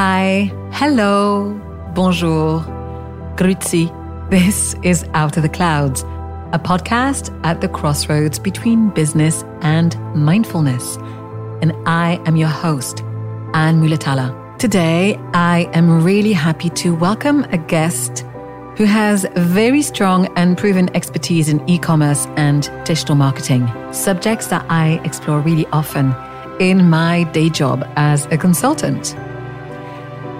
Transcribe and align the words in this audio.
Hi, 0.00 0.52
hello, 0.70 1.60
bonjour, 1.92 2.62
grüezi. 3.36 3.90
This 4.30 4.76
is 4.84 5.02
Out 5.12 5.36
of 5.36 5.42
the 5.42 5.48
Clouds, 5.48 6.04
a 6.52 6.58
podcast 6.60 7.36
at 7.42 7.60
the 7.60 7.68
crossroads 7.68 8.38
between 8.38 8.90
business 8.90 9.44
and 9.60 9.96
mindfulness. 10.14 10.98
And 11.62 11.72
I 11.84 12.20
am 12.26 12.36
your 12.36 12.48
host, 12.48 13.02
Anne 13.54 13.80
Mulatala. 13.80 14.30
Today, 14.60 15.18
I 15.34 15.68
am 15.72 16.04
really 16.04 16.32
happy 16.32 16.70
to 16.76 16.94
welcome 16.94 17.42
a 17.50 17.58
guest 17.58 18.24
who 18.76 18.84
has 18.84 19.26
very 19.34 19.82
strong 19.82 20.28
and 20.36 20.56
proven 20.56 20.94
expertise 20.94 21.48
in 21.48 21.60
e 21.68 21.76
commerce 21.76 22.28
and 22.36 22.70
digital 22.84 23.16
marketing, 23.16 23.68
subjects 23.90 24.46
that 24.46 24.64
I 24.70 25.00
explore 25.02 25.40
really 25.40 25.66
often 25.72 26.14
in 26.60 26.88
my 26.88 27.24
day 27.32 27.48
job 27.48 27.84
as 27.96 28.26
a 28.26 28.38
consultant. 28.38 29.16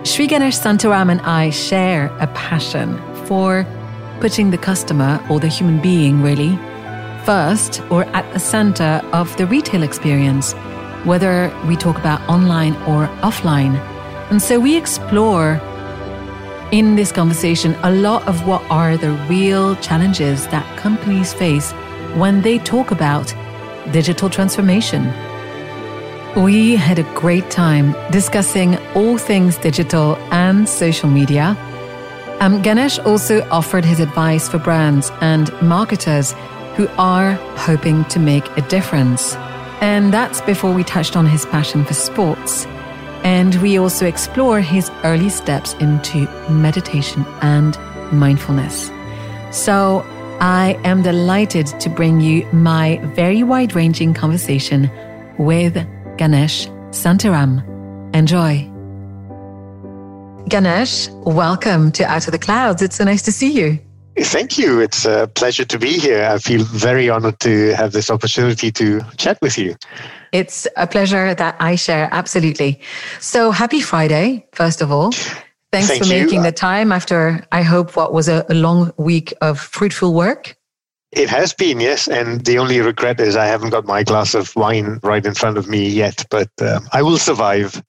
Sri 0.08 0.26
Ganesh 0.26 0.58
Santaram 0.58 1.10
and 1.10 1.20
I 1.20 1.50
share 1.50 2.06
a 2.18 2.26
passion 2.28 2.96
for 3.26 3.66
putting 4.20 4.50
the 4.50 4.56
customer 4.56 5.22
or 5.28 5.38
the 5.38 5.48
human 5.48 5.82
being 5.82 6.22
really 6.22 6.56
first 7.26 7.82
or 7.90 8.04
at 8.16 8.32
the 8.32 8.40
center 8.40 9.02
of 9.12 9.36
the 9.36 9.46
retail 9.46 9.82
experience, 9.82 10.54
whether 11.04 11.54
we 11.66 11.76
talk 11.76 11.98
about 11.98 12.26
online 12.26 12.72
or 12.88 13.06
offline. 13.20 13.76
And 14.30 14.40
so 14.40 14.58
we 14.58 14.76
explore 14.76 15.60
in 16.72 16.96
this 16.96 17.12
conversation 17.12 17.76
a 17.82 17.92
lot 17.92 18.26
of 18.26 18.46
what 18.46 18.62
are 18.70 18.96
the 18.96 19.12
real 19.28 19.76
challenges 19.76 20.46
that 20.48 20.64
companies 20.78 21.34
face 21.34 21.72
when 22.16 22.40
they 22.40 22.58
talk 22.60 22.92
about 22.92 23.34
digital 23.92 24.30
transformation. 24.30 25.12
We 26.36 26.76
had 26.76 26.98
a 26.98 27.14
great 27.14 27.50
time 27.50 27.96
discussing 28.10 28.76
all 28.94 29.18
things 29.18 29.56
digital 29.56 30.16
and 30.30 30.68
social 30.68 31.08
media. 31.08 31.56
Um, 32.40 32.62
Ganesh 32.62 32.98
also 33.00 33.48
offered 33.48 33.84
his 33.84 33.98
advice 33.98 34.48
for 34.48 34.58
brands 34.58 35.10
and 35.20 35.50
marketers 35.62 36.34
who 36.76 36.86
are 36.98 37.32
hoping 37.56 38.04
to 38.04 38.20
make 38.20 38.46
a 38.56 38.62
difference. 38.68 39.34
And 39.80 40.12
that's 40.12 40.40
before 40.42 40.72
we 40.72 40.84
touched 40.84 41.16
on 41.16 41.26
his 41.26 41.46
passion 41.46 41.84
for 41.84 41.94
sports. 41.94 42.66
And 43.24 43.56
we 43.56 43.78
also 43.78 44.06
explore 44.06 44.60
his 44.60 44.90
early 45.02 45.30
steps 45.30 45.72
into 45.74 46.28
meditation 46.50 47.24
and 47.40 47.76
mindfulness. 48.12 48.92
So 49.50 50.04
I 50.40 50.78
am 50.84 51.02
delighted 51.02 51.66
to 51.80 51.88
bring 51.88 52.20
you 52.20 52.46
my 52.52 52.98
very 53.14 53.42
wide 53.42 53.74
ranging 53.74 54.14
conversation 54.14 54.88
with 55.38 55.84
Ganesh 56.18 56.66
Santaram. 56.90 57.62
Enjoy. 58.12 58.68
Ganesh, 60.48 61.08
welcome 61.24 61.92
to 61.92 62.04
Out 62.04 62.26
of 62.26 62.32
the 62.32 62.38
Clouds. 62.40 62.82
It's 62.82 62.96
so 62.96 63.04
nice 63.04 63.22
to 63.22 63.30
see 63.30 63.52
you. 63.52 63.78
Thank 64.18 64.58
you. 64.58 64.80
It's 64.80 65.04
a 65.04 65.30
pleasure 65.32 65.64
to 65.64 65.78
be 65.78 65.96
here. 65.96 66.24
I 66.24 66.38
feel 66.38 66.64
very 66.64 67.08
honored 67.08 67.38
to 67.40 67.72
have 67.76 67.92
this 67.92 68.10
opportunity 68.10 68.72
to 68.72 69.00
chat 69.16 69.38
with 69.40 69.56
you. 69.56 69.76
It's 70.32 70.66
a 70.76 70.88
pleasure 70.88 71.34
that 71.34 71.54
I 71.60 71.76
share. 71.76 72.08
Absolutely. 72.10 72.80
So 73.20 73.52
happy 73.52 73.80
Friday, 73.80 74.48
first 74.54 74.82
of 74.82 74.90
all. 74.90 75.12
Thanks 75.70 75.86
Thank 75.86 76.02
for 76.02 76.12
you. 76.12 76.24
making 76.24 76.42
the 76.42 76.50
time 76.50 76.90
after, 76.90 77.46
I 77.52 77.62
hope, 77.62 77.94
what 77.94 78.12
was 78.12 78.28
a, 78.28 78.44
a 78.48 78.54
long 78.54 78.90
week 78.96 79.32
of 79.40 79.60
fruitful 79.60 80.12
work. 80.14 80.57
It 81.18 81.28
has 81.30 81.52
been, 81.52 81.80
yes. 81.80 82.06
And 82.06 82.44
the 82.44 82.58
only 82.58 82.80
regret 82.80 83.18
is 83.18 83.34
I 83.34 83.46
haven't 83.46 83.70
got 83.70 83.84
my 83.84 84.04
glass 84.04 84.34
of 84.34 84.54
wine 84.54 85.00
right 85.02 85.26
in 85.26 85.34
front 85.34 85.58
of 85.58 85.68
me 85.68 85.88
yet, 85.88 86.24
but 86.30 86.48
uh, 86.60 86.78
I 86.92 87.02
will 87.02 87.18
survive. 87.18 87.82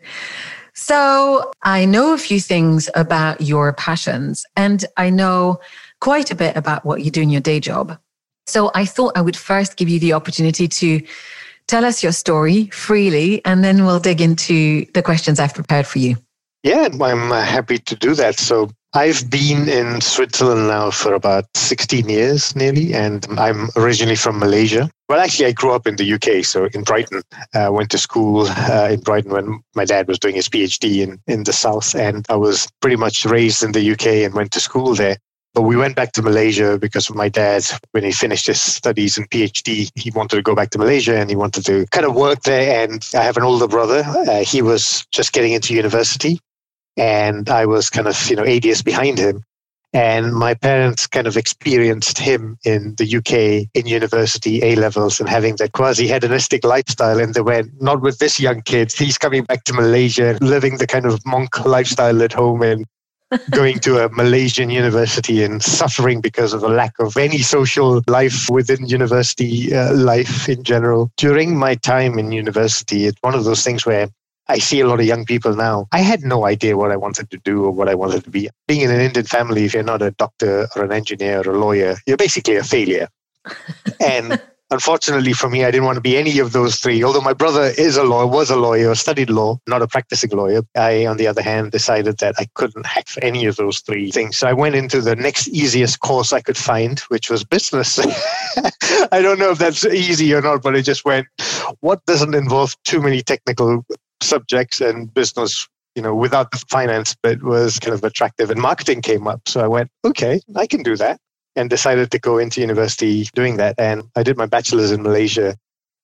So 0.74 1.52
I 1.62 1.86
know 1.86 2.14
a 2.14 2.18
few 2.18 2.40
things 2.40 2.90
about 2.96 3.40
your 3.42 3.74
passions, 3.74 4.46
and 4.56 4.84
I 4.98 5.12
know 5.12 5.60
quite 6.02 6.32
a 6.32 6.36
bit 6.36 6.56
about 6.56 6.86
what 6.86 7.04
you 7.04 7.12
do 7.12 7.22
in 7.22 7.30
your 7.30 7.42
day 7.42 7.60
job. 7.60 8.00
So 8.48 8.72
I 8.74 8.86
thought 8.86 9.16
I 9.16 9.22
would 9.22 9.38
first 9.38 9.78
give 9.78 9.90
you 9.90 10.00
the 10.00 10.14
opportunity 10.14 10.68
to 10.68 11.02
tell 11.68 11.86
us 11.86 12.02
your 12.02 12.14
story 12.14 12.66
freely, 12.68 13.46
and 13.46 13.64
then 13.64 13.86
we'll 13.86 14.00
dig 14.00 14.22
into 14.22 14.86
the 14.96 15.04
questions 15.04 15.40
I've 15.40 15.54
prepared 15.54 15.86
for 15.86 16.00
you. 16.00 16.16
Yeah, 16.64 16.90
I'm 17.00 17.32
uh, 17.32 17.42
happy 17.44 17.78
to 17.78 17.96
do 17.96 18.16
that. 18.16 18.40
So 18.40 18.72
I've 18.94 19.30
been 19.30 19.70
in 19.70 20.02
Switzerland 20.02 20.68
now 20.68 20.90
for 20.90 21.14
about 21.14 21.46
16 21.56 22.10
years 22.10 22.56
nearly, 22.56 22.96
and 22.96 23.24
I'm 23.38 23.70
originally 23.76 24.16
from 24.16 24.40
Malaysia. 24.40 24.90
Well, 25.08 25.20
actually, 25.20 25.46
I 25.46 25.52
grew 25.52 25.74
up 25.74 25.86
in 25.86 25.96
the 25.96 26.14
UK, 26.14 26.44
so 26.44 26.66
in 26.74 26.82
Brighton. 26.82 27.22
I 27.54 27.70
went 27.70 27.92
to 27.92 28.00
school 28.00 28.48
uh, 28.48 28.90
in 28.90 29.02
Brighton 29.02 29.32
when 29.32 29.60
my 29.76 29.86
dad 29.86 30.08
was 30.08 30.18
doing 30.18 30.34
his 30.34 30.50
PhD 30.50 31.04
in, 31.04 31.20
in 31.28 31.44
the 31.44 31.54
South, 31.54 31.94
and 31.94 32.26
I 32.30 32.36
was 32.36 32.68
pretty 32.82 32.96
much 32.96 33.26
raised 33.26 33.62
in 33.62 33.74
the 33.74 33.92
UK 33.92 34.26
and 34.26 34.34
went 34.34 34.52
to 34.54 34.60
school 34.60 34.96
there. 34.96 35.18
But 35.54 35.64
we 35.64 35.76
went 35.76 35.96
back 35.96 36.14
to 36.14 36.24
Malaysia 36.24 36.80
because 36.80 37.14
my 37.14 37.30
dad, 37.30 37.66
when 37.92 38.04
he 38.04 38.12
finished 38.12 38.48
his 38.48 38.60
studies 38.60 39.20
and 39.20 39.30
PhD, 39.30 39.92
he 39.94 40.12
wanted 40.12 40.38
to 40.38 40.42
go 40.42 40.56
back 40.56 40.72
to 40.72 40.80
Malaysia 40.80 41.16
and 41.16 41.30
he 41.30 41.36
wanted 41.36 41.64
to 41.66 41.86
kind 41.88 42.06
of 42.08 42.16
work 42.16 42.42
there. 42.42 42.84
And 42.84 43.08
I 43.14 43.24
have 43.24 43.38
an 43.38 43.44
older 43.44 43.68
brother. 43.68 44.04
Uh, 44.06 44.44
he 44.44 44.62
was 44.62 45.06
just 45.12 45.34
getting 45.34 45.54
into 45.54 45.76
university 45.76 46.40
and 46.98 47.50
I 47.50 47.66
was 47.66 47.90
kind 47.90 48.08
of, 48.08 48.30
you 48.30 48.36
know, 48.36 48.46
eight 48.46 48.66
years 48.66 48.82
behind 48.82 49.18
him. 49.18 49.44
And 49.92 50.34
my 50.34 50.54
parents 50.54 51.08
kind 51.08 51.26
of 51.26 51.36
experienced 51.36 52.20
him 52.20 52.58
in 52.64 52.94
the 52.96 53.18
UK 53.18 53.68
in 53.74 53.88
university, 53.88 54.62
A 54.64 54.76
levels, 54.76 55.20
and 55.20 55.28
having 55.28 55.56
that 55.56 55.72
quasi 55.72 56.08
hedonistic 56.08 56.64
lifestyle. 56.64 57.20
And 57.20 57.34
they 57.34 57.42
went, 57.42 57.82
not 57.82 58.02
with 58.02 58.20
this 58.20 58.40
young 58.40 58.62
kid. 58.62 58.92
He's 58.92 59.18
coming 59.18 59.46
back 59.46 59.64
to 59.64 59.74
Malaysia, 59.74 60.38
living 60.42 60.78
the 60.78 60.86
kind 60.86 61.08
of 61.08 61.26
monk 61.26 61.66
lifestyle 61.66 62.22
at 62.22 62.34
home 62.34 62.62
and 62.62 62.86
going 63.52 63.80
to 63.80 64.04
a 64.04 64.10
Malaysian 64.10 64.70
university 64.70 65.44
and 65.44 65.62
suffering 65.62 66.22
because 66.22 66.54
of 66.54 66.64
a 66.64 66.68
lack 66.68 66.94
of 67.00 67.16
any 67.18 67.40
social 67.40 68.02
life 68.08 68.48
within 68.50 68.86
university 68.88 69.74
uh, 69.74 69.94
life 69.94 70.50
in 70.50 70.64
general. 70.64 71.12
During 71.18 71.58
my 71.58 71.76
time 71.76 72.18
in 72.18 72.32
university, 72.32 73.06
it's 73.06 73.20
one 73.22 73.36
of 73.36 73.44
those 73.44 73.64
things 73.64 73.86
where 73.86 74.10
I 74.50 74.58
see 74.58 74.80
a 74.80 74.88
lot 74.88 75.00
of 75.00 75.06
young 75.06 75.26
people 75.26 75.56
now. 75.56 75.88
I 75.92 76.00
had 76.00 76.24
no 76.24 76.46
idea 76.46 76.76
what 76.76 76.92
I 76.92 76.98
wanted 76.98 77.30
to 77.30 77.38
do 77.38 77.66
or 77.66 77.72
what 77.72 77.88
I 77.88 77.94
wanted 77.94 78.24
to 78.24 78.32
be. 78.32 78.50
Being 78.68 78.82
in 78.82 78.92
an 78.92 79.00
Indian 79.00 79.26
family, 79.26 79.66
if 79.66 79.76
you're 79.76 79.84
not 79.84 80.02
a 80.02 80.10
doctor 80.12 80.68
or 80.76 80.84
an 80.84 80.92
engineer 80.92 81.42
or 81.46 81.54
a 81.54 81.60
lawyer, 81.60 81.98
you're 82.08 82.18
basically 82.18 82.56
a 82.56 82.64
failure. 82.64 83.08
and 84.00 84.42
unfortunately 84.72 85.34
for 85.34 85.52
me, 85.52 85.64
I 85.64 85.70
didn't 85.70 85.86
want 85.86 85.98
to 85.98 86.02
be 86.02 86.18
any 86.18 86.40
of 86.40 86.52
those 86.52 86.78
three. 86.78 87.04
Although 87.04 87.22
my 87.22 87.34
brother 87.34 87.72
is 87.78 87.96
a 87.96 88.04
lawyer, 88.04 88.26
was 88.26 88.50
a 88.50 88.56
lawyer, 88.56 88.96
studied 88.96 89.30
law, 89.30 89.60
not 89.68 89.84
a 89.84 89.88
practicing 89.88 90.32
lawyer. 90.32 90.62
I, 90.76 91.06
on 91.06 91.18
the 91.18 91.28
other 91.28 91.44
hand, 91.44 91.72
decided 91.72 92.18
that 92.18 92.34
I 92.40 92.48
couldn't 92.56 92.88
hack 92.88 93.08
for 93.08 93.24
any 93.24 93.46
of 93.46 93.56
those 93.56 93.82
three 93.82 94.10
things. 94.10 94.40
So 94.40 94.48
I 94.48 94.54
went 94.54 94.74
into 94.74 95.00
the 95.00 95.16
next 95.16 95.48
easiest 95.50 96.00
course 96.00 96.34
I 96.34 96.42
could 96.42 96.58
find, 96.58 97.00
which 97.10 97.30
was 97.30 97.44
business. 97.44 98.00
I 99.12 99.22
don't 99.22 99.38
know 99.38 99.52
if 99.52 99.60
that's 99.60 99.86
easy 99.86 100.34
or 100.34 100.42
not, 100.42 100.64
but 100.64 100.76
I 100.76 100.82
just 100.82 101.06
went, 101.06 101.28
what 101.82 102.04
doesn't 102.08 102.34
involve 102.34 102.76
too 102.84 103.00
many 103.00 103.22
technical 103.22 103.86
subjects 104.22 104.82
and 104.82 105.14
business 105.14 105.68
you 105.96 106.02
know 106.02 106.16
without 106.16 106.52
the 106.52 106.64
finance 106.70 107.16
bit 107.22 107.44
was 107.44 107.80
kind 107.80 107.94
of 107.94 108.04
attractive 108.04 108.50
and 108.50 108.62
marketing 108.62 109.02
came 109.02 109.28
up. 109.28 109.42
So 109.48 109.62
i 109.62 109.68
went 109.68 109.90
okay 110.06 110.42
i 110.56 110.68
can 110.68 110.84
do 110.84 110.96
that 110.98 111.20
and 111.56 111.70
decided 111.70 112.12
to 112.12 112.20
go 112.20 112.38
into 112.38 112.62
university 112.62 113.28
doing 113.34 113.58
that. 113.58 113.76
And 113.78 114.04
i 114.16 114.24
did 114.24 114.38
my 114.38 114.46
bachelor's 114.46 114.92
in 114.92 115.04
malaysia 115.04 115.58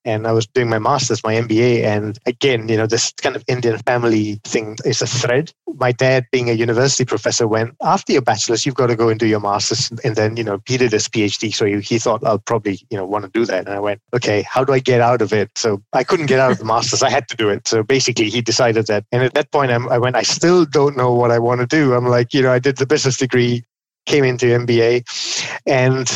and 0.06 0.28
I 0.28 0.32
was 0.32 0.46
doing 0.46 0.70
my 0.70 0.80
master's, 0.80 1.24
my 1.24 1.34
MBA. 1.34 1.84
And 1.84 2.18
again, 2.28 2.70
you 2.70 2.78
know, 2.78 2.86
this 2.86 3.12
kind 3.14 3.36
of 3.36 3.44
Indian 3.48 3.80
family 3.80 4.40
thing 4.44 4.78
is 4.86 5.02
a 5.02 5.08
thread. 5.08 5.52
My 5.68 5.92
dad, 5.92 6.28
being 6.32 6.50
a 6.50 6.54
university 6.54 7.06
professor, 7.06 7.48
went, 7.48 7.76
after 7.82 8.14
your 8.14 8.22
bachelor's, 8.22 8.66
you've 8.66 8.76
got 8.76 8.88
to 8.88 8.96
go 8.96 9.10
and 9.10 9.20
do 9.20 9.26
your 9.26 9.40
master's. 9.40 9.92
And 10.04 10.16
then, 10.16 10.38
you 10.38 10.44
know, 10.44 10.62
he 10.68 10.78
did 10.78 10.92
his 10.92 11.08
PhD. 11.08 11.54
So 11.54 11.66
he, 11.66 11.98
thought, 11.98 12.24
I'll 12.24 12.40
probably, 12.40 12.80
you 12.92 12.98
know, 12.98 13.06
want 13.06 13.26
to 13.26 13.32
do 13.32 13.46
that. 13.46 13.66
And 13.66 13.74
I 13.74 13.80
went, 13.80 14.00
okay, 14.14 14.44
how 14.44 14.64
do 14.64 14.74
I 14.74 14.80
get 14.80 15.02
out 15.02 15.22
of 15.22 15.34
it? 15.34 15.50
So 15.58 15.82
I 15.94 16.04
couldn't 16.04 16.28
get 16.28 16.40
out 16.40 16.52
of 16.52 16.60
the 16.60 16.66
master's. 16.66 17.01
I 17.01 17.10
had 17.10 17.28
to 17.30 17.36
do 17.36 17.50
it. 17.50 17.68
So 17.68 17.81
basically, 17.81 18.30
he 18.30 18.42
decided 18.42 18.86
that. 18.88 19.06
And 19.12 19.24
at 19.24 19.34
that 19.34 19.51
point, 19.51 19.72
I'm, 19.72 19.90
I 19.90 19.98
went, 19.98 20.16
I 20.16 20.24
still 20.24 20.66
don't 20.66 20.96
know 20.96 21.13
what 21.13 21.31
I 21.31 21.40
want 21.40 21.62
to 21.62 21.68
do. 21.68 21.96
I'm 21.96 22.06
like, 22.06 22.34
you 22.34 22.44
know, 22.44 22.51
I 22.51 22.60
did 22.60 22.78
the 22.78 22.86
business 22.86 23.18
degree 23.18 23.63
came 24.06 24.24
into 24.24 24.46
MBA. 24.46 25.04
And 25.66 26.08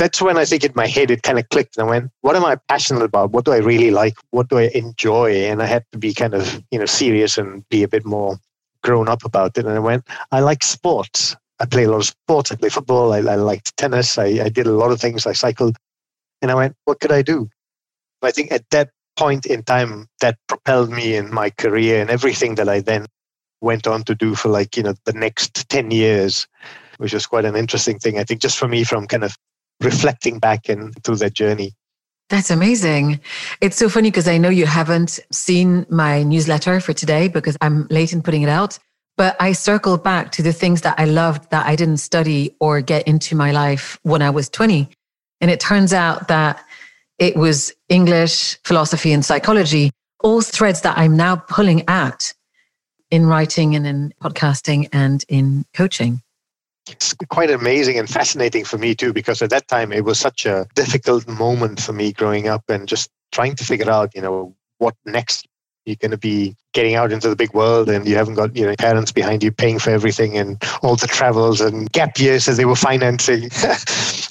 that's 0.00 0.22
when 0.22 0.38
I 0.38 0.46
think 0.46 0.64
in 0.64 0.72
my 0.74 0.86
head 0.86 1.10
it 1.10 1.22
kind 1.22 1.38
of 1.38 1.46
clicked 1.50 1.76
and 1.76 1.86
I 1.86 1.90
went, 1.90 2.10
what 2.22 2.34
am 2.34 2.44
I 2.46 2.56
passionate 2.68 3.02
about? 3.02 3.32
What 3.32 3.44
do 3.44 3.52
I 3.52 3.58
really 3.58 3.90
like? 3.90 4.14
What 4.30 4.48
do 4.48 4.56
I 4.56 4.70
enjoy? 4.74 5.44
And 5.44 5.62
I 5.62 5.66
had 5.66 5.84
to 5.92 5.98
be 5.98 6.14
kind 6.14 6.32
of, 6.32 6.62
you 6.70 6.78
know, 6.78 6.86
serious 6.86 7.36
and 7.36 7.68
be 7.68 7.82
a 7.82 7.88
bit 7.88 8.06
more 8.06 8.38
grown 8.82 9.10
up 9.10 9.26
about 9.26 9.58
it. 9.58 9.66
And 9.66 9.74
I 9.74 9.78
went, 9.78 10.08
I 10.32 10.40
like 10.40 10.64
sports. 10.64 11.36
I 11.58 11.66
play 11.66 11.84
a 11.84 11.90
lot 11.90 11.98
of 11.98 12.06
sports. 12.06 12.50
I 12.50 12.56
play 12.56 12.70
football. 12.70 13.12
I, 13.12 13.18
I 13.18 13.34
liked 13.34 13.76
tennis. 13.76 14.16
I, 14.16 14.24
I 14.24 14.48
did 14.48 14.66
a 14.66 14.72
lot 14.72 14.90
of 14.90 14.98
things. 14.98 15.26
I 15.26 15.32
cycled. 15.32 15.76
And 16.40 16.50
I 16.50 16.54
went, 16.54 16.76
what 16.86 17.00
could 17.00 17.12
I 17.12 17.20
do? 17.20 17.50
I 18.22 18.30
think 18.30 18.52
at 18.52 18.64
that 18.70 18.88
point 19.18 19.44
in 19.44 19.62
time, 19.64 20.06
that 20.22 20.38
propelled 20.48 20.88
me 20.88 21.14
in 21.14 21.30
my 21.30 21.50
career 21.50 22.00
and 22.00 22.08
everything 22.08 22.54
that 22.54 22.70
I 22.70 22.80
then 22.80 23.04
went 23.60 23.86
on 23.86 24.04
to 24.04 24.14
do 24.14 24.34
for 24.34 24.48
like, 24.48 24.78
you 24.78 24.82
know, 24.82 24.94
the 25.04 25.12
next 25.12 25.68
10 25.68 25.90
years, 25.90 26.48
which 26.96 27.12
was 27.12 27.26
quite 27.26 27.44
an 27.44 27.54
interesting 27.54 27.98
thing. 27.98 28.18
I 28.18 28.24
think 28.24 28.40
just 28.40 28.58
for 28.58 28.66
me 28.66 28.82
from 28.82 29.06
kind 29.06 29.24
of 29.24 29.36
reflecting 29.80 30.38
back 30.38 30.68
and 30.68 30.94
through 31.04 31.16
that 31.16 31.34
journey. 31.34 31.74
That's 32.28 32.50
amazing. 32.50 33.20
It's 33.60 33.76
so 33.76 33.88
funny 33.88 34.10
because 34.10 34.28
I 34.28 34.38
know 34.38 34.50
you 34.50 34.66
haven't 34.66 35.18
seen 35.32 35.84
my 35.90 36.22
newsletter 36.22 36.78
for 36.78 36.92
today 36.92 37.26
because 37.26 37.56
I'm 37.60 37.88
late 37.90 38.12
in 38.12 38.22
putting 38.22 38.42
it 38.42 38.48
out. 38.48 38.78
But 39.16 39.36
I 39.40 39.52
circled 39.52 40.04
back 40.04 40.30
to 40.32 40.42
the 40.42 40.52
things 40.52 40.82
that 40.82 40.98
I 40.98 41.04
loved 41.04 41.50
that 41.50 41.66
I 41.66 41.76
didn't 41.76 41.98
study 41.98 42.56
or 42.60 42.80
get 42.80 43.06
into 43.06 43.34
my 43.34 43.50
life 43.50 43.98
when 44.02 44.22
I 44.22 44.30
was 44.30 44.48
20. 44.48 44.88
And 45.40 45.50
it 45.50 45.60
turns 45.60 45.92
out 45.92 46.28
that 46.28 46.64
it 47.18 47.36
was 47.36 47.72
English, 47.88 48.58
philosophy, 48.64 49.12
and 49.12 49.24
psychology, 49.24 49.90
all 50.22 50.40
threads 50.40 50.82
that 50.82 50.96
I'm 50.96 51.16
now 51.16 51.36
pulling 51.36 51.86
at 51.88 52.32
in 53.10 53.26
writing 53.26 53.74
and 53.74 53.86
in 53.86 54.14
podcasting 54.22 54.88
and 54.92 55.24
in 55.28 55.66
coaching. 55.74 56.22
It's 56.90 57.14
quite 57.28 57.50
amazing 57.50 57.98
and 57.98 58.08
fascinating 58.08 58.64
for 58.64 58.78
me 58.78 58.94
too, 58.94 59.12
because 59.12 59.42
at 59.42 59.50
that 59.50 59.68
time 59.68 59.92
it 59.92 60.04
was 60.04 60.18
such 60.18 60.46
a 60.46 60.66
difficult 60.74 61.26
moment 61.28 61.80
for 61.80 61.92
me 61.92 62.12
growing 62.12 62.48
up 62.48 62.64
and 62.68 62.88
just 62.88 63.10
trying 63.32 63.56
to 63.56 63.64
figure 63.64 63.90
out, 63.90 64.14
you 64.14 64.22
know, 64.22 64.54
what 64.78 64.94
next 65.04 65.46
you're 65.86 65.96
going 65.96 66.10
to 66.10 66.18
be 66.18 66.54
getting 66.72 66.94
out 66.94 67.10
into 67.10 67.28
the 67.28 67.36
big 67.36 67.52
world 67.52 67.88
and 67.88 68.06
you 68.06 68.14
haven't 68.14 68.34
got 68.34 68.54
you 68.54 68.64
know 68.64 68.74
parents 68.78 69.10
behind 69.10 69.42
you 69.42 69.50
paying 69.50 69.78
for 69.78 69.90
everything 69.90 70.36
and 70.36 70.62
all 70.82 70.94
the 70.94 71.06
travels 71.06 71.60
and 71.60 71.90
gap 71.92 72.18
years 72.18 72.48
as 72.48 72.56
they 72.56 72.64
were 72.64 72.76
financing. 72.76 73.50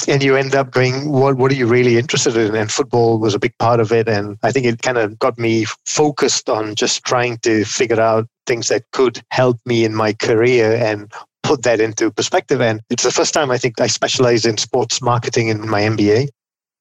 And 0.08 0.24
you 0.24 0.38
end 0.38 0.56
up 0.56 0.72
going 0.72 1.12
what 1.12 1.36
what 1.36 1.52
are 1.52 1.56
you 1.56 1.68
really 1.68 1.98
interested 1.98 2.36
in? 2.36 2.56
And 2.56 2.72
football 2.72 3.20
was 3.20 3.36
a 3.36 3.40
big 3.40 3.56
part 3.60 3.80
of 3.80 3.92
it. 3.92 4.08
And 4.08 4.38
i 4.42 4.52
think 4.52 4.66
it 4.66 4.82
kind 4.82 4.98
of 4.98 5.20
got 5.20 5.38
me 5.38 5.66
focused 5.86 6.50
on 6.50 6.74
just 6.74 7.04
trying 7.04 7.38
to 7.40 7.64
figure 7.66 8.00
out 8.00 8.28
things 8.48 8.70
that 8.70 8.90
could 8.92 9.22
help 9.30 9.60
me 9.66 9.86
in 9.86 9.94
my 9.94 10.14
career 10.14 10.74
and 10.74 11.12
put 11.50 11.64
that 11.64 11.80
into 11.82 12.12
perspective 12.20 12.62
and 12.62 12.82
it's 12.92 13.08
the 13.10 13.16
first 13.20 13.34
time 13.34 13.50
i 13.56 13.58
think 13.58 13.82
i 13.82 13.88
specialized 13.88 14.46
in 14.46 14.58
sports 14.58 15.02
marketing 15.02 15.48
in 15.54 15.68
my 15.76 15.82
mba 15.94 16.28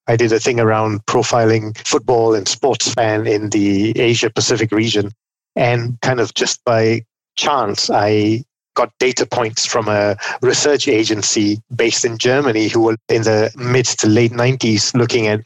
I 0.09 0.17
did 0.17 0.32
a 0.32 0.41
thing 0.41 0.59
around 0.59 1.05
profiling 1.05 1.76
football 1.87 2.35
and 2.35 2.49
sports 2.49 2.94
fan 2.94 3.26
in 3.26 3.50
the 3.50 3.97
Asia 4.00 4.31
Pacific 4.31 4.73
region. 4.73 5.12
And 5.55 6.00
kind 6.00 6.19
of 6.19 6.32
just 6.32 6.65
by 6.65 7.03
chance, 7.37 7.91
I 7.91 8.44
got 8.75 8.91
data 8.99 9.26
points 9.26 9.67
from 9.67 9.87
a 9.88 10.17
research 10.41 10.88
agency 10.88 11.61
based 11.75 12.06
in 12.06 12.17
Germany 12.17 12.69
who 12.69 12.81
were 12.81 12.97
in 13.09 13.23
the 13.23 13.53
mid 13.56 13.85
to 14.00 14.09
late 14.09 14.32
90s 14.32 14.94
looking 14.94 15.26
at 15.26 15.41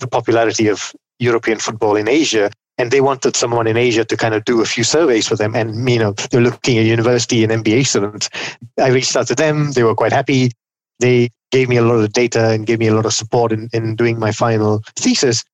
the 0.00 0.08
popularity 0.08 0.66
of 0.66 0.92
European 1.20 1.58
football 1.58 1.94
in 1.94 2.08
Asia. 2.08 2.50
And 2.80 2.90
they 2.90 3.02
wanted 3.02 3.36
someone 3.36 3.66
in 3.66 3.76
Asia 3.76 4.06
to 4.06 4.16
kind 4.16 4.32
of 4.32 4.46
do 4.46 4.62
a 4.62 4.64
few 4.64 4.84
surveys 4.84 5.28
for 5.28 5.36
them. 5.36 5.54
And, 5.54 5.86
you 5.86 5.98
know, 5.98 6.12
they're 6.30 6.40
looking 6.40 6.78
at 6.78 6.86
university 6.86 7.44
and 7.44 7.52
MBA 7.52 7.86
students. 7.86 8.30
I 8.78 8.88
reached 8.88 9.14
out 9.14 9.26
to 9.26 9.34
them. 9.34 9.72
They 9.72 9.82
were 9.82 9.94
quite 9.94 10.14
happy. 10.14 10.52
They 10.98 11.28
gave 11.50 11.68
me 11.68 11.76
a 11.76 11.82
lot 11.82 11.96
of 12.02 12.10
data 12.14 12.48
and 12.48 12.66
gave 12.66 12.78
me 12.78 12.86
a 12.86 12.94
lot 12.94 13.04
of 13.04 13.12
support 13.12 13.52
in, 13.52 13.68
in 13.74 13.96
doing 13.96 14.18
my 14.18 14.32
final 14.32 14.82
thesis. 14.96 15.44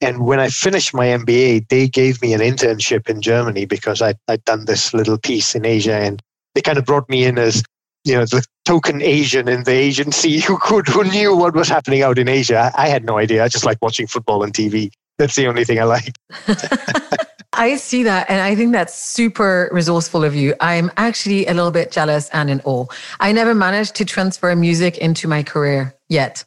And 0.00 0.26
when 0.26 0.40
I 0.40 0.48
finished 0.48 0.92
my 0.92 1.06
MBA, 1.06 1.68
they 1.68 1.86
gave 1.86 2.20
me 2.20 2.34
an 2.34 2.40
internship 2.40 3.08
in 3.08 3.22
Germany 3.22 3.66
because 3.66 4.02
I, 4.02 4.14
I'd 4.26 4.44
done 4.44 4.64
this 4.64 4.92
little 4.92 5.16
piece 5.16 5.54
in 5.54 5.64
Asia. 5.64 5.94
And 5.94 6.20
they 6.56 6.60
kind 6.60 6.76
of 6.76 6.84
brought 6.84 7.08
me 7.08 7.24
in 7.24 7.38
as, 7.38 7.62
you 8.02 8.16
know, 8.16 8.24
the 8.24 8.44
token 8.64 9.00
Asian 9.00 9.46
in 9.46 9.62
the 9.62 9.70
agency 9.70 10.40
who 10.46 10.58
could, 10.58 10.88
who 10.88 11.04
knew 11.04 11.36
what 11.36 11.54
was 11.54 11.68
happening 11.68 12.02
out 12.02 12.18
in 12.18 12.26
Asia. 12.26 12.72
I, 12.76 12.86
I 12.86 12.88
had 12.88 13.04
no 13.04 13.16
idea. 13.16 13.44
I 13.44 13.48
just 13.48 13.64
like 13.64 13.78
watching 13.80 14.08
football 14.08 14.42
on 14.42 14.50
TV. 14.50 14.90
That's 15.18 15.36
the 15.36 15.46
only 15.46 15.64
thing 15.64 15.78
I 15.78 15.84
like. 15.84 16.14
I 17.52 17.76
see 17.76 18.02
that. 18.02 18.28
And 18.28 18.40
I 18.40 18.54
think 18.56 18.72
that's 18.72 18.94
super 18.94 19.68
resourceful 19.72 20.24
of 20.24 20.34
you. 20.34 20.54
I'm 20.60 20.90
actually 20.96 21.46
a 21.46 21.54
little 21.54 21.70
bit 21.70 21.92
jealous 21.92 22.28
and 22.30 22.50
in 22.50 22.60
awe. 22.64 22.86
I 23.20 23.32
never 23.32 23.54
managed 23.54 23.94
to 23.96 24.04
transfer 24.04 24.54
music 24.56 24.98
into 24.98 25.28
my 25.28 25.42
career 25.42 25.94
yet. 26.08 26.44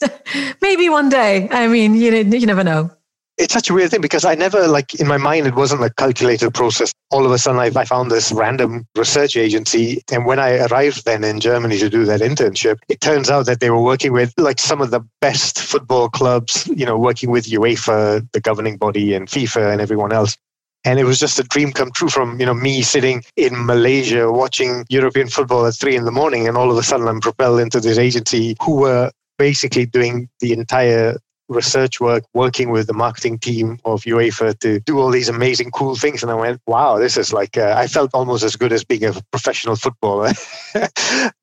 Maybe 0.60 0.88
one 0.88 1.08
day. 1.08 1.48
I 1.50 1.68
mean, 1.68 1.94
you, 1.94 2.12
you 2.12 2.46
never 2.46 2.64
know. 2.64 2.90
It's 3.38 3.54
such 3.54 3.70
a 3.70 3.74
weird 3.74 3.92
thing 3.92 4.00
because 4.00 4.24
I 4.24 4.34
never, 4.34 4.66
like, 4.66 4.96
in 4.96 5.06
my 5.06 5.16
mind, 5.16 5.46
it 5.46 5.54
wasn't 5.54 5.84
a 5.84 5.90
calculated 5.90 6.52
process. 6.52 6.92
All 7.12 7.24
of 7.24 7.30
a 7.30 7.38
sudden, 7.38 7.60
I, 7.60 7.70
I 7.80 7.84
found 7.84 8.10
this 8.10 8.32
random 8.32 8.84
research 8.96 9.36
agency. 9.36 10.02
And 10.10 10.26
when 10.26 10.40
I 10.40 10.66
arrived 10.66 11.04
then 11.04 11.22
in 11.22 11.38
Germany 11.38 11.78
to 11.78 11.88
do 11.88 12.04
that 12.04 12.20
internship, 12.20 12.78
it 12.88 13.00
turns 13.00 13.30
out 13.30 13.46
that 13.46 13.60
they 13.60 13.70
were 13.70 13.80
working 13.80 14.12
with, 14.12 14.34
like, 14.38 14.58
some 14.58 14.80
of 14.80 14.90
the 14.90 15.00
best 15.20 15.60
football 15.60 16.08
clubs, 16.08 16.66
you 16.66 16.84
know, 16.84 16.98
working 16.98 17.30
with 17.30 17.46
UEFA, 17.46 18.26
the 18.32 18.40
governing 18.40 18.76
body, 18.76 19.14
and 19.14 19.28
FIFA 19.28 19.72
and 19.72 19.80
everyone 19.80 20.12
else 20.12 20.36
and 20.84 20.98
it 20.98 21.04
was 21.04 21.18
just 21.18 21.38
a 21.38 21.42
dream 21.42 21.72
come 21.72 21.90
true 21.90 22.08
from 22.08 22.38
you 22.38 22.46
know 22.46 22.54
me 22.54 22.82
sitting 22.82 23.22
in 23.36 23.66
Malaysia 23.66 24.30
watching 24.30 24.84
European 24.88 25.28
football 25.28 25.66
at 25.66 25.74
three 25.74 25.96
in 25.96 26.04
the 26.04 26.12
morning, 26.12 26.46
and 26.46 26.56
all 26.56 26.70
of 26.70 26.78
a 26.78 26.82
sudden 26.82 27.08
I'm 27.08 27.20
propelled 27.20 27.60
into 27.60 27.80
this 27.80 27.98
agency 27.98 28.56
who 28.62 28.76
were 28.76 29.10
basically 29.38 29.86
doing 29.86 30.28
the 30.40 30.52
entire 30.52 31.16
research 31.48 32.00
work, 32.00 32.24
working 32.34 32.70
with 32.70 32.86
the 32.86 32.92
marketing 32.92 33.38
team 33.38 33.78
of 33.84 34.02
UEFA 34.02 34.58
to 34.60 34.80
do 34.80 34.98
all 34.98 35.10
these 35.10 35.28
amazing, 35.28 35.70
cool 35.70 35.96
things. 35.96 36.22
And 36.22 36.30
I 36.30 36.34
went, 36.34 36.60
wow, 36.66 36.98
this 36.98 37.16
is 37.16 37.32
like, 37.32 37.56
uh, 37.56 37.74
I 37.76 37.86
felt 37.86 38.10
almost 38.14 38.44
as 38.44 38.56
good 38.56 38.72
as 38.72 38.84
being 38.84 39.04
a 39.04 39.12
professional 39.30 39.76
footballer. 39.76 40.32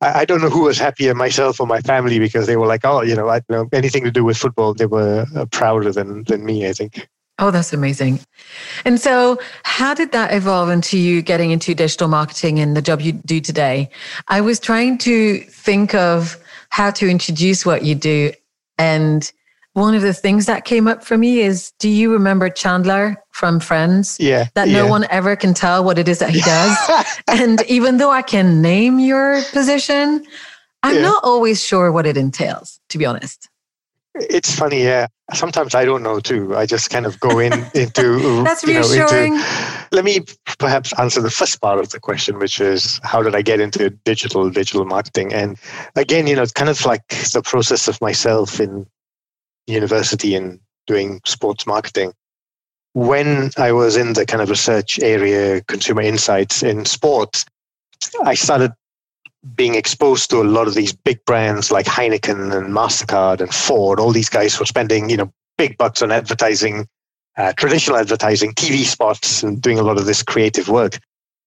I 0.01 0.25
don't 0.25 0.41
know 0.41 0.49
who 0.49 0.63
was 0.63 0.77
happier, 0.77 1.13
myself 1.15 1.59
or 1.59 1.67
my 1.67 1.81
family, 1.81 2.19
because 2.19 2.47
they 2.47 2.57
were 2.57 2.67
like, 2.67 2.85
oh, 2.85 3.01
you 3.01 3.15
know, 3.15 3.27
I, 3.27 3.37
you 3.37 3.43
know 3.49 3.69
anything 3.73 4.03
to 4.03 4.11
do 4.11 4.23
with 4.23 4.37
football, 4.37 4.73
they 4.73 4.85
were 4.85 5.25
uh, 5.35 5.45
prouder 5.45 5.91
than, 5.91 6.23
than 6.23 6.45
me, 6.45 6.67
I 6.67 6.73
think. 6.73 7.07
Oh, 7.37 7.51
that's 7.51 7.73
amazing. 7.73 8.21
And 8.85 8.97
so, 8.99 9.39
how 9.63 9.93
did 9.93 10.13
that 10.13 10.33
evolve 10.33 10.69
into 10.69 10.97
you 10.97 11.21
getting 11.21 11.51
into 11.51 11.75
digital 11.75 12.07
marketing 12.07 12.59
and 12.59 12.77
the 12.77 12.81
job 12.81 13.01
you 13.01 13.11
do 13.11 13.41
today? 13.41 13.89
I 14.29 14.39
was 14.39 14.57
trying 14.57 14.97
to 14.99 15.39
think 15.39 15.93
of 15.93 16.37
how 16.69 16.91
to 16.91 17.09
introduce 17.09 17.65
what 17.65 17.83
you 17.83 17.93
do. 17.93 18.31
And 18.77 19.29
one 19.75 19.93
of 19.93 20.01
the 20.01 20.13
things 20.13 20.45
that 20.45 20.63
came 20.63 20.87
up 20.87 21.03
for 21.03 21.17
me 21.17 21.41
is 21.41 21.73
do 21.79 21.89
you 21.89 22.11
remember 22.13 22.49
Chandler 22.49 23.21
from 23.31 23.59
Friends? 23.59 24.15
Yeah. 24.21 24.47
That 24.55 24.69
yeah. 24.69 24.83
no 24.83 24.87
one 24.87 25.05
ever 25.09 25.35
can 25.35 25.53
tell 25.53 25.83
what 25.83 25.99
it 25.99 26.07
is 26.07 26.19
that 26.19 26.29
he 26.29 26.39
does. 26.39 26.77
and 27.27 27.61
even 27.67 27.97
though 27.97 28.09
I 28.09 28.21
can 28.21 28.61
name 28.61 28.99
your 28.99 29.41
position, 29.51 30.25
I'm 30.81 30.95
yeah. 30.95 31.01
not 31.01 31.23
always 31.25 31.61
sure 31.61 31.91
what 31.91 32.05
it 32.05 32.15
entails, 32.15 32.79
to 32.89 32.97
be 32.97 33.05
honest. 33.05 33.49
It's 34.13 34.55
funny, 34.55 34.81
yeah. 34.81 35.07
Sometimes 35.33 35.75
I 35.75 35.83
don't 35.83 36.03
know 36.03 36.21
too. 36.21 36.55
I 36.55 36.65
just 36.65 36.89
kind 36.89 37.05
of 37.05 37.19
go 37.19 37.39
in 37.39 37.51
into. 37.75 38.43
That's 38.45 38.63
reassuring. 38.63 39.33
Know, 39.33 39.39
into, 39.41 39.87
let 39.91 40.05
me 40.05 40.21
perhaps 40.57 40.97
answer 40.97 41.19
the 41.19 41.29
first 41.29 41.59
part 41.59 41.79
of 41.79 41.89
the 41.89 41.99
question, 41.99 42.39
which 42.39 42.61
is 42.61 43.01
how 43.03 43.21
did 43.21 43.35
I 43.35 43.41
get 43.41 43.59
into 43.59 43.89
digital 43.89 44.49
digital 44.49 44.85
marketing? 44.85 45.33
And 45.33 45.57
again, 45.97 46.27
you 46.27 46.35
know, 46.37 46.43
it's 46.43 46.53
kind 46.53 46.69
of 46.69 46.85
like 46.85 47.05
the 47.09 47.41
process 47.43 47.89
of 47.89 47.99
myself 47.99 48.61
in 48.61 48.87
university 49.67 50.35
and 50.35 50.59
doing 50.87 51.21
sports 51.25 51.65
marketing. 51.65 52.13
When 52.93 53.51
I 53.57 53.71
was 53.71 53.97
in 53.97 54.13
the 54.13 54.25
kind 54.25 54.41
of 54.41 54.49
research 54.49 54.99
area, 54.99 55.61
consumer 55.61 56.01
insights 56.01 56.63
in 56.63 56.85
sports, 56.85 57.45
I 58.23 58.35
started 58.35 58.71
being 59.55 59.75
exposed 59.75 60.29
to 60.29 60.41
a 60.41 60.43
lot 60.43 60.67
of 60.67 60.73
these 60.73 60.93
big 60.93 61.23
brands 61.25 61.71
like 61.71 61.85
Heineken 61.85 62.55
and 62.55 62.73
Mastercard 62.73 63.41
and 63.41 63.53
Ford, 63.53 63.99
all 63.99 64.11
these 64.11 64.29
guys 64.29 64.59
were 64.59 64.65
spending 64.65 65.09
you 65.09 65.17
know 65.17 65.31
big 65.57 65.77
bucks 65.77 66.01
on 66.01 66.11
advertising, 66.11 66.87
uh, 67.37 67.53
traditional 67.53 67.97
advertising, 67.97 68.53
TV 68.53 68.83
spots, 68.83 69.43
and 69.43 69.61
doing 69.61 69.77
a 69.77 69.83
lot 69.83 69.97
of 69.97 70.05
this 70.05 70.23
creative 70.23 70.69
work 70.69 70.99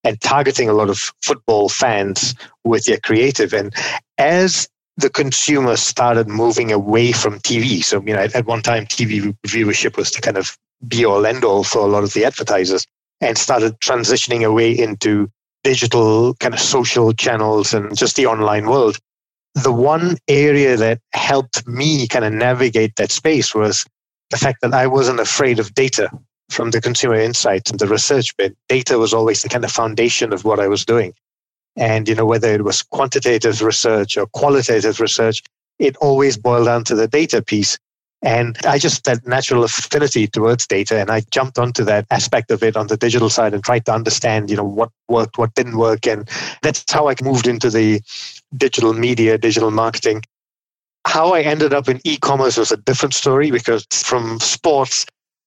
and 0.05 0.21
targeting 0.21 0.69
a 0.69 0.73
lot 0.73 0.89
of 0.89 1.13
football 1.23 1.69
fans 1.69 2.35
with 2.65 2.85
their 2.85 3.01
creative. 3.01 3.53
And 3.53 3.75
as 4.17 4.69
the 4.99 5.09
consumer 5.09 5.77
started 5.77 6.29
moving 6.29 6.73
away 6.73 7.13
from 7.13 7.39
TV, 7.39 7.85
so 7.85 8.03
you 8.03 8.13
know 8.13 8.19
at, 8.19 8.35
at 8.35 8.47
one 8.47 8.63
time 8.63 8.85
TV 8.85 9.35
viewership 9.47 9.97
was 9.97 10.11
the 10.11 10.21
kind 10.21 10.37
of 10.37 10.59
be 10.87 11.05
all 11.05 11.25
end 11.25 11.45
all 11.45 11.65
for 11.65 11.79
a 11.79 11.87
lot 11.87 12.03
of 12.03 12.13
the 12.15 12.25
advertisers, 12.25 12.85
and 13.21 13.39
started 13.39 13.81
transitioning 13.81 14.45
away 14.45 14.77
into 14.77 15.31
digital 15.63 16.35
kind 16.35 16.53
of 16.53 16.61
social 16.61 17.13
channels 17.13 17.73
and 17.73 17.97
just 17.97 18.17
the 18.17 18.27
online 18.27 18.69
world. 18.69 18.99
The 19.55 19.73
one 19.73 20.17
area 20.27 20.77
that 20.77 21.01
helped 21.13 21.67
me 21.67 22.09
kind 22.09 22.25
of 22.25 22.33
navigate 22.33 22.97
that 22.97 23.13
space 23.13 23.55
was 23.55 23.85
the 24.31 24.37
fact 24.37 24.61
that 24.63 24.75
I 24.75 24.89
wasn't 24.89 25.21
afraid 25.21 25.59
of 25.61 25.75
data 25.75 26.11
from 26.51 26.71
the 26.71 26.81
consumer 26.81 27.17
insights 27.17 27.71
and 27.71 27.79
the 27.79 27.87
research 27.87 28.37
bit. 28.37 28.57
Data 28.69 28.99
was 28.99 29.15
always 29.15 29.43
the 29.43 29.49
kind 29.49 29.65
of 29.65 29.71
foundation 29.71 30.33
of 30.33 30.45
what 30.45 30.61
I 30.61 30.67
was 30.67 30.85
doing. 30.85 31.15
And, 31.79 32.09
you 32.09 32.15
know, 32.15 32.27
whether 32.27 32.53
it 32.53 32.65
was 32.65 32.83
quantitative 32.83 33.63
research 33.63 34.17
or 34.19 34.27
qualitative 34.27 35.01
research, 35.01 35.43
it 35.79 35.97
always 35.99 36.37
boiled 36.37 36.67
down 36.67 36.85
to 36.85 36.97
the 36.97 37.07
data 37.07 37.41
piece. 37.41 37.79
And 38.21 38.59
I 38.67 38.79
just 38.79 39.07
had 39.07 39.25
natural 39.29 39.63
affinity 39.63 40.27
towards 40.27 40.67
data 40.67 40.99
and 41.01 41.09
I 41.09 41.21
jumped 41.31 41.57
onto 41.57 41.85
that 41.85 42.05
aspect 42.11 42.51
of 42.51 42.65
it 42.65 42.77
on 42.77 42.89
the 42.89 42.97
digital 42.97 43.31
side 43.31 43.55
and 43.55 43.63
tried 43.63 43.87
to 43.87 43.95
understand, 43.95 44.51
you 44.51 44.57
know, 44.57 44.65
what 44.65 44.91
worked, 45.09 45.39
what 45.39 45.55
didn't 45.55 45.79
work. 45.79 46.05
And 46.05 46.29
that's 46.63 46.85
how 46.91 47.09
I 47.09 47.15
moved 47.23 47.47
into 47.47 47.71
the 47.71 48.01
digital 48.57 48.93
media, 48.93 49.39
digital 49.39 49.71
marketing. 49.71 50.25
How 51.07 51.33
I 51.33 51.43
ended 51.43 51.73
up 51.73 51.89
in 51.89 52.01
e-commerce 52.03 52.57
was 52.57 52.73
a 52.73 52.77
different 52.77 53.15
story 53.15 53.53
because 53.53 53.87
from 53.93 54.41
sports, 54.41 55.07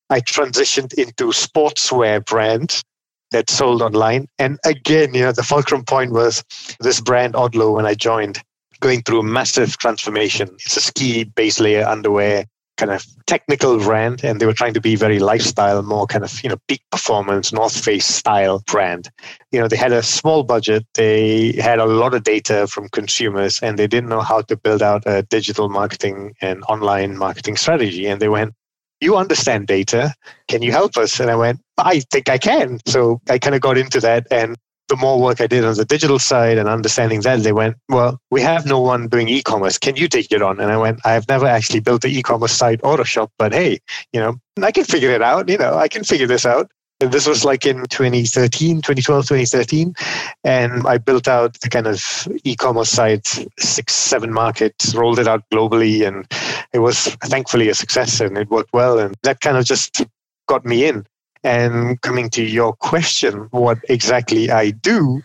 I 0.10 0.22
transitioned 0.22 0.94
into 0.94 1.26
sportswear 1.26 2.26
brands 2.26 2.84
that 3.32 3.50
sold 3.50 3.82
online. 3.82 4.28
And 4.40 4.60
again, 4.66 5.14
you 5.14 5.22
know, 5.22 5.32
the 5.32 5.44
fulcrum 5.44 5.84
point 5.84 6.12
was 6.12 6.44
this 6.80 7.02
brand 7.02 7.34
Odlo 7.34 7.74
when 7.76 7.86
I 7.86 7.94
joined 7.94 8.42
going 8.80 9.02
through 9.04 9.20
a 9.20 9.24
massive 9.24 9.78
transformation. 9.78 10.50
It's 10.66 10.78
a 10.78 10.82
ski 10.82 11.24
base 11.24 11.60
layer 11.60 11.86
underwear 11.86 12.46
kind 12.82 12.92
of 12.92 13.06
technical 13.28 13.78
brand 13.78 14.24
and 14.24 14.42
they 14.42 14.46
were 14.48 14.54
trying 14.54 14.74
to 14.74 14.82
be 14.82 14.96
very 14.96 15.20
lifestyle, 15.20 15.84
more 15.84 16.08
kind 16.08 16.24
of, 16.24 16.44
you 16.44 16.50
know, 16.50 16.58
peak 16.68 16.82
performance, 16.92 17.54
North 17.54 17.80
Face 17.80 18.08
style 18.08 18.64
brand. 18.66 19.12
You 19.52 19.60
know, 19.60 19.68
they 19.68 19.76
had 19.76 19.92
a 19.92 20.02
small 20.02 20.44
budget, 20.44 20.84
they 20.96 21.52
had 21.54 21.78
a 21.78 21.86
lot 21.86 22.16
of 22.16 22.24
data 22.24 22.66
from 22.66 22.90
consumers 22.90 23.60
and 23.62 23.78
they 23.78 23.86
didn't 23.86 24.10
know 24.10 24.22
how 24.22 24.42
to 24.42 24.58
build 24.58 24.82
out 24.82 25.04
a 25.06 25.22
digital 25.22 25.70
marketing 25.70 26.34
and 26.42 26.64
online 26.64 27.18
marketing 27.18 27.56
strategy. 27.56 28.08
And 28.08 28.20
they 28.20 28.30
went, 28.30 28.56
you 29.02 29.18
understand 29.18 29.68
data. 29.68 30.14
Can 30.48 30.62
you 30.62 30.72
help 30.72 30.96
us? 30.96 31.20
And 31.20 31.30
I 31.30 31.36
went, 31.36 31.60
I 31.78 32.02
think 32.12 32.30
I 32.30 32.38
can. 32.38 32.80
So 32.86 33.20
I 33.30 33.40
kind 33.40 33.56
of 33.56 33.62
got 33.62 33.78
into 33.78 34.00
that. 34.00 34.28
And 34.32 34.56
the 34.88 34.96
more 34.96 35.20
work 35.20 35.42
I 35.42 35.48
did 35.48 35.64
on 35.64 35.76
the 35.76 35.86
digital 35.86 36.20
side 36.20 36.58
and 36.58 36.68
understanding 36.68 37.22
that, 37.22 37.40
they 37.44 37.54
went, 37.54 37.78
Well, 37.90 38.20
we 38.30 38.42
have 38.42 38.66
no 38.66 38.80
one 38.80 39.08
doing 39.08 39.30
e 39.30 39.42
commerce. 39.42 39.78
Can 39.78 39.96
you 39.96 40.08
take 40.08 40.32
it 40.32 40.42
on? 40.42 40.60
And 40.60 40.72
I 40.72 40.78
went, 40.78 41.00
I've 41.06 41.28
never 41.28 41.48
actually 41.48 41.80
built 41.80 42.04
an 42.04 42.12
e 42.12 42.22
commerce 42.22 42.52
site 42.52 42.82
or 42.84 43.00
a 43.00 43.06
shop, 43.06 43.32
but 43.38 43.54
hey, 43.54 43.80
you 44.14 44.20
know, 44.20 44.36
I 44.62 44.72
can 44.72 44.84
figure 44.84 45.12
it 45.12 45.22
out. 45.22 45.50
You 45.50 45.58
know, 45.58 45.76
I 45.76 45.88
can 45.88 46.04
figure 46.04 46.28
this 46.28 46.46
out. 46.46 46.70
This 47.10 47.28
was 47.28 47.44
like 47.44 47.66
in 47.66 47.86
2013, 47.88 48.78
2012, 48.78 49.26
2013. 49.26 49.96
And 50.44 50.86
I 50.86 50.98
built 50.98 51.28
out 51.28 51.60
the 51.62 51.70
kind 51.70 51.88
of 51.88 52.28
e 52.44 52.56
commerce 52.56 52.90
site, 52.90 53.28
six, 53.60 53.94
seven 53.94 54.32
markets, 54.32 54.94
rolled 54.94 55.20
it 55.20 55.28
out 55.28 55.44
globally. 55.52 56.08
And 56.08 56.28
it 56.74 56.80
was 56.80 57.08
thankfully 57.24 57.70
a 57.70 57.74
success 57.74 58.20
and 58.20 58.38
it 58.38 58.50
worked 58.50 58.74
well. 58.74 59.00
And 59.00 59.16
that 59.24 59.42
kind 59.42 59.58
of 59.58 59.66
just 59.66 60.04
got 60.48 60.66
me 60.66 60.86
in. 60.86 61.06
And 61.44 62.00
coming 62.02 62.30
to 62.32 62.44
your 62.44 62.74
question, 62.74 63.48
what 63.50 63.80
exactly 63.90 64.52
I 64.52 64.70
do, 64.70 65.24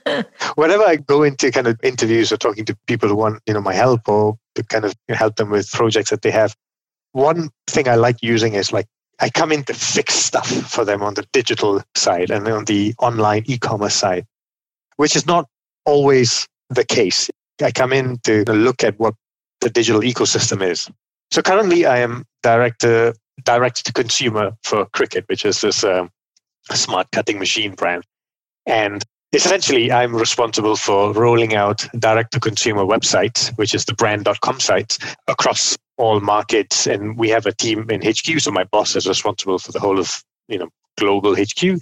whenever 0.56 0.82
I 0.84 0.96
go 0.96 1.22
into 1.22 1.50
kind 1.50 1.66
of 1.66 1.80
interviews 1.82 2.30
or 2.30 2.36
talking 2.36 2.66
to 2.66 2.76
people 2.86 3.08
who 3.08 3.16
want, 3.16 3.40
you 3.46 3.54
know, 3.54 3.62
my 3.62 3.72
help 3.72 4.06
or 4.06 4.38
to 4.56 4.62
kind 4.62 4.84
of 4.84 4.94
help 5.08 5.36
them 5.36 5.48
with 5.48 5.70
projects 5.70 6.10
that 6.10 6.20
they 6.20 6.30
have, 6.30 6.54
one 7.12 7.48
thing 7.66 7.88
I 7.88 7.94
like 7.94 8.22
using 8.22 8.54
is 8.54 8.72
like 8.72 8.86
I 9.20 9.30
come 9.30 9.52
in 9.52 9.64
to 9.64 9.74
fix 9.74 10.14
stuff 10.14 10.48
for 10.48 10.84
them 10.84 11.02
on 11.02 11.14
the 11.14 11.26
digital 11.32 11.82
side 11.94 12.30
and 12.30 12.46
on 12.48 12.64
the 12.64 12.94
online 12.98 13.44
e-commerce 13.46 13.94
side, 13.94 14.26
which 14.96 15.16
is 15.16 15.26
not 15.26 15.48
always 15.84 16.48
the 16.70 16.84
case. 16.84 17.30
I 17.62 17.70
come 17.70 17.92
in 17.92 18.18
to 18.24 18.44
look 18.52 18.82
at 18.82 18.98
what 18.98 19.14
the 19.60 19.70
digital 19.70 20.00
ecosystem 20.00 20.62
is. 20.62 20.88
So 21.30 21.42
currently 21.42 21.86
I 21.86 21.98
am 21.98 22.24
director 22.42 23.14
direct 23.44 23.84
to 23.86 23.92
consumer 23.92 24.52
for 24.62 24.86
Cricut, 24.86 25.24
which 25.28 25.44
is 25.44 25.60
this 25.60 25.84
um, 25.84 26.10
smart 26.72 27.10
cutting 27.12 27.38
machine 27.38 27.74
brand. 27.74 28.04
And 28.66 29.02
essentially 29.32 29.92
I'm 29.92 30.14
responsible 30.14 30.76
for 30.76 31.12
rolling 31.12 31.54
out 31.54 31.86
direct 31.98 32.32
to 32.32 32.40
consumer 32.40 32.84
websites, 32.84 33.56
which 33.58 33.74
is 33.74 33.84
the 33.84 33.94
brand.com 33.94 34.60
sites 34.60 34.98
across 35.28 35.76
all 35.96 36.20
markets. 36.20 36.86
And 36.86 37.18
we 37.18 37.28
have 37.30 37.46
a 37.46 37.52
team 37.52 37.90
in 37.90 38.02
HQ. 38.02 38.40
So 38.40 38.50
my 38.50 38.64
boss 38.64 38.96
is 38.96 39.06
responsible 39.06 39.58
for 39.58 39.72
the 39.72 39.80
whole 39.80 39.98
of, 39.98 40.22
you 40.48 40.58
know, 40.58 40.68
global 40.98 41.34
HQ. 41.34 41.80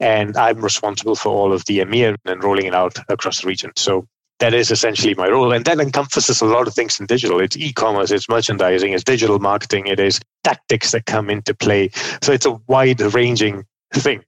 And 0.00 0.36
I'm 0.36 0.60
responsible 0.60 1.14
for 1.14 1.30
all 1.30 1.52
of 1.52 1.64
the 1.66 1.78
EMEA 1.78 2.16
and 2.24 2.42
rolling 2.42 2.66
it 2.66 2.74
out 2.74 2.98
across 3.08 3.40
the 3.40 3.46
region. 3.46 3.72
So 3.76 4.06
that 4.40 4.52
is 4.52 4.70
essentially 4.70 5.14
my 5.14 5.28
role. 5.28 5.52
And 5.52 5.64
that 5.64 5.80
encompasses 5.80 6.40
a 6.40 6.46
lot 6.46 6.66
of 6.66 6.74
things 6.74 6.98
in 6.98 7.06
digital. 7.06 7.40
It's 7.40 7.56
e-commerce, 7.56 8.10
it's 8.10 8.28
merchandising, 8.28 8.92
it's 8.92 9.04
digital 9.04 9.38
marketing, 9.38 9.86
it 9.86 10.00
is 10.00 10.20
tactics 10.42 10.90
that 10.92 11.06
come 11.06 11.30
into 11.30 11.54
play. 11.54 11.90
So 12.22 12.32
it's 12.32 12.46
a 12.46 12.58
wide 12.66 13.00
ranging 13.00 13.64
thing. 13.94 14.24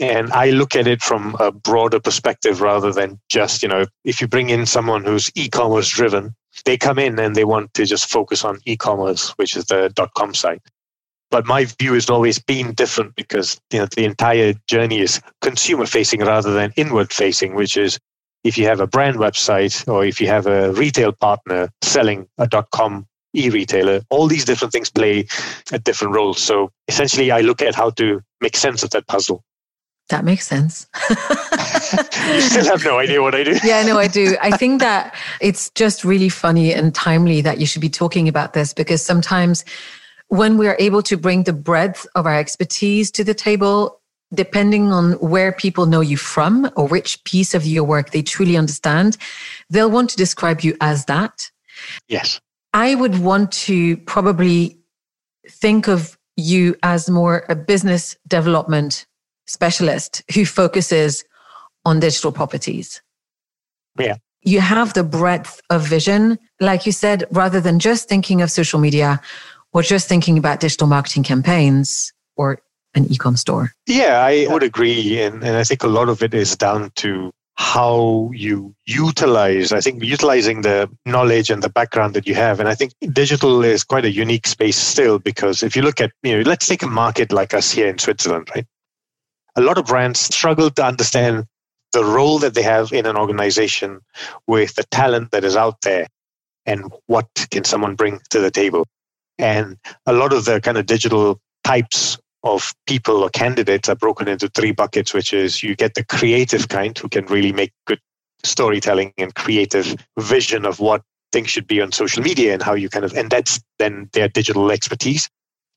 And 0.00 0.32
I 0.32 0.50
look 0.50 0.74
at 0.74 0.86
it 0.86 1.00
from 1.00 1.36
a 1.38 1.52
broader 1.52 2.00
perspective 2.00 2.60
rather 2.60 2.92
than 2.92 3.20
just, 3.28 3.62
you 3.62 3.68
know, 3.68 3.86
if 4.04 4.20
you 4.20 4.26
bring 4.26 4.50
in 4.50 4.66
someone 4.66 5.04
who's 5.04 5.30
e-commerce 5.36 5.88
driven, 5.88 6.34
they 6.64 6.76
come 6.76 6.98
in 6.98 7.18
and 7.18 7.34
they 7.34 7.44
want 7.44 7.74
to 7.74 7.84
just 7.84 8.10
focus 8.10 8.44
on 8.44 8.60
e-commerce, 8.64 9.30
which 9.30 9.56
is 9.56 9.66
the 9.66 9.92
.com 10.16 10.34
site. 10.34 10.62
But 11.30 11.46
my 11.46 11.64
view 11.80 11.94
has 11.94 12.08
always 12.08 12.38
been 12.38 12.72
different 12.74 13.16
because 13.16 13.60
you 13.72 13.80
know 13.80 13.86
the 13.86 14.04
entire 14.04 14.54
journey 14.68 15.00
is 15.00 15.20
consumer 15.42 15.86
facing 15.86 16.20
rather 16.20 16.52
than 16.52 16.72
inward 16.76 17.12
facing, 17.12 17.54
which 17.54 17.76
is 17.76 17.98
if 18.44 18.56
you 18.56 18.64
have 18.66 18.80
a 18.80 18.86
brand 18.86 19.16
website 19.16 19.86
or 19.88 20.04
if 20.04 20.20
you 20.20 20.28
have 20.28 20.46
a 20.46 20.72
retail 20.72 21.12
partner 21.12 21.68
selling 21.82 22.28
a 22.38 22.48
.com 22.72 23.06
e-retailer, 23.34 24.00
all 24.08 24.28
these 24.28 24.44
different 24.44 24.72
things 24.72 24.90
play 24.90 25.26
a 25.72 25.78
different 25.78 26.14
role. 26.14 26.32
So 26.34 26.70
essentially, 26.88 27.30
I 27.30 27.40
look 27.40 27.60
at 27.60 27.74
how 27.74 27.90
to 27.90 28.22
make 28.40 28.56
sense 28.56 28.82
of 28.82 28.90
that 28.90 29.06
puzzle. 29.08 29.44
That 30.08 30.24
makes 30.24 30.46
sense. 30.46 30.86
you 32.34 32.40
still 32.40 32.64
have 32.64 32.84
no 32.84 32.98
idea 32.98 33.22
what 33.22 33.34
I 33.34 33.44
do. 33.44 33.58
yeah, 33.64 33.82
no, 33.82 33.98
I 33.98 34.08
do. 34.08 34.36
I 34.40 34.56
think 34.56 34.80
that 34.80 35.14
it's 35.40 35.70
just 35.70 36.04
really 36.04 36.28
funny 36.28 36.72
and 36.72 36.94
timely 36.94 37.40
that 37.42 37.58
you 37.58 37.66
should 37.66 37.82
be 37.82 37.88
talking 37.88 38.28
about 38.28 38.52
this 38.52 38.72
because 38.72 39.04
sometimes 39.04 39.64
when 40.28 40.58
we 40.58 40.66
are 40.66 40.76
able 40.78 41.02
to 41.02 41.16
bring 41.16 41.44
the 41.44 41.52
breadth 41.52 42.06
of 42.14 42.26
our 42.26 42.34
expertise 42.34 43.10
to 43.12 43.24
the 43.24 43.34
table, 43.34 44.00
depending 44.34 44.92
on 44.92 45.12
where 45.14 45.52
people 45.52 45.86
know 45.86 46.00
you 46.00 46.16
from 46.16 46.70
or 46.76 46.88
which 46.88 47.22
piece 47.24 47.54
of 47.54 47.64
your 47.64 47.84
work 47.84 48.10
they 48.10 48.22
truly 48.22 48.56
understand, 48.56 49.16
they'll 49.70 49.90
want 49.90 50.10
to 50.10 50.16
describe 50.16 50.62
you 50.62 50.76
as 50.80 51.04
that. 51.04 51.50
Yes. 52.08 52.40
I 52.74 52.94
would 52.94 53.20
want 53.20 53.52
to 53.52 53.96
probably 53.98 54.78
think 55.48 55.88
of 55.88 56.18
you 56.36 56.76
as 56.82 57.08
more 57.08 57.44
a 57.48 57.54
business 57.54 58.16
development 58.26 59.06
specialist 59.46 60.22
who 60.34 60.44
focuses 60.44 61.24
on 61.86 62.00
digital 62.00 62.32
properties. 62.32 63.00
Yeah. 63.98 64.16
You 64.42 64.60
have 64.60 64.92
the 64.92 65.04
breadth 65.04 65.60
of 65.70 65.86
vision, 65.86 66.38
like 66.60 66.84
you 66.84 66.92
said, 66.92 67.24
rather 67.30 67.60
than 67.60 67.78
just 67.78 68.08
thinking 68.08 68.42
of 68.42 68.50
social 68.50 68.78
media 68.78 69.20
or 69.72 69.82
just 69.82 70.08
thinking 70.08 70.36
about 70.36 70.60
digital 70.60 70.86
marketing 70.86 71.22
campaigns 71.22 72.12
or 72.36 72.58
an 72.94 73.04
ecom 73.06 73.38
store. 73.38 73.72
Yeah, 73.86 74.20
I 74.20 74.46
would 74.50 74.62
agree. 74.62 75.20
And, 75.22 75.42
and 75.42 75.56
I 75.56 75.64
think 75.64 75.82
a 75.82 75.88
lot 75.88 76.08
of 76.08 76.22
it 76.22 76.34
is 76.34 76.56
down 76.56 76.90
to 76.96 77.32
how 77.58 78.30
you 78.34 78.74
utilize 78.84 79.72
i 79.72 79.80
think 79.80 80.04
utilizing 80.04 80.60
the 80.60 80.90
knowledge 81.06 81.48
and 81.48 81.62
the 81.62 81.70
background 81.70 82.12
that 82.12 82.26
you 82.26 82.34
have 82.34 82.60
and 82.60 82.68
i 82.68 82.74
think 82.74 82.92
digital 83.12 83.64
is 83.64 83.82
quite 83.82 84.04
a 84.04 84.10
unique 84.10 84.46
space 84.46 84.76
still 84.76 85.18
because 85.18 85.62
if 85.62 85.74
you 85.74 85.80
look 85.80 85.98
at 85.98 86.12
you 86.22 86.36
know 86.36 86.42
let's 86.42 86.66
take 86.66 86.82
a 86.82 86.86
market 86.86 87.32
like 87.32 87.54
us 87.54 87.70
here 87.70 87.88
in 87.88 87.96
switzerland 87.96 88.46
right 88.54 88.66
a 89.56 89.62
lot 89.62 89.78
of 89.78 89.86
brands 89.86 90.20
struggle 90.20 90.68
to 90.68 90.84
understand 90.84 91.46
the 91.92 92.04
role 92.04 92.38
that 92.38 92.54
they 92.54 92.62
have 92.62 92.92
in 92.92 93.06
an 93.06 93.16
organization 93.16 94.00
with 94.46 94.74
the 94.74 94.84
talent 94.84 95.30
that 95.30 95.44
is 95.44 95.56
out 95.56 95.80
there 95.82 96.06
and 96.66 96.92
what 97.06 97.28
can 97.50 97.64
someone 97.64 97.94
bring 97.94 98.20
to 98.30 98.40
the 98.40 98.50
table 98.50 98.86
and 99.38 99.76
a 100.06 100.12
lot 100.12 100.32
of 100.32 100.44
the 100.44 100.60
kind 100.60 100.78
of 100.78 100.86
digital 100.86 101.40
types 101.64 102.18
of 102.42 102.74
people 102.86 103.22
or 103.22 103.30
candidates 103.30 103.88
are 103.88 103.96
broken 103.96 104.28
into 104.28 104.48
three 104.48 104.72
buckets, 104.72 105.12
which 105.12 105.32
is 105.32 105.62
you 105.62 105.74
get 105.74 105.94
the 105.94 106.04
creative 106.04 106.68
kind 106.68 106.96
who 106.96 107.08
can 107.08 107.26
really 107.26 107.52
make 107.52 107.72
good 107.86 108.00
storytelling 108.44 109.12
and 109.18 109.34
creative 109.34 109.96
vision 110.18 110.64
of 110.64 110.78
what 110.78 111.02
things 111.32 111.50
should 111.50 111.66
be 111.66 111.80
on 111.80 111.90
social 111.92 112.22
media 112.22 112.52
and 112.52 112.62
how 112.62 112.74
you 112.74 112.88
kind 112.88 113.04
of, 113.04 113.12
and 113.14 113.30
that's 113.30 113.60
then 113.78 114.08
their 114.12 114.28
digital 114.28 114.70
expertise. 114.70 115.28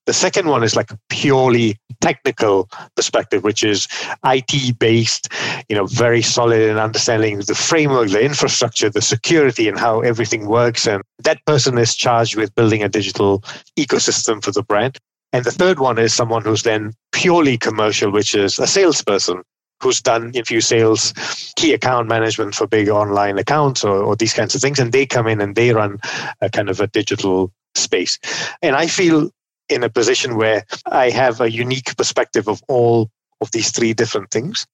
The 0.06 0.13
second 0.13 0.48
one 0.48 0.63
is 0.63 0.75
like 0.75 0.91
a 0.91 1.00
purely 1.10 1.77
technical 2.01 2.70
perspective, 2.96 3.44
which 3.44 3.63
is 3.63 3.88
IT 4.25 4.79
based, 4.79 5.29
you 5.68 5.75
know, 5.75 5.86
very 5.86 6.22
solid 6.22 6.62
in 6.62 6.77
understanding 6.77 7.39
the 7.39 7.56
framework, 7.56 8.10
the 8.10 8.24
infrastructure, 8.24 8.89
the 8.89 9.01
security, 9.01 9.68
and 9.68 9.77
how 9.77 10.00
everything 10.00 10.48
works. 10.48 10.88
And 10.88 11.03
that 11.20 11.46
person 11.46 11.77
is 11.77 11.96
charged 11.96 12.36
with 12.36 12.56
building 12.56 12.84
a 12.84 12.89
digital 12.89 13.44
ecosystem 13.77 14.44
for 14.44 14.51
the 14.51 14.63
brand. 14.63 14.98
And 15.32 15.46
the 15.46 15.51
third 15.51 15.79
one 15.79 16.00
is 16.00 16.13
someone 16.13 16.44
who's 16.44 16.63
then 16.63 16.94
purely 17.12 17.58
commercial, 17.58 18.12
which 18.12 18.34
is 18.34 18.58
a 18.58 18.65
salesperson 18.65 19.44
who's 19.82 20.01
done 20.01 20.32
a 20.36 20.44
few 20.44 20.60
sales, 20.60 21.13
key 21.56 21.74
account 21.74 22.08
management 22.08 22.56
for 22.56 22.68
big 22.68 22.89
online 22.89 23.38
accounts 23.38 23.84
or, 23.84 24.01
or 24.03 24.15
these 24.15 24.34
kinds 24.34 24.56
of 24.56 24.62
things. 24.62 24.79
And 24.79 24.91
they 24.91 25.06
come 25.06 25.27
in 25.27 25.39
and 25.39 25.56
they 25.56 25.72
run 25.72 26.00
a 26.41 26.50
kind 26.50 26.70
of 26.70 26.79
a 26.79 26.88
digital 26.88 27.51
space. 27.75 28.20
And 28.62 28.75
I 28.75 28.88
feel 28.88 29.29
in 29.69 29.83
a 29.83 29.89
position 29.89 30.35
where 30.35 30.65
I 30.85 31.09
have 31.09 31.41
a 31.41 31.51
unique 31.51 31.95
perspective 31.95 32.47
of 32.47 32.61
all 32.67 33.09
of 33.41 33.51
these 33.51 33.71
three 33.71 33.93
different 33.93 34.31
things. 34.31 34.65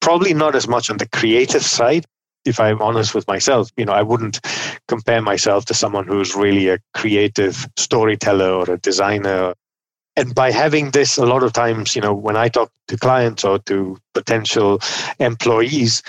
Probably 0.00 0.34
not 0.34 0.54
as 0.54 0.68
much 0.68 0.90
on 0.90 0.98
the 0.98 1.08
creative 1.08 1.62
side. 1.62 2.06
If 2.44 2.60
I'm 2.60 2.82
honest 2.82 3.14
with 3.14 3.26
myself, 3.26 3.70
you 3.76 3.86
know, 3.86 3.92
I 3.92 4.02
wouldn't 4.02 4.40
compare 4.86 5.22
myself 5.22 5.64
to 5.66 5.74
someone 5.74 6.06
who's 6.06 6.36
really 6.36 6.68
a 6.68 6.78
creative 6.92 7.66
storyteller 7.76 8.50
or 8.50 8.70
a 8.70 8.78
designer 8.78 9.54
and 10.16 10.34
by 10.34 10.50
having 10.50 10.90
this 10.90 11.16
a 11.16 11.26
lot 11.26 11.42
of 11.42 11.52
times 11.52 11.94
you 11.96 12.02
know 12.02 12.14
when 12.14 12.36
i 12.36 12.48
talk 12.48 12.70
to 12.86 12.96
clients 12.96 13.44
or 13.44 13.58
to 13.60 13.96
potential 14.12 14.78
employees 15.18 16.02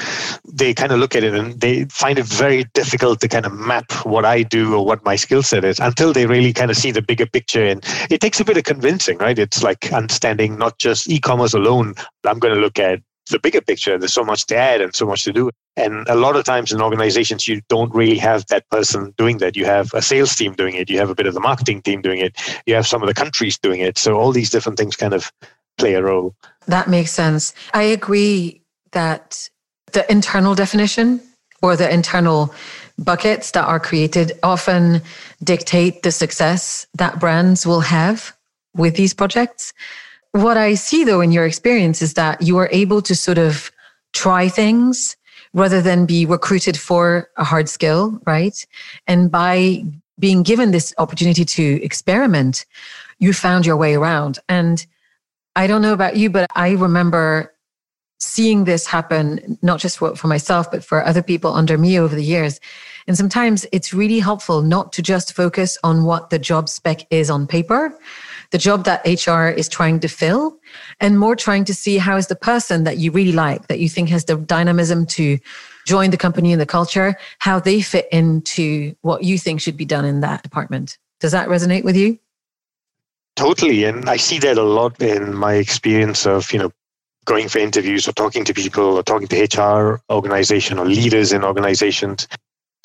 they 0.48 0.74
kind 0.74 0.92
of 0.92 1.00
look 1.00 1.16
at 1.16 1.24
it 1.24 1.34
and 1.34 1.60
they 1.62 1.86
find 1.86 2.20
it 2.20 2.26
very 2.26 2.66
difficult 2.74 3.20
to 3.20 3.28
kind 3.28 3.46
of 3.46 3.54
map 3.54 3.92
what 4.06 4.26
i 4.26 4.44
do 4.44 4.76
or 4.76 4.86
what 4.86 5.04
my 5.06 5.16
skill 5.16 5.42
set 5.42 5.64
is 5.64 5.80
until 5.80 6.14
they 6.14 6.26
really 6.26 6.54
kind 6.54 6.70
of 6.70 6.78
see 6.78 6.92
the 6.92 7.02
bigger 7.02 7.26
picture. 7.26 7.64
And 7.64 7.84
it 8.10 8.22
takes 8.22 8.40
a 8.40 8.46
bit 8.46 8.58
of 8.58 8.64
convincing 8.64 9.18
right? 9.18 9.40
It's 9.40 9.64
like 9.64 9.92
understanding 9.94 10.58
not 10.58 10.78
just 10.78 11.10
e-commerce 11.10 11.54
alone 11.54 11.96
i'm 12.26 12.40
going 12.40 12.54
to 12.54 12.60
look 12.60 12.80
at 12.80 13.00
the 13.30 13.40
bigger 13.40 13.62
picture. 13.62 13.98
There's 13.98 14.14
so 14.14 14.24
much 14.24 14.46
to 14.48 14.56
add 14.56 14.82
and 14.82 14.94
so 14.96 15.06
much 15.06 15.24
to 15.24 15.34
do. 15.34 15.52
And 15.76 16.08
a 16.08 16.16
lot 16.16 16.36
of 16.36 16.46
times 16.46 16.72
in 16.72 16.82
organizations, 16.82 17.48
you 17.48 17.62
don't 17.70 17.94
really 17.94 18.18
have 18.18 18.46
that 18.48 18.70
person 18.70 19.14
doing 19.18 19.40
that. 19.40 19.56
You 19.56 19.66
have 19.66 19.94
a 19.94 20.02
sales 20.02 20.36
team 20.36 20.54
doing 20.54 20.76
it. 20.76 20.90
You 20.90 21.00
have 21.00 21.10
a 21.10 21.16
bit 21.16 21.28
of 21.28 21.34
the 21.34 21.40
marketing 21.40 21.82
team 21.82 22.02
doing 22.02 22.20
it. 22.20 22.36
You 22.66 22.76
have 22.76 22.88
some 22.88 23.02
of 23.02 23.08
the 23.08 23.14
countries 23.14 23.58
doing 23.58 23.82
it. 23.82 23.98
So 23.98 24.16
all 24.16 24.32
these 24.32 24.50
different 24.50 24.78
things 24.78 24.96
kind 24.96 25.14
of 25.14 25.32
play 25.78 25.96
a 25.96 26.02
role. 26.02 26.36
That 26.68 26.88
makes 26.88 27.12
sense. 27.12 27.54
I 27.74 27.84
agree 27.84 28.62
that 28.92 29.50
the 29.92 30.10
internal 30.12 30.56
definition 30.56 31.22
or 31.62 31.76
the 31.76 31.92
internal 31.92 32.54
buckets 32.98 33.52
that 33.52 33.66
are 33.66 33.80
created 33.80 34.34
often 34.44 35.02
dictate 35.44 36.04
the 36.04 36.12
success 36.12 36.88
that 36.94 37.20
brands 37.20 37.66
will 37.68 37.82
have 37.82 38.36
with 38.74 38.96
these 38.96 39.14
projects. 39.14 39.74
What 40.36 40.58
I 40.58 40.74
see 40.74 41.06
though 41.06 41.22
in 41.22 41.32
your 41.32 41.46
experience 41.46 42.02
is 42.02 42.16
that 42.16 42.42
you 42.42 42.58
are 42.58 42.68
able 42.74 43.02
to 43.04 43.16
sort 43.16 43.38
of 43.38 43.72
try 44.12 44.50
things 44.50 45.16
rather 45.54 45.82
than 45.82 46.06
be 46.06 46.26
recruited 46.26 46.78
for 46.78 47.30
a 47.38 47.46
hard 47.46 47.70
skill, 47.70 48.20
right? 48.28 48.66
And 49.08 49.32
by 49.32 49.86
being 50.20 50.44
given 50.44 50.72
this 50.72 50.94
opportunity 50.98 51.46
to 51.46 51.82
experiment, 51.82 52.66
you 53.18 53.32
found 53.32 53.66
your 53.66 53.78
way 53.78 53.96
around. 53.96 54.40
And 54.50 54.86
I 55.56 55.68
don't 55.68 55.82
know 55.82 55.94
about 55.94 56.18
you, 56.18 56.30
but 56.30 56.50
I 56.54 56.72
remember 56.72 57.54
seeing 58.20 58.66
this 58.66 58.86
happen, 58.86 59.58
not 59.62 59.80
just 59.80 60.00
for, 60.00 60.18
for 60.18 60.28
myself, 60.28 60.70
but 60.70 60.84
for 60.84 61.02
other 61.06 61.24
people 61.24 61.54
under 61.54 61.78
me 61.78 61.98
over 61.98 62.14
the 62.14 62.22
years. 62.26 62.60
And 63.08 63.16
sometimes 63.16 63.66
it's 63.72 63.94
really 63.94 64.20
helpful 64.20 64.62
not 64.62 64.92
to 64.94 65.02
just 65.02 65.32
focus 65.32 65.78
on 65.82 66.04
what 66.04 66.30
the 66.30 66.40
job 66.40 66.68
spec 66.68 67.08
is 67.10 67.30
on 67.30 67.48
paper, 67.48 67.98
the 68.56 68.60
job 68.60 68.86
that 68.86 69.04
HR 69.06 69.50
is 69.50 69.68
trying 69.68 70.00
to 70.00 70.08
fill, 70.08 70.58
and 71.02 71.20
more 71.20 71.36
trying 71.36 71.66
to 71.66 71.74
see 71.74 71.98
how 71.98 72.16
is 72.16 72.28
the 72.28 72.38
person 72.38 72.86
that 72.86 72.98
you 72.98 73.12
really 73.12 73.34
like, 73.34 73.68
that 73.68 73.80
you 73.80 73.90
think 73.90 74.08
has 74.08 74.24
the 74.24 74.38
dynamism 74.38 75.06
to 75.08 75.38
join 75.86 76.10
the 76.10 76.16
company 76.16 76.54
and 76.54 76.62
the 76.62 76.66
culture, 76.66 77.18
how 77.40 77.60
they 77.60 77.82
fit 77.82 78.08
into 78.14 78.96
what 79.02 79.26
you 79.26 79.38
think 79.38 79.60
should 79.60 79.76
be 79.76 79.84
done 79.84 80.06
in 80.06 80.22
that 80.22 80.42
department. 80.42 80.98
Does 81.20 81.34
that 81.34 81.50
resonate 81.50 81.84
with 81.84 81.98
you? 81.98 82.18
Totally. 83.36 83.84
And 83.84 84.10
I 84.10 84.16
see 84.16 84.40
that 84.40 84.58
a 84.58 84.64
lot 84.64 85.02
in 85.02 85.36
my 85.36 85.56
experience 85.56 86.26
of, 86.26 86.50
you 86.54 86.60
know, 86.60 86.72
going 87.26 87.50
for 87.50 87.60
interviews 87.60 88.08
or 88.08 88.14
talking 88.14 88.46
to 88.46 88.54
people 88.54 88.96
or 88.96 89.04
talking 89.04 89.28
to 89.28 89.42
HR 89.44 90.00
organization 90.10 90.80
or 90.80 90.86
leaders 90.86 91.34
in 91.34 91.44
organizations. 91.44 92.26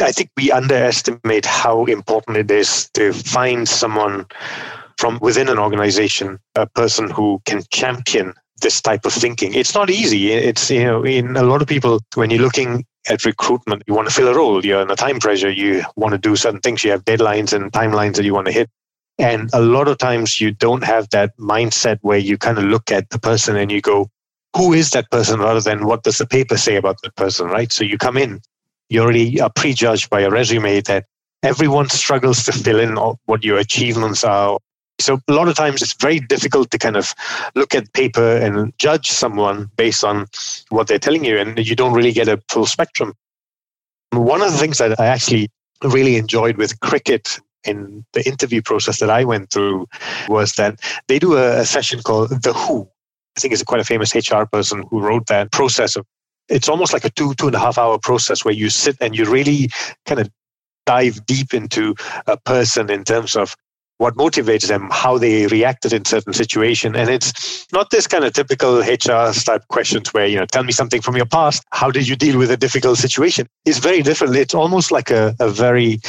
I 0.00 0.10
think 0.10 0.30
we 0.36 0.50
underestimate 0.50 1.46
how 1.46 1.84
important 1.84 2.38
it 2.38 2.50
is 2.50 2.90
to 2.94 3.12
find 3.12 3.68
someone 3.68 4.26
from 5.00 5.18
within 5.22 5.48
an 5.48 5.58
organization, 5.58 6.38
a 6.56 6.66
person 6.66 7.08
who 7.08 7.40
can 7.46 7.62
champion 7.70 8.34
this 8.60 8.82
type 8.82 9.06
of 9.06 9.14
thinking. 9.14 9.54
It's 9.54 9.74
not 9.74 9.88
easy. 9.88 10.30
It's, 10.32 10.70
you 10.70 10.84
know, 10.84 11.02
in 11.02 11.38
a 11.38 11.42
lot 11.42 11.62
of 11.62 11.68
people, 11.68 12.00
when 12.16 12.28
you're 12.28 12.42
looking 12.42 12.84
at 13.08 13.24
recruitment, 13.24 13.82
you 13.86 13.94
want 13.94 14.08
to 14.08 14.14
fill 14.14 14.28
a 14.28 14.34
role, 14.34 14.62
you're 14.62 14.82
in 14.82 14.90
a 14.90 14.96
time 14.96 15.18
pressure, 15.18 15.48
you 15.48 15.82
want 15.96 16.12
to 16.12 16.18
do 16.18 16.36
certain 16.36 16.60
things, 16.60 16.84
you 16.84 16.90
have 16.90 17.02
deadlines 17.06 17.54
and 17.54 17.72
timelines 17.72 18.16
that 18.16 18.26
you 18.26 18.34
want 18.34 18.46
to 18.48 18.52
hit. 18.52 18.68
And 19.18 19.48
a 19.54 19.62
lot 19.62 19.88
of 19.88 19.96
times 19.96 20.38
you 20.38 20.50
don't 20.50 20.84
have 20.84 21.08
that 21.10 21.34
mindset 21.38 21.98
where 22.02 22.18
you 22.18 22.36
kind 22.36 22.58
of 22.58 22.64
look 22.64 22.90
at 22.90 23.08
the 23.08 23.18
person 23.18 23.56
and 23.56 23.72
you 23.72 23.80
go, 23.80 24.10
who 24.54 24.74
is 24.74 24.90
that 24.90 25.10
person 25.10 25.40
rather 25.40 25.62
than 25.62 25.86
what 25.86 26.02
does 26.02 26.18
the 26.18 26.26
paper 26.26 26.58
say 26.58 26.76
about 26.76 27.00
that 27.02 27.16
person, 27.16 27.46
right? 27.46 27.72
So 27.72 27.84
you 27.84 27.96
come 27.96 28.18
in, 28.18 28.40
you 28.90 29.00
already 29.00 29.40
are 29.40 29.50
prejudged 29.50 30.10
by 30.10 30.20
a 30.20 30.30
resume 30.30 30.82
that 30.82 31.06
everyone 31.42 31.88
struggles 31.88 32.44
to 32.44 32.52
fill 32.52 32.80
in 32.80 32.96
what 33.24 33.44
your 33.44 33.58
achievements 33.58 34.24
are. 34.24 34.58
So 35.00 35.20
a 35.28 35.32
lot 35.32 35.48
of 35.48 35.56
times 35.56 35.82
it's 35.82 35.94
very 35.94 36.20
difficult 36.20 36.70
to 36.70 36.78
kind 36.78 36.96
of 36.96 37.14
look 37.54 37.74
at 37.74 37.92
paper 37.92 38.36
and 38.36 38.72
judge 38.78 39.08
someone 39.10 39.70
based 39.76 40.04
on 40.04 40.26
what 40.68 40.86
they're 40.86 40.98
telling 40.98 41.24
you, 41.24 41.38
and 41.38 41.58
you 41.58 41.74
don't 41.74 41.92
really 41.92 42.12
get 42.12 42.28
a 42.28 42.42
full 42.48 42.66
spectrum. 42.66 43.14
One 44.12 44.42
of 44.42 44.52
the 44.52 44.58
things 44.58 44.78
that 44.78 44.98
I 44.98 45.06
actually 45.06 45.48
really 45.82 46.16
enjoyed 46.16 46.56
with 46.56 46.78
Cricut 46.80 47.40
in 47.64 48.04
the 48.12 48.26
interview 48.26 48.62
process 48.62 49.00
that 49.00 49.10
I 49.10 49.24
went 49.24 49.50
through 49.50 49.86
was 50.28 50.52
that 50.54 50.80
they 51.08 51.18
do 51.18 51.36
a, 51.36 51.60
a 51.60 51.64
session 51.64 52.00
called 52.02 52.30
The 52.30 52.52
Who, 52.52 52.88
I 53.36 53.40
think 53.40 53.52
it's 53.52 53.62
quite 53.62 53.80
a 53.80 53.84
famous 53.84 54.14
HR 54.14 54.44
person 54.44 54.84
who 54.90 55.00
wrote 55.00 55.26
that 55.26 55.52
process 55.52 55.96
of 55.96 56.06
it's 56.48 56.68
almost 56.68 56.92
like 56.92 57.04
a 57.04 57.10
two, 57.10 57.32
two 57.34 57.46
and 57.46 57.54
a 57.54 57.60
half 57.60 57.78
hour 57.78 57.96
process 57.98 58.44
where 58.44 58.54
you 58.54 58.70
sit 58.70 58.96
and 59.00 59.16
you 59.16 59.24
really 59.24 59.70
kind 60.04 60.20
of 60.20 60.28
dive 60.84 61.24
deep 61.26 61.54
into 61.54 61.94
a 62.26 62.36
person 62.36 62.90
in 62.90 63.04
terms 63.04 63.36
of 63.36 63.54
what 64.00 64.14
motivates 64.14 64.66
them, 64.66 64.88
how 64.90 65.18
they 65.18 65.46
reacted 65.48 65.92
in 65.92 66.06
certain 66.06 66.32
situation. 66.32 66.96
And 66.96 67.10
it's 67.10 67.70
not 67.70 67.90
this 67.90 68.06
kind 68.06 68.24
of 68.24 68.32
typical 68.32 68.78
HR 68.78 69.30
type 69.34 69.68
questions 69.68 70.14
where, 70.14 70.26
you 70.26 70.38
know, 70.38 70.46
tell 70.46 70.62
me 70.62 70.72
something 70.72 71.02
from 71.02 71.16
your 71.16 71.26
past. 71.26 71.62
How 71.72 71.90
did 71.90 72.08
you 72.08 72.16
deal 72.16 72.38
with 72.38 72.50
a 72.50 72.56
difficult 72.56 72.96
situation? 72.96 73.46
It's 73.66 73.76
very 73.76 74.00
different. 74.00 74.36
It's 74.36 74.54
almost 74.54 74.90
like 74.90 75.10
a, 75.10 75.36
a 75.38 75.50
very 75.50 76.00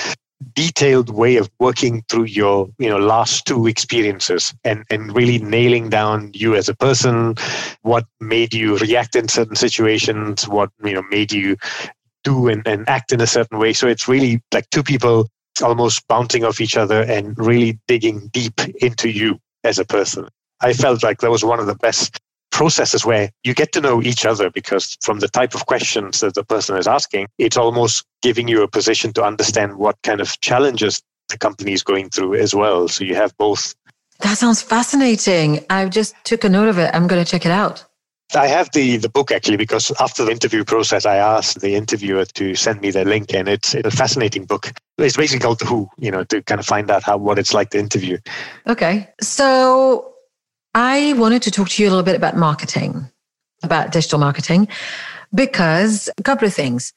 detailed 0.53 1.09
way 1.09 1.35
of 1.35 1.51
working 1.59 2.03
through 2.09 2.23
your 2.23 2.67
you 2.79 2.89
know 2.89 2.97
last 2.97 3.45
two 3.45 3.67
experiences 3.67 4.55
and 4.63 4.83
and 4.89 5.15
really 5.15 5.37
nailing 5.37 5.87
down 5.87 6.31
you 6.33 6.55
as 6.55 6.67
a 6.67 6.73
person 6.73 7.35
what 7.83 8.05
made 8.19 8.51
you 8.51 8.75
react 8.79 9.15
in 9.15 9.27
certain 9.27 9.55
situations 9.55 10.47
what 10.47 10.71
you 10.83 10.93
know 10.93 11.03
made 11.11 11.31
you 11.31 11.55
do 12.23 12.47
and, 12.47 12.65
and 12.65 12.89
act 12.89 13.11
in 13.11 13.21
a 13.21 13.27
certain 13.27 13.59
way 13.59 13.71
so 13.71 13.87
it's 13.87 14.07
really 14.07 14.41
like 14.51 14.67
two 14.71 14.81
people 14.81 15.27
almost 15.63 16.07
bouncing 16.07 16.43
off 16.43 16.61
each 16.61 16.77
other 16.77 17.03
and 17.03 17.37
really 17.37 17.79
digging 17.87 18.29
deep 18.31 18.59
into 18.81 19.09
you 19.09 19.39
as 19.63 19.77
a 19.79 19.85
person 19.85 20.27
i 20.61 20.73
felt 20.73 21.03
like 21.03 21.19
that 21.19 21.31
was 21.31 21.43
one 21.43 21.59
of 21.59 21.65
the 21.65 21.75
best 21.75 22.19
processes 22.51 23.05
where 23.05 23.31
you 23.43 23.53
get 23.53 23.71
to 23.71 23.81
know 23.81 24.01
each 24.03 24.25
other 24.25 24.49
because 24.51 24.97
from 25.01 25.19
the 25.19 25.27
type 25.27 25.55
of 25.55 25.65
questions 25.65 26.19
that 26.19 26.35
the 26.35 26.43
person 26.43 26.77
is 26.77 26.87
asking, 26.87 27.27
it's 27.37 27.57
almost 27.57 28.05
giving 28.21 28.47
you 28.47 28.61
a 28.61 28.67
position 28.67 29.11
to 29.13 29.23
understand 29.23 29.77
what 29.77 29.97
kind 30.03 30.21
of 30.21 30.39
challenges 30.41 31.01
the 31.29 31.37
company 31.37 31.71
is 31.71 31.81
going 31.81 32.09
through 32.09 32.35
as 32.35 32.53
well. 32.53 32.87
So 32.87 33.03
you 33.03 33.15
have 33.15 33.35
both. 33.37 33.73
That 34.19 34.37
sounds 34.37 34.61
fascinating. 34.61 35.65
I 35.69 35.87
just 35.87 36.13
took 36.23 36.43
a 36.43 36.49
note 36.49 36.67
of 36.67 36.77
it. 36.77 36.91
I'm 36.93 37.07
going 37.07 37.23
to 37.23 37.29
check 37.29 37.45
it 37.45 37.51
out. 37.51 37.85
I 38.35 38.47
have 38.47 38.71
the, 38.71 38.97
the 38.97 39.09
book 39.09 39.31
actually 39.31 39.57
because 39.57 39.91
after 39.99 40.23
the 40.23 40.31
interview 40.31 40.63
process, 40.63 41.05
I 41.05 41.17
asked 41.17 41.61
the 41.61 41.75
interviewer 41.75 42.25
to 42.25 42.55
send 42.55 42.81
me 42.81 42.91
the 42.91 43.05
link, 43.05 43.33
and 43.33 43.47
it's, 43.47 43.73
it's 43.73 43.87
a 43.87 43.91
fascinating 43.91 44.45
book. 44.45 44.71
It's 44.97 45.17
basically 45.17 45.39
called 45.39 45.59
The 45.59 45.65
Who, 45.65 45.89
you 45.97 46.11
know, 46.11 46.23
to 46.25 46.41
kind 46.43 46.59
of 46.59 46.65
find 46.65 46.89
out 46.89 47.03
how 47.03 47.17
what 47.17 47.37
it's 47.37 47.53
like 47.53 47.71
to 47.71 47.79
interview. 47.79 48.17
Okay, 48.67 49.09
so 49.21 50.13
I 50.73 51.13
wanted 51.13 51.41
to 51.43 51.51
talk 51.51 51.69
to 51.69 51.83
you 51.83 51.89
a 51.89 51.91
little 51.91 52.05
bit 52.05 52.15
about 52.15 52.37
marketing, 52.37 53.09
about 53.63 53.91
digital 53.91 54.19
marketing, 54.19 54.67
because 55.33 56.09
a 56.17 56.23
couple 56.23 56.47
of 56.47 56.53
things. 56.53 56.93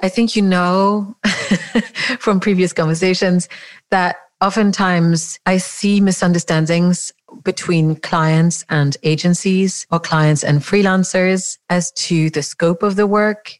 I 0.00 0.08
think 0.10 0.36
you 0.36 0.42
know 0.42 1.16
from 2.18 2.40
previous 2.40 2.74
conversations 2.74 3.48
that 3.90 4.16
oftentimes 4.42 5.38
I 5.46 5.56
see 5.56 6.00
misunderstandings 6.02 7.12
between 7.42 7.96
clients 7.96 8.64
and 8.68 8.96
agencies 9.02 9.86
or 9.90 10.00
clients 10.00 10.44
and 10.44 10.60
freelancers 10.60 11.58
as 11.70 11.90
to 11.92 12.30
the 12.30 12.42
scope 12.42 12.82
of 12.82 12.96
the 12.96 13.06
work, 13.06 13.58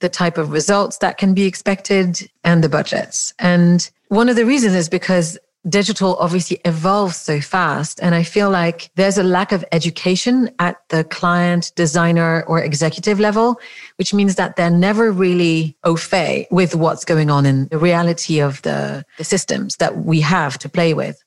the 0.00 0.08
type 0.08 0.38
of 0.38 0.50
results 0.50 0.98
that 0.98 1.18
can 1.18 1.34
be 1.34 1.44
expected, 1.44 2.30
and 2.44 2.62
the 2.62 2.68
budgets. 2.68 3.32
And 3.38 3.90
one 4.08 4.28
of 4.28 4.36
the 4.36 4.46
reasons 4.46 4.74
is 4.74 4.88
because 4.88 5.38
digital 5.68 6.16
obviously 6.16 6.60
evolves 6.64 7.16
so 7.16 7.40
fast. 7.40 7.98
And 8.02 8.14
I 8.14 8.22
feel 8.22 8.50
like 8.50 8.90
there's 8.96 9.18
a 9.18 9.22
lack 9.22 9.52
of 9.52 9.64
education 9.72 10.50
at 10.58 10.76
the 10.90 11.04
client, 11.04 11.72
designer, 11.74 12.44
or 12.46 12.62
executive 12.62 13.18
level, 13.18 13.58
which 13.96 14.12
means 14.12 14.34
that 14.34 14.56
they're 14.56 14.70
never 14.70 15.10
really 15.10 15.76
au 15.84 15.96
fait 15.96 16.46
with 16.50 16.74
what's 16.74 17.04
going 17.04 17.30
on 17.30 17.46
in 17.46 17.68
the 17.68 17.78
reality 17.78 18.40
of 18.40 18.60
the, 18.62 19.04
the 19.16 19.24
systems 19.24 19.76
that 19.76 20.04
we 20.04 20.20
have 20.20 20.58
to 20.58 20.68
play 20.68 20.92
with. 20.92 21.23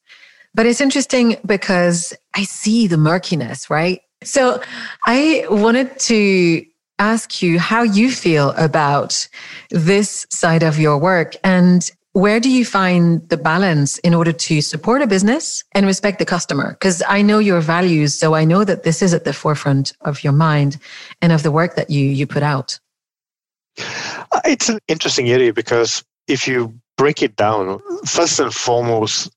But 0.54 0.66
it's 0.66 0.82
interesting 0.82 1.38
because 1.46 2.14
I 2.36 2.44
see 2.44 2.88
the 2.88 2.98
murkiness, 2.98 3.70
right? 3.70 4.02
So 4.24 4.62
I 5.06 5.46
wanted 5.50 6.00
to 6.00 6.66
ask 7.00 7.42
you 7.44 7.60
how 7.60 7.84
you 7.84 8.12
feel 8.12 8.52
about 8.52 9.28
this 9.70 10.26
side 10.30 10.64
of 10.64 10.80
your 10.80 10.98
work 10.98 11.36
and 11.44 11.90
where 12.18 12.40
do 12.40 12.50
you 12.50 12.66
find 12.66 13.30
the 13.30 13.38
balance 13.38 14.00
in 14.00 14.16
order 14.16 14.32
to 14.32 14.60
support 14.60 15.04
a 15.04 15.08
business 15.08 15.64
and 15.74 15.86
respect 15.86 16.18
the 16.18 16.26
customer? 16.26 16.72
Because 16.72 17.04
I 17.08 17.22
know 17.22 17.38
your 17.38 17.62
values, 17.62 18.16
so 18.16 18.34
I 18.34 18.44
know 18.44 18.64
that 18.64 18.82
this 18.82 19.04
is 19.04 19.14
at 19.14 19.24
the 19.24 19.34
forefront 19.34 19.94
of 20.02 20.24
your 20.24 20.34
mind 20.34 20.80
and 21.22 21.32
of 21.32 21.44
the 21.44 21.52
work 21.52 21.76
that 21.76 21.92
you 21.92 22.04
you 22.06 22.26
put 22.26 22.42
out. 22.42 22.80
Uh, 24.32 24.42
it's 24.46 24.68
an 24.68 24.80
interesting 24.88 25.30
area 25.30 25.54
because 25.54 26.04
if 26.28 26.48
you 26.48 26.74
break 26.98 27.22
it 27.22 27.36
down, 27.36 27.80
first 28.08 28.40
and 28.40 28.52
foremost, 28.52 29.30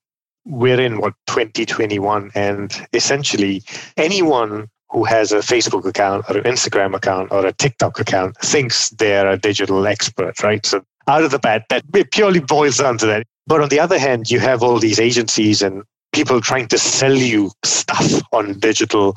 we're 0.45 0.79
in 0.79 0.99
what 0.99 1.13
2021, 1.27 2.31
and 2.35 2.87
essentially 2.93 3.63
anyone 3.97 4.67
who 4.89 5.03
has 5.05 5.31
a 5.31 5.37
Facebook 5.37 5.85
account 5.85 6.25
or 6.29 6.37
an 6.37 6.43
Instagram 6.43 6.95
account 6.95 7.31
or 7.31 7.45
a 7.45 7.53
TikTok 7.53 7.99
account 7.99 8.37
thinks 8.37 8.89
they're 8.91 9.29
a 9.29 9.37
digital 9.37 9.87
expert, 9.87 10.43
right? 10.43 10.65
So 10.65 10.83
out 11.07 11.23
of 11.23 11.31
the 11.31 11.39
bat, 11.39 11.65
that 11.69 11.83
purely 12.11 12.39
boils 12.39 12.77
down 12.77 12.97
to 12.99 13.05
that. 13.05 13.25
But 13.47 13.61
on 13.61 13.69
the 13.69 13.79
other 13.79 13.97
hand, 13.97 14.29
you 14.29 14.39
have 14.39 14.61
all 14.61 14.79
these 14.79 14.99
agencies 14.99 15.61
and 15.61 15.83
people 16.11 16.41
trying 16.41 16.67
to 16.67 16.77
sell 16.77 17.15
you 17.15 17.51
stuff 17.63 18.21
on 18.31 18.59
digital 18.59 19.15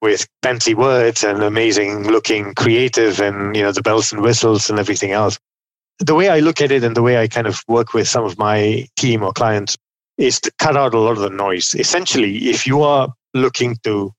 with 0.00 0.26
fancy 0.42 0.74
words 0.74 1.24
and 1.24 1.42
amazing 1.42 2.04
looking 2.04 2.54
creative 2.54 3.20
and 3.20 3.56
you 3.56 3.62
know 3.62 3.72
the 3.72 3.82
bells 3.82 4.12
and 4.12 4.22
whistles 4.22 4.70
and 4.70 4.78
everything 4.78 5.10
else 5.10 5.38
the 5.98 6.14
way 6.14 6.28
i 6.28 6.38
look 6.38 6.60
at 6.60 6.70
it 6.70 6.84
and 6.84 6.96
the 6.96 7.02
way 7.02 7.18
i 7.18 7.26
kind 7.26 7.46
of 7.46 7.62
work 7.66 7.94
with 7.94 8.06
some 8.06 8.24
of 8.24 8.38
my 8.38 8.86
team 8.96 9.22
or 9.22 9.32
clients 9.32 9.76
is 10.18 10.40
to 10.40 10.50
cut 10.58 10.76
out 10.76 10.94
a 10.94 10.98
lot 10.98 11.12
of 11.12 11.18
the 11.18 11.30
noise 11.30 11.74
essentially 11.74 12.48
if 12.48 12.66
you 12.66 12.82
are 12.82 13.12
looking 13.34 13.76
to 13.82 14.12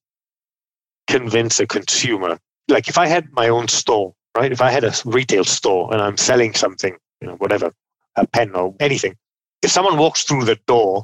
convince 1.07 1.59
a 1.59 1.67
consumer 1.67 2.37
like 2.67 2.87
if 2.87 2.97
i 2.97 3.07
had 3.07 3.27
my 3.31 3.47
own 3.47 3.67
store 3.67 4.13
right 4.35 4.51
if 4.51 4.61
i 4.61 4.69
had 4.69 4.83
a 4.83 4.93
retail 5.05 5.43
store 5.43 5.91
and 5.93 6.01
i'm 6.01 6.17
selling 6.17 6.53
something 6.53 6.95
you 7.21 7.27
know 7.27 7.35
whatever 7.35 7.71
a 8.15 8.27
pen 8.27 8.53
or 8.55 8.75
anything 8.79 9.15
if 9.61 9.71
someone 9.71 9.97
walks 9.97 10.23
through 10.23 10.45
the 10.45 10.57
door, 10.67 11.03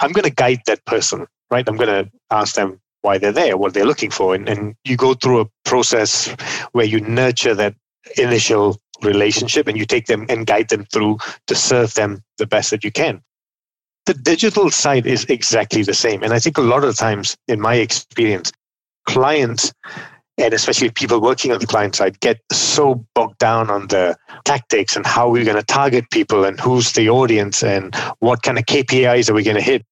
I'm 0.00 0.12
going 0.12 0.24
to 0.24 0.34
guide 0.34 0.62
that 0.66 0.84
person, 0.84 1.26
right? 1.50 1.66
I'm 1.68 1.76
going 1.76 2.04
to 2.04 2.10
ask 2.30 2.54
them 2.54 2.80
why 3.02 3.18
they're 3.18 3.32
there, 3.32 3.56
what 3.56 3.74
they're 3.74 3.86
looking 3.86 4.10
for. 4.10 4.34
And, 4.34 4.48
and 4.48 4.74
you 4.84 4.96
go 4.96 5.14
through 5.14 5.40
a 5.40 5.46
process 5.64 6.28
where 6.72 6.84
you 6.86 7.00
nurture 7.00 7.54
that 7.54 7.74
initial 8.16 8.80
relationship 9.02 9.66
and 9.66 9.76
you 9.76 9.84
take 9.84 10.06
them 10.06 10.26
and 10.28 10.46
guide 10.46 10.68
them 10.68 10.84
through 10.92 11.18
to 11.46 11.54
serve 11.54 11.94
them 11.94 12.22
the 12.38 12.46
best 12.46 12.70
that 12.70 12.84
you 12.84 12.92
can. 12.92 13.20
The 14.06 14.14
digital 14.14 14.70
side 14.70 15.06
is 15.06 15.24
exactly 15.26 15.82
the 15.82 15.94
same. 15.94 16.22
And 16.22 16.32
I 16.32 16.38
think 16.38 16.58
a 16.58 16.62
lot 16.62 16.84
of 16.84 16.96
times, 16.96 17.36
in 17.46 17.60
my 17.60 17.76
experience, 17.76 18.52
clients 19.06 19.72
and 20.38 20.54
especially 20.54 20.90
people 20.90 21.20
working 21.20 21.52
on 21.52 21.60
the 21.60 21.66
client 21.66 21.94
side 21.94 22.18
get 22.20 22.40
so 22.50 23.04
bogged 23.14 23.38
down 23.38 23.70
on 23.70 23.86
the 23.88 24.16
tactics 24.44 24.96
and 24.96 25.06
how 25.06 25.28
we're 25.28 25.44
going 25.44 25.56
to 25.56 25.62
target 25.62 26.10
people 26.10 26.44
and 26.44 26.58
who's 26.58 26.92
the 26.92 27.08
audience 27.08 27.62
and 27.62 27.94
what 28.20 28.42
kind 28.42 28.58
of 28.58 28.64
KPIs 28.64 29.28
are 29.28 29.34
we 29.34 29.42
going 29.42 29.56
to 29.56 29.62
hit. 29.62 29.84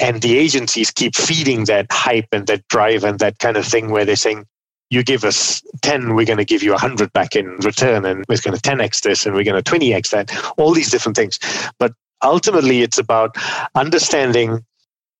And 0.00 0.20
the 0.20 0.36
agencies 0.36 0.90
keep 0.90 1.14
feeding 1.14 1.64
that 1.66 1.86
hype 1.92 2.26
and 2.32 2.46
that 2.48 2.66
drive 2.68 3.04
and 3.04 3.20
that 3.20 3.38
kind 3.38 3.56
of 3.56 3.64
thing 3.64 3.90
where 3.90 4.04
they're 4.04 4.16
saying, 4.16 4.44
you 4.90 5.02
give 5.02 5.24
us 5.24 5.62
10, 5.82 6.14
we're 6.14 6.26
going 6.26 6.38
to 6.38 6.44
give 6.44 6.62
you 6.62 6.72
100 6.72 7.12
back 7.12 7.36
in 7.36 7.56
return, 7.58 8.04
and 8.04 8.24
we're 8.28 8.38
going 8.38 8.56
to 8.56 8.60
10x 8.60 9.02
this, 9.02 9.24
and 9.24 9.34
we're 9.34 9.44
going 9.44 9.60
to 9.60 9.70
20x 9.70 10.10
that, 10.10 10.54
all 10.58 10.72
these 10.72 10.90
different 10.90 11.16
things. 11.16 11.38
But 11.78 11.92
ultimately, 12.24 12.82
it's 12.82 12.98
about 12.98 13.36
understanding 13.74 14.64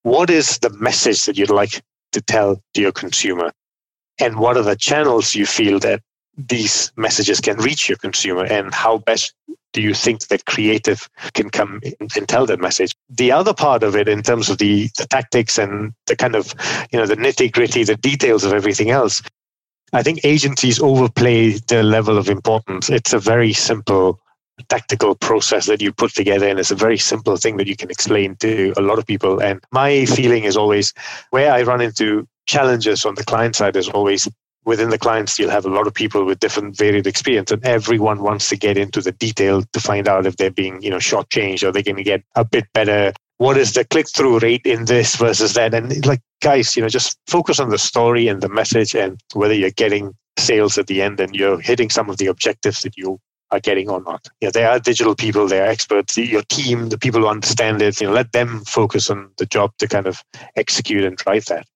what 0.02 0.30
is 0.30 0.58
the 0.58 0.70
message 0.70 1.24
that 1.24 1.38
you'd 1.38 1.50
like 1.50 1.82
to 2.12 2.20
tell 2.20 2.62
to 2.74 2.80
your 2.80 2.92
consumer 2.92 3.52
and 4.20 4.38
what 4.38 4.56
are 4.56 4.62
the 4.62 4.76
channels 4.76 5.34
you 5.34 5.46
feel 5.46 5.78
that 5.80 6.00
these 6.36 6.92
messages 6.96 7.40
can 7.40 7.56
reach 7.58 7.88
your 7.88 7.98
consumer 7.98 8.44
and 8.44 8.74
how 8.74 8.98
best 8.98 9.34
do 9.72 9.82
you 9.82 9.92
think 9.92 10.28
that 10.28 10.46
creative 10.46 11.08
can 11.34 11.50
come 11.50 11.80
and 12.00 12.28
tell 12.28 12.46
that 12.46 12.60
message. 12.60 12.94
The 13.10 13.32
other 13.32 13.52
part 13.52 13.82
of 13.82 13.96
it 13.96 14.08
in 14.08 14.22
terms 14.22 14.48
of 14.48 14.58
the, 14.58 14.88
the 14.96 15.06
tactics 15.06 15.58
and 15.58 15.92
the 16.06 16.16
kind 16.16 16.34
of 16.34 16.54
you 16.92 16.98
know 16.98 17.06
the 17.06 17.16
nitty 17.16 17.52
gritty 17.52 17.84
the 17.84 17.96
details 17.96 18.44
of 18.44 18.52
everything 18.52 18.90
else 18.90 19.20
i 19.92 20.02
think 20.02 20.20
agencies 20.24 20.80
overplay 20.80 21.52
the 21.68 21.82
level 21.82 22.16
of 22.18 22.28
importance. 22.28 22.88
It's 22.88 23.12
a 23.12 23.18
very 23.18 23.52
simple 23.52 24.20
tactical 24.68 25.14
process 25.14 25.66
that 25.66 25.82
you 25.82 25.92
put 25.92 26.14
together 26.14 26.48
and 26.48 26.58
it's 26.58 26.70
a 26.70 26.76
very 26.76 26.98
simple 26.98 27.36
thing 27.36 27.56
that 27.56 27.66
you 27.66 27.76
can 27.76 27.90
explain 27.90 28.36
to 28.36 28.72
a 28.76 28.80
lot 28.80 28.98
of 28.98 29.06
people. 29.06 29.40
And 29.40 29.60
my 29.72 30.06
feeling 30.06 30.44
is 30.44 30.56
always 30.56 30.92
where 31.30 31.52
i 31.52 31.62
run 31.62 31.80
into 31.80 32.26
challenges 32.46 33.04
on 33.04 33.14
the 33.14 33.24
client 33.24 33.56
side 33.56 33.76
is 33.76 33.88
always 33.88 34.28
within 34.64 34.90
the 34.90 34.98
clients 34.98 35.38
you'll 35.38 35.50
have 35.50 35.66
a 35.66 35.70
lot 35.70 35.86
of 35.86 35.94
people 35.94 36.24
with 36.24 36.38
different 36.38 36.76
varied 36.76 37.06
experience 37.06 37.50
and 37.50 37.64
everyone 37.64 38.22
wants 38.22 38.48
to 38.48 38.56
get 38.56 38.78
into 38.78 39.00
the 39.00 39.12
detail 39.12 39.62
to 39.72 39.80
find 39.80 40.08
out 40.08 40.26
if 40.26 40.36
they're 40.36 40.50
being 40.50 40.80
you 40.82 40.90
know 40.90 40.98
shortchanged 40.98 41.62
or 41.62 41.72
they're 41.72 41.82
going 41.82 41.96
to 41.96 42.02
get 42.02 42.22
a 42.36 42.44
bit 42.44 42.66
better. 42.72 43.12
What 43.38 43.56
is 43.56 43.72
the 43.72 43.84
click-through 43.84 44.38
rate 44.38 44.64
in 44.64 44.84
this 44.84 45.16
versus 45.16 45.54
that? 45.54 45.74
And 45.74 46.06
like 46.06 46.20
guys 46.42 46.76
you 46.76 46.82
know 46.82 46.88
just 46.88 47.18
focus 47.26 47.58
on 47.58 47.70
the 47.70 47.78
story 47.78 48.28
and 48.28 48.40
the 48.40 48.48
message 48.48 48.94
and 48.94 49.20
whether 49.32 49.54
you're 49.54 49.70
getting 49.70 50.14
sales 50.38 50.78
at 50.78 50.86
the 50.86 51.02
end 51.02 51.20
and 51.20 51.34
you're 51.34 51.60
hitting 51.60 51.90
some 51.90 52.10
of 52.10 52.18
the 52.18 52.26
objectives 52.26 52.82
that 52.82 52.96
you 52.96 53.18
are 53.54 53.60
getting 53.60 53.88
or 53.88 54.02
not. 54.02 54.28
Yeah, 54.40 54.50
they 54.50 54.64
are 54.64 54.78
digital 54.78 55.14
people, 55.14 55.46
they 55.48 55.60
are 55.60 55.66
experts. 55.66 56.16
Your 56.16 56.42
team, 56.42 56.88
the 56.88 56.98
people 56.98 57.20
who 57.20 57.28
understand 57.28 57.82
it, 57.82 58.00
you 58.00 58.06
know, 58.06 58.12
let 58.12 58.32
them 58.32 58.64
focus 58.64 59.10
on 59.10 59.30
the 59.38 59.46
job 59.46 59.72
to 59.78 59.88
kind 59.88 60.06
of 60.06 60.22
execute 60.56 61.04
and 61.04 61.16
drive 61.16 61.46
that. 61.46 61.66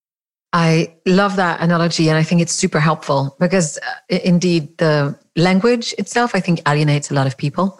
I 0.52 0.94
love 1.04 1.36
that 1.36 1.60
analogy. 1.60 2.08
And 2.08 2.16
I 2.16 2.22
think 2.22 2.40
it's 2.40 2.52
super 2.52 2.80
helpful 2.80 3.36
because 3.38 3.78
uh, 3.78 4.18
indeed 4.24 4.78
the 4.78 5.18
language 5.36 5.94
itself, 5.98 6.34
I 6.34 6.40
think 6.40 6.60
alienates 6.66 7.10
a 7.10 7.14
lot 7.14 7.26
of 7.26 7.36
people. 7.36 7.78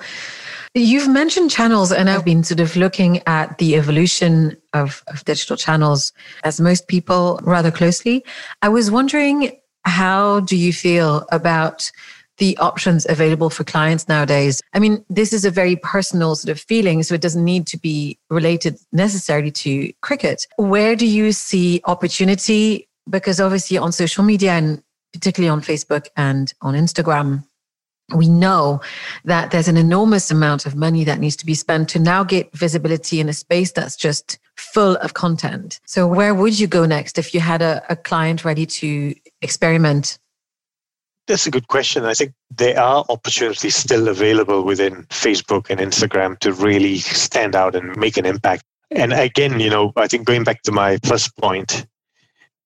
You've 0.74 1.08
mentioned 1.08 1.50
channels, 1.50 1.90
and 1.90 2.10
I've 2.10 2.26
been 2.26 2.44
sort 2.44 2.60
of 2.60 2.76
looking 2.76 3.22
at 3.26 3.56
the 3.56 3.74
evolution 3.74 4.56
of, 4.74 5.02
of 5.08 5.24
digital 5.24 5.56
channels 5.56 6.12
as 6.44 6.60
most 6.60 6.88
people 6.88 7.40
rather 7.42 7.70
closely. 7.70 8.22
I 8.60 8.68
was 8.68 8.90
wondering, 8.90 9.58
how 9.84 10.40
do 10.40 10.56
you 10.56 10.72
feel 10.72 11.26
about 11.32 11.90
the 12.38 12.56
options 12.58 13.06
available 13.08 13.50
for 13.50 13.64
clients 13.64 14.08
nowadays. 14.08 14.62
I 14.72 14.78
mean, 14.78 15.04
this 15.10 15.32
is 15.32 15.44
a 15.44 15.50
very 15.50 15.76
personal 15.76 16.34
sort 16.36 16.50
of 16.50 16.60
feeling, 16.60 17.02
so 17.02 17.14
it 17.14 17.20
doesn't 17.20 17.44
need 17.44 17.66
to 17.68 17.78
be 17.78 18.18
related 18.30 18.78
necessarily 18.92 19.50
to 19.52 19.92
Cricut. 20.02 20.46
Where 20.56 20.96
do 20.96 21.06
you 21.06 21.32
see 21.32 21.80
opportunity? 21.84 22.88
Because 23.10 23.40
obviously 23.40 23.76
on 23.78 23.92
social 23.92 24.24
media 24.24 24.52
and 24.52 24.82
particularly 25.12 25.50
on 25.50 25.60
Facebook 25.60 26.06
and 26.16 26.52
on 26.60 26.74
Instagram, 26.74 27.44
we 28.14 28.28
know 28.28 28.80
that 29.24 29.50
there's 29.50 29.68
an 29.68 29.76
enormous 29.76 30.30
amount 30.30 30.64
of 30.64 30.74
money 30.74 31.04
that 31.04 31.18
needs 31.18 31.36
to 31.36 31.46
be 31.46 31.54
spent 31.54 31.90
to 31.90 31.98
now 31.98 32.24
get 32.24 32.50
visibility 32.52 33.20
in 33.20 33.28
a 33.28 33.34
space 33.34 33.72
that's 33.72 33.96
just 33.96 34.38
full 34.56 34.96
of 34.96 35.14
content. 35.14 35.78
So, 35.86 36.06
where 36.06 36.34
would 36.34 36.58
you 36.58 36.66
go 36.66 36.86
next 36.86 37.18
if 37.18 37.34
you 37.34 37.40
had 37.40 37.60
a, 37.60 37.82
a 37.90 37.96
client 37.96 38.44
ready 38.44 38.64
to 38.66 39.14
experiment 39.42 40.18
that's 41.28 41.46
a 41.46 41.50
good 41.50 41.68
question. 41.68 42.04
I 42.04 42.14
think 42.14 42.32
there 42.56 42.78
are 42.80 43.04
opportunities 43.08 43.76
still 43.76 44.08
available 44.08 44.64
within 44.64 45.04
Facebook 45.04 45.70
and 45.70 45.80
Instagram 45.80 46.38
to 46.40 46.52
really 46.52 46.98
stand 46.98 47.54
out 47.54 47.76
and 47.76 47.96
make 47.96 48.16
an 48.16 48.26
impact. 48.26 48.64
And 48.90 49.12
again, 49.12 49.60
you 49.60 49.70
know, 49.70 49.92
I 49.96 50.08
think 50.08 50.26
going 50.26 50.44
back 50.44 50.62
to 50.62 50.72
my 50.72 50.98
first 51.04 51.36
point, 51.36 51.86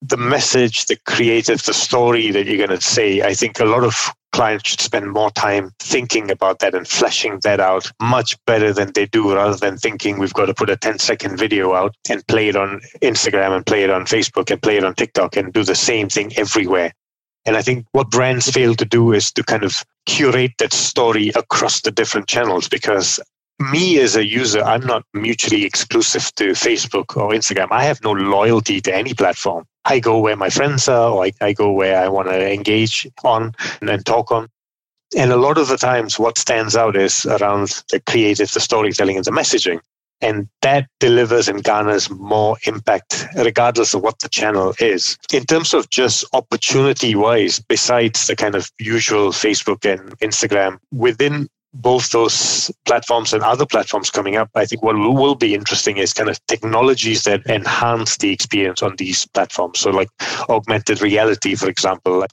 the 0.00 0.16
message, 0.16 0.86
the 0.86 0.96
creative, 1.06 1.62
the 1.62 1.74
story 1.74 2.30
that 2.30 2.46
you're 2.46 2.64
going 2.66 2.78
to 2.78 2.80
say, 2.80 3.22
I 3.22 3.34
think 3.34 3.60
a 3.60 3.64
lot 3.64 3.84
of 3.84 4.10
clients 4.32 4.70
should 4.70 4.80
spend 4.80 5.12
more 5.12 5.30
time 5.30 5.72
thinking 5.78 6.30
about 6.30 6.58
that 6.60 6.74
and 6.74 6.88
fleshing 6.88 7.38
that 7.42 7.60
out 7.60 7.90
much 8.00 8.36
better 8.46 8.72
than 8.72 8.92
they 8.92 9.06
do 9.06 9.34
rather 9.34 9.56
than 9.56 9.76
thinking 9.76 10.18
we've 10.18 10.32
got 10.32 10.46
to 10.46 10.54
put 10.54 10.70
a 10.70 10.76
10 10.76 10.98
second 10.98 11.36
video 11.36 11.74
out 11.74 11.94
and 12.08 12.26
play 12.26 12.48
it 12.48 12.56
on 12.56 12.80
Instagram 13.02 13.54
and 13.54 13.66
play 13.66 13.84
it 13.84 13.90
on 13.90 14.06
Facebook 14.06 14.50
and 14.50 14.62
play 14.62 14.76
it 14.76 14.84
on 14.84 14.94
TikTok 14.94 15.36
and 15.36 15.52
do 15.52 15.62
the 15.62 15.74
same 15.74 16.08
thing 16.08 16.32
everywhere. 16.36 16.92
And 17.44 17.56
I 17.56 17.62
think 17.62 17.86
what 17.92 18.10
brands 18.10 18.50
fail 18.50 18.74
to 18.76 18.84
do 18.84 19.12
is 19.12 19.32
to 19.32 19.42
kind 19.42 19.64
of 19.64 19.84
curate 20.06 20.52
that 20.58 20.72
story 20.72 21.30
across 21.34 21.80
the 21.80 21.90
different 21.90 22.28
channels 22.28 22.68
because 22.68 23.18
me 23.70 23.98
as 24.00 24.16
a 24.16 24.26
user, 24.26 24.62
I'm 24.62 24.84
not 24.86 25.04
mutually 25.12 25.64
exclusive 25.64 26.34
to 26.36 26.50
Facebook 26.50 27.16
or 27.16 27.30
Instagram. 27.30 27.68
I 27.70 27.84
have 27.84 28.02
no 28.02 28.12
loyalty 28.12 28.80
to 28.80 28.94
any 28.94 29.14
platform. 29.14 29.66
I 29.84 30.00
go 30.00 30.18
where 30.18 30.36
my 30.36 30.50
friends 30.50 30.88
are, 30.88 31.10
or 31.10 31.24
I, 31.24 31.32
I 31.40 31.52
go 31.52 31.72
where 31.72 32.00
I 32.00 32.08
want 32.08 32.28
to 32.28 32.52
engage 32.52 33.06
on 33.24 33.54
and 33.80 34.06
talk 34.06 34.30
on. 34.30 34.48
And 35.16 35.30
a 35.30 35.36
lot 35.36 35.58
of 35.58 35.68
the 35.68 35.76
times, 35.76 36.18
what 36.18 36.38
stands 36.38 36.74
out 36.74 36.96
is 36.96 37.26
around 37.26 37.82
the 37.90 38.00
creative, 38.00 38.50
the 38.50 38.60
storytelling, 38.60 39.16
and 39.16 39.24
the 39.24 39.30
messaging. 39.30 39.80
And 40.22 40.48
that 40.62 40.86
delivers 41.00 41.48
and 41.48 41.62
garners 41.62 42.08
more 42.08 42.56
impact, 42.66 43.26
regardless 43.36 43.92
of 43.92 44.02
what 44.02 44.20
the 44.20 44.28
channel 44.28 44.74
is. 44.78 45.18
In 45.32 45.44
terms 45.44 45.74
of 45.74 45.90
just 45.90 46.24
opportunity 46.32 47.14
wise, 47.14 47.58
besides 47.58 48.26
the 48.26 48.36
kind 48.36 48.54
of 48.54 48.70
usual 48.78 49.30
Facebook 49.30 49.84
and 49.84 50.16
Instagram, 50.20 50.78
within 50.92 51.48
both 51.74 52.10
those 52.10 52.70
platforms 52.84 53.32
and 53.32 53.42
other 53.42 53.66
platforms 53.66 54.10
coming 54.10 54.36
up, 54.36 54.50
I 54.54 54.66
think 54.66 54.82
what 54.82 54.96
will 54.96 55.34
be 55.34 55.54
interesting 55.54 55.96
is 55.96 56.12
kind 56.12 56.28
of 56.28 56.44
technologies 56.46 57.24
that 57.24 57.46
enhance 57.46 58.18
the 58.18 58.30
experience 58.30 58.82
on 58.82 58.96
these 58.96 59.26
platforms. 59.26 59.80
So, 59.80 59.90
like 59.90 60.08
augmented 60.48 61.00
reality, 61.00 61.54
for 61.54 61.68
example, 61.68 62.24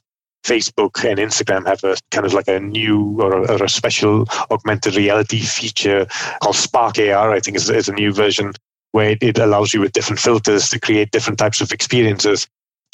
Facebook 0.44 1.04
and 1.04 1.18
Instagram 1.18 1.66
have 1.66 1.84
a 1.84 1.96
kind 2.10 2.26
of 2.26 2.32
like 2.32 2.48
a 2.48 2.60
new 2.60 3.20
or 3.20 3.42
a, 3.42 3.52
or 3.52 3.64
a 3.64 3.68
special 3.68 4.26
augmented 4.50 4.96
reality 4.96 5.40
feature 5.40 6.06
called 6.42 6.56
Spark 6.56 6.98
AR. 6.98 7.32
I 7.32 7.40
think 7.40 7.56
is, 7.56 7.68
is 7.68 7.88
a 7.88 7.92
new 7.92 8.12
version 8.12 8.52
where 8.92 9.16
it 9.20 9.38
allows 9.38 9.72
you 9.72 9.80
with 9.80 9.92
different 9.92 10.20
filters 10.20 10.68
to 10.70 10.80
create 10.80 11.10
different 11.10 11.38
types 11.38 11.60
of 11.60 11.72
experiences. 11.72 12.46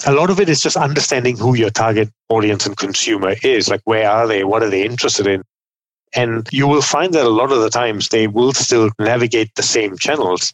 A 0.06 0.12
lot 0.12 0.28
of 0.28 0.40
it 0.40 0.48
is 0.48 0.60
just 0.60 0.76
understanding 0.76 1.38
who 1.38 1.54
your 1.54 1.70
target 1.70 2.10
audience 2.28 2.66
and 2.66 2.76
consumer 2.76 3.34
is. 3.42 3.68
Like, 3.68 3.80
where 3.84 4.10
are 4.10 4.26
they? 4.26 4.44
What 4.44 4.62
are 4.62 4.68
they 4.68 4.84
interested 4.84 5.26
in? 5.26 5.42
And 6.14 6.48
you 6.52 6.66
will 6.68 6.82
find 6.82 7.14
that 7.14 7.24
a 7.24 7.30
lot 7.30 7.52
of 7.52 7.60
the 7.60 7.70
times 7.70 8.08
they 8.08 8.26
will 8.26 8.52
still 8.52 8.90
navigate 8.98 9.54
the 9.54 9.62
same 9.62 9.96
channels. 9.96 10.52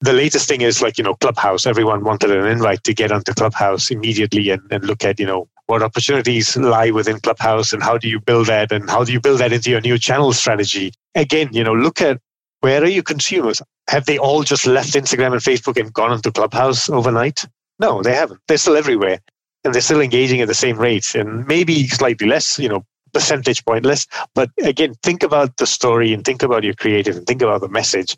The 0.00 0.12
latest 0.12 0.48
thing 0.48 0.62
is 0.62 0.82
like, 0.82 0.98
you 0.98 1.04
know, 1.04 1.14
Clubhouse. 1.14 1.66
Everyone 1.66 2.04
wanted 2.04 2.30
an 2.30 2.46
invite 2.46 2.82
to 2.84 2.94
get 2.94 3.12
onto 3.12 3.34
Clubhouse 3.34 3.90
immediately 3.90 4.50
and, 4.50 4.62
and 4.70 4.84
look 4.84 5.04
at, 5.04 5.20
you 5.20 5.26
know, 5.26 5.48
what 5.70 5.82
opportunities 5.84 6.56
lie 6.58 6.90
within 6.92 7.20
Clubhouse 7.20 7.72
and 7.72 7.82
how 7.82 7.98
do 7.98 8.10
you 8.10 8.20
build 8.20 8.48
that 8.48 8.72
and 8.72 8.90
how 8.90 9.04
do 9.04 9.12
you 9.14 9.20
build 9.20 9.40
that 9.40 9.54
into 9.54 9.70
your 9.70 9.82
new 9.82 9.98
channel 9.98 10.34
strategy? 10.34 10.92
Again, 11.16 11.50
you 11.52 11.64
know, 11.64 11.74
look 11.74 12.02
at 12.02 12.20
Where 12.60 12.82
are 12.82 12.88
your 12.88 13.04
consumers? 13.04 13.62
Have 13.88 14.06
they 14.06 14.18
all 14.18 14.44
just 14.44 14.66
left 14.66 14.94
Instagram 14.94 15.32
and 15.32 15.42
Facebook 15.42 15.80
and 15.80 15.92
gone 15.94 16.12
into 16.12 16.32
Clubhouse 16.32 16.90
overnight? 16.90 17.46
No, 17.80 18.02
they 18.02 18.14
haven't. 18.14 18.40
They're 18.48 18.58
still 18.58 18.76
everywhere 18.76 19.20
and 19.64 19.74
they're 19.74 19.82
still 19.82 20.02
engaging 20.02 20.42
at 20.42 20.48
the 20.48 20.54
same 20.54 20.78
rate 20.78 21.14
and 21.14 21.46
maybe 21.46 21.88
slightly 21.88 22.28
less, 22.28 22.58
you 22.58 22.68
know, 22.68 22.84
percentage 23.14 23.64
point 23.64 23.86
less. 23.86 24.06
But 24.34 24.50
again, 24.62 24.94
think 25.04 25.22
about 25.22 25.56
the 25.58 25.66
story 25.66 26.12
and 26.12 26.24
think 26.24 26.42
about 26.42 26.64
your 26.64 26.74
creative 26.74 27.16
and 27.16 27.26
think 27.26 27.42
about 27.42 27.62
the 27.62 27.68
message. 27.68 28.16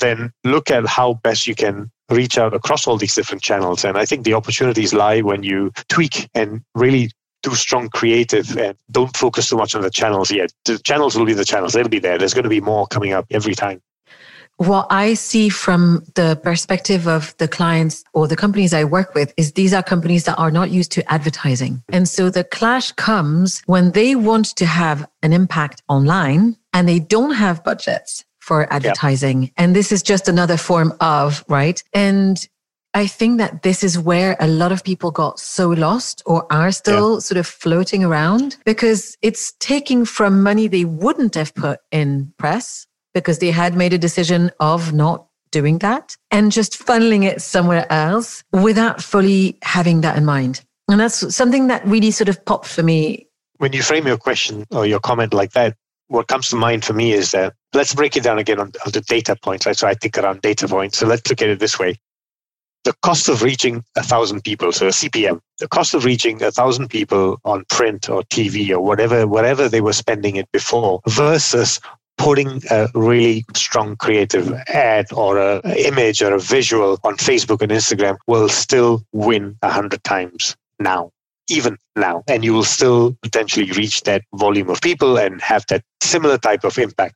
Then 0.00 0.32
look 0.44 0.70
at 0.70 0.86
how 0.86 1.14
best 1.24 1.46
you 1.46 1.56
can 1.56 1.90
reach 2.10 2.38
out 2.38 2.54
across 2.54 2.86
all 2.86 2.96
these 2.96 3.14
different 3.14 3.42
channels. 3.42 3.84
And 3.84 3.96
I 3.96 4.04
think 4.04 4.24
the 4.24 4.34
opportunities 4.34 4.92
lie 4.92 5.20
when 5.20 5.42
you 5.42 5.72
tweak 5.88 6.28
and 6.34 6.62
really 6.74 7.10
do 7.42 7.54
strong 7.54 7.88
creative 7.90 8.56
and 8.56 8.76
don't 8.90 9.16
focus 9.16 9.48
too 9.48 9.56
much 9.56 9.74
on 9.74 9.82
the 9.82 9.90
channels 9.90 10.30
yet. 10.30 10.52
The 10.64 10.78
channels 10.78 11.16
will 11.16 11.26
be 11.26 11.34
the 11.34 11.44
channels, 11.44 11.74
they'll 11.74 11.88
be 11.88 11.98
there. 11.98 12.18
There's 12.18 12.34
going 12.34 12.44
to 12.44 12.50
be 12.50 12.60
more 12.60 12.86
coming 12.86 13.12
up 13.12 13.26
every 13.30 13.54
time. 13.54 13.82
What 14.56 14.86
I 14.88 15.14
see 15.14 15.48
from 15.48 16.04
the 16.14 16.38
perspective 16.40 17.08
of 17.08 17.36
the 17.38 17.48
clients 17.48 18.04
or 18.12 18.28
the 18.28 18.36
companies 18.36 18.72
I 18.72 18.84
work 18.84 19.12
with 19.12 19.34
is 19.36 19.52
these 19.52 19.74
are 19.74 19.82
companies 19.82 20.24
that 20.24 20.38
are 20.38 20.52
not 20.52 20.70
used 20.70 20.92
to 20.92 21.12
advertising. 21.12 21.82
And 21.92 22.08
so 22.08 22.30
the 22.30 22.44
clash 22.44 22.92
comes 22.92 23.62
when 23.66 23.90
they 23.90 24.14
want 24.14 24.54
to 24.56 24.66
have 24.66 25.08
an 25.22 25.32
impact 25.32 25.82
online 25.88 26.56
and 26.72 26.88
they 26.88 27.00
don't 27.00 27.32
have 27.32 27.64
budgets 27.64 28.24
for 28.44 28.70
advertising. 28.70 29.44
Yep. 29.44 29.52
And 29.56 29.74
this 29.74 29.90
is 29.90 30.02
just 30.02 30.28
another 30.28 30.58
form 30.58 30.92
of, 31.00 31.42
right? 31.48 31.82
And 31.94 32.46
I 32.92 33.06
think 33.06 33.38
that 33.38 33.62
this 33.62 33.82
is 33.82 33.98
where 33.98 34.36
a 34.38 34.46
lot 34.46 34.70
of 34.70 34.84
people 34.84 35.10
got 35.10 35.40
so 35.40 35.70
lost 35.70 36.22
or 36.26 36.46
are 36.52 36.70
still 36.70 37.22
sort 37.22 37.38
of 37.38 37.46
floating 37.46 38.04
around 38.04 38.58
because 38.66 39.16
it's 39.22 39.54
taking 39.60 40.04
from 40.04 40.42
money 40.42 40.68
they 40.68 40.84
wouldn't 40.84 41.34
have 41.34 41.54
put 41.54 41.80
in 41.90 42.32
press 42.38 42.86
because 43.14 43.38
they 43.38 43.50
had 43.50 43.74
made 43.74 43.94
a 43.94 43.98
decision 43.98 44.50
of 44.60 44.92
not 44.92 45.26
doing 45.50 45.78
that 45.78 46.16
and 46.30 46.52
just 46.52 46.78
funneling 46.84 47.24
it 47.24 47.40
somewhere 47.40 47.90
else 47.90 48.44
without 48.52 49.02
fully 49.02 49.56
having 49.62 50.02
that 50.02 50.16
in 50.18 50.24
mind. 50.24 50.60
And 50.88 51.00
that's 51.00 51.34
something 51.34 51.68
that 51.68 51.84
really 51.86 52.10
sort 52.10 52.28
of 52.28 52.44
popped 52.44 52.66
for 52.66 52.82
me. 52.82 53.26
When 53.56 53.72
you 53.72 53.82
frame 53.82 54.06
your 54.06 54.18
question 54.18 54.66
or 54.70 54.84
your 54.84 55.00
comment 55.00 55.32
like 55.32 55.52
that, 55.52 55.76
what 56.08 56.28
comes 56.28 56.48
to 56.48 56.56
mind 56.56 56.84
for 56.84 56.92
me 56.92 57.12
is 57.12 57.30
that 57.32 57.54
let's 57.72 57.94
break 57.94 58.16
it 58.16 58.22
down 58.22 58.38
again 58.38 58.60
on, 58.60 58.72
on 58.84 58.92
the 58.92 59.00
data 59.00 59.36
points. 59.36 59.66
Right? 59.66 59.76
So 59.76 59.86
I 59.86 59.94
think 59.94 60.18
around 60.18 60.42
data 60.42 60.68
points. 60.68 60.98
So 60.98 61.06
let's 61.06 61.28
look 61.28 61.42
at 61.42 61.48
it 61.48 61.58
this 61.58 61.78
way. 61.78 61.98
The 62.84 62.94
cost 63.02 63.30
of 63.30 63.42
reaching 63.42 63.82
a 63.96 64.02
thousand 64.02 64.44
people, 64.44 64.70
so 64.70 64.88
a 64.88 64.90
CPM, 64.90 65.40
the 65.58 65.68
cost 65.68 65.94
of 65.94 66.04
reaching 66.04 66.42
a 66.42 66.50
thousand 66.50 66.88
people 66.88 67.40
on 67.44 67.64
print 67.70 68.10
or 68.10 68.22
TV 68.24 68.70
or 68.70 68.80
whatever, 68.80 69.26
whatever 69.26 69.70
they 69.70 69.80
were 69.80 69.94
spending 69.94 70.36
it 70.36 70.52
before 70.52 71.00
versus 71.08 71.80
putting 72.18 72.60
a 72.70 72.88
really 72.94 73.44
strong 73.54 73.96
creative 73.96 74.52
ad 74.68 75.06
or 75.12 75.38
a 75.38 75.60
image 75.78 76.22
or 76.22 76.34
a 76.34 76.38
visual 76.38 76.98
on 77.04 77.16
Facebook 77.16 77.62
and 77.62 77.72
Instagram 77.72 78.16
will 78.26 78.48
still 78.50 79.02
win 79.12 79.56
a 79.62 79.70
hundred 79.70 80.04
times 80.04 80.54
now 80.78 81.10
even 81.48 81.76
now. 81.96 82.22
And 82.28 82.44
you 82.44 82.52
will 82.52 82.64
still 82.64 83.16
potentially 83.22 83.70
reach 83.72 84.02
that 84.02 84.22
volume 84.34 84.70
of 84.70 84.80
people 84.80 85.18
and 85.18 85.40
have 85.40 85.66
that 85.66 85.82
similar 86.02 86.38
type 86.38 86.64
of 86.64 86.78
impact. 86.78 87.14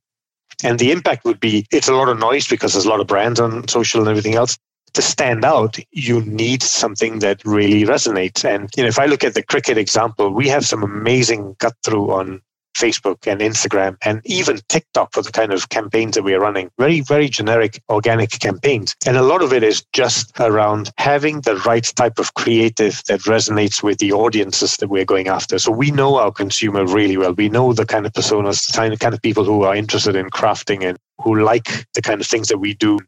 And 0.64 0.78
the 0.78 0.90
impact 0.90 1.24
would 1.24 1.40
be 1.40 1.66
it's 1.70 1.88
a 1.88 1.94
lot 1.94 2.08
of 2.08 2.18
noise 2.18 2.48
because 2.48 2.72
there's 2.72 2.84
a 2.84 2.90
lot 2.90 3.00
of 3.00 3.06
brands 3.06 3.38
on 3.38 3.68
social 3.68 4.00
and 4.00 4.08
everything 4.08 4.34
else. 4.34 4.58
To 4.94 5.02
stand 5.02 5.44
out, 5.44 5.78
you 5.92 6.22
need 6.22 6.62
something 6.62 7.18
that 7.20 7.44
really 7.44 7.84
resonates. 7.84 8.44
And 8.44 8.70
you 8.76 8.82
know, 8.82 8.88
if 8.88 8.98
I 8.98 9.06
look 9.06 9.22
at 9.22 9.34
the 9.34 9.42
Cricut 9.42 9.76
example, 9.76 10.30
we 10.30 10.48
have 10.48 10.66
some 10.66 10.82
amazing 10.82 11.56
cut 11.58 11.74
through 11.84 12.10
on 12.10 12.40
Facebook 12.78 13.26
and 13.26 13.40
Instagram 13.40 13.96
and 14.04 14.20
even 14.24 14.60
TikTok 14.68 15.12
for 15.12 15.22
the 15.22 15.32
kind 15.32 15.52
of 15.52 15.68
campaigns 15.68 16.14
that 16.14 16.22
we 16.22 16.34
are 16.34 16.40
running. 16.40 16.70
Very, 16.78 17.00
very 17.00 17.28
generic 17.28 17.82
organic 17.88 18.30
campaigns. 18.30 18.94
And 19.06 19.16
a 19.16 19.22
lot 19.22 19.42
of 19.42 19.52
it 19.52 19.62
is 19.62 19.84
just 19.92 20.32
around 20.40 20.90
having 20.98 21.40
the 21.42 21.56
right 21.66 21.84
type 21.96 22.18
of 22.18 22.34
creative 22.34 23.02
that 23.08 23.20
resonates 23.20 23.82
with 23.82 23.98
the 23.98 24.12
audiences 24.12 24.76
that 24.76 24.88
we're 24.88 25.04
going 25.04 25.28
after. 25.28 25.58
So 25.58 25.72
we 25.72 25.90
know 25.90 26.16
our 26.16 26.32
consumer 26.32 26.86
really 26.86 27.16
well. 27.16 27.32
We 27.32 27.48
know 27.48 27.72
the 27.72 27.86
kind 27.86 28.06
of 28.06 28.12
personas, 28.12 28.66
the 28.72 28.96
kind 28.96 29.14
of 29.14 29.22
people 29.22 29.44
who 29.44 29.62
are 29.64 29.74
interested 29.74 30.16
in 30.16 30.30
crafting 30.30 30.84
and 30.84 30.98
who 31.20 31.40
like 31.40 31.86
the 31.94 32.02
kind 32.02 32.20
of 32.20 32.26
things 32.26 32.48
that 32.48 32.58
we 32.58 32.74
do. 32.74 32.98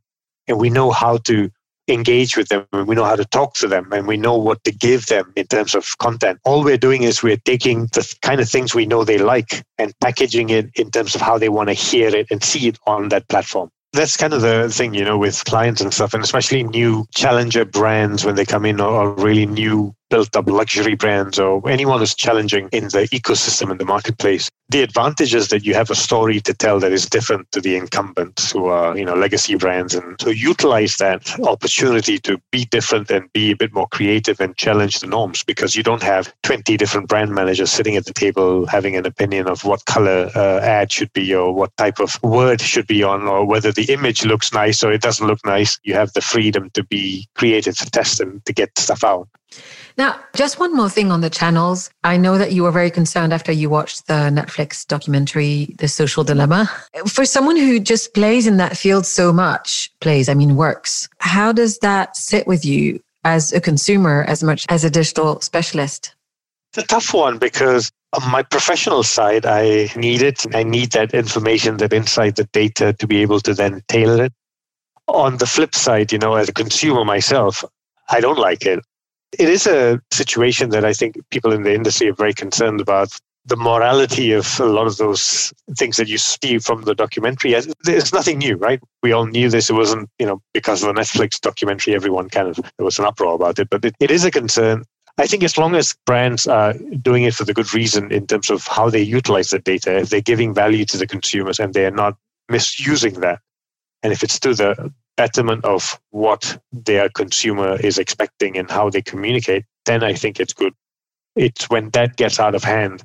And 0.49 0.59
we 0.59 0.71
know 0.71 0.91
how 0.91 1.19
to 1.19 1.51
engage 1.89 2.37
with 2.37 2.49
them 2.49 2.67
and 2.73 2.87
we 2.87 2.95
know 2.95 3.05
how 3.05 3.17
to 3.17 3.25
talk 3.25 3.55
to 3.55 3.67
them 3.67 3.93
and 3.93 4.07
we 4.07 4.17
know 4.17 4.37
what 4.37 4.63
to 4.65 4.73
give 4.73 5.07
them 5.07 5.33
in 5.37 5.47
terms 5.47 5.75
of 5.75 5.99
content. 5.99 6.39
All 6.45 6.63
we're 6.63 6.79
doing 6.79 7.03
is 7.03 7.23
we're 7.23 7.37
taking 7.37 7.87
the 7.93 8.15
kind 8.23 8.41
of 8.41 8.49
things 8.49 8.75
we 8.75 8.87
know 8.87 9.05
they 9.05 9.19
like 9.19 9.65
and 9.79 9.93
packaging 10.01 10.51
it 10.51 10.71
in 10.77 10.91
terms 10.91 11.15
of 11.15 11.21
how 11.21 11.39
they 11.39 11.49
want 11.49 11.69
to 11.69 11.75
hear 11.75 12.15
it 12.15 12.27
and 12.31 12.43
see 12.43 12.69
it 12.69 12.79
on 12.87 13.09
that 13.09 13.29
platform 13.29 13.71
that's 13.93 14.17
kind 14.17 14.33
of 14.33 14.41
the 14.41 14.69
thing, 14.71 14.95
you 14.95 15.05
know, 15.05 15.19
with 15.19 15.45
clients 15.47 15.81
and 15.81 15.93
stuff, 15.93 16.15
and 16.15 16.23
especially 16.23 16.63
new 16.63 17.07
challenger 17.15 17.65
brands 17.65 18.25
when 18.25 18.37
they 18.37 18.45
come 18.45 18.65
in 18.65 18.81
or, 18.81 19.11
really 19.15 19.47
new 19.47 19.93
built 20.11 20.37
up 20.37 20.49
luxury 20.49 20.95
brands 20.95 21.39
or 21.39 21.67
anyone 21.69 22.01
who's 22.01 22.15
challenging 22.15 22.69
in 22.73 22.85
the 22.85 23.09
ecosystem 23.13 23.71
in 23.71 23.79
the 23.79 23.85
marketplace. 23.85 24.51
The 24.69 24.83
advantage 24.83 25.35
is 25.35 25.49
that 25.49 25.65
you 25.65 25.75
have 25.75 25.91
a 25.91 25.97
story 25.97 26.41
to 26.41 26.55
tell 26.55 26.79
that 26.79 26.93
is 26.93 27.07
different 27.07 27.51
to 27.51 27.61
the 27.61 27.77
incumbents 27.77 28.53
who 28.53 28.67
are, 28.67 28.97
you 28.97 29.05
know, 29.05 29.15
legacy 29.15 29.57
brands. 29.57 29.95
And 29.95 30.21
so 30.21 30.31
utilize 30.31 30.97
that 30.99 31.39
opportunity 31.41 32.19
to 32.21 32.41
be 32.53 32.67
different 32.67 33.11
and 33.11 33.33
be 33.33 33.51
a 33.51 33.57
bit 33.57 33.73
more 33.73 33.89
creative 33.89 34.39
and 34.41 34.57
challenge 34.57 35.01
the 35.01 35.09
norms 35.09 35.43
because 35.43 35.75
you 35.75 35.83
don't 35.83 36.03
have 36.03 36.33
20 36.45 36.77
different 36.77 37.09
brand 37.09 37.35
managers 37.35 37.73
sitting 37.73 37.97
at 37.97 38.05
the 38.05 38.13
table 38.13 38.67
having 38.67 38.95
an 38.95 39.07
opinion 39.07 39.49
of 39.49 39.65
what 39.65 39.85
color 39.87 40.31
uh, 40.37 40.61
ad 40.61 40.93
should 40.93 41.13
be 41.15 41.35
or 41.35 41.53
what 41.53 41.77
type 41.77 41.99
of 41.99 42.23
word 42.23 42.61
should 42.61 42.87
be 42.87 43.03
on 43.03 43.23
or 43.23 43.45
whether 43.45 43.73
the 43.73 43.93
image 43.93 44.25
looks 44.25 44.53
nice 44.53 44.85
or 44.85 44.93
it 44.93 45.03
doesn't 45.03 45.27
look 45.27 45.45
nice. 45.45 45.81
You 45.83 45.95
have 45.95 46.13
the 46.13 46.21
freedom 46.21 46.71
to 46.75 46.85
be 46.85 47.29
creative, 47.35 47.77
to 47.79 47.91
test 47.91 48.21
and 48.21 48.45
to 48.45 48.53
get 48.53 48.79
stuff 48.79 49.03
out. 49.03 49.29
Now, 49.97 50.21
just 50.35 50.59
one 50.59 50.75
more 50.75 50.89
thing 50.89 51.11
on 51.11 51.21
the 51.21 51.31
channels. 51.31 51.91
I 52.05 52.17
know 52.17 52.39
that 52.39 52.53
you 52.53 52.63
were 52.63 52.71
very 52.71 52.91
concerned 52.91 53.33
after 53.33 53.53
you 53.53 53.69
watched 53.69 54.07
the 54.07 54.31
Netflix 54.31 54.87
documentary, 54.87 55.75
The 55.79 55.89
Social 55.89 56.25
Dilemma. 56.25 56.71
For 57.07 57.25
someone 57.25 57.57
who 57.57 57.81
just 57.81 58.15
plays 58.15 58.47
in 58.47 58.57
that 58.59 58.77
field 58.77 59.07
so 59.07 59.33
much, 59.33 59.91
plays, 60.01 60.29
I 60.29 60.35
mean, 60.35 60.57
works, 60.57 61.09
how 61.19 61.53
does 61.53 61.79
that 61.79 62.17
sit 62.17 62.47
with 62.47 62.65
you 62.65 63.01
as 63.25 63.53
a 63.53 63.61
consumer 63.61 64.25
as 64.29 64.43
much 64.43 64.65
as 64.69 64.85
a 64.85 64.91
digital 64.91 65.41
specialist? 65.41 66.15
It's 66.73 66.85
a 66.85 66.87
tough 66.87 67.13
one 67.13 67.39
because 67.39 67.91
on 68.13 68.31
my 68.31 68.43
professional 68.43 69.03
side, 69.03 69.45
I 69.45 69.89
need 69.97 70.23
it. 70.23 70.47
I 70.55 70.63
need 70.63 70.93
that 70.93 71.15
information, 71.15 71.79
that 71.79 71.93
insight, 71.93 72.37
the 72.37 72.45
data 72.45 72.93
to 72.95 73.07
be 73.07 73.23
able 73.23 73.41
to 73.41 73.55
then 73.55 73.83
tailor 73.89 74.25
it. 74.25 74.33
On 75.09 75.39
the 75.39 75.47
flip 75.47 75.75
side, 75.75 76.13
you 76.13 76.19
know, 76.19 76.35
as 76.35 76.49
a 76.49 76.53
consumer 76.53 77.05
myself, 77.05 77.65
I 78.09 78.21
don't 78.21 78.39
like 78.39 78.65
it 78.65 78.81
it 79.39 79.49
is 79.49 79.67
a 79.67 80.01
situation 80.13 80.71
that 80.71 80.85
I 80.85 80.93
think 80.93 81.17
people 81.31 81.53
in 81.53 81.63
the 81.63 81.75
industry 81.75 82.09
are 82.09 82.15
very 82.15 82.35
concerned 82.35 82.81
about. 82.81 83.13
The 83.47 83.57
morality 83.57 84.33
of 84.33 84.61
a 84.61 84.67
lot 84.67 84.87
of 84.87 84.99
those 84.99 85.51
things 85.79 85.97
that 85.97 86.09
you 86.09 86.19
see 86.19 86.59
from 86.59 86.83
the 86.83 86.95
documentary, 86.95 87.57
there's 87.85 88.13
nothing 88.13 88.39
new, 88.39 88.57
right? 88.57 88.81
We 89.03 89.13
all 89.13 89.27
knew 89.27 89.49
this. 89.49 89.71
It 89.71 89.73
wasn't, 89.73 90.11
you 90.19 90.27
know, 90.27 90.43
because 90.53 90.83
of 90.83 90.95
the 90.95 91.01
Netflix 91.01 91.41
documentary, 91.41 91.95
everyone 91.95 92.29
kind 92.29 92.49
of, 92.49 92.57
there 92.57 92.85
was 92.85 92.99
an 92.99 93.07
uproar 93.07 93.35
about 93.35 93.59
it, 93.59 93.71
but 93.71 93.83
it, 93.85 93.95
it 93.99 94.11
is 94.11 94.27
a 94.27 94.31
concern. 94.31 94.85
I 95.17 95.27
think 95.27 95.43
as 95.43 95.57
long 95.57 95.75
as 95.75 95.97
brands 96.05 96.47
are 96.47 96.75
doing 97.01 97.25
it 97.25 97.35
for 97.35 97.45
the 97.45 97.55
good 97.55 97.73
reason 97.73 98.13
in 98.13 98.27
terms 98.27 98.51
of 98.51 98.67
how 98.67 98.91
they 98.91 99.03
utilize 99.03 99.51
the 99.51 99.59
data, 99.59 99.99
if 99.99 100.11
they're 100.11 100.21
giving 100.21 100.53
value 100.53 100.85
to 100.85 100.99
the 100.99 101.07
consumers 101.07 101.59
and 101.59 101.73
they're 101.73 101.91
not 101.91 102.17
misusing 102.51 103.21
that, 103.21 103.41
and 104.03 104.13
if 104.13 104.23
it's 104.23 104.39
to 104.41 104.55
the 104.55 104.93
betterment 105.21 105.63
of 105.67 106.01
what 106.13 106.59
their 106.73 107.11
consumer 107.11 107.77
is 107.79 107.99
expecting 107.99 108.57
and 108.57 108.71
how 108.71 108.89
they 108.89 109.03
communicate, 109.03 109.67
then 109.85 110.03
I 110.03 110.15
think 110.15 110.41
it's 110.41 110.55
good. 110.55 110.73
It's 111.37 111.69
when 111.69 111.91
that 111.91 112.17
gets 112.17 112.41
out 112.41 112.55
of 112.55 112.65
hand 112.65 113.05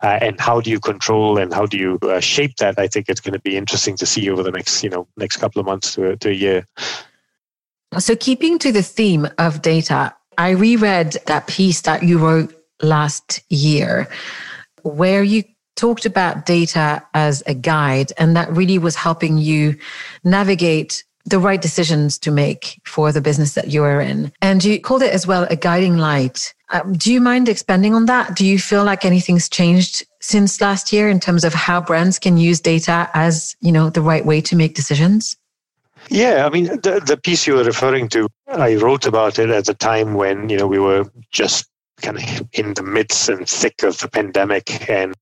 uh, 0.00 0.18
and 0.22 0.40
how 0.40 0.60
do 0.60 0.70
you 0.70 0.78
control 0.78 1.38
and 1.38 1.52
how 1.52 1.66
do 1.66 1.76
you 1.76 1.98
uh, 2.02 2.20
shape 2.20 2.54
that? 2.58 2.78
I 2.78 2.86
think 2.86 3.08
it's 3.08 3.20
going 3.20 3.32
to 3.32 3.40
be 3.40 3.56
interesting 3.56 3.96
to 3.96 4.06
see 4.06 4.30
over 4.30 4.44
the 4.44 4.52
next, 4.52 4.84
you 4.84 4.90
know, 4.90 5.08
next 5.16 5.38
couple 5.38 5.58
of 5.58 5.66
months 5.66 5.96
to, 5.96 6.14
to 6.18 6.28
a 6.28 6.32
year. 6.32 6.68
So, 7.98 8.14
keeping 8.14 8.60
to 8.60 8.70
the 8.70 8.82
theme 8.82 9.26
of 9.38 9.60
data, 9.60 10.14
I 10.38 10.50
reread 10.50 11.16
that 11.26 11.48
piece 11.48 11.80
that 11.80 12.04
you 12.04 12.18
wrote 12.18 12.54
last 12.80 13.42
year 13.50 14.06
where 14.82 15.24
you 15.24 15.42
talked 15.74 16.06
about 16.06 16.46
data 16.46 17.02
as 17.12 17.42
a 17.46 17.54
guide, 17.54 18.12
and 18.18 18.36
that 18.36 18.52
really 18.52 18.78
was 18.78 18.94
helping 18.94 19.36
you 19.36 19.76
navigate 20.22 21.02
the 21.26 21.38
right 21.38 21.60
decisions 21.60 22.18
to 22.20 22.30
make 22.30 22.80
for 22.84 23.12
the 23.12 23.20
business 23.20 23.54
that 23.54 23.68
you 23.68 23.82
are 23.82 24.00
in. 24.00 24.32
And 24.40 24.64
you 24.64 24.80
called 24.80 25.02
it 25.02 25.12
as 25.12 25.26
well 25.26 25.46
a 25.50 25.56
guiding 25.56 25.98
light. 25.98 26.54
Um, 26.70 26.92
do 26.94 27.12
you 27.12 27.20
mind 27.20 27.48
expanding 27.48 27.94
on 27.94 28.06
that? 28.06 28.34
Do 28.34 28.46
you 28.46 28.58
feel 28.58 28.84
like 28.84 29.04
anything's 29.04 29.48
changed 29.48 30.06
since 30.20 30.60
last 30.60 30.92
year 30.92 31.08
in 31.08 31.20
terms 31.20 31.44
of 31.44 31.52
how 31.52 31.80
brands 31.80 32.18
can 32.18 32.36
use 32.36 32.60
data 32.60 33.10
as, 33.14 33.56
you 33.60 33.72
know, 33.72 33.90
the 33.90 34.00
right 34.00 34.24
way 34.24 34.40
to 34.42 34.56
make 34.56 34.74
decisions? 34.74 35.36
Yeah, 36.08 36.46
I 36.46 36.50
mean, 36.50 36.64
the, 36.66 37.02
the 37.04 37.16
piece 37.16 37.46
you 37.46 37.54
were 37.54 37.64
referring 37.64 38.08
to, 38.10 38.28
I 38.46 38.76
wrote 38.76 39.06
about 39.06 39.38
it 39.38 39.50
at 39.50 39.68
a 39.68 39.74
time 39.74 40.14
when, 40.14 40.48
you 40.48 40.56
know, 40.56 40.66
we 40.66 40.78
were 40.78 41.04
just 41.32 41.66
kind 42.00 42.18
of 42.18 42.48
in 42.52 42.74
the 42.74 42.82
midst 42.82 43.28
and 43.28 43.48
thick 43.48 43.82
of 43.82 43.98
the 43.98 44.08
pandemic. 44.08 44.88
And 44.88 45.14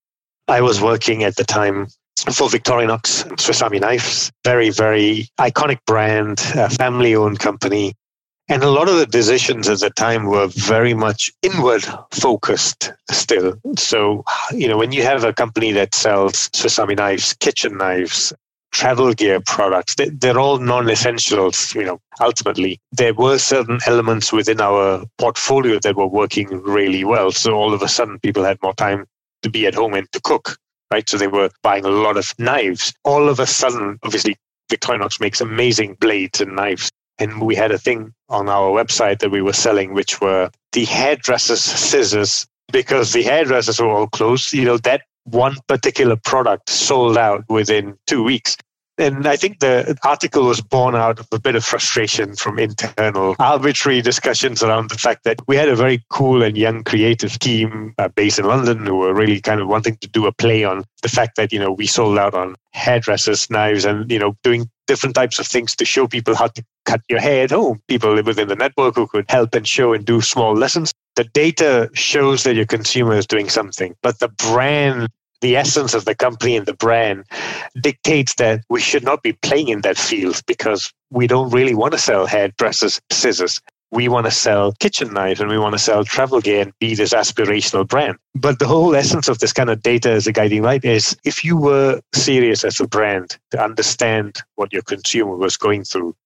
I 0.49 0.61
was 0.61 0.83
working 0.83 1.25
at 1.25 1.37
the 1.37 1.45
time 1.45 1.89
for 2.33 2.49
Victorinox, 2.49 3.41
Swiss 3.41 3.63
Army 3.63 3.79
knives. 3.79 4.33
Very, 4.45 4.71
very 4.71 5.29
iconic 5.39 5.79
brand, 5.87 6.41
family 6.41 7.15
owned 7.15 7.39
company. 7.39 7.95
And 8.49 8.63
a 8.63 8.71
lot 8.71 8.89
of 8.89 8.97
the 8.97 9.07
decisions 9.07 9.69
at 9.69 9.81
the 9.81 9.91
time 9.91 10.27
were 10.27 10.49
very 10.49 10.93
much 10.93 11.33
inward 11.43 11.83
focused 12.11 12.93
still. 13.11 13.55
So, 13.79 14.25
you 14.53 14.69
know, 14.69 14.77
when 14.77 14.93
you 14.93 15.03
have 15.03 15.25
a 15.25 15.33
company 15.33 15.73
that 15.73 15.95
sells 15.95 16.51
Swiss 16.53 16.79
Army 16.79 16.95
knives, 16.95 17.33
kitchen 17.35 17.79
knives, 17.79 18.35
travel 18.71 19.15
gear 19.15 19.41
products, 19.41 19.95
they, 19.95 20.29
are 20.29 20.39
all 20.39 20.59
non 20.59 20.91
essentials, 20.91 21.75
you 21.75 21.85
know, 21.85 22.01
ultimately. 22.21 22.79
There 22.93 23.15
were 23.15 23.39
certain 23.39 23.79
elements 23.87 24.31
within 24.31 24.61
our 24.61 25.05
portfolio 25.17 25.79
that 25.79 25.97
were 25.97 26.07
working 26.07 26.49
really 26.63 27.05
well. 27.05 27.31
So 27.33 27.55
all 27.55 27.73
of 27.73 27.81
a 27.81 27.89
sudden, 27.89 28.19
people 28.19 28.45
had 28.45 28.59
more 28.63 28.75
time 28.75 29.07
to 29.43 29.49
be 29.49 29.67
at 29.67 29.75
home 29.75 29.95
and 29.95 30.11
to 30.13 30.21
cook, 30.21 30.59
right? 30.95 31.09
So 31.11 31.19
they 31.19 31.27
were 31.27 31.51
buying 31.63 31.85
a 31.85 31.97
lot 32.07 32.17
of 32.17 32.33
knives. 32.39 32.95
All 33.03 33.29
of 33.29 33.41
a 33.41 33.47
sudden, 33.47 33.99
obviously, 34.05 34.37
Victorinox 34.71 35.21
makes 35.21 35.41
amazing 35.41 35.97
blades 36.01 36.41
and 36.41 36.55
knives. 36.55 36.89
And 37.19 37.43
we 37.43 37.55
had 37.57 37.73
a 37.73 37.79
thing 37.79 38.13
on 38.29 38.49
our 38.49 38.71
website 38.71 39.19
that 39.19 39.31
we 39.31 39.43
were 39.43 39.53
selling, 39.53 39.93
which 39.93 40.21
were 40.21 40.51
the 40.73 40.85
hairdresser's 40.85 41.63
scissors, 41.63 42.47
because 42.73 43.13
the 43.13 43.25
hairdressers 43.25 43.81
were 43.81 43.89
all 43.89 44.07
closed. 44.07 44.53
You 44.53 44.65
know, 44.65 44.79
that 44.79 45.03
one 45.25 45.57
particular 45.67 46.17
product 46.17 46.71
sold 46.71 47.19
out 47.19 47.45
within 47.49 47.97
two 48.07 48.23
weeks. 48.23 48.57
And 48.97 49.27
I 49.27 49.35
think 49.35 49.59
the 49.59 49.99
article 50.05 50.45
was 50.45 50.61
born 50.61 50.95
out 50.95 51.19
of 51.19 51.27
a 51.33 51.41
bit 51.41 51.57
of 51.57 51.65
frustration 51.65 52.37
from 52.37 52.61
internal 52.61 53.35
arbitrary 53.41 54.01
discussions 54.03 54.63
around 54.63 54.89
the 54.89 54.99
fact 54.99 55.25
that 55.25 55.41
we 55.49 55.57
had 55.57 55.69
a 55.69 55.75
very 55.75 56.05
cool 56.11 56.45
and 56.45 56.57
young 56.57 56.85
creative 56.85 57.37
team 57.41 57.95
uh, 57.99 58.09
based 58.09 58.39
in 58.39 58.45
London 58.45 58.87
who 58.87 58.97
were 58.97 59.13
really 59.13 59.41
kind 59.41 59.61
of 59.61 59.67
wanting 59.67 59.97
to 59.97 60.09
do 60.09 60.27
a 60.27 60.33
play 60.33 60.63
on 60.63 60.85
the 61.03 61.09
fact 61.09 61.35
that, 61.37 61.53
you 61.53 61.59
know, 61.59 61.73
we 61.73 61.89
sold 61.89 62.19
out 62.19 62.35
on 62.35 62.55
hairdressers' 62.71 63.51
knives 63.51 63.85
and, 63.85 64.09
you 64.11 64.19
know, 64.19 64.37
doing 64.45 64.71
different 64.87 65.17
types 65.17 65.41
of 65.41 65.47
things 65.47 65.75
to 65.75 65.85
show 65.85 66.07
people 66.07 66.37
how 66.37 66.47
to 66.47 66.65
cut 66.85 67.01
your 67.09 67.21
hair 67.21 67.45
at 67.45 67.51
home. 67.51 67.83
People 67.89 68.15
within 68.23 68.47
the 68.47 68.55
network 68.55 68.95
who 68.95 69.09
could 69.09 69.29
help 69.29 69.55
and 69.57 69.67
show 69.67 69.93
and 69.93 70.05
do 70.05 70.21
small 70.21 70.55
lessons. 70.55 70.93
The 71.17 71.25
data 71.25 71.91
shows 71.95 72.45
that 72.45 72.55
your 72.55 72.67
consumer 72.67 73.15
is 73.15 73.27
doing 73.27 73.49
something, 73.49 73.97
but 74.03 74.21
the 74.21 74.29
brand 74.29 75.09
the 75.45 75.57
essence 75.57 75.93
of 75.93 76.07
the 76.07 76.15
company 76.15 76.57
and 76.57 76.65
the 76.65 76.73
brand 76.73 77.23
dictates 77.79 78.37
that 78.37 78.63
we 78.71 78.81
should 78.81 79.05
not 79.05 79.23
be 79.23 79.35
playing 79.35 79.69
in 79.69 79.83
that 79.83 79.99
field 79.99 80.41
because 80.47 80.91
we 81.11 81.27
don't 81.27 81.51
really 81.51 81.75
want 81.75 81.93
to 81.93 81.99
sell 81.99 82.25
hairdressers 82.25 82.99
scissors 83.11 83.61
we 83.93 84.09
want 84.09 84.25
to 84.25 84.31
sell 84.31 84.73
kitchen 84.81 85.13
knives 85.13 85.41
and 85.41 85.51
we 85.51 85.59
want 85.59 85.75
to 85.75 85.79
sell 85.79 86.03
travel 86.03 86.41
gear 86.41 86.63
and 86.63 86.73
be 86.81 86.95
this 86.95 87.13
aspirational 87.13 87.87
brand. 87.87 88.17
But 88.35 88.59
the 88.59 88.67
whole 88.67 88.97
essence 88.97 89.29
of 89.29 89.39
this 89.39 89.53
kind 89.53 89.71
of 89.71 89.83
data 89.83 90.11
as 90.11 90.27
a 90.27 90.33
guiding 90.33 90.63
light 90.63 90.85
is 90.85 91.17
if 91.25 91.45
you 91.45 91.57
were 91.57 92.01
serious 92.13 92.65
as 92.65 92.81
a 92.81 92.89
brand 92.89 93.39
to 93.53 93.63
understand 93.63 94.39
what 94.57 94.73
your 94.73 94.83
consumer 94.83 95.37
was 95.37 95.57
going 95.57 95.85
through, 95.85 96.17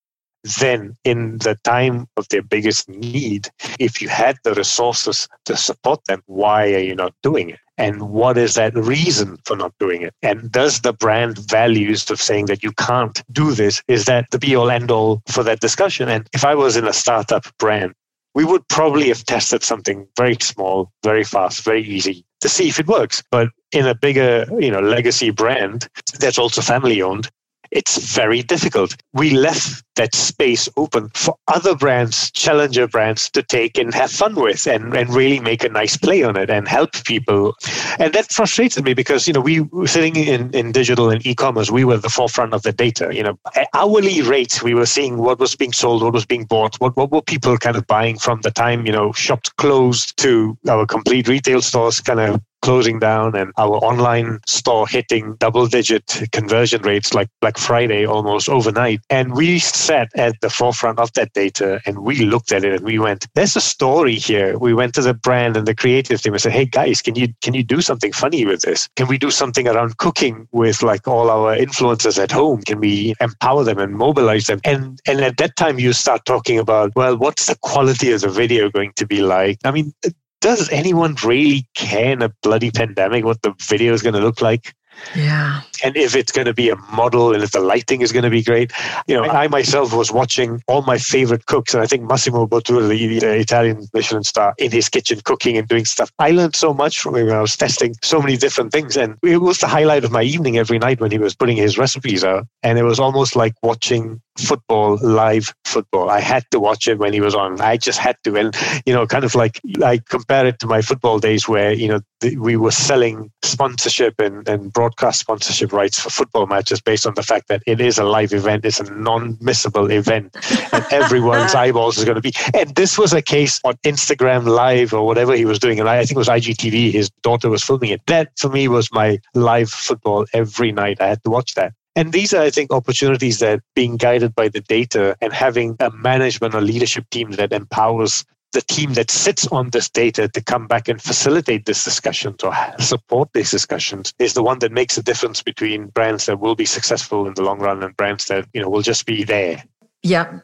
then 0.61 0.96
in 1.05 1.38
the 1.38 1.57
time 1.64 2.07
of 2.16 2.29
their 2.29 2.42
biggest 2.42 2.88
need, 2.88 3.48
if 3.79 4.01
you 4.01 4.09
had 4.09 4.37
the 4.44 4.55
resources 4.55 5.29
to 5.44 5.57
support 5.57 6.05
them, 6.07 6.22
why 6.27 6.72
are 6.72 6.79
you 6.79 6.94
not 6.94 7.14
doing 7.22 7.51
it? 7.51 7.59
And 7.77 8.11
what 8.11 8.37
is 8.37 8.55
that 8.55 8.74
reason 8.74 9.38
for 9.44 9.57
not 9.57 9.72
doing 9.79 10.03
it? 10.03 10.12
And 10.22 10.51
does 10.51 10.81
the 10.81 10.92
brand 10.92 11.38
values 11.48 12.11
of 12.11 12.20
saying 12.20 12.46
that 12.46 12.62
you 12.62 12.72
can't 12.72 13.22
do 13.31 13.53
this, 13.53 13.83
is 13.87 14.07
that 14.07 14.27
the 14.31 14.38
be 14.38 14.57
all 14.57 14.70
end 14.70 14.90
all 14.90 15.22
for 15.29 15.44
that 15.44 15.61
discussion? 15.61 16.09
And 16.09 16.29
if 16.33 16.44
I 16.44 16.57
was 16.57 16.77
in 16.77 16.87
a 16.87 16.92
startup 16.92 17.46
brand, 17.59 17.94
we 18.35 18.44
would 18.44 18.66
probably 18.68 19.09
have 19.09 19.24
tested 19.24 19.62
something 19.62 20.07
very 20.16 20.37
small, 20.40 20.92
very 21.05 21.24
fast, 21.24 21.64
very 21.64 21.83
easy 21.83 22.24
to 22.40 22.48
see 22.48 22.68
if 22.68 22.79
it 22.79 22.87
works. 22.87 23.22
But 23.31 23.48
in 23.72 23.87
a 23.87 23.94
bigger, 23.94 24.46
you 24.59 24.70
know, 24.70 24.81
legacy 24.81 25.31
brand 25.31 25.88
that's 26.18 26.38
also 26.38 26.61
family 26.61 27.01
owned, 27.01 27.31
it's 27.71 28.15
very 28.15 28.43
difficult. 28.43 28.97
We 29.13 29.31
left 29.31 29.85
that 29.97 30.15
space 30.15 30.69
open 30.77 31.11
for 31.15 31.37
other 31.49 31.75
brands, 31.75 32.31
challenger 32.31 32.87
brands, 32.87 33.29
to 33.31 33.43
take 33.43 33.77
and 33.77 33.93
have 33.95 34.11
fun 34.11 34.37
with 34.37 34.67
and, 34.67 34.95
and 34.95 35.11
really 35.11 35.41
make 35.41 35.65
a 35.65 35.69
nice 35.69 35.97
play 35.97 36.23
on 36.23 36.37
it 36.37 36.51
and 36.51 36.69
help 36.69 36.93
people. 37.05 37.55
And 37.99 38.15
that 38.15 38.33
frustrated 38.33 38.85
me 38.85 38.95
because, 38.95 39.27
you 39.27 39.33
know, 39.33 39.41
we 39.41 39.69
sitting 39.87 40.17
in, 40.17 40.51
in 40.55 40.73
digital 40.73 41.11
and 41.11 41.27
e-commerce, 41.27 41.71
we 41.71 41.85
were 41.85 41.97
the 41.97 42.09
forefront 42.09 42.55
of 42.55 42.63
the 42.63 42.73
data. 42.73 43.11
You 43.13 43.25
know, 43.25 43.39
hourly 43.75 44.23
rates, 44.23 44.63
we 44.63 44.75
were 44.75 44.87
seeing 44.87 45.19
what 45.19 45.41
was 45.41 45.57
being 45.57 45.73
sold, 45.73 46.03
what 46.03 46.13
was 46.13 46.27
being 46.27 46.45
bought, 46.45 46.77
what, 46.77 46.97
what 46.97 47.11
were 47.11 47.23
people 47.23 47.59
kind 47.59 47.77
of 47.77 47.87
buying 47.87 48.19
from 48.19 48.41
the 48.43 48.53
time, 48.53 48.87
you 48.87 48.93
know, 48.93 49.13
shops 49.13 49.51
closed 49.51 50.17
to 50.19 50.57
our 50.69 50.87
complete 50.87 51.27
retail 51.27 51.61
stores 51.61 52.01
kind 52.01 52.21
of 52.21 52.41
closing 52.62 52.99
down 52.99 53.37
and 53.37 53.53
our 53.57 53.77
online 53.77 54.40
store 54.47 54.87
hitting 54.87 55.37
double 55.37 55.66
digit 55.66 56.23
conversion 56.33 56.83
rates 56.83 57.14
like 57.14 57.29
Black 57.40 57.59
Friday 57.59 58.07
almost 58.07 58.49
overnight. 58.49 59.01
And 59.11 59.35
we 59.35 59.59
sat 59.59 60.09
at 60.14 60.35
the 60.40 60.51
forefront 60.51 60.99
of 60.99 61.12
that 61.14 61.33
data 61.33 61.81
and 61.87 62.01
we 62.01 62.25
looked 62.25 62.53
at 62.53 62.64
it 62.64 62.75
and 62.75 62.85
we 62.85 62.99
went, 62.99 63.27
there's 63.35 63.57
a 63.57 63.61
story 63.61 64.16
here. 64.16 64.59
We 64.59 64.75
went 64.75 64.94
to 64.94 65.03
the 65.03 65.14
brand 65.14 65.57
and 65.57 65.66
the 65.66 65.75
creative 65.75 66.21
team 66.21 66.35
and 66.35 66.42
said, 66.42 66.53
hey 66.53 66.64
guys, 66.66 67.01
can 67.03 67.14
you 67.14 67.29
can 67.42 67.55
you 67.55 67.62
do 67.62 67.81
something 67.81 68.12
funny 68.12 68.44
with 68.44 68.62
this? 68.62 68.88
Can 68.97 69.07
we 69.07 69.18
do 69.18 69.31
something 69.31 69.68
around 69.68 69.99
cooking 69.99 70.49
with 70.53 70.83
like 70.83 71.07
all 71.07 71.31
our 71.31 71.57
influencers 71.57 72.23
at 72.23 72.33
home? 72.33 72.62
Can 72.62 72.81
we 72.81 73.14
empower 73.21 73.64
them 73.64 73.79
and 73.79 73.94
mobilize 73.94 74.47
them? 74.47 74.61
And 74.64 75.01
and 75.07 75.21
at 75.21 75.37
that 75.38 75.57
time 75.57 75.79
you 75.79 75.92
start 75.92 76.25
talking 76.25 76.59
about, 76.59 76.94
well, 76.97 77.16
what's 77.16 77.47
the 77.47 77.57
quality 77.57 78.12
of 78.12 78.21
the 78.21 78.29
video 78.29 78.71
going 78.71 78.92
to 78.97 79.07
be 79.07 79.21
like? 79.23 79.59
I 79.64 79.71
mean, 79.71 79.92
does 80.40 80.68
anyone 80.70 81.16
really 81.24 81.68
care 81.74 82.12
in 82.12 82.22
a 82.22 82.33
bloody 82.42 82.70
pandemic 82.70 83.24
what 83.24 83.42
the 83.42 83.55
video 83.68 83.92
is 83.92 84.03
going 84.03 84.14
to 84.14 84.20
look 84.20 84.40
like? 84.40 84.74
Yeah. 85.14 85.61
And 85.85 85.97
if 85.97 86.17
it's 86.17 86.33
going 86.33 86.47
to 86.47 86.55
be 86.55 86.71
a 86.71 86.77
model 86.93 87.35
and 87.35 87.43
if 87.43 87.53
the 87.53 87.61
lighting 87.61 88.01
is 88.01 88.12
going 88.12 88.25
to 88.25 88.31
be 88.31 88.43
great. 88.43 88.73
You 89.07 89.17
know, 89.17 89.25
I 89.25 89.49
myself 89.49 89.95
was 89.95 90.11
watching 90.12 90.62
all 90.69 90.83
my 90.83 90.99
favorite 90.99 91.47
cooks, 91.47 91.75
and 91.75 91.83
I 91.83 91.87
think 91.87 92.03
Massimo 92.09 92.47
Bottura, 92.47 92.88
the, 92.88 93.19
the 93.19 93.38
Italian 93.38 93.87
Michelin 93.95 94.25
star, 94.25 94.55
in 94.59 94.71
his 94.71 94.88
kitchen 94.88 95.21
cooking 95.25 95.57
and 95.57 95.69
doing 95.69 95.85
stuff. 95.85 96.12
I 96.19 96.31
learned 96.31 96.57
so 96.57 96.75
much 96.75 97.01
from 97.01 97.17
him 97.17 97.27
when 97.27 97.37
I 97.37 97.41
was 97.41 97.57
testing 97.57 97.95
so 98.03 98.21
many 98.21 98.37
different 98.37 98.73
things. 98.73 98.97
And 98.97 99.17
it 99.23 99.38
was 99.38 99.59
the 99.59 99.67
highlight 99.67 100.05
of 100.05 100.11
my 100.11 100.23
evening 100.23 100.59
every 100.59 100.79
night 100.79 101.01
when 101.01 101.11
he 101.11 101.19
was 101.19 101.35
putting 101.35 101.57
his 101.57 101.79
recipes 101.79 102.25
out. 102.25 102.47
And 102.62 102.79
it 102.79 102.85
was 102.85 102.99
almost 102.99 103.37
like 103.37 103.55
watching 103.62 104.21
football, 104.38 104.99
live 105.03 105.53
football. 105.64 106.11
I 106.11 106.21
had 106.21 106.45
to 106.53 106.61
watch 106.61 106.87
it 106.88 106.99
when 106.99 107.12
he 107.12 107.21
was 107.21 107.35
on. 107.35 107.61
I 107.61 107.77
just 107.77 107.99
had 107.99 108.17
to. 108.25 108.37
And, 108.37 108.57
you 108.87 108.95
know, 108.95 109.07
kind 109.07 109.25
of 109.25 109.35
like 109.35 109.61
I 109.83 110.01
compare 110.09 110.47
it 110.47 110.59
to 110.61 110.67
my 110.67 110.83
football 110.83 111.19
days 111.19 111.49
where, 111.49 111.73
you 111.73 111.88
know, 111.88 112.01
we 112.38 112.57
were 112.57 112.71
selling 112.71 113.31
sponsorship 113.43 114.14
and, 114.21 114.49
and 114.49 114.73
broadcast 114.73 115.21
sponsorship 115.21 115.68
rights 115.73 115.99
for 116.01 116.11
football 116.11 116.47
matches 116.47 116.81
based 116.81 117.07
on 117.07 117.15
the 117.15 117.23
fact 117.23 117.49
that 117.49 117.63
it 117.67 117.81
is 117.81 117.99
a 117.99 118.05
live 118.05 118.33
event, 118.33 118.65
it's 118.65 118.81
a 118.81 118.93
non 118.95 119.35
missable 119.37 119.91
event, 119.91 120.37
and 120.73 120.85
everyone's 120.91 121.55
eyeballs 121.55 121.99
is 121.99 122.05
going 122.05 122.17
to 122.17 122.21
be. 122.21 122.33
And 122.55 122.75
this 122.75 122.99
was 122.99 123.13
a 123.13 123.23
case 123.23 123.61
on 123.65 123.75
Instagram 123.85 124.47
Live 124.47 124.93
or 124.93 125.07
whatever 125.07 125.35
he 125.35 125.45
was 125.45 125.59
doing. 125.59 125.81
And 125.81 125.89
I, 125.89 125.99
I 125.99 126.05
think 126.05 126.13
it 126.13 126.19
was 126.19 126.29
IGTV, 126.29 126.93
his 126.93 127.11
daughter 127.23 127.49
was 127.51 127.63
filming 127.63 127.91
it. 127.91 128.01
That 128.07 128.31
for 128.39 128.49
me 128.49 128.69
was 128.69 128.93
my 128.93 129.19
live 129.35 129.71
football 129.71 130.27
every 130.33 130.73
night. 130.73 131.01
I 131.01 131.09
had 131.09 131.23
to 131.25 131.31
watch 131.31 131.55
that. 131.55 131.73
And 131.97 132.13
these 132.13 132.33
are, 132.33 132.43
I 132.43 132.51
think, 132.51 132.73
opportunities 132.73 133.41
that 133.41 133.61
being 133.75 133.97
guided 133.97 134.33
by 134.35 134.49
the 134.49 134.61
data 134.61 135.17
and 135.21 135.33
having 135.33 135.77
a 135.81 135.91
management 135.91 136.55
or 136.55 136.61
leadership 136.61 137.05
team 137.11 137.33
that 137.33 137.53
empowers 137.53 138.25
the 138.53 138.63
team 138.63 138.95
that 138.95 139.11
sits 139.11 139.47
on 139.49 139.71
this 139.71 139.89
data 139.89 140.29
to 140.29 140.43
come 140.43 140.67
back 140.67 140.89
and 140.89 141.01
facilitate 141.01 141.67
this 141.67 141.85
discussion 141.85 142.35
or 142.43 142.55
support 142.79 143.29
these 143.35 143.51
discussions 143.51 144.15
is 144.19 144.35
the 144.35 144.43
one 144.43 144.59
that 144.61 144.73
makes 144.73 144.97
a 144.97 145.03
difference 145.03 145.43
between 145.43 145.89
brands 145.89 146.27
that 146.27 146.41
will 146.41 146.55
be 146.55 146.65
successful 146.65 147.27
in 147.27 147.35
the 147.35 147.43
long 147.43 147.59
run 147.59 147.83
and 147.83 147.97
brands 147.97 148.27
that 148.27 148.47
you 148.55 148.61
know 148.61 148.69
will 148.69 148.83
just 148.83 149.07
be 149.07 149.25
there. 149.25 149.63
Yeah. 150.03 150.41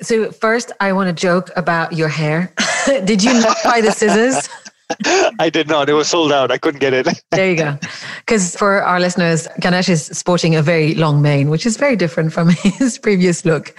So 0.00 0.30
first 0.30 0.70
i 0.78 0.92
want 0.92 1.08
to 1.08 1.20
joke 1.28 1.50
about 1.56 1.92
your 1.92 2.08
hair. 2.08 2.52
Did 2.86 3.22
you 3.22 3.32
not 3.34 3.56
buy 3.64 3.80
the 3.80 3.92
scissors 3.92 4.48
I 5.38 5.50
did 5.50 5.68
not. 5.68 5.88
It 5.88 5.92
was 5.92 6.08
sold 6.08 6.32
out. 6.32 6.50
I 6.50 6.58
couldn't 6.58 6.80
get 6.80 6.94
it. 6.94 7.06
there 7.30 7.50
you 7.50 7.56
go. 7.56 7.78
Because 8.20 8.56
for 8.56 8.82
our 8.82 8.98
listeners, 8.98 9.46
Ganesh 9.60 9.88
is 9.88 10.06
sporting 10.06 10.56
a 10.56 10.62
very 10.62 10.94
long 10.94 11.20
mane, 11.20 11.50
which 11.50 11.66
is 11.66 11.76
very 11.76 11.96
different 11.96 12.32
from 12.32 12.48
his 12.62 12.98
previous 12.98 13.44
look. 13.44 13.74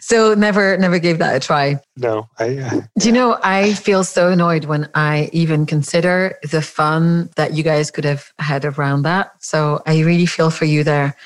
So 0.00 0.34
never, 0.34 0.76
never 0.76 0.98
gave 0.98 1.18
that 1.18 1.36
a 1.36 1.40
try. 1.40 1.80
No, 1.96 2.28
I. 2.38 2.58
Uh, 2.58 2.80
Do 2.98 3.06
you 3.06 3.12
know? 3.12 3.38
I 3.42 3.74
feel 3.74 4.04
so 4.04 4.30
annoyed 4.30 4.64
when 4.64 4.88
I 4.94 5.30
even 5.32 5.64
consider 5.66 6.36
the 6.50 6.62
fun 6.62 7.30
that 7.36 7.54
you 7.54 7.62
guys 7.62 7.90
could 7.90 8.04
have 8.04 8.32
had 8.38 8.64
around 8.64 9.02
that. 9.02 9.32
So 9.42 9.82
I 9.86 10.00
really 10.00 10.26
feel 10.26 10.50
for 10.50 10.64
you 10.64 10.82
there. 10.82 11.16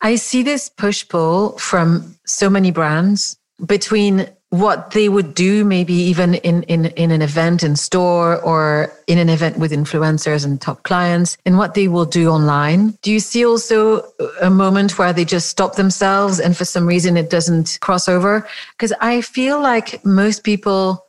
I 0.00 0.14
see 0.14 0.42
this 0.42 0.68
push 0.68 1.06
pull 1.06 1.58
from 1.58 2.16
so 2.24 2.48
many 2.48 2.70
brands 2.70 3.36
between 3.66 4.28
what 4.54 4.92
they 4.92 5.08
would 5.08 5.34
do 5.34 5.64
maybe 5.64 5.92
even 5.92 6.34
in, 6.34 6.62
in, 6.64 6.86
in 6.86 7.10
an 7.10 7.22
event 7.22 7.64
in 7.64 7.74
store 7.74 8.40
or 8.42 8.92
in 9.08 9.18
an 9.18 9.28
event 9.28 9.58
with 9.58 9.72
influencers 9.72 10.44
and 10.44 10.60
top 10.60 10.84
clients 10.84 11.36
and 11.44 11.58
what 11.58 11.74
they 11.74 11.88
will 11.88 12.04
do 12.04 12.28
online. 12.28 12.96
Do 13.02 13.10
you 13.10 13.18
see 13.18 13.44
also 13.44 14.02
a 14.40 14.50
moment 14.50 14.96
where 14.96 15.12
they 15.12 15.24
just 15.24 15.48
stop 15.48 15.74
themselves 15.74 16.38
and 16.38 16.56
for 16.56 16.64
some 16.64 16.86
reason 16.86 17.16
it 17.16 17.30
doesn't 17.30 17.78
cross 17.80 18.08
over? 18.08 18.46
Because 18.76 18.92
I 19.00 19.22
feel 19.22 19.60
like 19.60 20.04
most 20.04 20.44
people, 20.44 21.04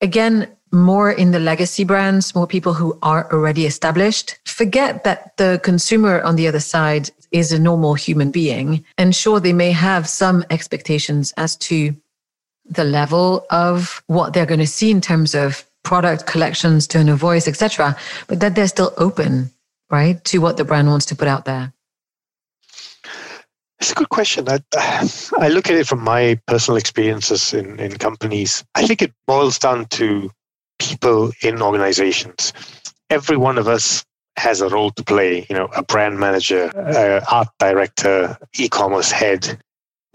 again, 0.00 0.46
more 0.70 1.10
in 1.10 1.32
the 1.32 1.40
legacy 1.40 1.82
brands, 1.82 2.36
more 2.36 2.46
people 2.46 2.74
who 2.74 2.96
are 3.02 3.32
already 3.32 3.66
established. 3.66 4.38
Forget 4.44 5.02
that 5.02 5.36
the 5.38 5.60
consumer 5.64 6.20
on 6.22 6.36
the 6.36 6.46
other 6.46 6.60
side 6.60 7.10
is 7.32 7.50
a 7.50 7.58
normal 7.58 7.94
human 7.94 8.30
being. 8.30 8.84
And 8.96 9.14
sure, 9.14 9.40
they 9.40 9.52
may 9.52 9.72
have 9.72 10.08
some 10.08 10.44
expectations 10.50 11.32
as 11.36 11.56
to 11.56 11.96
the 12.68 12.84
level 12.84 13.46
of 13.50 14.02
what 14.06 14.32
they're 14.32 14.46
going 14.46 14.60
to 14.60 14.66
see 14.66 14.90
in 14.90 15.00
terms 15.00 15.34
of 15.34 15.64
product 15.82 16.26
collections, 16.26 16.86
tone 16.86 17.08
of 17.08 17.18
voice, 17.18 17.46
etc., 17.46 17.96
but 18.26 18.40
that 18.40 18.54
they're 18.54 18.66
still 18.66 18.92
open, 18.96 19.50
right, 19.90 20.22
to 20.24 20.38
what 20.38 20.56
the 20.56 20.64
brand 20.64 20.88
wants 20.88 21.06
to 21.06 21.16
put 21.16 21.28
out 21.28 21.44
there. 21.44 21.72
It's 23.78 23.92
a 23.92 23.94
good 23.94 24.08
question. 24.08 24.48
I, 24.48 24.60
I 25.38 25.48
look 25.48 25.68
at 25.68 25.76
it 25.76 25.86
from 25.86 26.02
my 26.02 26.40
personal 26.46 26.76
experiences 26.76 27.54
in, 27.54 27.78
in 27.78 27.98
companies. 27.98 28.64
I 28.74 28.86
think 28.86 29.02
it 29.02 29.12
boils 29.26 29.58
down 29.58 29.86
to 29.86 30.30
people 30.78 31.32
in 31.42 31.62
organizations. 31.62 32.52
Every 33.10 33.36
one 33.36 33.58
of 33.58 33.68
us 33.68 34.04
has 34.36 34.60
a 34.60 34.68
role 34.68 34.90
to 34.90 35.04
play. 35.04 35.46
You 35.48 35.56
know, 35.56 35.68
a 35.76 35.82
brand 35.82 36.18
manager, 36.18 36.70
art 37.30 37.48
director, 37.58 38.36
e-commerce 38.54 39.10
head, 39.10 39.58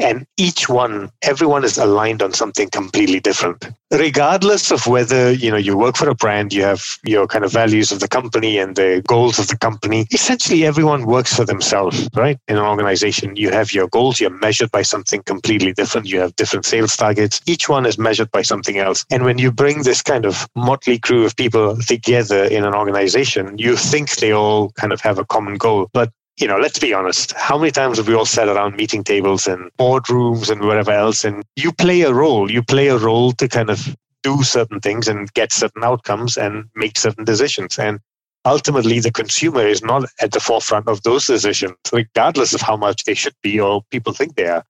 and 0.01 0.25
each 0.37 0.67
one 0.67 1.09
everyone 1.21 1.63
is 1.63 1.77
aligned 1.77 2.21
on 2.21 2.33
something 2.33 2.69
completely 2.69 3.19
different. 3.19 3.69
Regardless 3.91 4.71
of 4.71 4.87
whether 4.87 5.31
you 5.31 5.51
know 5.51 5.57
you 5.57 5.77
work 5.77 5.95
for 5.97 6.09
a 6.09 6.15
brand 6.15 6.53
you 6.53 6.63
have 6.63 6.83
your 7.03 7.27
kind 7.27 7.45
of 7.45 7.51
values 7.51 7.91
of 7.91 7.99
the 7.99 8.07
company 8.07 8.57
and 8.57 8.75
the 8.75 9.03
goals 9.07 9.37
of 9.37 9.47
the 9.47 9.57
company 9.57 10.07
essentially 10.11 10.65
everyone 10.65 11.05
works 11.05 11.35
for 11.35 11.45
themselves 11.45 12.09
right? 12.15 12.37
In 12.47 12.57
an 12.57 12.63
organization 12.63 13.35
you 13.35 13.51
have 13.51 13.73
your 13.73 13.87
goals 13.89 14.19
you're 14.19 14.29
measured 14.29 14.71
by 14.71 14.81
something 14.81 15.21
completely 15.23 15.73
different 15.73 16.07
you 16.07 16.19
have 16.19 16.35
different 16.35 16.65
sales 16.65 16.95
targets 16.95 17.41
each 17.45 17.69
one 17.69 17.85
is 17.85 17.97
measured 17.97 18.31
by 18.31 18.41
something 18.41 18.77
else. 18.77 19.05
And 19.11 19.23
when 19.23 19.37
you 19.37 19.51
bring 19.51 19.83
this 19.83 20.01
kind 20.01 20.25
of 20.25 20.47
motley 20.55 20.99
crew 20.99 21.25
of 21.25 21.35
people 21.35 21.77
together 21.77 22.43
in 22.45 22.63
an 22.63 22.73
organization 22.73 23.57
you 23.57 23.75
think 23.75 24.15
they 24.15 24.31
all 24.31 24.71
kind 24.71 24.93
of 24.93 25.01
have 25.01 25.19
a 25.19 25.25
common 25.25 25.57
goal. 25.57 25.89
But 25.93 26.11
you 26.41 26.47
know, 26.47 26.57
let's 26.57 26.79
be 26.79 26.93
honest. 26.93 27.33
How 27.33 27.57
many 27.57 27.71
times 27.71 27.97
have 27.97 28.07
we 28.07 28.15
all 28.15 28.25
sat 28.25 28.49
around 28.49 28.75
meeting 28.75 29.03
tables 29.03 29.47
and 29.47 29.71
boardrooms 29.79 30.49
and 30.49 30.61
wherever 30.61 30.91
else? 30.91 31.23
And 31.23 31.43
you 31.55 31.71
play 31.71 32.01
a 32.01 32.13
role. 32.13 32.51
You 32.51 32.63
play 32.63 32.87
a 32.87 32.97
role 32.97 33.31
to 33.33 33.47
kind 33.47 33.69
of 33.69 33.95
do 34.23 34.41
certain 34.41 34.79
things 34.79 35.07
and 35.07 35.31
get 35.33 35.51
certain 35.51 35.83
outcomes 35.83 36.37
and 36.37 36.65
make 36.75 36.97
certain 36.97 37.25
decisions. 37.25 37.77
And 37.77 37.99
ultimately, 38.43 38.99
the 38.99 39.11
consumer 39.11 39.65
is 39.65 39.83
not 39.83 40.05
at 40.19 40.31
the 40.31 40.39
forefront 40.39 40.87
of 40.87 41.03
those 41.03 41.27
decisions, 41.27 41.77
regardless 41.93 42.53
of 42.53 42.61
how 42.61 42.75
much 42.75 43.03
they 43.03 43.13
should 43.13 43.35
be 43.43 43.59
or 43.59 43.83
people 43.91 44.13
think 44.13 44.35
they 44.35 44.47
are. 44.47 44.63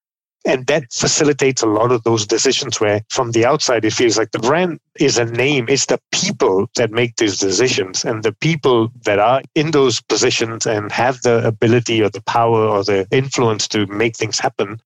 And 0.44 0.66
that 0.68 0.92
facilitates 0.92 1.62
a 1.62 1.68
lot 1.68 1.92
of 1.92 2.04
those 2.04 2.26
decisions 2.26 2.80
where 2.80 3.02
from 3.10 3.32
the 3.32 3.46
outside, 3.46 3.86
it 3.86 3.94
feels 3.94 4.18
like 4.18 4.32
the 4.32 4.40
brand 4.40 4.80
is 5.00 5.18
a 5.18 5.26
name. 5.26 5.68
It's 5.70 5.86
the 5.86 6.00
people 6.12 6.68
that 6.76 6.92
make 6.92 7.18
these 7.18 7.38
decisions. 7.38 8.04
And 8.04 8.24
the 8.24 8.34
people 8.34 8.92
that 9.06 9.20
are 9.20 9.44
in 9.54 9.72
those 9.72 10.02
positions 10.02 10.66
and 10.66 10.92
have 10.92 11.22
the 11.22 11.46
ability 11.46 12.02
or 12.02 12.10
the 12.10 12.24
power 12.24 12.66
or 12.66 12.84
the 12.84 13.08
influence 13.12 13.68
to 13.70 13.86
make 13.88 14.18
things 14.18 14.40
happen 14.40 14.82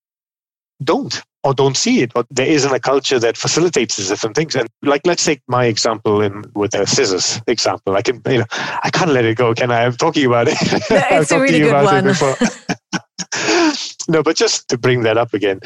don't 0.83 1.23
or 1.43 1.53
don't 1.53 1.77
see 1.77 2.01
it. 2.01 2.11
Or 2.15 2.25
there 2.31 2.47
isn't 2.47 2.73
a 2.73 2.79
culture 2.79 3.19
that 3.19 3.37
facilitates 3.37 3.95
these 3.95 4.09
different 4.09 4.35
things. 4.35 4.55
And 4.55 4.67
like 4.81 5.01
let's 5.05 5.23
take 5.23 5.41
my 5.47 5.65
example 5.65 6.21
in 6.21 6.43
with 6.53 6.71
the 6.71 6.85
scissors 6.85 7.39
example. 7.47 7.95
I 7.95 8.01
can 8.01 8.21
you 8.27 8.39
know 8.39 8.45
i 8.51 8.89
can't 8.91 9.11
let 9.11 9.25
it 9.25 9.37
go. 9.37 9.53
Can 9.53 9.71
i? 9.71 9.85
I'm 9.85 9.93
talking 9.93 10.25
about 10.25 10.47
it. 10.49 10.57
It's 10.89 11.31
a 11.31 11.39
really 11.39 11.59
good 11.59 11.83
one 11.83 12.13
no, 14.07 14.23
but 14.23 14.35
just 14.35 14.67
to 14.69 14.77
bring 14.77 15.03
that 15.03 15.17
up 15.17 15.33
again, 15.33 15.59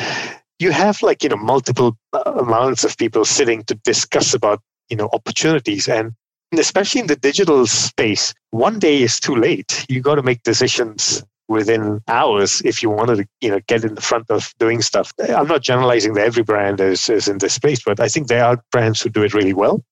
you 0.60 0.72
have 0.72 1.02
like, 1.02 1.24
you 1.24 1.30
know, 1.30 1.38
multiple 1.38 1.98
uh, 2.14 2.32
amounts 2.38 2.84
of 2.84 2.98
people 2.98 3.26
sitting 3.26 3.64
to 3.66 3.76
discuss 3.76 4.34
about, 4.34 4.62
you 4.90 4.98
know, 4.98 5.10
opportunities. 5.14 5.88
And 5.88 6.14
especially 6.58 7.02
in 7.02 7.08
the 7.08 7.16
digital 7.16 7.66
space, 7.68 8.34
one 8.52 8.80
day 8.80 9.02
is 9.02 9.20
too 9.20 9.36
late. 9.36 9.86
You 9.90 10.02
got 10.02 10.16
to 10.16 10.24
make 10.24 10.44
decisions 10.44 11.24
within 11.48 12.00
hours 12.08 12.62
if 12.64 12.84
you 12.84 12.90
wanted 12.92 13.16
to 13.18 13.28
you 13.42 13.50
know 13.50 13.60
get 13.68 13.84
in 13.84 13.96
the 13.96 14.02
front 14.02 14.30
of 14.30 14.54
doing 14.60 14.84
stuff 14.84 15.12
i'm 15.30 15.48
not 15.48 15.64
generalizing 15.64 16.14
that 16.14 16.24
every 16.24 16.44
brand 16.44 16.80
is, 16.80 17.10
is 17.10 17.28
in 17.28 17.40
this 17.40 17.56
space 17.56 17.82
but 17.84 18.00
i 18.00 18.08
think 18.08 18.28
there 18.28 18.46
are 18.46 18.64
brands 18.72 19.02
who 19.02 19.10
do 19.10 19.24
it 19.24 19.34
really 19.34 19.52
well 19.52 19.84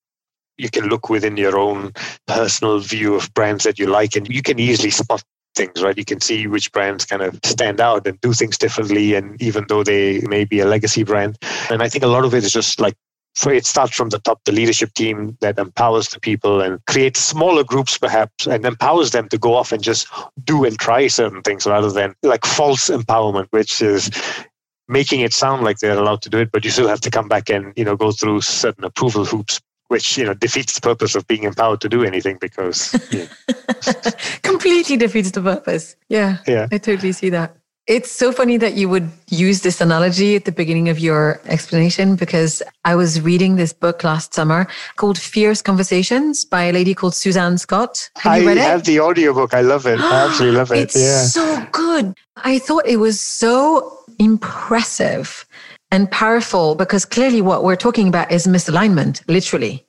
you 0.57 0.69
can 0.69 0.85
look 0.87 1.09
within 1.09 1.35
your 1.35 1.57
own 1.57 1.91
personal 2.27 2.79
view 2.79 3.15
of 3.15 3.33
brands 3.33 3.63
that 3.63 3.79
you 3.79 3.87
like 3.87 4.15
and 4.15 4.29
you 4.29 4.43
can 4.43 4.59
easily 4.59 4.91
spot 4.91 5.23
things, 5.57 5.81
right? 5.83 5.97
You 5.97 6.05
can 6.05 6.21
see 6.21 6.47
which 6.47 6.71
brands 6.71 7.05
kind 7.05 7.21
of 7.21 7.39
stand 7.43 7.81
out 7.81 8.07
and 8.07 8.21
do 8.21 8.33
things 8.33 8.57
differently, 8.57 9.15
and 9.15 9.41
even 9.41 9.65
though 9.67 9.83
they 9.83 10.21
may 10.21 10.45
be 10.45 10.59
a 10.59 10.65
legacy 10.65 11.03
brand. 11.03 11.37
And 11.69 11.83
I 11.83 11.89
think 11.89 12.03
a 12.03 12.07
lot 12.07 12.23
of 12.23 12.33
it 12.33 12.43
is 12.43 12.53
just 12.53 12.79
like 12.79 12.95
it 13.45 13.65
starts 13.65 13.95
from 13.95 14.09
the 14.09 14.19
top, 14.19 14.43
the 14.45 14.51
leadership 14.51 14.93
team 14.93 15.37
that 15.41 15.59
empowers 15.59 16.09
the 16.09 16.19
people 16.19 16.59
and 16.59 16.83
creates 16.87 17.19
smaller 17.19 17.63
groups 17.63 17.97
perhaps 17.97 18.47
and 18.47 18.65
empowers 18.65 19.11
them 19.11 19.29
to 19.29 19.37
go 19.37 19.53
off 19.53 19.71
and 19.71 19.83
just 19.83 20.07
do 20.43 20.65
and 20.65 20.79
try 20.79 21.07
certain 21.07 21.41
things 21.43 21.67
rather 21.67 21.91
than 21.91 22.15
like 22.23 22.45
false 22.45 22.89
empowerment, 22.89 23.47
which 23.51 23.79
is 23.81 24.09
making 24.87 25.21
it 25.21 25.33
sound 25.33 25.63
like 25.63 25.77
they're 25.77 25.97
allowed 25.97 26.21
to 26.23 26.29
do 26.29 26.39
it, 26.39 26.51
but 26.51 26.65
you 26.65 26.71
still 26.71 26.87
have 26.87 27.01
to 27.01 27.11
come 27.11 27.27
back 27.27 27.49
and, 27.49 27.73
you 27.75 27.83
know, 27.83 27.95
go 27.95 28.11
through 28.11 28.41
certain 28.41 28.83
approval 28.83 29.25
hoops 29.25 29.61
which 29.87 30.17
you 30.17 30.25
know 30.25 30.33
defeats 30.33 30.73
the 30.73 30.81
purpose 30.81 31.15
of 31.15 31.27
being 31.27 31.43
empowered 31.43 31.81
to 31.81 31.89
do 31.89 32.03
anything 32.03 32.37
because 32.39 32.93
yeah. 33.11 33.27
completely 34.43 34.97
defeats 34.97 35.31
the 35.31 35.41
purpose. 35.41 35.95
Yeah, 36.09 36.37
yeah, 36.47 36.67
I 36.71 36.77
totally 36.77 37.11
see 37.11 37.29
that. 37.29 37.55
It's 37.87 38.11
so 38.11 38.33
funny 38.33 38.57
that 38.57 38.73
you 38.73 38.89
would 38.89 39.09
use 39.29 39.61
this 39.61 39.79
analogy 39.79 40.35
at 40.35 40.43
the 40.43 40.51
beginning 40.51 40.89
of 40.89 40.99
your 40.99 41.39
explanation 41.45 42.17
because 42.17 42.61
I 42.83 42.95
was 42.95 43.21
reading 43.21 43.55
this 43.55 43.71
book 43.71 44.03
last 44.03 44.33
summer 44.33 44.67
called 44.97 45.17
Fierce 45.17 45.61
Conversations 45.61 46.43
by 46.43 46.63
a 46.63 46.73
lady 46.73 46.93
called 46.93 47.15
Suzanne 47.15 47.57
Scott. 47.57 48.09
Have 48.17 48.41
you 48.41 48.47
read 48.49 48.57
it? 48.57 48.63
I 48.63 48.65
have 48.65 48.83
the 48.83 48.99
audiobook. 48.99 49.53
I 49.53 49.61
love 49.61 49.85
it. 49.85 50.01
I 50.01 50.25
absolutely 50.25 50.57
love 50.57 50.71
it. 50.73 50.79
It's 50.79 50.97
yeah. 50.97 51.21
so 51.21 51.65
good. 51.71 52.13
I 52.35 52.59
thought 52.59 52.85
it 52.85 52.97
was 52.97 53.21
so 53.21 53.97
impressive 54.19 55.45
and 55.91 56.09
powerful 56.11 56.75
because 56.75 57.05
clearly 57.05 57.41
what 57.41 57.63
we're 57.63 57.75
talking 57.75 58.07
about 58.07 58.31
is 58.31 58.47
misalignment, 58.47 59.23
literally. 59.27 59.87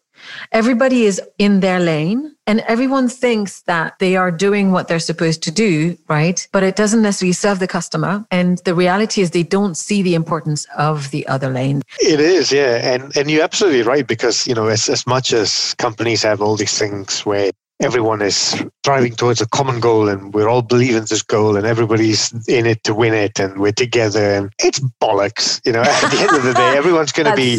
Everybody 0.52 1.04
is 1.04 1.20
in 1.38 1.60
their 1.60 1.80
lane 1.80 2.34
and 2.46 2.60
everyone 2.60 3.08
thinks 3.08 3.62
that 3.62 3.98
they 3.98 4.16
are 4.16 4.30
doing 4.30 4.72
what 4.72 4.88
they're 4.88 4.98
supposed 4.98 5.42
to 5.44 5.50
do, 5.50 5.96
right? 6.08 6.46
But 6.52 6.62
it 6.62 6.76
doesn't 6.76 7.02
necessarily 7.02 7.32
serve 7.32 7.58
the 7.58 7.68
customer. 7.68 8.24
And 8.30 8.58
the 8.64 8.74
reality 8.74 9.20
is 9.20 9.30
they 9.30 9.42
don't 9.42 9.76
see 9.76 10.02
the 10.02 10.14
importance 10.14 10.66
of 10.76 11.10
the 11.10 11.26
other 11.28 11.50
lane. 11.50 11.82
It 12.00 12.20
is, 12.20 12.50
yeah. 12.50 12.94
And 12.94 13.16
and 13.16 13.30
you're 13.30 13.44
absolutely 13.44 13.82
right 13.82 14.06
because, 14.06 14.46
you 14.46 14.54
know, 14.54 14.66
as, 14.66 14.88
as 14.88 15.06
much 15.06 15.32
as 15.32 15.74
companies 15.74 16.22
have 16.22 16.40
all 16.40 16.56
these 16.56 16.78
things 16.78 17.20
where 17.24 17.52
everyone 17.80 18.20
is 18.22 18.60
driving 18.82 19.14
towards 19.14 19.40
a 19.40 19.48
common 19.48 19.78
goal 19.78 20.08
and 20.08 20.34
we're 20.34 20.48
all 20.48 20.62
believing 20.62 21.04
this 21.04 21.22
goal 21.22 21.56
and 21.56 21.64
everybody's 21.64 22.32
in 22.48 22.66
it 22.66 22.82
to 22.82 22.92
win 22.92 23.14
it 23.14 23.38
and 23.38 23.60
we're 23.60 23.70
together 23.70 24.34
and 24.34 24.52
it's 24.58 24.80
bollocks 25.00 25.64
you 25.64 25.72
know. 25.72 25.82
At 25.82 26.10
the 26.10 26.18
end 26.18 26.36
of 26.36 26.42
the 26.42 26.54
day 26.54 26.76
everyone's 26.76 27.12
going 27.12 27.30
to 27.30 27.36
be 27.36 27.58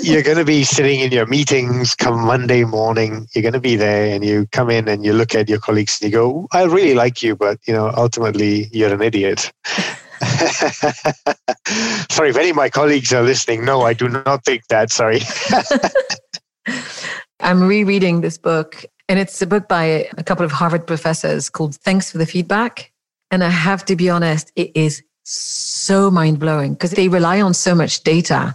you're 0.02 0.22
going 0.22 0.36
to 0.36 0.44
be 0.44 0.62
sitting 0.62 1.00
in 1.00 1.10
your 1.10 1.26
meetings 1.26 1.94
come 1.94 2.20
monday 2.20 2.64
morning 2.64 3.26
you're 3.34 3.42
going 3.42 3.54
to 3.54 3.60
be 3.60 3.76
there 3.76 4.14
and 4.14 4.24
you 4.24 4.46
come 4.52 4.68
in 4.68 4.88
and 4.88 5.04
you 5.04 5.14
look 5.14 5.34
at 5.34 5.48
your 5.48 5.58
colleagues 5.58 6.00
and 6.00 6.12
you 6.12 6.18
go 6.18 6.46
i 6.52 6.64
really 6.64 6.94
like 6.94 7.22
you 7.22 7.34
but 7.34 7.58
you 7.66 7.72
know 7.72 7.90
ultimately 7.96 8.68
you're 8.72 8.92
an 8.92 9.02
idiot. 9.02 9.50
Sorry 12.10 12.30
if 12.30 12.36
any 12.36 12.50
of 12.50 12.56
my 12.56 12.68
colleagues 12.68 13.12
are 13.12 13.22
listening 13.22 13.64
no 13.64 13.82
i 13.82 13.92
do 13.92 14.08
not 14.08 14.44
think 14.44 14.66
that 14.68 14.90
sorry. 14.90 15.20
I'm 17.40 17.62
rereading 17.62 18.20
this 18.20 18.36
book 18.36 18.84
and 19.08 19.18
it's 19.18 19.40
a 19.40 19.46
book 19.46 19.68
by 19.68 20.08
a 20.16 20.22
couple 20.22 20.44
of 20.44 20.52
Harvard 20.52 20.86
professors 20.86 21.48
called 21.48 21.76
Thanks 21.76 22.10
for 22.12 22.18
the 22.18 22.26
Feedback. 22.26 22.92
And 23.30 23.42
I 23.42 23.50
have 23.50 23.84
to 23.86 23.96
be 23.96 24.08
honest, 24.10 24.52
it 24.56 24.70
is 24.74 25.02
so 25.24 26.10
mind 26.10 26.38
blowing 26.38 26.72
because 26.72 26.92
they 26.92 27.08
rely 27.08 27.40
on 27.40 27.52
so 27.52 27.74
much 27.74 28.02
data 28.02 28.54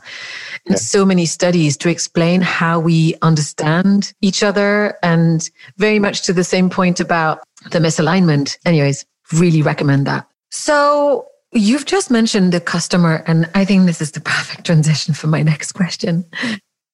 and 0.66 0.74
yeah. 0.74 0.76
so 0.76 1.06
many 1.06 1.26
studies 1.26 1.78
to 1.78 1.90
explain 1.90 2.42
how 2.42 2.80
we 2.80 3.16
understand 3.22 4.14
each 4.22 4.42
other 4.42 4.98
and 5.04 5.50
very 5.78 6.00
much 6.00 6.24
to 6.24 6.34
the 6.34 6.44
same 6.44 6.70
point 6.70 7.00
about 7.00 7.42
the 7.72 7.80
misalignment. 7.80 8.58
Anyways, 8.66 9.06
really 9.34 9.62
recommend 9.62 10.08
that. 10.08 10.28
So 10.50 11.28
you've 11.52 11.86
just 11.86 12.10
mentioned 12.10 12.52
the 12.52 12.62
customer, 12.62 13.24
and 13.28 13.50
I 13.56 13.66
think 13.66 13.86
this 13.86 14.02
is 14.02 14.12
the 14.12 14.22
perfect 14.22 14.66
transition 14.66 15.14
for 15.14 15.28
my 15.28 15.42
next 15.52 15.74
question. 15.74 16.26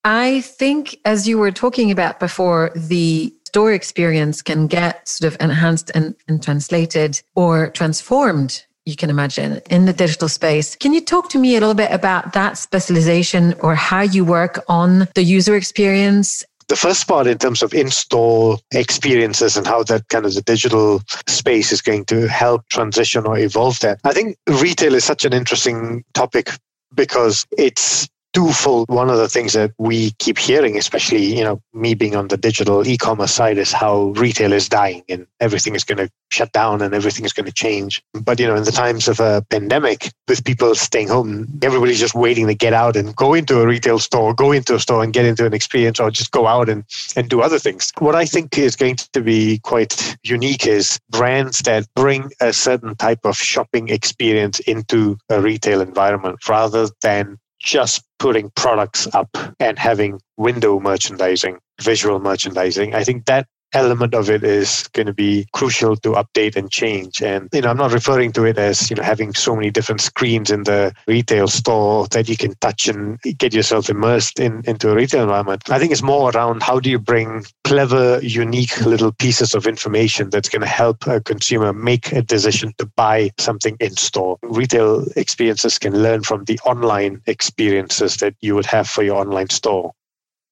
I 0.04 0.40
think, 0.40 0.98
as 1.04 1.28
you 1.28 1.38
were 1.38 1.52
talking 1.52 1.90
about 1.90 2.20
before, 2.20 2.72
the 2.74 3.34
store 3.50 3.72
experience 3.72 4.42
can 4.42 4.68
get 4.68 5.08
sort 5.08 5.32
of 5.32 5.40
enhanced 5.40 5.90
and, 5.92 6.14
and 6.28 6.40
translated 6.40 7.20
or 7.34 7.68
transformed 7.70 8.64
you 8.86 8.94
can 8.94 9.10
imagine 9.10 9.60
in 9.68 9.86
the 9.86 9.92
digital 9.92 10.28
space. 10.28 10.76
Can 10.76 10.92
you 10.94 11.00
talk 11.00 11.28
to 11.30 11.38
me 11.38 11.56
a 11.56 11.60
little 11.60 11.74
bit 11.74 11.90
about 11.90 12.32
that 12.34 12.58
specialization 12.58 13.54
or 13.58 13.74
how 13.74 14.02
you 14.02 14.24
work 14.24 14.62
on 14.68 15.08
the 15.16 15.24
user 15.24 15.56
experience? 15.56 16.44
The 16.68 16.76
first 16.76 17.08
part, 17.08 17.26
in 17.26 17.38
terms 17.38 17.60
of 17.60 17.74
in 17.74 17.90
store 17.90 18.58
experiences 18.72 19.56
and 19.56 19.66
how 19.66 19.82
that 19.82 20.06
kind 20.10 20.24
of 20.24 20.32
the 20.34 20.42
digital 20.42 21.02
space 21.26 21.72
is 21.72 21.82
going 21.82 22.04
to 22.04 22.28
help 22.28 22.68
transition 22.68 23.26
or 23.26 23.36
evolve 23.36 23.80
that. 23.80 23.98
I 24.04 24.12
think 24.12 24.36
retail 24.46 24.94
is 24.94 25.04
such 25.04 25.24
an 25.24 25.32
interesting 25.32 26.04
topic 26.14 26.50
because 26.94 27.48
it's 27.58 28.08
twofold. 28.32 28.88
One 28.88 29.10
of 29.10 29.18
the 29.18 29.28
things 29.28 29.52
that 29.54 29.72
we 29.78 30.12
keep 30.12 30.38
hearing, 30.38 30.76
especially, 30.76 31.24
you 31.24 31.44
know, 31.44 31.60
me 31.72 31.94
being 31.94 32.16
on 32.16 32.28
the 32.28 32.36
digital 32.36 32.86
e-commerce 32.86 33.32
side 33.32 33.58
is 33.58 33.72
how 33.72 34.12
retail 34.16 34.52
is 34.52 34.68
dying 34.68 35.02
and 35.08 35.26
everything 35.40 35.74
is 35.74 35.84
going 35.84 35.98
to 35.98 36.10
shut 36.30 36.52
down 36.52 36.80
and 36.80 36.94
everything 36.94 37.24
is 37.24 37.32
going 37.32 37.46
to 37.46 37.52
change. 37.52 38.02
But, 38.14 38.38
you 38.38 38.46
know, 38.46 38.54
in 38.54 38.64
the 38.64 38.72
times 38.72 39.08
of 39.08 39.20
a 39.20 39.44
pandemic, 39.50 40.12
with 40.28 40.44
people 40.44 40.74
staying 40.74 41.08
home, 41.08 41.48
everybody's 41.62 41.98
just 41.98 42.14
waiting 42.14 42.46
to 42.46 42.54
get 42.54 42.72
out 42.72 42.96
and 42.96 43.14
go 43.16 43.34
into 43.34 43.60
a 43.60 43.66
retail 43.66 43.98
store, 43.98 44.32
go 44.32 44.52
into 44.52 44.74
a 44.74 44.80
store 44.80 45.02
and 45.02 45.12
get 45.12 45.24
into 45.24 45.44
an 45.44 45.54
experience 45.54 45.98
or 45.98 46.10
just 46.10 46.30
go 46.30 46.46
out 46.46 46.68
and, 46.68 46.84
and 47.16 47.28
do 47.28 47.40
other 47.42 47.58
things. 47.58 47.90
What 47.98 48.14
I 48.14 48.24
think 48.24 48.56
is 48.56 48.76
going 48.76 48.96
to 48.96 49.20
be 49.20 49.58
quite 49.58 50.16
unique 50.22 50.66
is 50.66 51.00
brands 51.10 51.58
that 51.60 51.86
bring 51.94 52.30
a 52.40 52.52
certain 52.52 52.94
type 52.94 53.20
of 53.24 53.36
shopping 53.36 53.88
experience 53.88 54.60
into 54.60 55.18
a 55.28 55.40
retail 55.40 55.80
environment 55.80 56.48
rather 56.48 56.88
than 57.02 57.38
just 57.60 58.02
putting 58.18 58.50
products 58.50 59.06
up 59.14 59.28
and 59.58 59.78
having 59.78 60.20
window 60.36 60.80
merchandising, 60.80 61.58
visual 61.80 62.18
merchandising. 62.18 62.94
I 62.94 63.04
think 63.04 63.26
that 63.26 63.46
element 63.72 64.14
of 64.14 64.30
it 64.30 64.44
is 64.44 64.88
going 64.92 65.06
to 65.06 65.12
be 65.12 65.46
crucial 65.52 65.96
to 65.96 66.10
update 66.12 66.56
and 66.56 66.70
change. 66.70 67.22
And, 67.22 67.48
you 67.52 67.60
know, 67.60 67.70
I'm 67.70 67.76
not 67.76 67.92
referring 67.92 68.32
to 68.32 68.44
it 68.44 68.58
as, 68.58 68.90
you 68.90 68.96
know, 68.96 69.02
having 69.02 69.34
so 69.34 69.54
many 69.54 69.70
different 69.70 70.00
screens 70.00 70.50
in 70.50 70.64
the 70.64 70.92
retail 71.06 71.48
store 71.48 72.06
that 72.08 72.28
you 72.28 72.36
can 72.36 72.54
touch 72.60 72.88
and 72.88 73.20
get 73.38 73.54
yourself 73.54 73.88
immersed 73.88 74.40
in 74.40 74.62
into 74.66 74.90
a 74.90 74.94
retail 74.94 75.22
environment. 75.22 75.70
I 75.70 75.78
think 75.78 75.92
it's 75.92 76.02
more 76.02 76.30
around 76.30 76.62
how 76.62 76.80
do 76.80 76.90
you 76.90 76.98
bring 76.98 77.44
clever, 77.64 78.20
unique 78.22 78.80
little 78.84 79.12
pieces 79.12 79.54
of 79.54 79.66
information 79.66 80.30
that's 80.30 80.48
going 80.48 80.62
to 80.62 80.68
help 80.68 81.06
a 81.06 81.20
consumer 81.20 81.72
make 81.72 82.12
a 82.12 82.22
decision 82.22 82.72
to 82.78 82.86
buy 82.86 83.30
something 83.38 83.76
in 83.80 83.92
store. 83.92 84.38
Retail 84.42 85.06
experiences 85.16 85.78
can 85.78 86.02
learn 86.02 86.22
from 86.22 86.44
the 86.44 86.58
online 86.64 87.22
experiences 87.26 88.16
that 88.16 88.34
you 88.40 88.54
would 88.54 88.66
have 88.66 88.88
for 88.88 89.02
your 89.02 89.20
online 89.20 89.50
store. 89.50 89.92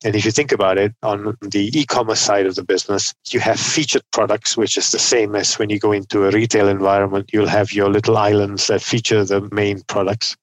And 0.04 0.14
if 0.14 0.24
you 0.24 0.30
think 0.30 0.52
about 0.52 0.78
it, 0.78 0.94
on 1.02 1.36
the 1.40 1.76
e 1.76 1.84
commerce 1.84 2.20
side 2.20 2.46
of 2.46 2.54
the 2.54 2.62
business, 2.62 3.14
you 3.30 3.40
have 3.40 3.58
featured 3.58 4.02
products, 4.12 4.56
which 4.56 4.78
is 4.78 4.92
the 4.92 4.98
same 4.98 5.34
as 5.34 5.58
when 5.58 5.70
you 5.70 5.78
go 5.80 5.90
into 5.90 6.26
a 6.26 6.30
retail 6.30 6.68
environment, 6.68 7.30
you'll 7.32 7.48
have 7.48 7.72
your 7.72 7.90
little 7.90 8.16
islands 8.16 8.68
that 8.68 8.80
feature 8.80 9.24
the 9.24 9.48
main 9.50 9.82
products. 9.88 10.36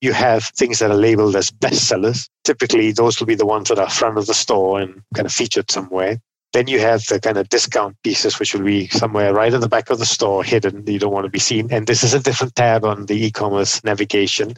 You 0.00 0.12
have 0.14 0.44
things 0.56 0.78
that 0.78 0.90
are 0.90 0.96
labeled 0.96 1.36
as 1.36 1.50
bestsellers. 1.50 2.28
Typically, 2.44 2.92
those 2.92 3.20
will 3.20 3.26
be 3.26 3.34
the 3.34 3.44
ones 3.44 3.68
that 3.68 3.78
are 3.78 3.90
front 3.90 4.16
of 4.16 4.26
the 4.26 4.34
store 4.34 4.80
and 4.80 5.02
kind 5.14 5.26
of 5.26 5.32
featured 5.32 5.70
somewhere. 5.70 6.18
Then 6.54 6.66
you 6.66 6.80
have 6.80 7.04
the 7.08 7.20
kind 7.20 7.36
of 7.36 7.50
discount 7.50 7.96
pieces, 8.02 8.38
which 8.38 8.54
will 8.54 8.64
be 8.64 8.86
somewhere 8.88 9.34
right 9.34 9.52
at 9.52 9.60
the 9.60 9.68
back 9.68 9.90
of 9.90 9.98
the 9.98 10.06
store, 10.06 10.42
hidden. 10.42 10.86
You 10.86 10.98
don't 10.98 11.12
want 11.12 11.24
to 11.24 11.30
be 11.30 11.38
seen. 11.38 11.70
And 11.70 11.86
this 11.86 12.02
is 12.02 12.14
a 12.14 12.20
different 12.20 12.54
tab 12.54 12.86
on 12.86 13.04
the 13.04 13.26
e 13.26 13.30
commerce 13.30 13.84
navigation. 13.84 14.54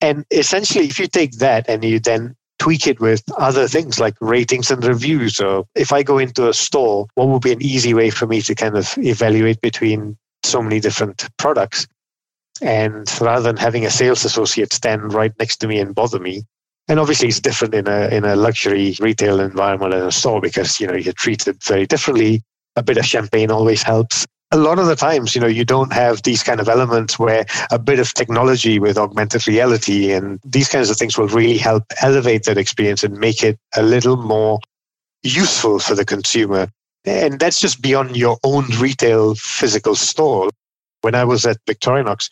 And 0.00 0.24
essentially, 0.30 0.86
if 0.86 1.00
you 1.00 1.08
take 1.08 1.32
that 1.38 1.68
and 1.68 1.82
you 1.82 1.98
then 1.98 2.36
tweak 2.60 2.86
it 2.86 3.00
with 3.00 3.22
other 3.38 3.66
things 3.66 3.98
like 3.98 4.14
ratings 4.20 4.70
and 4.70 4.84
reviews. 4.84 5.36
So 5.36 5.66
if 5.74 5.92
I 5.92 6.02
go 6.02 6.18
into 6.18 6.48
a 6.48 6.54
store, 6.54 7.06
what 7.14 7.28
would 7.28 7.42
be 7.42 7.52
an 7.52 7.62
easy 7.62 7.94
way 7.94 8.10
for 8.10 8.26
me 8.26 8.42
to 8.42 8.54
kind 8.54 8.76
of 8.76 8.94
evaluate 8.98 9.60
between 9.62 10.16
so 10.44 10.62
many 10.62 10.78
different 10.78 11.26
products? 11.38 11.88
And 12.60 13.10
rather 13.20 13.42
than 13.42 13.56
having 13.56 13.86
a 13.86 13.90
sales 13.90 14.24
associate 14.24 14.72
stand 14.74 15.14
right 15.14 15.32
next 15.38 15.56
to 15.58 15.68
me 15.68 15.80
and 15.80 15.94
bother 15.94 16.20
me, 16.20 16.44
and 16.86 17.00
obviously 17.00 17.28
it's 17.28 17.40
different 17.40 17.74
in 17.74 17.88
a 17.88 18.08
in 18.08 18.24
a 18.24 18.36
luxury 18.36 18.96
retail 19.00 19.40
environment 19.40 19.94
in 19.94 20.02
a 20.02 20.12
store 20.12 20.40
because 20.40 20.78
you 20.78 20.86
know 20.86 20.94
you're 20.94 21.14
treated 21.14 21.62
very 21.64 21.86
differently. 21.86 22.42
A 22.76 22.82
bit 22.82 22.98
of 22.98 23.06
champagne 23.06 23.50
always 23.50 23.82
helps 23.82 24.26
a 24.52 24.56
lot 24.56 24.78
of 24.78 24.86
the 24.86 24.96
times, 24.96 25.34
you 25.34 25.40
know, 25.40 25.46
you 25.46 25.64
don't 25.64 25.92
have 25.92 26.22
these 26.22 26.42
kind 26.42 26.60
of 26.60 26.68
elements 26.68 27.18
where 27.18 27.46
a 27.70 27.78
bit 27.78 28.00
of 28.00 28.12
technology 28.14 28.78
with 28.78 28.98
augmented 28.98 29.46
reality 29.46 30.12
and 30.12 30.40
these 30.44 30.68
kinds 30.68 30.90
of 30.90 30.96
things 30.96 31.16
will 31.16 31.28
really 31.28 31.56
help 31.56 31.84
elevate 32.02 32.44
that 32.44 32.58
experience 32.58 33.04
and 33.04 33.18
make 33.18 33.44
it 33.44 33.58
a 33.76 33.82
little 33.82 34.16
more 34.16 34.58
useful 35.22 35.78
for 35.78 35.94
the 35.94 36.04
consumer. 36.04 36.68
And 37.04 37.38
that's 37.38 37.60
just 37.60 37.80
beyond 37.80 38.16
your 38.16 38.38
own 38.42 38.64
retail 38.78 39.34
physical 39.36 39.94
store. 39.94 40.50
When 41.02 41.14
I 41.14 41.24
was 41.24 41.46
at 41.46 41.64
Victorinox, 41.64 42.28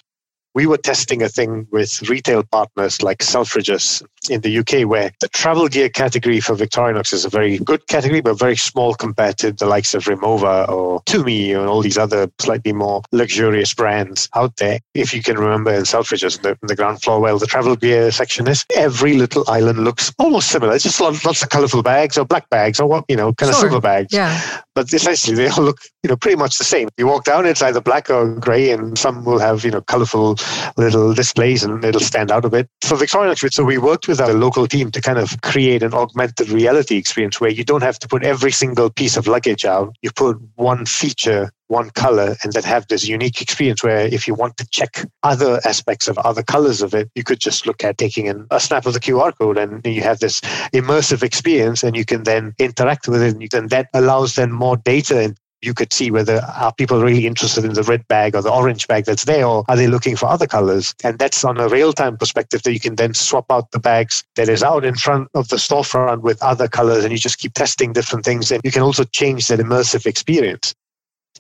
we 0.59 0.67
were 0.67 0.77
testing 0.77 1.23
a 1.23 1.29
thing 1.29 1.69
with 1.71 2.09
retail 2.11 2.43
partners 2.43 3.01
like 3.01 3.19
Selfridges 3.19 4.03
in 4.29 4.41
the 4.41 4.59
UK, 4.59 4.89
where 4.89 5.13
the 5.21 5.29
travel 5.29 5.69
gear 5.69 5.89
category 5.89 6.41
for 6.41 6.57
Victorinox 6.57 7.13
is 7.13 7.25
a 7.25 7.29
very 7.29 7.59
good 7.59 7.87
category, 7.87 8.21
but 8.21 8.37
very 8.37 8.57
small 8.57 8.93
compared 8.93 9.39
to 9.39 9.53
the 9.53 9.67
likes 9.67 9.95
of 9.95 10.03
Rimowa 10.07 10.69
or 10.69 11.01
Tumi 11.03 11.57
and 11.57 11.69
all 11.69 11.81
these 11.81 11.97
other 11.97 12.29
slightly 12.41 12.73
more 12.73 13.03
luxurious 13.13 13.73
brands 13.73 14.29
out 14.35 14.57
there. 14.57 14.81
If 14.95 15.15
you 15.15 15.23
can 15.23 15.39
remember 15.39 15.73
in 15.73 15.83
Selfridges, 15.83 16.43
the, 16.43 16.59
the 16.63 16.75
ground 16.75 17.03
floor 17.03 17.21
where 17.21 17.39
the 17.39 17.47
travel 17.47 17.77
gear 17.77 18.11
section 18.11 18.49
is, 18.49 18.65
every 18.75 19.15
little 19.15 19.45
island 19.47 19.85
looks 19.85 20.13
almost 20.19 20.51
similar. 20.51 20.75
It's 20.75 20.83
just 20.83 21.01
lots, 21.01 21.25
lots 21.25 21.41
of 21.41 21.51
colorful 21.51 21.85
bags 21.85 22.19
or 22.19 22.25
black 22.25 22.51
bags 22.51 22.81
or 22.81 22.89
what, 22.89 23.05
you 23.09 23.15
know, 23.15 23.33
kind 23.33 23.55
sure. 23.55 23.65
of 23.65 23.71
silver 23.71 23.81
bags. 23.81 24.13
Yeah. 24.13 24.61
But 24.75 24.93
essentially, 24.93 25.37
they 25.37 25.49
all 25.49 25.63
look, 25.63 25.79
you 26.03 26.09
know, 26.09 26.17
pretty 26.17 26.37
much 26.37 26.59
the 26.59 26.65
same. 26.65 26.89
You 26.99 27.07
walk 27.07 27.25
down, 27.25 27.47
it's 27.47 27.63
either 27.63 27.81
black 27.81 28.11
or 28.11 28.35
gray, 28.35 28.71
and 28.71 28.99
some 28.99 29.25
will 29.25 29.39
have, 29.39 29.65
you 29.65 29.71
know, 29.71 29.83
colorful 29.83 30.37
little 30.77 31.15
displays 31.15 31.65
and 31.65 31.85
it'll 31.85 32.01
stand 32.01 32.31
out 32.31 32.45
a 32.45 32.51
bit. 32.51 32.69
For 32.83 32.97
Victorinox, 32.97 33.53
so 33.53 33.65
we 33.65 33.79
worked 33.79 34.09
with 34.09 34.21
our 34.21 34.33
local 34.33 34.67
team 34.67 34.91
to 34.91 35.01
kind 35.01 35.19
of 35.19 35.41
create 35.43 35.83
an 35.83 35.95
augmented 35.95 36.49
reality 36.51 36.97
experience 36.97 37.41
where 37.41 37.51
you 37.51 37.65
don't 37.65 37.83
have 37.83 37.99
to 38.01 38.09
put 38.09 38.25
every 38.25 38.53
single 38.53 38.91
piece 38.91 39.17
of 39.17 39.27
luggage 39.27 39.65
out. 39.65 39.95
You 40.03 40.11
put 40.11 40.39
one 40.57 40.87
feature 40.87 41.51
one 41.69 41.91
color 41.91 42.37
and 42.43 42.53
then 42.53 42.63
have 42.65 42.87
this 42.89 43.07
unique 43.07 43.41
experience 43.41 43.83
where 43.83 44.07
if 44.07 44.27
you 44.27 44.35
want 44.35 44.57
to 44.57 44.67
check 44.71 45.05
other 45.23 45.61
aspects 45.65 46.09
of 46.09 46.19
other 46.19 46.43
colors 46.43 46.83
of 46.83 46.95
it, 46.95 47.11
you 47.15 47.23
could 47.23 47.39
just 47.39 47.67
look 47.67 47.85
at 47.85 47.99
taking 47.99 48.29
an, 48.29 48.47
a 48.51 48.59
snap 48.59 48.87
of 48.87 48.95
the 48.95 49.01
QR 49.01 49.37
code 49.39 49.59
and 49.59 49.85
you 49.87 50.03
have 50.03 50.19
this 50.19 50.41
immersive 50.73 51.23
experience 51.23 51.85
and 51.85 51.97
you 51.97 52.05
can 52.05 52.25
then 52.25 52.55
interact 52.59 53.07
with 53.07 53.23
it. 53.23 53.35
And, 53.35 53.49
then 53.51 53.69
that 53.69 53.89
allows 53.95 54.35
then 54.35 54.51
more 54.51 54.77
data 54.77 55.21
and 55.21 55.39
you 55.63 55.75
could 55.75 55.93
see 55.93 56.11
whether 56.11 56.41
are 56.57 56.73
people 56.73 57.03
really 57.03 57.27
interested 57.27 57.65
in 57.65 57.75
the 57.75 57.83
red 57.83 58.07
bag 58.09 58.35
or 58.35 58.43
the 58.43 58.53
orange 58.53 58.87
bag 58.87 59.05
that's 59.05 59.25
there 59.25 59.45
or 59.45 59.65
are 59.69 59.77
they 59.77 59.89
looking 59.89 60.17
for 60.17 60.27
other 60.27 60.47
colors? 60.47 60.95
And 61.03 61.19
that's 61.19 61.45
on 61.45 61.59
a 61.59 61.69
real-time 61.69 62.17
perspective 62.17 62.63
that 62.63 62.73
you 62.73 62.81
can 62.81 62.95
then 62.95 63.15
swap 63.15 63.47
out 63.51 63.71
the 63.73 63.81
bags 63.81 64.23
that 64.37 64.49
is 64.49 64.63
out 64.63 64.85
in 64.85 64.95
front 64.95 65.29
of 65.35 65.49
the 65.49 65.57
storefront 65.57 66.23
with 66.23 66.41
other 66.43 66.69
colors 66.69 67.05
and 67.05 67.13
you 67.13 67.19
just 67.19 67.39
keep 67.39 67.55
testing 67.55 67.93
different 67.93 68.25
things. 68.25 68.53
And 68.53 68.61
you 68.65 68.71
can 68.71 68.83
also 68.83 69.05
change 69.05 69.49
that 69.49 69.59
immersive 69.59 70.07
experience. 70.07 70.75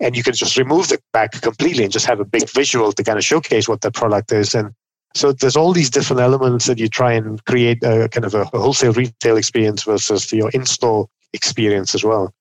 And 0.01 0.17
you 0.17 0.23
can 0.23 0.35
just 0.35 0.57
remove 0.57 0.89
the 0.89 1.01
bag 1.13 1.33
completely 1.33 1.85
and 1.85 1.93
just 1.93 2.07
have 2.07 2.21
a 2.21 2.25
big 2.25 2.49
visual 2.51 2.93
to 2.93 3.05
kind 3.05 3.19
of 3.19 3.25
showcase 3.25 3.69
what 3.69 3.81
the 3.83 3.91
product 3.91 4.33
is. 4.33 4.55
And 4.55 4.73
so 5.15 5.33
there's 5.33 5.57
all 5.57 5.73
these 5.73 5.91
different 5.91 6.21
elements 6.21 6.67
that 6.67 6.79
you 6.79 6.89
try 6.89 7.13
and 7.13 7.45
create 7.47 7.83
a 7.83 8.09
kind 8.09 8.25
of 8.25 8.35
a 8.35 8.45
wholesale 8.45 8.93
retail 8.93 9.37
experience 9.37 9.85
versus 9.85 10.33
your 10.33 10.51
in-store 10.51 11.09
experience 11.33 11.95
as 11.95 12.05
well. 12.05 12.33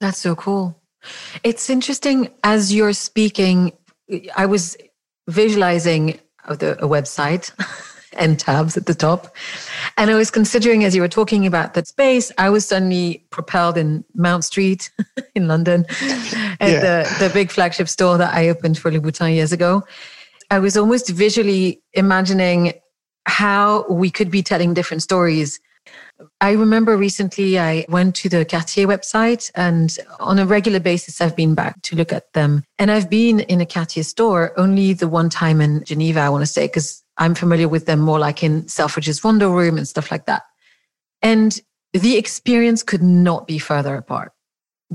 That's 0.00 0.18
so 0.18 0.34
cool 0.34 0.76
it's 1.42 1.70
interesting 1.70 2.30
as 2.44 2.72
you're 2.72 2.92
speaking, 2.92 3.72
I 4.36 4.46
was 4.46 4.76
visualizing 5.28 6.18
the, 6.48 6.76
a 6.82 6.88
website 6.88 7.52
and 8.12 8.38
tabs 8.38 8.76
at 8.76 8.86
the 8.86 8.94
top. 8.94 9.34
And 9.96 10.10
I 10.10 10.14
was 10.14 10.30
considering 10.30 10.84
as 10.84 10.94
you 10.94 11.02
were 11.02 11.08
talking 11.08 11.46
about 11.46 11.74
that 11.74 11.86
space, 11.86 12.32
I 12.38 12.50
was 12.50 12.66
suddenly 12.66 13.26
propelled 13.30 13.76
in 13.76 14.04
Mount 14.14 14.44
Street 14.44 14.90
in 15.34 15.48
London 15.48 15.86
at 16.60 16.70
yeah. 16.70 16.80
the, 16.80 17.16
the 17.20 17.30
big 17.32 17.50
flagship 17.50 17.88
store 17.88 18.18
that 18.18 18.34
I 18.34 18.48
opened 18.48 18.78
for 18.78 18.90
Louboutin 18.90 19.34
years 19.34 19.52
ago. 19.52 19.84
I 20.50 20.58
was 20.58 20.76
almost 20.76 21.10
visually 21.10 21.82
imagining 21.92 22.74
how 23.26 23.84
we 23.90 24.10
could 24.10 24.30
be 24.30 24.42
telling 24.42 24.74
different 24.74 25.02
stories 25.02 25.58
I 26.40 26.52
remember 26.52 26.96
recently 26.96 27.58
I 27.58 27.84
went 27.88 28.14
to 28.16 28.28
the 28.28 28.44
Cartier 28.44 28.86
website 28.86 29.50
and 29.54 29.96
on 30.18 30.38
a 30.38 30.46
regular 30.46 30.80
basis 30.80 31.20
I've 31.20 31.36
been 31.36 31.54
back 31.54 31.82
to 31.82 31.96
look 31.96 32.12
at 32.12 32.32
them. 32.32 32.64
And 32.78 32.90
I've 32.90 33.10
been 33.10 33.40
in 33.40 33.60
a 33.60 33.66
Cartier 33.66 34.02
store 34.02 34.58
only 34.58 34.92
the 34.92 35.08
one 35.08 35.28
time 35.28 35.60
in 35.60 35.84
Geneva, 35.84 36.20
I 36.20 36.30
want 36.30 36.42
to 36.42 36.46
say, 36.46 36.66
because 36.66 37.02
I'm 37.18 37.34
familiar 37.34 37.68
with 37.68 37.86
them 37.86 38.00
more 38.00 38.18
like 38.18 38.42
in 38.42 38.62
Selfridges 38.64 39.22
Wonder 39.22 39.48
Room 39.48 39.76
and 39.76 39.86
stuff 39.86 40.10
like 40.10 40.26
that. 40.26 40.42
And 41.22 41.58
the 41.92 42.16
experience 42.16 42.82
could 42.82 43.02
not 43.02 43.46
be 43.46 43.58
further 43.58 43.96
apart 43.96 44.32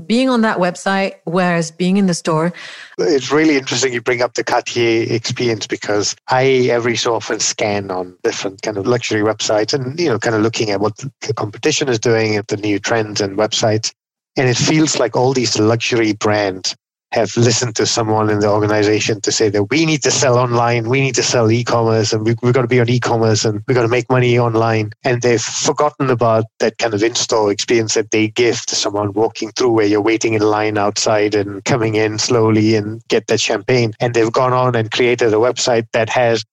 being 0.06 0.28
on 0.28 0.40
that 0.40 0.58
website, 0.58 1.14
whereas 1.24 1.70
being 1.70 1.96
in 1.96 2.06
the 2.06 2.14
store. 2.14 2.52
It's 2.98 3.30
really 3.30 3.56
interesting 3.56 3.92
you 3.92 4.00
bring 4.00 4.22
up 4.22 4.34
the 4.34 4.44
Cartier 4.44 5.06
experience 5.12 5.66
because 5.66 6.16
I 6.28 6.68
every 6.70 6.96
so 6.96 7.14
often 7.14 7.40
scan 7.40 7.90
on 7.90 8.16
different 8.22 8.62
kind 8.62 8.78
of 8.78 8.86
luxury 8.86 9.22
websites 9.22 9.74
and, 9.74 9.98
you 9.98 10.08
know, 10.08 10.18
kind 10.18 10.34
of 10.34 10.42
looking 10.42 10.70
at 10.70 10.80
what 10.80 10.96
the 10.96 11.34
competition 11.34 11.88
is 11.88 11.98
doing 11.98 12.36
at 12.36 12.48
the 12.48 12.56
new 12.56 12.78
trends 12.78 13.20
and 13.20 13.36
websites. 13.36 13.92
And 14.36 14.48
it 14.48 14.56
feels 14.56 14.98
like 14.98 15.14
all 15.14 15.34
these 15.34 15.58
luxury 15.58 16.14
brands 16.14 16.74
have 17.12 17.36
listened 17.36 17.76
to 17.76 17.86
someone 17.86 18.30
in 18.30 18.40
the 18.40 18.48
organization 18.48 19.20
to 19.20 19.30
say 19.30 19.48
that 19.50 19.64
we 19.64 19.84
need 19.84 20.02
to 20.02 20.10
sell 20.10 20.38
online, 20.38 20.88
we 20.88 21.00
need 21.00 21.14
to 21.14 21.22
sell 21.22 21.50
e-commerce, 21.50 22.12
and 22.12 22.24
we, 22.24 22.30
have 22.42 22.54
got 22.54 22.62
to 22.62 22.68
be 22.68 22.80
on 22.80 22.88
e-commerce, 22.88 23.44
and 23.44 23.62
we've 23.66 23.74
got 23.74 23.82
to 23.82 23.88
make 23.88 24.08
money 24.10 24.38
online. 24.38 24.92
And 25.04 25.20
they've 25.20 25.40
forgotten 25.40 26.10
about 26.10 26.44
that 26.60 26.78
kind 26.78 26.94
of 26.94 27.02
in-store 27.02 27.52
experience 27.52 27.94
that 27.94 28.10
they 28.10 28.28
give 28.28 28.64
to 28.66 28.74
someone 28.74 29.12
walking 29.12 29.50
through 29.52 29.72
where 29.72 29.86
you're 29.86 30.00
waiting 30.00 30.34
in 30.34 30.42
line 30.42 30.78
outside 30.78 31.34
and 31.34 31.64
coming 31.64 31.94
in 31.94 32.18
slowly 32.18 32.74
and 32.76 33.02
get 33.08 33.26
that 33.26 33.40
champagne. 33.40 33.92
And 34.00 34.14
they've 34.14 34.32
gone 34.32 34.52
on 34.52 34.74
and 34.74 34.90
created 34.90 35.34
a 35.34 35.36
website 35.36 35.86
that 35.92 36.08
has 36.08 36.44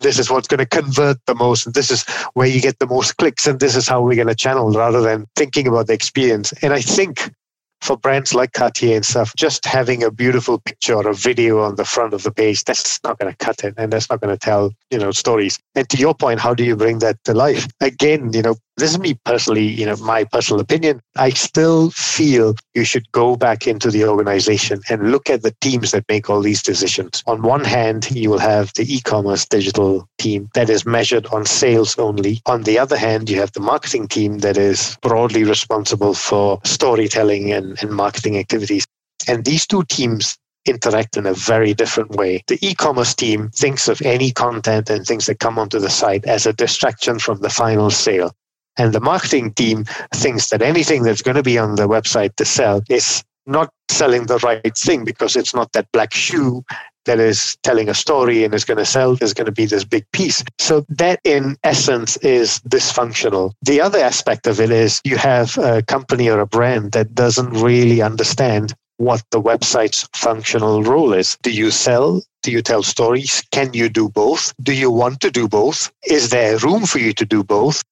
this 0.00 0.18
is 0.18 0.30
what's 0.30 0.46
going 0.46 0.58
to 0.58 0.66
convert 0.66 1.18
the 1.26 1.34
most, 1.34 1.66
and 1.66 1.74
this 1.74 1.90
is 1.90 2.04
where 2.34 2.46
you 2.46 2.60
get 2.60 2.78
the 2.78 2.86
most 2.86 3.16
clicks, 3.16 3.46
and 3.46 3.58
this 3.58 3.74
is 3.74 3.88
how 3.88 4.00
we're 4.00 4.14
going 4.14 4.28
to 4.28 4.34
channel 4.34 4.70
rather 4.70 5.00
than 5.00 5.26
thinking 5.34 5.66
about 5.66 5.88
the 5.88 5.92
experience. 5.92 6.52
And 6.62 6.72
I 6.72 6.80
think 6.80 7.32
for 7.80 7.96
brands 7.96 8.34
like 8.34 8.52
Cartier 8.52 8.96
and 8.96 9.04
stuff, 9.04 9.32
just 9.36 9.64
having 9.64 10.02
a 10.02 10.10
beautiful 10.10 10.58
picture 10.58 10.94
or 10.94 11.08
a 11.08 11.14
video 11.14 11.60
on 11.60 11.76
the 11.76 11.84
front 11.84 12.14
of 12.14 12.22
the 12.22 12.30
page, 12.30 12.64
that's 12.64 13.02
not 13.04 13.18
going 13.18 13.32
to 13.32 13.44
cut 13.44 13.64
it 13.64 13.74
and 13.76 13.92
that's 13.92 14.10
not 14.10 14.20
going 14.20 14.34
to 14.34 14.38
tell, 14.38 14.72
you 14.90 14.98
know, 14.98 15.10
stories. 15.10 15.58
And 15.74 15.88
to 15.90 15.96
your 15.96 16.14
point, 16.14 16.40
how 16.40 16.54
do 16.54 16.64
you 16.64 16.76
bring 16.76 16.98
that 17.00 17.22
to 17.24 17.34
life? 17.34 17.66
Again, 17.80 18.32
you 18.32 18.42
know, 18.42 18.56
this 18.78 18.92
is 18.92 18.98
me 18.98 19.14
personally, 19.24 19.66
you 19.66 19.84
know, 19.84 19.96
my 19.96 20.24
personal 20.24 20.60
opinion. 20.60 21.00
I 21.16 21.30
still 21.30 21.90
feel 21.90 22.54
you 22.74 22.84
should 22.84 23.10
go 23.12 23.36
back 23.36 23.66
into 23.66 23.90
the 23.90 24.04
organization 24.04 24.80
and 24.88 25.10
look 25.10 25.28
at 25.28 25.42
the 25.42 25.54
teams 25.60 25.90
that 25.90 26.04
make 26.08 26.30
all 26.30 26.40
these 26.40 26.62
decisions. 26.62 27.22
On 27.26 27.42
one 27.42 27.64
hand, 27.64 28.10
you 28.10 28.30
will 28.30 28.38
have 28.38 28.72
the 28.74 28.86
e 28.92 29.00
commerce 29.00 29.44
digital 29.44 30.08
team 30.18 30.48
that 30.54 30.70
is 30.70 30.86
measured 30.86 31.26
on 31.26 31.44
sales 31.44 31.98
only. 31.98 32.40
On 32.46 32.62
the 32.62 32.78
other 32.78 32.96
hand, 32.96 33.28
you 33.28 33.38
have 33.40 33.52
the 33.52 33.60
marketing 33.60 34.06
team 34.08 34.38
that 34.38 34.56
is 34.56 34.96
broadly 35.02 35.44
responsible 35.44 36.14
for 36.14 36.60
storytelling 36.64 37.52
and, 37.52 37.76
and 37.82 37.90
marketing 37.90 38.38
activities. 38.38 38.86
And 39.26 39.44
these 39.44 39.66
two 39.66 39.82
teams 39.84 40.38
interact 40.66 41.16
in 41.16 41.26
a 41.26 41.34
very 41.34 41.74
different 41.74 42.10
way. 42.12 42.42
The 42.46 42.58
e-commerce 42.62 43.14
team 43.14 43.50
thinks 43.50 43.88
of 43.88 44.02
any 44.02 44.30
content 44.30 44.90
and 44.90 45.04
things 45.04 45.26
that 45.26 45.40
come 45.40 45.58
onto 45.58 45.78
the 45.78 45.90
site 45.90 46.24
as 46.26 46.46
a 46.46 46.52
distraction 46.52 47.18
from 47.18 47.40
the 47.40 47.50
final 47.50 47.90
sale. 47.90 48.32
And 48.78 48.92
the 48.92 49.00
marketing 49.00 49.52
team 49.54 49.84
thinks 50.14 50.48
that 50.48 50.62
anything 50.62 51.02
that's 51.02 51.22
going 51.22 51.36
to 51.36 51.42
be 51.42 51.58
on 51.58 51.74
the 51.74 51.88
website 51.88 52.36
to 52.36 52.44
sell 52.44 52.82
is 52.88 53.24
not 53.46 53.70
selling 53.90 54.26
the 54.26 54.38
right 54.38 54.76
thing 54.76 55.04
because 55.04 55.34
it's 55.34 55.54
not 55.54 55.72
that 55.72 55.90
black 55.92 56.14
shoe 56.14 56.62
that 57.06 57.18
is 57.18 57.56
telling 57.62 57.88
a 57.88 57.94
story 57.94 58.44
and 58.44 58.52
is 58.54 58.66
going 58.66 58.78
to 58.78 58.84
sell 58.84 59.16
is 59.22 59.32
going 59.32 59.46
to 59.46 59.52
be 59.52 59.64
this 59.64 59.82
big 59.82 60.04
piece. 60.12 60.44
So 60.58 60.84
that 60.90 61.20
in 61.24 61.56
essence 61.64 62.18
is 62.18 62.60
dysfunctional. 62.68 63.52
The 63.62 63.80
other 63.80 63.98
aspect 63.98 64.46
of 64.46 64.60
it 64.60 64.70
is 64.70 65.00
you 65.04 65.16
have 65.16 65.56
a 65.58 65.82
company 65.82 66.28
or 66.28 66.38
a 66.38 66.46
brand 66.46 66.92
that 66.92 67.14
doesn't 67.14 67.50
really 67.54 68.02
understand 68.02 68.74
what 68.98 69.22
the 69.30 69.40
website's 69.40 70.06
functional 70.14 70.82
role 70.82 71.14
is. 71.14 71.38
Do 71.42 71.50
you 71.50 71.70
sell? 71.70 72.20
Do 72.42 72.52
you 72.52 72.60
tell 72.60 72.82
stories? 72.82 73.42
Can 73.52 73.72
you 73.72 73.88
do 73.88 74.08
both? 74.10 74.52
Do 74.62 74.74
you 74.74 74.90
want 74.90 75.20
to 75.20 75.30
do 75.30 75.48
both? 75.48 75.90
Is 76.06 76.30
there 76.30 76.58
room 76.58 76.84
for 76.84 76.98
you 76.98 77.12
to 77.14 77.24
do 77.24 77.42
both? 77.42 77.82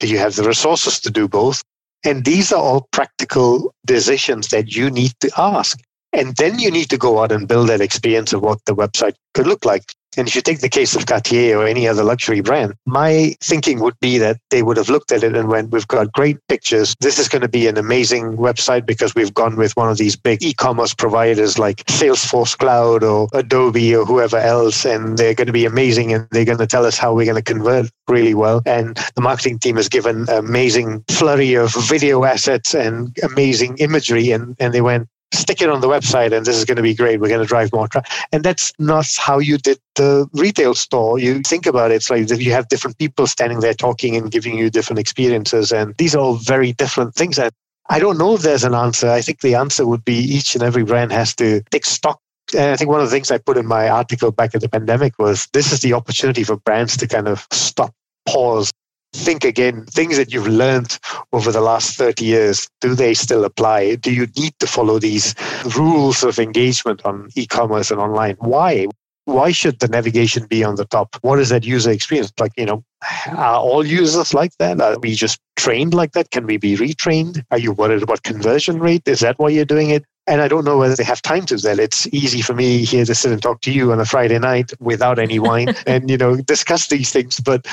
Do 0.00 0.08
you 0.08 0.18
have 0.18 0.36
the 0.36 0.44
resources 0.44 1.00
to 1.00 1.10
do 1.10 1.28
both? 1.28 1.62
And 2.04 2.24
these 2.24 2.52
are 2.52 2.62
all 2.62 2.88
practical 2.92 3.74
decisions 3.84 4.48
that 4.48 4.74
you 4.74 4.90
need 4.90 5.12
to 5.20 5.30
ask. 5.36 5.78
And 6.12 6.36
then 6.36 6.58
you 6.58 6.70
need 6.70 6.90
to 6.90 6.98
go 6.98 7.22
out 7.22 7.32
and 7.32 7.48
build 7.48 7.68
that 7.68 7.80
experience 7.80 8.32
of 8.32 8.42
what 8.42 8.64
the 8.66 8.74
website 8.74 9.14
could 9.34 9.46
look 9.46 9.64
like. 9.64 9.92
And 10.16 10.26
if 10.26 10.34
you 10.34 10.42
take 10.42 10.60
the 10.60 10.68
case 10.68 10.94
of 10.94 11.06
Cartier 11.06 11.58
or 11.58 11.66
any 11.66 11.86
other 11.86 12.02
luxury 12.02 12.40
brand, 12.40 12.74
my 12.86 13.34
thinking 13.40 13.80
would 13.80 13.98
be 14.00 14.18
that 14.18 14.38
they 14.50 14.62
would 14.62 14.76
have 14.76 14.88
looked 14.88 15.12
at 15.12 15.22
it 15.22 15.36
and 15.36 15.48
went, 15.48 15.70
We've 15.70 15.86
got 15.86 16.12
great 16.12 16.38
pictures. 16.48 16.94
This 17.00 17.18
is 17.18 17.28
going 17.28 17.42
to 17.42 17.48
be 17.48 17.66
an 17.66 17.76
amazing 17.76 18.36
website 18.36 18.86
because 18.86 19.14
we've 19.14 19.34
gone 19.34 19.56
with 19.56 19.76
one 19.76 19.90
of 19.90 19.98
these 19.98 20.16
big 20.16 20.42
e 20.42 20.54
commerce 20.54 20.94
providers 20.94 21.58
like 21.58 21.84
Salesforce 21.86 22.56
Cloud 22.56 23.02
or 23.02 23.28
Adobe 23.32 23.94
or 23.94 24.04
whoever 24.04 24.38
else. 24.38 24.84
And 24.84 25.18
they're 25.18 25.34
going 25.34 25.46
to 25.46 25.52
be 25.52 25.66
amazing 25.66 26.12
and 26.12 26.26
they're 26.30 26.44
going 26.44 26.58
to 26.58 26.66
tell 26.66 26.86
us 26.86 26.98
how 26.98 27.14
we're 27.14 27.26
going 27.26 27.42
to 27.42 27.42
convert 27.42 27.90
really 28.08 28.34
well. 28.34 28.62
And 28.66 28.96
the 29.14 29.20
marketing 29.20 29.58
team 29.58 29.76
has 29.76 29.88
given 29.88 30.26
amazing 30.28 31.04
flurry 31.08 31.54
of 31.54 31.74
video 31.88 32.24
assets 32.24 32.74
and 32.74 33.16
amazing 33.22 33.78
imagery. 33.78 34.30
And, 34.30 34.56
and 34.58 34.72
they 34.72 34.80
went, 34.80 35.08
stick 35.32 35.60
it 35.60 35.68
on 35.68 35.80
the 35.80 35.88
website 35.88 36.32
and 36.32 36.46
this 36.46 36.56
is 36.56 36.64
going 36.64 36.76
to 36.76 36.82
be 36.82 36.94
great. 36.94 37.20
We're 37.20 37.28
going 37.28 37.40
to 37.40 37.46
drive 37.46 37.72
more 37.72 37.88
traffic. 37.88 38.10
And 38.32 38.44
that's 38.44 38.72
not 38.78 39.06
how 39.18 39.38
you 39.38 39.58
did 39.58 39.78
the 39.94 40.28
retail 40.32 40.74
store. 40.74 41.18
You 41.18 41.40
think 41.40 41.66
about 41.66 41.90
it, 41.90 41.96
it's 41.96 42.10
like 42.10 42.28
you 42.30 42.52
have 42.52 42.68
different 42.68 42.98
people 42.98 43.26
standing 43.26 43.60
there 43.60 43.74
talking 43.74 44.16
and 44.16 44.30
giving 44.30 44.56
you 44.56 44.70
different 44.70 44.98
experiences. 44.98 45.72
And 45.72 45.94
these 45.96 46.14
are 46.14 46.20
all 46.20 46.34
very 46.34 46.72
different 46.72 47.14
things. 47.14 47.38
And 47.38 47.50
I 47.88 47.98
don't 47.98 48.18
know 48.18 48.34
if 48.34 48.42
there's 48.42 48.64
an 48.64 48.74
answer. 48.74 49.10
I 49.10 49.20
think 49.20 49.40
the 49.40 49.54
answer 49.54 49.86
would 49.86 50.04
be 50.04 50.18
each 50.18 50.54
and 50.54 50.62
every 50.62 50.84
brand 50.84 51.12
has 51.12 51.34
to 51.36 51.62
take 51.70 51.86
stock 51.86 52.20
and 52.54 52.70
I 52.72 52.76
think 52.76 52.90
one 52.90 53.00
of 53.00 53.06
the 53.06 53.10
things 53.10 53.30
I 53.30 53.38
put 53.38 53.56
in 53.56 53.66
my 53.66 53.88
article 53.88 54.30
back 54.30 54.54
at 54.54 54.60
the 54.60 54.68
pandemic 54.68 55.18
was 55.18 55.48
this 55.52 55.72
is 55.72 55.80
the 55.80 55.94
opportunity 55.94 56.44
for 56.44 56.56
brands 56.56 56.96
to 56.98 57.08
kind 57.08 57.26
of 57.26 57.46
stop, 57.50 57.92
pause, 58.26 58.72
think 59.16 59.44
again 59.44 59.84
things 59.86 60.16
that 60.16 60.32
you've 60.32 60.46
learned 60.46 60.98
over 61.32 61.50
the 61.50 61.60
last 61.60 61.96
30 61.96 62.24
years 62.24 62.68
do 62.80 62.94
they 62.94 63.14
still 63.14 63.44
apply? 63.44 63.96
Do 63.96 64.12
you 64.12 64.26
need 64.36 64.54
to 64.60 64.66
follow 64.66 64.98
these 64.98 65.34
rules 65.76 66.22
of 66.22 66.38
engagement 66.38 67.04
on 67.04 67.28
e-commerce 67.34 67.90
and 67.90 68.00
online? 68.00 68.36
Why? 68.38 68.86
Why 69.24 69.50
should 69.50 69.80
the 69.80 69.88
navigation 69.88 70.46
be 70.46 70.62
on 70.62 70.76
the 70.76 70.84
top? 70.84 71.16
What 71.22 71.40
is 71.40 71.48
that 71.48 71.64
user 71.64 71.90
experience? 71.90 72.32
Like 72.38 72.52
you 72.56 72.66
know 72.66 72.84
are 73.32 73.58
all 73.58 73.84
users 73.84 74.32
like 74.34 74.52
that? 74.58 74.80
Are 74.80 74.98
we 74.98 75.14
just 75.14 75.40
trained 75.56 75.94
like 75.94 76.12
that? 76.12 76.30
Can 76.30 76.46
we 76.46 76.56
be 76.58 76.76
retrained? 76.76 77.42
Are 77.50 77.58
you 77.58 77.72
worried 77.72 78.02
about 78.02 78.22
conversion 78.22 78.78
rate? 78.78 79.02
Is 79.06 79.20
that 79.20 79.38
why 79.38 79.48
you're 79.48 79.64
doing 79.64 79.90
it 79.90 80.04
and 80.26 80.40
I 80.40 80.48
don't 80.48 80.64
know 80.64 80.78
whether 80.78 80.96
they 80.96 81.04
have 81.04 81.22
time 81.22 81.46
to 81.46 81.56
that. 81.58 81.78
It's 81.78 82.06
easy 82.08 82.42
for 82.42 82.52
me 82.52 82.84
here 82.84 83.04
to 83.04 83.14
sit 83.14 83.32
and 83.32 83.40
talk 83.40 83.60
to 83.62 83.72
you 83.72 83.92
on 83.92 84.00
a 84.00 84.04
Friday 84.04 84.38
night 84.38 84.72
without 84.80 85.18
any 85.18 85.38
wine 85.38 85.74
and, 85.86 86.10
you 86.10 86.16
know, 86.16 86.36
discuss 86.36 86.88
these 86.88 87.12
things. 87.12 87.38
But 87.40 87.66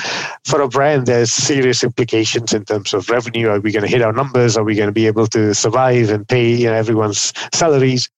for 0.44 0.60
a 0.60 0.68
brand, 0.68 1.06
there's 1.06 1.32
serious 1.32 1.82
implications 1.82 2.52
in 2.52 2.64
terms 2.64 2.94
of 2.94 3.10
revenue. 3.10 3.48
Are 3.48 3.60
we 3.60 3.72
going 3.72 3.84
to 3.84 3.90
hit 3.90 4.02
our 4.02 4.12
numbers? 4.12 4.56
Are 4.56 4.64
we 4.64 4.76
going 4.76 4.88
to 4.88 4.92
be 4.92 5.06
able 5.06 5.26
to 5.28 5.54
survive 5.54 6.10
and 6.10 6.26
pay 6.26 6.54
you 6.54 6.66
know, 6.66 6.74
everyone's 6.74 7.32
salaries? 7.52 8.08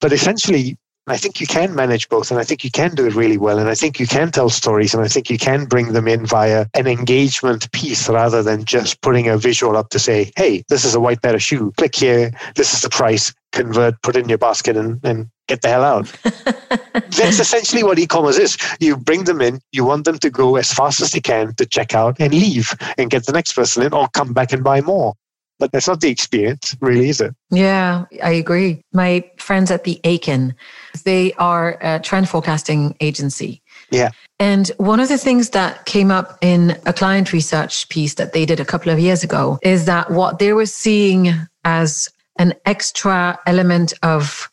But 0.00 0.12
essentially, 0.12 0.76
I 1.10 1.16
think 1.16 1.40
you 1.40 1.46
can 1.46 1.74
manage 1.74 2.08
both, 2.08 2.30
and 2.30 2.40
I 2.40 2.44
think 2.44 2.64
you 2.64 2.70
can 2.70 2.94
do 2.94 3.06
it 3.06 3.14
really 3.14 3.38
well, 3.38 3.58
and 3.58 3.68
I 3.68 3.74
think 3.74 3.98
you 3.98 4.06
can 4.06 4.30
tell 4.30 4.48
stories, 4.50 4.94
and 4.94 5.02
I 5.02 5.08
think 5.08 5.30
you 5.30 5.38
can 5.38 5.64
bring 5.64 5.92
them 5.92 6.08
in 6.08 6.26
via 6.26 6.66
an 6.74 6.86
engagement 6.86 7.70
piece 7.72 8.08
rather 8.08 8.42
than 8.42 8.64
just 8.64 9.00
putting 9.00 9.28
a 9.28 9.38
visual 9.38 9.76
up 9.76 9.90
to 9.90 9.98
say, 9.98 10.32
"Hey, 10.36 10.64
this 10.68 10.84
is 10.84 10.94
a 10.94 11.00
white 11.00 11.22
pair 11.22 11.34
of 11.34 11.42
shoe. 11.42 11.72
Click 11.76 11.94
here. 11.94 12.32
This 12.56 12.74
is 12.74 12.82
the 12.82 12.90
price. 12.90 13.32
Convert. 13.52 14.00
Put 14.02 14.16
it 14.16 14.22
in 14.24 14.28
your 14.28 14.38
basket, 14.38 14.76
and, 14.76 15.00
and 15.04 15.28
get 15.46 15.62
the 15.62 15.68
hell 15.68 15.84
out." 15.84 16.12
That's 16.92 17.40
essentially 17.40 17.82
what 17.82 17.98
e-commerce 17.98 18.38
is. 18.38 18.58
You 18.80 18.96
bring 18.96 19.24
them 19.24 19.40
in. 19.40 19.60
You 19.72 19.84
want 19.84 20.04
them 20.04 20.18
to 20.18 20.30
go 20.30 20.56
as 20.56 20.72
fast 20.72 21.00
as 21.00 21.12
they 21.12 21.20
can 21.20 21.54
to 21.54 21.66
check 21.66 21.94
out 21.94 22.16
and 22.20 22.32
leave, 22.32 22.74
and 22.96 23.10
get 23.10 23.26
the 23.26 23.32
next 23.32 23.52
person 23.52 23.82
in, 23.82 23.92
or 23.92 24.08
come 24.08 24.32
back 24.32 24.52
and 24.52 24.62
buy 24.64 24.80
more 24.80 25.14
but 25.58 25.72
that's 25.72 25.88
not 25.88 26.00
the 26.00 26.08
experience, 26.08 26.76
really, 26.80 27.08
is 27.08 27.20
it? 27.20 27.34
Yeah, 27.50 28.04
I 28.22 28.30
agree. 28.30 28.82
My 28.92 29.28
friends 29.38 29.70
at 29.70 29.84
the 29.84 30.00
Aiken, 30.04 30.54
they 31.04 31.32
are 31.34 31.78
a 31.80 32.00
trend 32.00 32.28
forecasting 32.28 32.96
agency. 33.00 33.62
Yeah. 33.90 34.10
And 34.38 34.68
one 34.78 35.00
of 35.00 35.08
the 35.08 35.18
things 35.18 35.50
that 35.50 35.84
came 35.86 36.10
up 36.10 36.38
in 36.40 36.78
a 36.86 36.92
client 36.92 37.32
research 37.32 37.88
piece 37.88 38.14
that 38.14 38.32
they 38.32 38.46
did 38.46 38.60
a 38.60 38.64
couple 38.64 38.92
of 38.92 38.98
years 38.98 39.24
ago 39.24 39.58
is 39.62 39.86
that 39.86 40.10
what 40.10 40.38
they 40.38 40.52
were 40.52 40.66
seeing 40.66 41.32
as 41.64 42.08
an 42.38 42.54
extra 42.64 43.38
element 43.46 43.92
of 44.02 44.50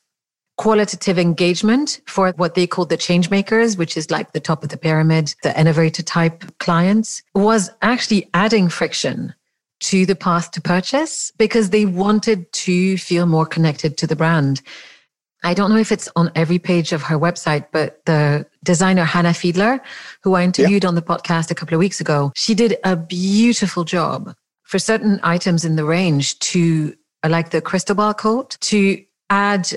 qualitative 0.58 1.20
engagement 1.20 2.02
for 2.08 2.32
what 2.38 2.56
they 2.56 2.66
called 2.66 2.90
the 2.90 2.98
change 2.98 3.30
makers, 3.30 3.78
which 3.78 3.98
is 3.98 4.10
like 4.10 4.32
the 4.32 4.40
top 4.40 4.64
of 4.64 4.70
the 4.70 4.78
pyramid, 4.78 5.36
the 5.44 5.60
innovator 5.60 6.02
type 6.02 6.46
clients, 6.60 7.22
was 7.36 7.70
actually 7.82 8.28
adding 8.34 8.70
friction 8.70 9.34
to 9.82 10.06
the 10.06 10.16
path 10.16 10.52
to 10.52 10.62
purchase 10.62 11.32
because 11.38 11.70
they 11.70 11.86
wanted 11.86 12.52
to 12.54 12.98
feel 12.98 13.26
more 13.26 13.46
connected 13.46 13.98
to 13.98 14.08
the 14.08 14.16
brand. 14.16 14.62
I 15.44 15.54
don't 15.54 15.70
know 15.70 15.78
if 15.78 15.92
it's 15.92 16.10
on 16.16 16.32
every 16.34 16.58
page 16.58 16.92
of 16.92 17.04
her 17.04 17.20
website, 17.20 17.68
but 17.72 18.04
the 18.06 18.48
designer 18.64 19.04
Hannah 19.04 19.30
Fiedler, 19.30 19.80
who 20.24 20.34
I 20.34 20.44
interviewed 20.44 20.84
yeah. 20.84 20.88
on 20.88 20.96
the 20.96 21.04
podcast 21.04 21.52
a 21.52 21.56
couple 21.56 21.76
of 21.76 21.80
weeks 21.80 22.02
ago, 22.02 22.32
she 22.36 22.56
did 22.56 22.78
a 22.84 22.96
beautiful 22.96 23.84
job 23.84 24.34
for 24.64 24.80
certain 24.80 25.20
items 25.22 25.64
in 25.64 25.76
the 25.76 25.86
range 25.86 26.40
to 26.40 26.96
uh, 27.24 27.30
like 27.30 27.52
the 27.52 27.62
Cristobal 27.62 28.16
coat 28.16 28.58
to 28.62 29.04
add 29.30 29.70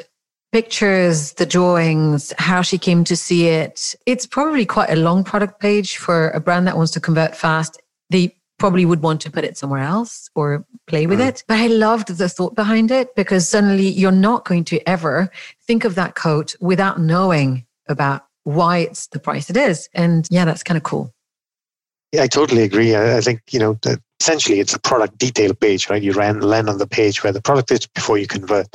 pictures, 0.53 1.35
the 1.35 1.45
drawings, 1.45 2.33
how 2.39 2.63
she 2.63 2.79
came 2.79 3.05
to 3.05 3.15
see 3.15 3.49
it. 3.49 3.95
It's 4.07 4.27
probably 4.27 4.65
quite 4.65 4.91
a 4.91 4.97
long 4.97 5.23
product 5.23 5.61
page 5.61 5.99
for 5.99 6.31
a 6.31 6.41
brand 6.41 6.67
that 6.67 6.77
wants 6.77 6.93
to 6.93 7.01
convert 7.01 7.37
fast. 7.37 7.81
They 8.09 8.35
probably 8.59 8.85
would 8.85 9.03
want 9.03 9.21
to 9.23 9.31
put 9.31 9.45
it 9.45 9.57
somewhere 9.57 9.83
else 9.83 10.29
or 10.35 10.67
play 10.87 11.07
with 11.07 11.21
mm. 11.21 11.29
it. 11.29 11.45
But 11.47 11.59
I 11.59 11.69
loved 11.69 12.09
the 12.09 12.29
thought 12.29 12.55
behind 12.55 12.91
it 12.91 13.15
because 13.15 13.49
suddenly 13.49 13.89
you're 13.89 14.13
not 14.13 14.45
going 14.45 14.65
to 14.65 14.89
ever 14.89 15.31
think 15.67 15.85
of 15.85 15.95
that 15.95 16.15
coat 16.15 16.55
without 16.61 17.01
knowing 17.01 17.65
about 17.89 18.27
why 18.45 18.79
it's 18.79 19.07
the 19.09 19.19
price 19.19 19.49
it 19.51 19.57
is. 19.57 19.89
And 19.95 20.27
yeah, 20.31 20.45
that's 20.45 20.63
kind 20.63 20.77
of 20.77 20.83
cool. 20.83 21.15
Yeah, 22.13 22.23
I 22.23 22.27
totally 22.27 22.63
agree. 22.63 22.95
I, 22.95 23.19
I 23.19 23.21
think, 23.21 23.43
you 23.51 23.59
know, 23.59 23.79
that 23.83 24.01
essentially 24.21 24.61
it's 24.61 24.75
a 24.75 24.81
product 24.81 25.19
detail 25.19 25.55
page, 25.55 25.89
right? 25.91 26.03
You 26.03 26.13
ran, 26.13 26.41
land 26.41 26.69
on 26.69 26.79
the 26.79 26.87
page 26.87 27.23
where 27.23 27.33
the 27.33 27.43
product 27.43 27.71
is 27.71 27.87
before 27.87 28.19
you 28.19 28.27
convert. 28.27 28.67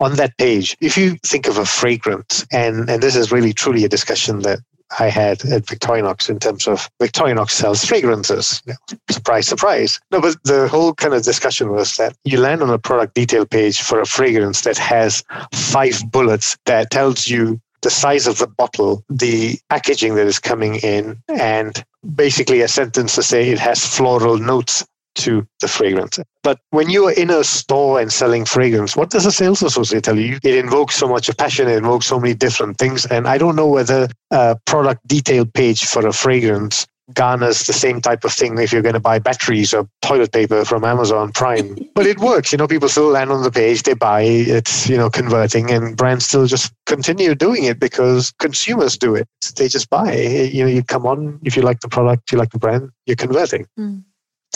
On 0.00 0.16
that 0.16 0.36
page, 0.38 0.76
if 0.80 0.98
you 0.98 1.16
think 1.24 1.46
of 1.46 1.56
a 1.56 1.64
fragrance, 1.64 2.44
and, 2.52 2.90
and 2.90 3.02
this 3.02 3.16
is 3.16 3.32
really 3.32 3.52
truly 3.52 3.84
a 3.84 3.88
discussion 3.88 4.40
that 4.40 4.58
I 4.98 5.08
had 5.08 5.44
at 5.44 5.66
Victorinox 5.66 6.28
in 6.28 6.38
terms 6.38 6.66
of 6.66 6.88
Victorinox 7.00 7.50
sells 7.50 7.84
fragrances. 7.84 8.62
surprise, 9.10 9.46
surprise. 9.46 10.00
No, 10.10 10.20
but 10.20 10.36
the 10.44 10.68
whole 10.68 10.94
kind 10.94 11.14
of 11.14 11.22
discussion 11.22 11.70
was 11.70 11.96
that 11.96 12.16
you 12.24 12.38
land 12.38 12.62
on 12.62 12.70
a 12.70 12.78
product 12.78 13.14
detail 13.14 13.46
page 13.46 13.80
for 13.80 14.00
a 14.00 14.06
fragrance 14.06 14.62
that 14.62 14.78
has 14.78 15.22
five 15.52 16.02
bullets 16.10 16.56
that 16.66 16.90
tells 16.90 17.28
you 17.28 17.60
the 17.82 17.90
size 17.90 18.26
of 18.26 18.38
the 18.38 18.46
bottle, 18.46 19.04
the 19.08 19.58
packaging 19.70 20.14
that 20.16 20.26
is 20.26 20.38
coming 20.38 20.76
in, 20.76 21.22
and 21.28 21.82
basically 22.14 22.60
a 22.60 22.68
sentence 22.68 23.14
to 23.14 23.22
say 23.22 23.50
it 23.50 23.58
has 23.58 23.86
floral 23.86 24.38
notes 24.38 24.84
to 25.16 25.46
the 25.60 25.68
fragrance. 25.68 26.18
But 26.42 26.60
when 26.70 26.88
you 26.88 27.06
are 27.08 27.12
in 27.12 27.30
a 27.30 27.44
store 27.44 28.00
and 28.00 28.12
selling 28.12 28.44
fragrance, 28.44 28.96
what 28.96 29.10
does 29.10 29.26
a 29.26 29.32
sales 29.32 29.62
associate 29.62 30.04
tell 30.04 30.18
you? 30.18 30.38
It 30.42 30.54
invokes 30.54 30.96
so 30.96 31.08
much 31.08 31.34
passion, 31.36 31.68
it 31.68 31.78
invokes 31.78 32.06
so 32.06 32.18
many 32.18 32.34
different 32.34 32.78
things. 32.78 33.06
And 33.06 33.26
I 33.28 33.38
don't 33.38 33.56
know 33.56 33.68
whether 33.68 34.08
a 34.30 34.56
product 34.66 35.06
detail 35.06 35.44
page 35.44 35.84
for 35.84 36.06
a 36.06 36.12
fragrance 36.12 36.86
garners 37.14 37.66
the 37.66 37.72
same 37.72 38.00
type 38.00 38.24
of 38.24 38.32
thing 38.32 38.58
if 38.58 38.72
you're 38.72 38.82
going 38.82 38.94
to 38.94 39.00
buy 39.00 39.18
batteries 39.18 39.74
or 39.74 39.88
toilet 40.02 40.32
paper 40.32 40.64
from 40.64 40.84
Amazon 40.84 41.32
Prime. 41.32 41.76
but 41.94 42.06
it 42.06 42.18
works. 42.18 42.52
You 42.52 42.58
know, 42.58 42.68
people 42.68 42.88
still 42.88 43.08
land 43.08 43.30
on 43.30 43.42
the 43.42 43.50
page, 43.50 43.82
they 43.82 43.94
buy, 43.94 44.22
it's, 44.22 44.88
you 44.88 44.96
know, 44.96 45.10
converting, 45.10 45.70
and 45.70 45.96
brands 45.96 46.26
still 46.26 46.46
just 46.46 46.72
continue 46.86 47.34
doing 47.34 47.64
it 47.64 47.80
because 47.80 48.32
consumers 48.38 48.96
do 48.96 49.14
it. 49.14 49.28
They 49.56 49.68
just 49.68 49.90
buy. 49.90 50.14
You 50.14 50.64
know, 50.64 50.70
you 50.70 50.82
come 50.82 51.06
on, 51.06 51.40
if 51.42 51.56
you 51.56 51.62
like 51.62 51.80
the 51.80 51.88
product, 51.88 52.32
you 52.32 52.38
like 52.38 52.50
the 52.50 52.58
brand, 52.58 52.90
you're 53.06 53.16
converting. 53.16 53.66
Mm. 53.78 54.04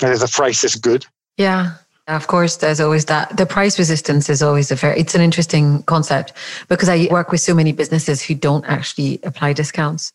And 0.02 0.12
if 0.12 0.20
the 0.20 0.28
price 0.28 0.64
is 0.64 0.74
good. 0.74 1.06
Yeah. 1.36 1.74
Of 2.06 2.26
course, 2.26 2.56
there's 2.56 2.80
always 2.80 3.06
that. 3.06 3.34
The 3.34 3.46
price 3.46 3.78
resistance 3.78 4.28
is 4.28 4.42
always 4.42 4.70
a 4.70 4.74
very, 4.74 5.00
it's 5.00 5.14
an 5.14 5.22
interesting 5.22 5.82
concept 5.84 6.34
because 6.68 6.88
I 6.88 7.08
work 7.10 7.32
with 7.32 7.40
so 7.40 7.54
many 7.54 7.72
businesses 7.72 8.20
who 8.20 8.34
don't 8.34 8.64
actually 8.66 9.20
apply 9.22 9.54
discounts. 9.54 10.12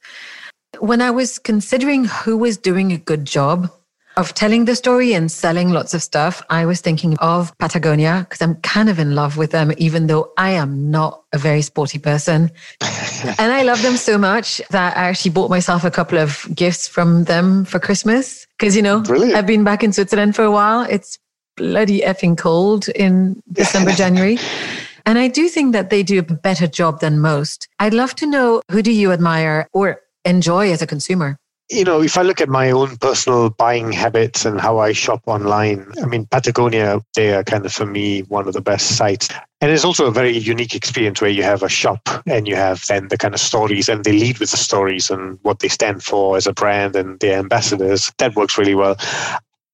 When 0.80 1.02
I 1.02 1.10
was 1.10 1.40
considering 1.40 2.06
who 2.06 2.38
was 2.38 2.58
doing 2.58 2.92
a 2.92 2.98
good 2.98 3.26
job 3.26 3.72
of 4.18 4.34
telling 4.36 4.66
the 4.66 4.76
story 4.76 5.14
and 5.14 5.32
selling 5.32 5.70
lots 5.70 5.96
of 5.96 6.04
stuff, 6.04 6.44
I 6.52 6.66
was 6.68 6.82
thinking 6.82 7.18
of 7.20 7.58
Patagonia 7.58 8.28
because 8.28 8.42
I'm 8.42 8.56
kind 8.56 8.90
of 8.90 9.00
in 9.00 9.16
love 9.16 9.38
with 9.38 9.50
them, 9.50 9.72
even 9.78 10.06
though 10.06 10.32
I 10.38 10.52
am 10.52 10.92
not 10.92 11.24
a 11.34 11.40
very 11.40 11.64
sporty 11.64 11.98
person. 11.98 12.52
and 12.82 13.52
I 13.52 13.64
love 13.64 13.82
them 13.82 13.98
so 13.98 14.18
much 14.20 14.62
that 14.70 14.96
I 14.96 15.08
actually 15.08 15.32
bought 15.32 15.50
myself 15.50 15.84
a 15.84 15.92
couple 15.92 16.20
of 16.20 16.48
gifts 16.54 16.88
from 16.88 17.24
them 17.24 17.66
for 17.66 17.80
Christmas. 17.80 18.46
Because, 18.60 18.76
you 18.76 18.82
know, 18.82 19.00
Brilliant. 19.02 19.36
I've 19.36 19.48
been 19.48 19.64
back 19.64 19.84
in 19.84 19.94
Switzerland 19.94 20.36
for 20.36 20.44
a 20.44 20.52
while. 20.52 20.82
It's 20.82 21.18
bloody 21.56 22.02
effing 22.02 22.38
cold 22.38 22.90
in 22.90 23.42
December, 23.52 23.92
January. 24.04 24.38
And 25.06 25.18
I 25.18 25.30
do 25.30 25.48
think 25.48 25.72
that 25.74 25.90
they 25.90 26.04
do 26.04 26.20
a 26.20 26.24
better 26.24 26.68
job 26.68 27.00
than 27.00 27.20
most. 27.20 27.68
I'd 27.80 27.94
love 27.94 28.16
to 28.16 28.26
know 28.26 28.62
who 28.70 28.82
do 28.82 28.92
you 28.92 29.12
admire 29.12 29.68
or 29.74 30.02
enjoy 30.26 30.72
as 30.72 30.82
a 30.82 30.88
consumer? 30.88 31.38
you 31.70 31.84
know, 31.84 32.02
if 32.02 32.18
I 32.18 32.24
look 32.24 32.42
at 32.42 32.50
my 32.50 32.72
own 32.72 32.98
personal 32.98 33.52
buying 33.52 33.92
habits 33.92 34.44
and 34.46 34.60
how 34.60 34.80
I 34.80 34.92
shop 34.92 35.22
online, 35.28 35.86
I 36.02 36.06
mean, 36.06 36.26
Patagonia, 36.26 37.02
they 37.16 37.34
are 37.34 37.44
kind 37.44 37.66
of 37.66 37.72
for 37.72 37.86
me 37.86 38.22
one 38.22 38.48
of 38.48 38.54
the 38.54 38.62
best 38.62 38.98
sites. 38.98 39.30
And 39.62 39.72
it's 39.72 39.84
also 39.84 40.06
a 40.06 40.12
very 40.12 40.38
unique 40.38 40.74
experience 40.74 41.22
where 41.22 41.30
you 41.30 41.44
have 41.44 41.64
a 41.64 41.70
shop 41.70 42.08
and 42.26 42.48
you 42.48 42.56
have 42.56 42.86
then 42.88 43.10
the 43.10 43.18
kind 43.18 43.34
of 43.34 43.42
stories 43.42 43.90
and 43.90 44.06
they 44.06 44.14
lead 44.14 44.40
with 44.40 44.52
the 44.52 44.58
stories 44.58 45.10
and 45.10 45.38
what 45.42 45.60
they 45.60 45.68
stand 45.68 46.02
for 46.02 46.38
as 46.38 46.48
a 46.48 46.54
brand 46.54 46.96
and 46.96 47.20
their 47.20 47.40
ambassadors. 47.40 48.12
That 48.20 48.36
works 48.36 48.58
really 48.58 48.76
well. 48.76 48.96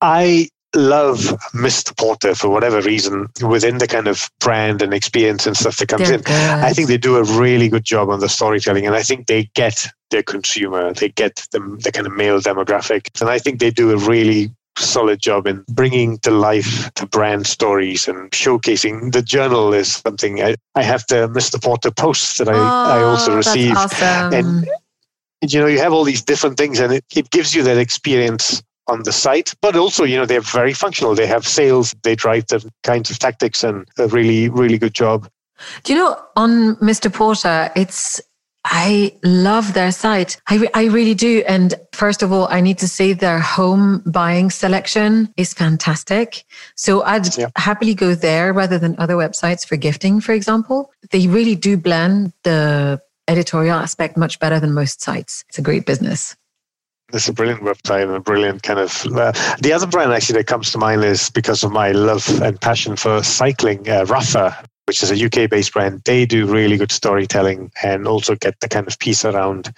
I 0.02 0.50
love 0.76 1.20
Mr. 1.54 1.98
Porter 1.98 2.36
for 2.36 2.50
whatever 2.50 2.82
reason 2.82 3.28
within 3.48 3.78
the 3.78 3.88
kind 3.88 4.08
of 4.08 4.30
brand 4.40 4.82
and 4.82 4.94
experience 4.94 5.48
and 5.48 5.56
stuff 5.56 5.78
that 5.78 5.88
comes 5.88 6.08
They're 6.08 6.18
in. 6.18 6.24
Good. 6.24 6.36
I 6.36 6.74
think 6.74 6.88
they 6.88 6.98
do 6.98 7.18
a 7.18 7.24
really 7.24 7.70
good 7.70 7.86
job 7.86 8.10
on 8.10 8.20
the 8.20 8.30
storytelling, 8.30 8.86
and 8.86 8.96
I 8.96 9.04
think 9.04 9.28
they 9.28 9.50
get 9.56 9.88
their 10.12 10.24
consumer, 10.24 10.94
they 10.94 11.10
get 11.10 11.48
the, 11.52 11.60
the 11.82 11.92
kind 11.92 12.06
of 12.06 12.14
male 12.14 12.40
demographic, 12.40 13.10
and 13.22 13.30
I 13.30 13.40
think 13.40 13.60
they 13.60 13.72
do 13.72 13.92
a 13.92 13.98
really 13.98 14.52
solid 14.78 15.20
job 15.20 15.48
in 15.48 15.64
bringing 15.70 16.18
to 16.20 16.32
life 16.32 16.94
the 16.96 17.06
brand 17.06 17.48
stories 17.48 18.08
and 18.08 18.32
showcasing. 18.32 19.12
The 19.12 19.22
journal 19.22 19.74
is 19.74 19.96
something 19.96 20.42
I, 20.42 20.56
I 20.76 20.84
have 20.84 21.06
the 21.08 21.28
Mr. 21.28 21.62
Porter 21.62 21.92
posts 21.92 22.38
that 22.38 22.50
I, 22.50 22.54
oh, 22.54 23.00
I 23.00 23.04
also 23.04 23.36
receive. 23.36 23.76
Awesome. 23.76 24.34
And 24.34 24.68
you 25.42 25.60
know, 25.60 25.68
you 25.68 25.80
have 25.80 25.94
all 25.94 26.04
these 26.04 26.24
different 26.24 26.58
things 26.58 26.80
and 26.80 26.94
it, 26.94 27.06
it 27.16 27.30
gives 27.30 27.54
you 27.54 27.64
that 27.64 27.78
experience 27.78 28.64
on 28.88 29.04
the 29.04 29.12
site, 29.12 29.54
but 29.62 29.76
also, 29.76 30.04
you 30.04 30.18
know, 30.18 30.26
they're 30.26 30.42
very 30.42 30.74
functional. 30.74 31.16
They 31.16 31.28
have 31.28 31.48
sales, 31.48 31.96
they 32.04 32.16
drive 32.16 32.48
the 32.48 32.70
kinds 32.84 33.10
of 33.10 33.20
tactics 33.20 33.64
and 33.64 33.88
a 33.98 34.08
really, 34.08 34.50
really 34.50 34.78
good 34.78 34.94
job. 34.94 35.28
Do 35.84 35.94
you 35.94 36.00
know, 36.00 36.22
on 36.36 36.76
Mr. 36.78 37.12
Porter, 37.12 37.72
it's, 37.76 38.22
I 38.68 39.14
love 39.24 39.74
their 39.74 39.92
site. 39.92 40.42
I, 40.48 40.58
re- 40.58 40.70
I 40.74 40.86
really 40.86 41.14
do. 41.14 41.44
And 41.48 41.76
first 41.94 42.24
of 42.24 42.32
all, 42.32 42.48
I 42.50 42.62
need 42.62 42.80
to 42.80 42.88
say 42.88 43.14
their 43.14 43.40
home 43.40 44.02
buying 44.08 44.50
selection 44.50 45.32
is 45.38 45.54
fantastic. 45.54 46.44
So 46.76 47.04
I'd 47.04 47.38
yeah. 47.38 47.50
happily 47.56 47.94
go 47.94 48.16
there 48.16 48.54
rather 48.54 48.80
than 48.80 48.96
other 48.98 49.14
websites 49.14 49.66
for 49.66 49.76
gifting, 49.76 50.20
for 50.20 50.34
example. 50.34 50.92
They 51.12 51.28
really 51.28 51.56
do 51.56 51.78
blend 51.78 52.34
the 52.42 53.00
editorial 53.28 53.78
aspect 53.78 54.18
much 54.18 54.40
better 54.40 54.60
than 54.60 54.74
most 54.74 55.00
sites. 55.00 55.46
It's 55.48 55.60
a 55.60 55.62
great 55.62 55.86
business. 55.86 56.36
It's 57.14 57.30
a 57.30 57.34
brilliant 57.34 57.62
website 57.62 58.04
and 58.04 58.14
a 58.14 58.20
brilliant 58.20 58.64
kind 58.64 58.80
of. 58.80 59.06
Uh, 59.06 59.32
the 59.62 59.74
other 59.74 59.86
brand 59.86 60.12
actually 60.12 60.40
that 60.40 60.48
comes 60.48 60.72
to 60.72 60.80
mind 60.80 61.04
is 61.04 61.30
because 61.30 61.64
of 61.64 61.72
my 61.72 61.92
love 61.92 62.28
and 62.42 62.60
passion 62.60 62.96
for 62.96 63.22
cycling, 63.22 63.88
uh, 63.88 64.06
Rapha, 64.06 64.66
which 64.86 65.02
is 65.02 65.12
a 65.12 65.26
UK 65.26 65.50
based 65.50 65.74
brand. 65.74 66.02
They 66.06 66.26
do 66.26 66.46
really 66.46 66.78
good 66.78 66.92
storytelling 66.92 67.72
and 67.84 68.08
also 68.08 68.36
get 68.36 68.60
the 68.60 68.70
kind 68.70 68.88
of 68.88 68.98
piece 69.00 69.26
around, 69.26 69.74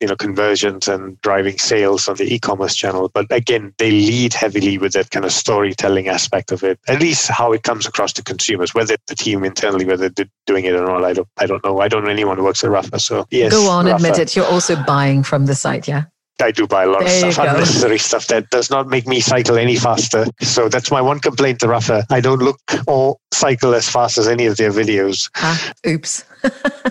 you 0.00 0.08
know, 0.08 0.16
conversions 0.16 0.88
and 0.88 1.20
driving 1.20 1.58
sales 1.58 2.08
on 2.08 2.16
the 2.16 2.32
e-commerce 2.34 2.74
channel. 2.74 3.10
But 3.12 3.26
again, 3.30 3.74
they 3.78 3.90
lead 3.90 4.32
heavily 4.32 4.78
with 4.78 4.92
that 4.92 5.10
kind 5.10 5.24
of 5.24 5.32
storytelling 5.32 6.08
aspect 6.08 6.52
of 6.52 6.64
it. 6.64 6.78
At 6.88 7.00
least 7.00 7.28
how 7.28 7.52
it 7.52 7.62
comes 7.62 7.86
across 7.86 8.12
to 8.14 8.22
consumers, 8.22 8.74
whether 8.74 8.96
the 9.06 9.14
team 9.14 9.44
internally, 9.44 9.84
whether 9.84 10.08
they're 10.08 10.26
doing 10.46 10.64
it 10.64 10.74
or 10.74 10.86
not. 10.86 11.04
I 11.04 11.12
don't, 11.12 11.28
I 11.36 11.46
don't 11.46 11.64
know. 11.64 11.80
I 11.80 11.88
don't 11.88 12.04
know 12.04 12.10
anyone 12.10 12.38
who 12.38 12.44
works 12.44 12.64
at 12.64 12.70
Rapha. 12.70 13.00
So 13.00 13.26
yes, 13.30 13.52
go 13.52 13.68
on, 13.68 13.84
Rapha. 13.84 13.96
admit 13.96 14.18
it. 14.18 14.36
You're 14.36 14.46
also 14.46 14.76
buying 14.84 15.22
from 15.22 15.46
the 15.46 15.54
site, 15.54 15.86
yeah. 15.86 16.04
I 16.40 16.50
do 16.50 16.66
buy 16.66 16.84
a 16.84 16.86
lot 16.86 17.04
there 17.04 17.26
of 17.26 17.32
stuff, 17.32 17.48
unnecessary 17.48 17.98
stuff 17.98 18.26
that 18.26 18.50
does 18.50 18.70
not 18.70 18.88
make 18.88 19.06
me 19.06 19.20
cycle 19.20 19.56
any 19.56 19.76
faster. 19.76 20.26
So 20.42 20.68
that's 20.68 20.90
my 20.90 21.00
one 21.00 21.18
complaint 21.18 21.60
to 21.60 21.66
Rapha. 21.66 22.04
I 22.10 22.20
don't 22.20 22.42
look 22.42 22.60
or 22.86 23.16
cycle 23.32 23.74
as 23.74 23.88
fast 23.88 24.18
as 24.18 24.28
any 24.28 24.46
of 24.46 24.56
their 24.56 24.70
videos. 24.70 25.30
Ah, 25.36 25.72
oops. 25.86 26.24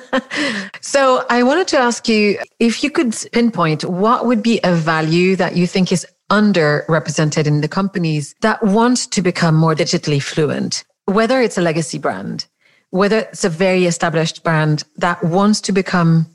so 0.82 1.26
I 1.30 1.44
wanted 1.44 1.68
to 1.70 1.78
ask 1.78 2.10
you 2.10 2.40
if 2.60 2.84
you 2.84 2.90
could 2.90 3.16
pinpoint 3.32 3.86
what 3.86 4.26
would 4.26 4.42
be 4.42 4.60
a 4.64 4.74
value 4.74 5.36
that 5.36 5.56
you 5.56 5.68
think 5.68 5.92
is 5.92 6.06
underrepresented 6.32 7.46
in 7.46 7.62
the 7.62 7.68
companies 7.68 8.34
that 8.42 8.64
want 8.64 9.12
to 9.12 9.22
become 9.22 9.56
more 9.56 9.76
digitally 9.76 10.22
fluent, 10.22 10.84
whether 11.06 11.40
it's 11.42 11.58
a 11.58 11.62
legacy 11.62 12.00
brand, 12.00 12.48
whether 12.90 13.20
it's 13.20 13.44
a 13.44 13.50
very 13.50 13.86
established 13.86 14.44
brand 14.44 14.84
that 14.98 15.24
wants 15.24 15.62
to 15.62 15.72
become 15.72 16.26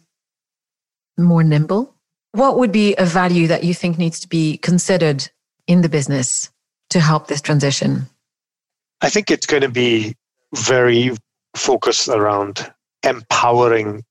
more 1.19 1.43
nimble 1.43 1.95
what 2.33 2.59
would 2.59 2.72
be 2.72 2.95
a 2.97 3.05
value 3.05 3.47
that 3.49 3.64
you 3.64 3.74
think 3.74 3.99
needs 3.99 4.20
to 4.20 4.28
be 4.28 4.59
considered 4.59 5.28
in 5.66 5.83
the 5.83 5.89
business 5.89 6.51
to 6.91 7.01
help 7.01 7.26
this 7.26 7.41
transition? 7.41 8.07
I 9.01 9.09
think 9.09 9.31
it's 9.31 9.47
going 9.47 9.62
to 9.62 9.68
be 9.68 10.14
very 10.55 11.16
focused 11.57 12.09
around 12.09 12.72
empowering 13.03 14.05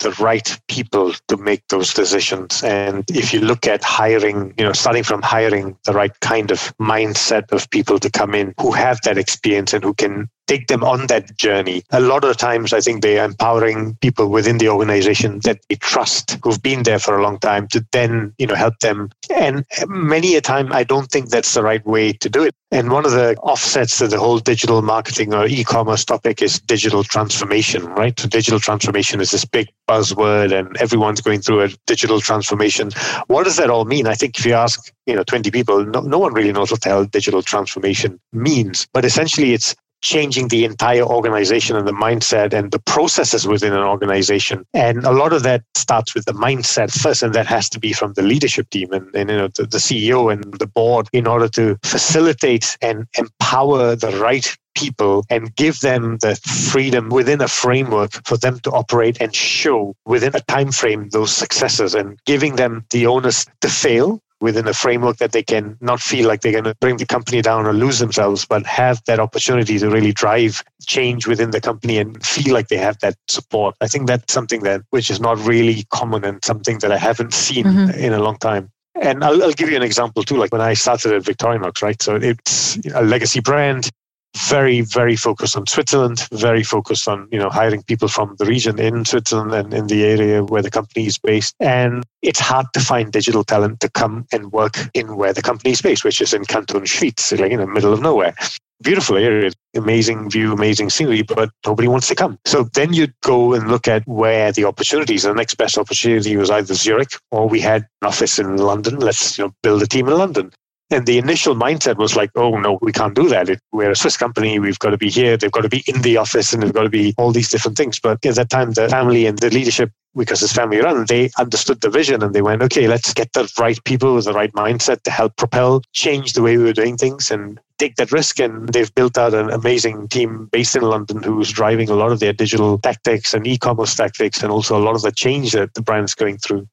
the 0.00 0.10
right 0.12 0.58
people 0.68 1.12
to 1.28 1.36
make 1.36 1.62
those 1.68 1.94
decisions. 1.94 2.62
And 2.64 3.04
if 3.10 3.32
you 3.32 3.40
look 3.40 3.66
at 3.66 3.84
hiring, 3.84 4.52
you 4.58 4.64
know, 4.64 4.72
starting 4.72 5.04
from 5.04 5.22
hiring 5.22 5.76
the 5.84 5.92
right 5.92 6.18
kind 6.20 6.50
of 6.50 6.76
mindset 6.78 7.52
of 7.52 7.70
people 7.70 7.98
to 8.00 8.10
come 8.10 8.34
in 8.34 8.52
who 8.60 8.72
have 8.72 9.00
that 9.02 9.16
experience 9.16 9.72
and 9.72 9.84
who 9.84 9.94
can 9.94 10.28
take 10.46 10.66
them 10.66 10.82
on 10.84 11.06
that 11.06 11.36
journey. 11.36 11.82
A 11.90 12.00
lot 12.00 12.24
of 12.24 12.36
times, 12.36 12.72
I 12.72 12.80
think 12.80 13.02
they're 13.02 13.24
empowering 13.24 13.96
people 14.00 14.28
within 14.28 14.58
the 14.58 14.68
organization 14.68 15.40
that 15.44 15.60
they 15.68 15.76
trust, 15.76 16.38
who've 16.42 16.62
been 16.62 16.82
there 16.82 16.98
for 16.98 17.16
a 17.16 17.22
long 17.22 17.38
time, 17.38 17.68
to 17.68 17.84
then, 17.92 18.34
you 18.38 18.46
know, 18.46 18.54
help 18.54 18.78
them. 18.80 19.10
And 19.34 19.64
many 19.86 20.34
a 20.36 20.40
time, 20.40 20.72
I 20.72 20.84
don't 20.84 21.10
think 21.10 21.28
that's 21.28 21.54
the 21.54 21.62
right 21.62 21.84
way 21.86 22.12
to 22.14 22.28
do 22.28 22.42
it. 22.42 22.54
And 22.70 22.90
one 22.90 23.04
of 23.04 23.12
the 23.12 23.36
offsets 23.36 23.98
to 23.98 24.08
the 24.08 24.18
whole 24.18 24.38
digital 24.38 24.80
marketing 24.80 25.34
or 25.34 25.46
e-commerce 25.46 26.04
topic 26.04 26.40
is 26.40 26.58
digital 26.60 27.04
transformation, 27.04 27.84
right? 27.84 28.18
So 28.18 28.28
digital 28.28 28.58
transformation 28.58 29.20
is 29.20 29.30
this 29.30 29.44
big 29.44 29.68
buzzword, 29.88 30.58
and 30.58 30.74
everyone's 30.78 31.20
going 31.20 31.42
through 31.42 31.62
a 31.62 31.68
digital 31.86 32.20
transformation. 32.20 32.90
What 33.26 33.44
does 33.44 33.56
that 33.56 33.70
all 33.70 33.84
mean? 33.84 34.06
I 34.06 34.14
think 34.14 34.38
if 34.38 34.46
you 34.46 34.54
ask, 34.54 34.92
you 35.06 35.14
know, 35.14 35.22
20 35.24 35.50
people, 35.50 35.84
no, 35.84 36.00
no 36.00 36.18
one 36.18 36.32
really 36.32 36.52
knows 36.52 36.70
what 36.70 36.80
the 36.80 36.88
hell 36.88 37.04
digital 37.04 37.42
transformation 37.42 38.18
means. 38.32 38.86
But 38.92 39.04
essentially, 39.04 39.52
it's 39.52 39.74
changing 40.02 40.48
the 40.48 40.64
entire 40.64 41.02
organization 41.02 41.76
and 41.76 41.86
the 41.86 41.92
mindset 41.92 42.52
and 42.52 42.70
the 42.70 42.78
processes 42.80 43.46
within 43.46 43.72
an 43.72 43.82
organization. 43.82 44.66
And 44.74 45.04
a 45.04 45.12
lot 45.12 45.32
of 45.32 45.42
that 45.44 45.62
starts 45.76 46.14
with 46.14 46.24
the 46.26 46.32
mindset 46.32 46.92
first, 46.92 47.22
and 47.22 47.34
that 47.34 47.46
has 47.46 47.68
to 47.70 47.80
be 47.80 47.92
from 47.92 48.12
the 48.14 48.22
leadership 48.22 48.68
team 48.70 48.92
and, 48.92 49.14
and 49.14 49.30
you 49.30 49.36
know 49.36 49.48
the, 49.48 49.64
the 49.64 49.78
CEO 49.78 50.32
and 50.32 50.42
the 50.54 50.66
board 50.66 51.08
in 51.12 51.26
order 51.26 51.48
to 51.48 51.78
facilitate 51.84 52.76
and 52.82 53.06
empower 53.16 53.96
the 53.96 54.10
right 54.18 54.56
people 54.74 55.24
and 55.30 55.54
give 55.56 55.80
them 55.80 56.18
the 56.18 56.34
freedom 56.36 57.08
within 57.10 57.40
a 57.40 57.48
framework 57.48 58.12
for 58.26 58.36
them 58.38 58.58
to 58.60 58.70
operate 58.70 59.20
and 59.20 59.34
show 59.34 59.94
within 60.06 60.34
a 60.34 60.40
time 60.40 60.72
frame 60.72 61.08
those 61.10 61.32
successes 61.32 61.94
and 61.94 62.18
giving 62.24 62.56
them 62.56 62.84
the 62.90 63.06
onus 63.06 63.46
to 63.60 63.68
fail 63.68 64.20
within 64.42 64.66
a 64.66 64.74
framework 64.74 65.16
that 65.18 65.32
they 65.32 65.42
can 65.42 65.78
not 65.80 66.00
feel 66.00 66.26
like 66.28 66.40
they're 66.40 66.52
going 66.52 66.64
to 66.64 66.74
bring 66.80 66.96
the 66.96 67.06
company 67.06 67.40
down 67.40 67.64
or 67.64 67.72
lose 67.72 68.00
themselves, 68.00 68.44
but 68.44 68.66
have 68.66 69.02
that 69.06 69.20
opportunity 69.20 69.78
to 69.78 69.88
really 69.88 70.12
drive 70.12 70.62
change 70.86 71.26
within 71.26 71.52
the 71.52 71.60
company 71.60 71.96
and 71.98 72.22
feel 72.26 72.52
like 72.52 72.68
they 72.68 72.76
have 72.76 72.98
that 72.98 73.16
support. 73.28 73.76
I 73.80 73.86
think 73.86 74.08
that's 74.08 74.32
something 74.32 74.62
that 74.64 74.82
which 74.90 75.10
is 75.10 75.20
not 75.20 75.38
really 75.38 75.86
common 75.90 76.24
and 76.24 76.44
something 76.44 76.78
that 76.80 76.90
I 76.90 76.98
haven't 76.98 77.32
seen 77.32 77.64
mm-hmm. 77.64 77.98
in 77.98 78.12
a 78.12 78.18
long 78.18 78.36
time. 78.36 78.70
And 79.00 79.24
I'll, 79.24 79.42
I'll, 79.42 79.52
give 79.52 79.70
you 79.70 79.76
an 79.76 79.82
example 79.82 80.22
too. 80.22 80.36
Like 80.36 80.52
when 80.52 80.60
I 80.60 80.74
started 80.74 81.12
at 81.12 81.22
Victorinox, 81.22 81.82
right? 81.82 82.00
So 82.02 82.16
it's 82.16 82.76
a 82.94 83.02
legacy 83.02 83.40
brand 83.40 83.90
very 84.36 84.80
very 84.80 85.16
focused 85.16 85.56
on 85.56 85.66
Switzerland, 85.66 86.26
very 86.32 86.62
focused 86.62 87.08
on 87.08 87.28
you 87.30 87.38
know 87.38 87.50
hiring 87.50 87.82
people 87.82 88.08
from 88.08 88.34
the 88.38 88.46
region 88.46 88.78
in 88.78 89.04
Switzerland 89.04 89.52
and 89.52 89.74
in 89.74 89.86
the 89.86 90.04
area 90.04 90.42
where 90.44 90.62
the 90.62 90.70
company 90.70 91.06
is 91.06 91.18
based. 91.18 91.54
And 91.60 92.04
it's 92.22 92.40
hard 92.40 92.66
to 92.74 92.80
find 92.80 93.12
digital 93.12 93.44
talent 93.44 93.80
to 93.80 93.90
come 93.90 94.26
and 94.32 94.52
work 94.52 94.76
in 94.94 95.16
where 95.16 95.32
the 95.32 95.42
company 95.42 95.72
is 95.72 95.82
based, 95.82 96.04
which 96.04 96.20
is 96.20 96.32
in 96.32 96.44
Canton 96.44 96.82
Schwyz, 96.82 97.38
like 97.38 97.52
in 97.52 97.60
the 97.60 97.66
middle 97.66 97.92
of 97.92 98.00
nowhere. 98.00 98.34
Beautiful 98.82 99.16
area, 99.16 99.52
amazing 99.76 100.28
view, 100.28 100.52
amazing 100.52 100.90
scenery, 100.90 101.22
but 101.22 101.50
nobody 101.64 101.86
wants 101.86 102.08
to 102.08 102.16
come. 102.16 102.36
So 102.46 102.64
then 102.74 102.92
you'd 102.92 103.14
go 103.22 103.54
and 103.54 103.68
look 103.68 103.86
at 103.86 104.04
where 104.08 104.50
the 104.50 104.64
opportunities. 104.64 105.22
The 105.22 105.32
next 105.34 105.54
best 105.54 105.78
opportunity 105.78 106.36
was 106.36 106.50
either 106.50 106.74
Zurich 106.74 107.12
or 107.30 107.48
we 107.48 107.60
had 107.60 107.82
an 108.00 108.08
office 108.08 108.40
in 108.40 108.56
London. 108.56 108.98
Let's 108.98 109.38
you 109.38 109.44
know 109.44 109.54
build 109.62 109.82
a 109.82 109.86
team 109.86 110.08
in 110.08 110.18
London. 110.18 110.50
And 110.92 111.06
the 111.06 111.16
initial 111.16 111.54
mindset 111.54 111.96
was 111.96 112.16
like, 112.16 112.30
oh, 112.34 112.58
no, 112.58 112.78
we 112.82 112.92
can't 112.92 113.14
do 113.14 113.26
that. 113.30 113.48
It, 113.48 113.60
we're 113.72 113.92
a 113.92 113.96
Swiss 113.96 114.18
company. 114.18 114.58
We've 114.58 114.78
got 114.78 114.90
to 114.90 114.98
be 114.98 115.08
here. 115.08 115.38
They've 115.38 115.50
got 115.50 115.62
to 115.62 115.70
be 115.70 115.82
in 115.86 116.02
the 116.02 116.18
office 116.18 116.52
and 116.52 116.62
they've 116.62 116.72
got 116.72 116.82
to 116.82 116.90
be 116.90 117.14
all 117.16 117.32
these 117.32 117.48
different 117.48 117.78
things. 117.78 117.98
But 117.98 118.24
at 118.26 118.34
that 118.34 118.50
time, 118.50 118.72
the 118.72 118.90
family 118.90 119.24
and 119.24 119.38
the 119.38 119.48
leadership, 119.48 119.90
because 120.14 120.42
it's 120.42 120.52
family 120.52 120.80
run, 120.80 121.06
they 121.08 121.30
understood 121.38 121.80
the 121.80 121.88
vision 121.88 122.22
and 122.22 122.34
they 122.34 122.42
went, 122.42 122.60
okay, 122.60 122.88
let's 122.88 123.14
get 123.14 123.32
the 123.32 123.50
right 123.58 123.82
people 123.84 124.14
with 124.14 124.26
the 124.26 124.34
right 124.34 124.52
mindset 124.52 125.02
to 125.04 125.10
help 125.10 125.34
propel, 125.36 125.80
change 125.94 126.34
the 126.34 126.42
way 126.42 126.58
we 126.58 126.64
were 126.64 126.74
doing 126.74 126.98
things 126.98 127.30
and 127.30 127.58
take 127.78 127.96
that 127.96 128.12
risk. 128.12 128.38
And 128.38 128.68
they've 128.68 128.94
built 128.94 129.16
out 129.16 129.32
an 129.32 129.48
amazing 129.48 130.08
team 130.08 130.50
based 130.52 130.76
in 130.76 130.82
London 130.82 131.22
who's 131.22 131.50
driving 131.50 131.88
a 131.88 131.94
lot 131.94 132.12
of 132.12 132.20
their 132.20 132.34
digital 132.34 132.76
tactics 132.76 133.32
and 133.32 133.46
e 133.46 133.56
commerce 133.56 133.94
tactics 133.94 134.42
and 134.42 134.52
also 134.52 134.76
a 134.76 134.84
lot 134.84 134.94
of 134.94 135.00
the 135.00 135.12
change 135.12 135.52
that 135.52 135.72
the 135.72 135.80
brand's 135.80 136.14
going 136.14 136.36
through. 136.36 136.68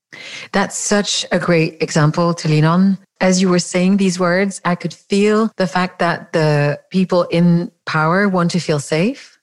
That's 0.51 0.77
such 0.77 1.25
a 1.31 1.39
great 1.39 1.81
example 1.81 2.33
to 2.33 2.49
lean 2.49 2.65
on 2.65 2.97
as 3.21 3.41
you 3.41 3.49
were 3.49 3.59
saying 3.59 3.97
these 3.97 4.19
words, 4.19 4.61
I 4.65 4.75
could 4.75 4.93
feel 4.93 5.51
the 5.57 5.67
fact 5.67 5.99
that 5.99 6.33
the 6.33 6.79
people 6.89 7.23
in 7.23 7.71
power 7.85 8.29
want 8.29 8.51
to 8.51 8.59
feel 8.59 8.79
safe. 8.79 9.39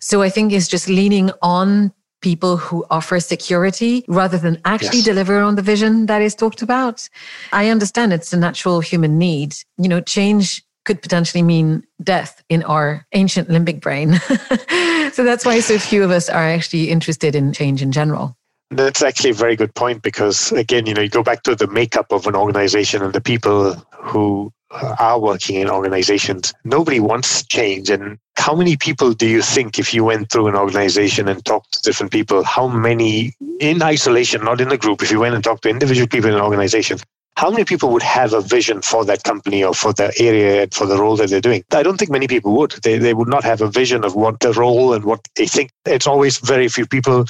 So 0.00 0.22
I 0.22 0.28
think 0.28 0.52
it's 0.52 0.68
just 0.68 0.88
leaning 0.88 1.30
on 1.42 1.92
people 2.20 2.58
who 2.58 2.84
offer 2.90 3.18
security 3.18 4.04
rather 4.08 4.36
than 4.36 4.60
actually 4.64 4.98
yes. 4.98 5.06
deliver 5.06 5.40
on 5.40 5.54
the 5.54 5.62
vision 5.62 6.06
that 6.06 6.20
is 6.20 6.34
talked 6.34 6.60
about. 6.60 7.08
I 7.52 7.70
understand 7.70 8.12
it's 8.12 8.32
a 8.32 8.36
natural 8.36 8.80
human 8.80 9.18
need. 9.18 9.54
You 9.78 9.88
know, 9.88 10.00
change 10.00 10.62
could 10.84 11.02
potentially 11.02 11.42
mean 11.42 11.84
death 12.02 12.42
in 12.48 12.62
our 12.64 13.06
ancient 13.12 13.48
limbic 13.48 13.80
brain. 13.80 14.14
so 15.12 15.24
that's 15.24 15.44
why 15.44 15.60
so 15.60 15.78
few 15.78 16.02
of 16.02 16.10
us 16.10 16.28
are 16.28 16.44
actually 16.44 16.90
interested 16.90 17.34
in 17.34 17.52
change 17.52 17.82
in 17.82 17.92
general. 17.92 18.36
That's 18.70 19.02
actually 19.02 19.30
a 19.30 19.34
very 19.34 19.56
good 19.56 19.74
point 19.74 20.02
because, 20.02 20.52
again, 20.52 20.86
you 20.86 20.94
know, 20.94 21.00
you 21.00 21.08
go 21.08 21.24
back 21.24 21.42
to 21.42 21.56
the 21.56 21.66
makeup 21.66 22.12
of 22.12 22.26
an 22.28 22.36
organization 22.36 23.02
and 23.02 23.12
the 23.12 23.20
people 23.20 23.74
who 23.90 24.52
are 24.70 25.18
working 25.18 25.56
in 25.56 25.68
organizations. 25.68 26.54
Nobody 26.64 27.00
wants 27.00 27.44
change. 27.44 27.90
And 27.90 28.18
how 28.36 28.54
many 28.54 28.76
people 28.76 29.12
do 29.12 29.26
you 29.26 29.42
think, 29.42 29.80
if 29.80 29.92
you 29.92 30.04
went 30.04 30.30
through 30.30 30.46
an 30.46 30.54
organization 30.54 31.26
and 31.26 31.44
talked 31.44 31.72
to 31.72 31.82
different 31.82 32.12
people, 32.12 32.44
how 32.44 32.68
many 32.68 33.32
in 33.58 33.82
isolation, 33.82 34.44
not 34.44 34.60
in 34.60 34.70
a 34.70 34.76
group, 34.76 35.02
if 35.02 35.10
you 35.10 35.18
went 35.18 35.34
and 35.34 35.42
talked 35.42 35.64
to 35.64 35.68
individual 35.68 36.06
people 36.06 36.30
in 36.30 36.36
an 36.36 36.42
organization, 36.42 36.98
how 37.36 37.50
many 37.50 37.64
people 37.64 37.90
would 37.90 38.02
have 38.02 38.32
a 38.32 38.40
vision 38.40 38.82
for 38.82 39.04
that 39.04 39.24
company 39.24 39.64
or 39.64 39.74
for 39.74 39.92
the 39.92 40.12
area 40.18 40.62
and 40.62 40.74
for 40.74 40.86
the 40.86 40.96
role 40.96 41.16
that 41.16 41.30
they're 41.30 41.40
doing? 41.40 41.64
I 41.72 41.82
don't 41.82 41.96
think 41.96 42.10
many 42.10 42.28
people 42.28 42.56
would. 42.56 42.72
They, 42.82 42.98
they 42.98 43.14
would 43.14 43.28
not 43.28 43.42
have 43.44 43.62
a 43.62 43.70
vision 43.70 44.04
of 44.04 44.14
what 44.14 44.38
the 44.40 44.52
role 44.52 44.92
and 44.92 45.04
what 45.04 45.26
they 45.34 45.46
think. 45.46 45.70
It's 45.86 46.06
always 46.06 46.38
very 46.38 46.68
few 46.68 46.86
people 46.86 47.24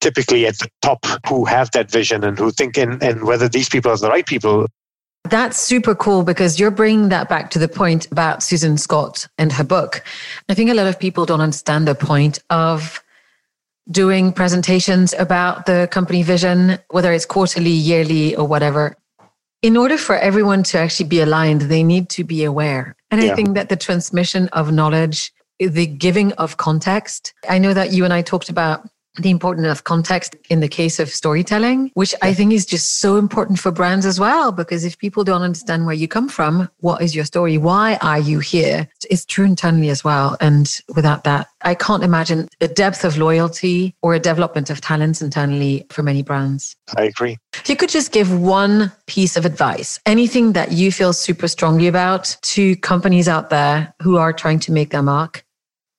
typically 0.00 0.46
at 0.46 0.58
the 0.58 0.68
top 0.82 1.04
who 1.28 1.44
have 1.44 1.70
that 1.72 1.90
vision 1.90 2.24
and 2.24 2.38
who 2.38 2.50
think 2.50 2.76
and, 2.76 3.02
and 3.02 3.24
whether 3.24 3.48
these 3.48 3.68
people 3.68 3.90
are 3.90 3.96
the 3.96 4.08
right 4.08 4.26
people. 4.26 4.66
That's 5.24 5.58
super 5.58 5.94
cool 5.94 6.22
because 6.22 6.60
you're 6.60 6.70
bringing 6.70 7.08
that 7.08 7.28
back 7.28 7.50
to 7.50 7.58
the 7.58 7.68
point 7.68 8.10
about 8.12 8.42
Susan 8.42 8.78
Scott 8.78 9.26
and 9.38 9.52
her 9.52 9.64
book. 9.64 10.04
I 10.48 10.54
think 10.54 10.70
a 10.70 10.74
lot 10.74 10.86
of 10.86 11.00
people 11.00 11.26
don't 11.26 11.40
understand 11.40 11.88
the 11.88 11.94
point 11.94 12.38
of 12.50 13.02
doing 13.90 14.32
presentations 14.32 15.14
about 15.18 15.66
the 15.66 15.88
company 15.90 16.22
vision, 16.22 16.78
whether 16.90 17.12
it's 17.12 17.26
quarterly, 17.26 17.70
yearly, 17.70 18.36
or 18.36 18.46
whatever. 18.46 18.96
In 19.62 19.76
order 19.76 19.98
for 19.98 20.16
everyone 20.16 20.62
to 20.64 20.78
actually 20.78 21.08
be 21.08 21.20
aligned, 21.20 21.62
they 21.62 21.82
need 21.82 22.08
to 22.10 22.24
be 22.24 22.44
aware. 22.44 22.94
And 23.10 23.22
yeah. 23.22 23.32
I 23.32 23.34
think 23.34 23.54
that 23.54 23.68
the 23.68 23.76
transmission 23.76 24.48
of 24.48 24.72
knowledge, 24.72 25.32
the 25.58 25.86
giving 25.86 26.32
of 26.34 26.56
context, 26.56 27.32
I 27.48 27.58
know 27.58 27.74
that 27.74 27.92
you 27.92 28.04
and 28.04 28.12
I 28.12 28.22
talked 28.22 28.48
about 28.48 28.88
the 29.18 29.30
importance 29.30 29.66
of 29.66 29.84
context 29.84 30.36
in 30.50 30.60
the 30.60 30.68
case 30.68 30.98
of 30.98 31.08
storytelling, 31.10 31.90
which 31.94 32.14
I 32.22 32.34
think 32.34 32.52
is 32.52 32.66
just 32.66 32.98
so 32.98 33.16
important 33.16 33.58
for 33.58 33.70
brands 33.70 34.06
as 34.06 34.20
well. 34.20 34.52
Because 34.52 34.84
if 34.84 34.98
people 34.98 35.24
don't 35.24 35.42
understand 35.42 35.86
where 35.86 35.94
you 35.94 36.08
come 36.08 36.28
from, 36.28 36.68
what 36.80 37.02
is 37.02 37.14
your 37.14 37.24
story? 37.24 37.58
Why 37.58 37.96
are 38.02 38.18
you 38.18 38.40
here? 38.40 38.88
It's 39.10 39.24
true 39.24 39.44
internally 39.44 39.88
as 39.88 40.04
well. 40.04 40.36
And 40.40 40.70
without 40.94 41.24
that, 41.24 41.48
I 41.62 41.74
can't 41.74 42.04
imagine 42.04 42.48
a 42.60 42.68
depth 42.68 43.04
of 43.04 43.16
loyalty 43.16 43.94
or 44.02 44.14
a 44.14 44.20
development 44.20 44.70
of 44.70 44.80
talents 44.80 45.22
internally 45.22 45.86
for 45.90 46.02
many 46.02 46.22
brands. 46.22 46.76
I 46.96 47.04
agree. 47.04 47.38
If 47.54 47.68
you 47.68 47.76
could 47.76 47.90
just 47.90 48.12
give 48.12 48.32
one 48.40 48.92
piece 49.06 49.36
of 49.36 49.44
advice, 49.44 49.98
anything 50.06 50.52
that 50.52 50.72
you 50.72 50.92
feel 50.92 51.12
super 51.12 51.48
strongly 51.48 51.86
about 51.86 52.36
to 52.42 52.76
companies 52.76 53.28
out 53.28 53.50
there 53.50 53.94
who 54.02 54.16
are 54.16 54.32
trying 54.32 54.60
to 54.60 54.72
make 54.72 54.90
their 54.90 55.02
mark, 55.02 55.44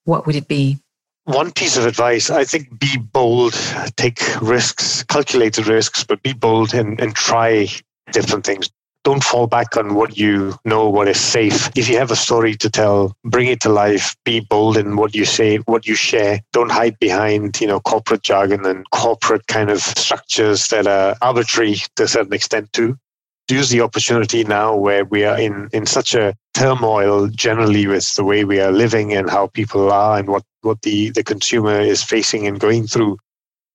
what 0.06 0.26
would 0.26 0.36
it 0.36 0.48
be? 0.48 0.80
One 1.28 1.52
piece 1.52 1.78
of 1.78 1.86
advice 1.86 2.30
i 2.30 2.44
think 2.44 2.80
be 2.80 2.98
bold 2.98 3.54
take 3.96 4.20
risks 4.42 5.04
calculated 5.04 5.68
risks 5.68 6.04
but 6.04 6.22
be 6.24 6.34
bold 6.34 6.74
and, 6.74 7.00
and 7.00 7.16
try 7.16 7.68
different 8.12 8.46
things. 8.46 8.70
Don't 9.04 9.24
fall 9.24 9.48
back 9.48 9.78
on 9.78 9.96
what 9.96 10.18
you 10.18 10.56
know 10.66 10.90
what 10.90 11.08
is 11.08 11.20
safe. 11.20 11.70
If 11.78 11.88
you 11.88 11.98
have 11.98 12.12
a 12.12 12.16
story 12.16 12.56
to 12.56 12.70
tell 12.70 13.16
bring 13.24 13.48
it 13.48 13.62
to 13.62 13.70
life. 13.70 14.16
Be 14.26 14.42
bold 14.42 14.76
in 14.76 14.98
what 14.98 15.16
you 15.16 15.24
say 15.24 15.58
what 15.60 15.88
you 15.88 15.96
share. 15.96 16.42
Don't 16.52 16.72
hide 16.72 17.00
behind 17.00 17.62
you 17.62 17.68
know 17.68 17.80
corporate 17.80 18.24
jargon 18.24 18.66
and 18.66 18.90
corporate 18.92 19.48
kind 19.48 19.70
of 19.70 19.80
structures 19.80 20.68
that 20.70 20.88
are 20.88 21.16
arbitrary 21.22 21.76
to 21.96 22.04
a 22.04 22.08
certain 22.08 22.34
extent 22.34 22.74
too 22.74 22.98
use 23.50 23.70
the 23.70 23.82
opportunity 23.82 24.44
now 24.44 24.76
where 24.76 25.06
we 25.06 25.24
are 25.24 25.40
in, 25.40 25.70
in 25.72 25.86
such 25.86 26.14
a 26.14 26.36
turmoil 26.54 27.28
generally 27.28 27.88
with 27.88 28.16
the 28.16 28.24
way 28.24 28.44
we 28.44 28.60
are 28.60 28.72
living 28.72 29.14
and 29.14 29.30
how 29.30 29.48
people 29.48 29.92
are 29.92 30.20
and 30.20 30.28
what, 30.28 30.44
what 30.62 30.82
the, 30.82 31.12
the 31.12 31.24
consumer 31.24 31.80
is 31.80 32.04
facing 32.04 32.48
and 32.48 32.60
going 32.60 32.88
through. 32.88 33.18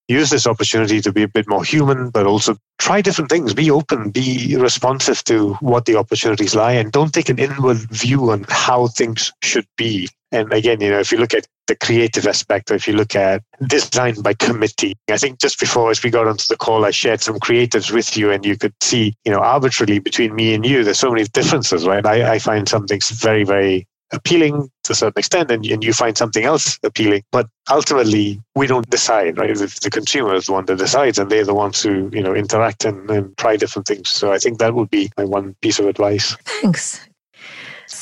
Use 0.08 0.30
this 0.30 0.46
opportunity 0.46 1.00
to 1.00 1.12
be 1.12 1.22
a 1.22 1.28
bit 1.28 1.48
more 1.48 1.64
human, 1.64 2.10
but 2.10 2.26
also 2.26 2.56
try 2.78 3.00
different 3.00 3.30
things. 3.30 3.54
Be 3.54 3.70
open, 3.70 4.10
be 4.10 4.56
responsive 4.56 5.22
to 5.24 5.54
what 5.54 5.86
the 5.86 5.96
opportunities 5.96 6.54
lie, 6.54 6.72
and 6.72 6.92
don't 6.92 7.14
take 7.14 7.28
an 7.28 7.38
inward 7.38 7.78
view 7.90 8.30
on 8.30 8.44
how 8.48 8.88
things 8.88 9.32
should 9.42 9.66
be. 9.76 10.08
And 10.32 10.52
again, 10.52 10.80
you 10.80 10.90
know, 10.90 10.98
if 10.98 11.12
you 11.12 11.18
look 11.18 11.34
at 11.34 11.46
the 11.66 11.76
creative 11.76 12.26
aspect, 12.26 12.70
or 12.70 12.74
if 12.74 12.88
you 12.88 12.94
look 12.94 13.14
at 13.14 13.42
design 13.66 14.20
by 14.22 14.34
committee, 14.34 14.96
I 15.10 15.18
think 15.18 15.38
just 15.38 15.60
before 15.60 15.90
as 15.90 16.02
we 16.02 16.10
got 16.10 16.26
onto 16.26 16.46
the 16.48 16.56
call, 16.56 16.84
I 16.84 16.90
shared 16.90 17.20
some 17.20 17.38
creatives 17.38 17.92
with 17.92 18.16
you, 18.16 18.30
and 18.30 18.44
you 18.44 18.56
could 18.56 18.74
see, 18.80 19.14
you 19.24 19.30
know, 19.30 19.40
arbitrarily 19.40 19.98
between 19.98 20.34
me 20.34 20.54
and 20.54 20.64
you, 20.64 20.84
there's 20.84 20.98
so 20.98 21.10
many 21.10 21.24
differences, 21.24 21.86
right? 21.86 22.04
I, 22.04 22.34
I 22.34 22.38
find 22.38 22.68
something 22.68 23.00
very, 23.20 23.44
very 23.44 23.86
appealing 24.12 24.70
to 24.84 24.92
a 24.92 24.94
certain 24.94 25.18
extent 25.18 25.50
and, 25.50 25.64
and 25.66 25.82
you 25.82 25.92
find 25.92 26.16
something 26.16 26.44
else 26.44 26.78
appealing. 26.82 27.22
But 27.32 27.48
ultimately 27.70 28.40
we 28.54 28.66
don't 28.66 28.88
decide 28.90 29.38
right? 29.38 29.54
The, 29.54 29.78
the 29.82 29.90
consumer 29.90 30.34
is 30.34 30.46
the 30.46 30.52
one 30.52 30.66
that 30.66 30.76
decides 30.76 31.18
and 31.18 31.30
they're 31.30 31.44
the 31.44 31.54
ones 31.54 31.82
who 31.82 32.10
you 32.12 32.22
know 32.22 32.34
interact 32.34 32.84
and, 32.84 33.10
and 33.10 33.36
try 33.38 33.56
different 33.56 33.86
things. 33.88 34.10
So 34.10 34.32
i 34.32 34.38
think 34.38 34.58
that 34.58 34.74
would 34.74 34.90
be 34.90 35.10
my 35.16 35.24
one 35.24 35.56
piece 35.62 35.78
of 35.78 35.86
advice. 35.86 36.36
Thanks 36.60 37.00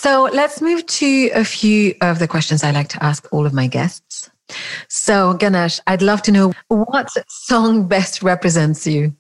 so 0.00 0.30
let's 0.32 0.62
move 0.62 0.86
to 0.86 1.28
a 1.34 1.44
few 1.44 1.94
of 2.00 2.18
the 2.18 2.26
questions 2.26 2.64
I 2.64 2.70
like 2.70 2.88
to 2.88 3.04
ask 3.04 3.28
all 3.32 3.44
of 3.44 3.52
my 3.52 3.66
guests. 3.66 4.30
So, 4.88 5.34
Ganesh, 5.34 5.78
I'd 5.86 6.00
love 6.00 6.22
to 6.22 6.32
know 6.32 6.54
what 6.68 7.10
song 7.28 7.86
best 7.86 8.22
represents 8.22 8.86
you? 8.86 9.14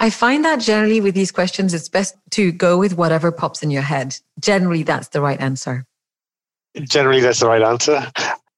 I 0.00 0.10
find 0.10 0.44
that 0.44 0.56
generally 0.56 1.00
with 1.00 1.14
these 1.14 1.30
questions, 1.30 1.72
it's 1.72 1.88
best 1.88 2.16
to 2.32 2.50
go 2.50 2.76
with 2.76 2.96
whatever 2.96 3.30
pops 3.30 3.62
in 3.62 3.70
your 3.70 3.82
head. 3.82 4.16
Generally, 4.40 4.82
that's 4.82 5.08
the 5.10 5.20
right 5.20 5.40
answer. 5.40 5.84
Generally, 6.76 7.20
that's 7.20 7.38
the 7.38 7.46
right 7.46 7.62
answer. 7.62 8.10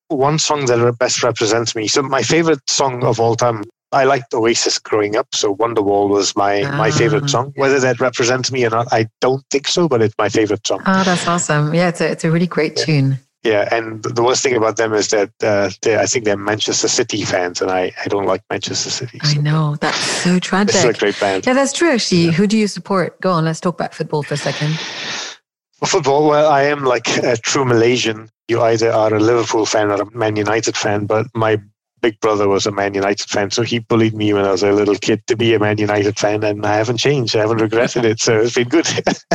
One 0.09 0.39
song 0.39 0.65
that 0.67 0.97
best 0.99 1.23
represents 1.23 1.77
me. 1.77 1.87
So, 1.87 2.03
my 2.03 2.23
favorite 2.23 2.69
song 2.69 3.05
of 3.05 3.21
all 3.21 3.37
time 3.37 3.65
I 3.93 4.05
liked 4.05 4.33
Oasis 4.33 4.79
growing 4.79 5.17
up, 5.17 5.35
so 5.35 5.55
Wonderwall 5.57 6.09
was 6.09 6.37
my 6.37 6.63
my 6.63 6.89
ah, 6.89 6.93
favorite 6.93 7.29
song. 7.29 7.53
Whether 7.57 7.81
that 7.81 8.01
represents 8.01 8.53
me 8.53 8.65
or 8.65 8.71
not, 8.71 8.87
I 8.93 9.09
don't 9.21 9.45
think 9.51 9.67
so, 9.67 9.89
but 9.89 10.01
it's 10.01 10.15
my 10.19 10.29
favorite 10.29 10.67
song. 10.67 10.81
Oh, 10.87 11.03
that's 11.03 11.27
awesome! 11.27 11.75
Yeah, 11.75 11.89
it's 11.89 12.01
a 12.01 12.11
it's 12.11 12.25
a 12.25 12.31
really 12.31 12.47
great 12.47 12.79
yeah. 12.79 12.85
tune. 12.85 13.19
Yeah, 13.43 13.69
and 13.75 14.03
the 14.03 14.23
worst 14.23 14.43
thing 14.43 14.55
about 14.55 14.77
them 14.77 14.93
is 14.93 15.09
that 15.09 15.31
uh, 15.43 15.71
I 15.87 16.05
think 16.05 16.27
they're 16.27 16.37
Manchester 16.37 16.89
City 16.89 17.25
fans, 17.25 17.63
and 17.63 17.71
I, 17.71 17.91
I 18.05 18.09
don't 18.09 18.27
like 18.27 18.43
Manchester 18.51 18.91
City. 18.91 19.19
So. 19.25 19.39
I 19.39 19.43
know 19.43 19.77
that's 19.77 19.97
so 19.97 20.39
tragic. 20.39 20.75
it's 20.79 20.85
a 20.85 21.01
great 21.01 21.19
band. 21.19 21.47
Yeah, 21.47 21.55
that's 21.55 21.73
true. 21.73 21.91
Actually, 21.91 22.27
yeah. 22.27 22.31
who 22.33 22.47
do 22.47 22.59
you 22.59 22.69
support? 22.69 23.19
Go 23.23 23.33
on, 23.33 23.47
let's 23.47 23.61
talk 23.61 23.75
about 23.75 23.95
football 23.95 24.23
for 24.23 24.35
a 24.35 24.37
second. 24.37 24.79
For 25.79 25.87
football, 25.87 26.29
well, 26.29 26.51
I 26.51 26.65
am 26.65 26.85
like 26.85 27.09
a 27.17 27.39
true 27.39 27.65
Malaysian. 27.65 28.29
You 28.49 28.61
either 28.61 28.93
are 28.93 29.15
a 29.15 29.21
Liverpool 29.21 29.65
fan 29.65 29.91
or 29.91 30.03
a 30.03 30.11
Man 30.15 30.37
United 30.37 30.77
fan, 30.77 31.07
but 31.07 31.27
my 31.35 31.59
big 32.01 32.21
brother 32.21 32.49
was 32.49 32.67
a 32.67 32.73
Man 32.73 32.95
United 32.95 33.29
fan, 33.29 33.51
so 33.51 33.63
he 33.63 33.79
bullied 33.79 34.15
me 34.15 34.33
when 34.33 34.45
I 34.45 34.51
was 34.51 34.63
a 34.63 34.73
little 34.73 34.97
kid 34.97 35.27
to 35.27 35.37
be 35.37 35.55
a 35.55 35.59
Man 35.59 35.79
United 35.79 36.19
fan, 36.19 36.43
and 36.45 36.65
I 36.65 36.77
haven't 36.77 36.99
changed. 36.99 37.37
I 37.37 37.41
haven't 37.41 37.59
regretted 37.59 38.05
it, 38.05 38.21
so 38.21 38.41
it's 38.41 38.55
been 38.55 38.69
good. 38.69 38.89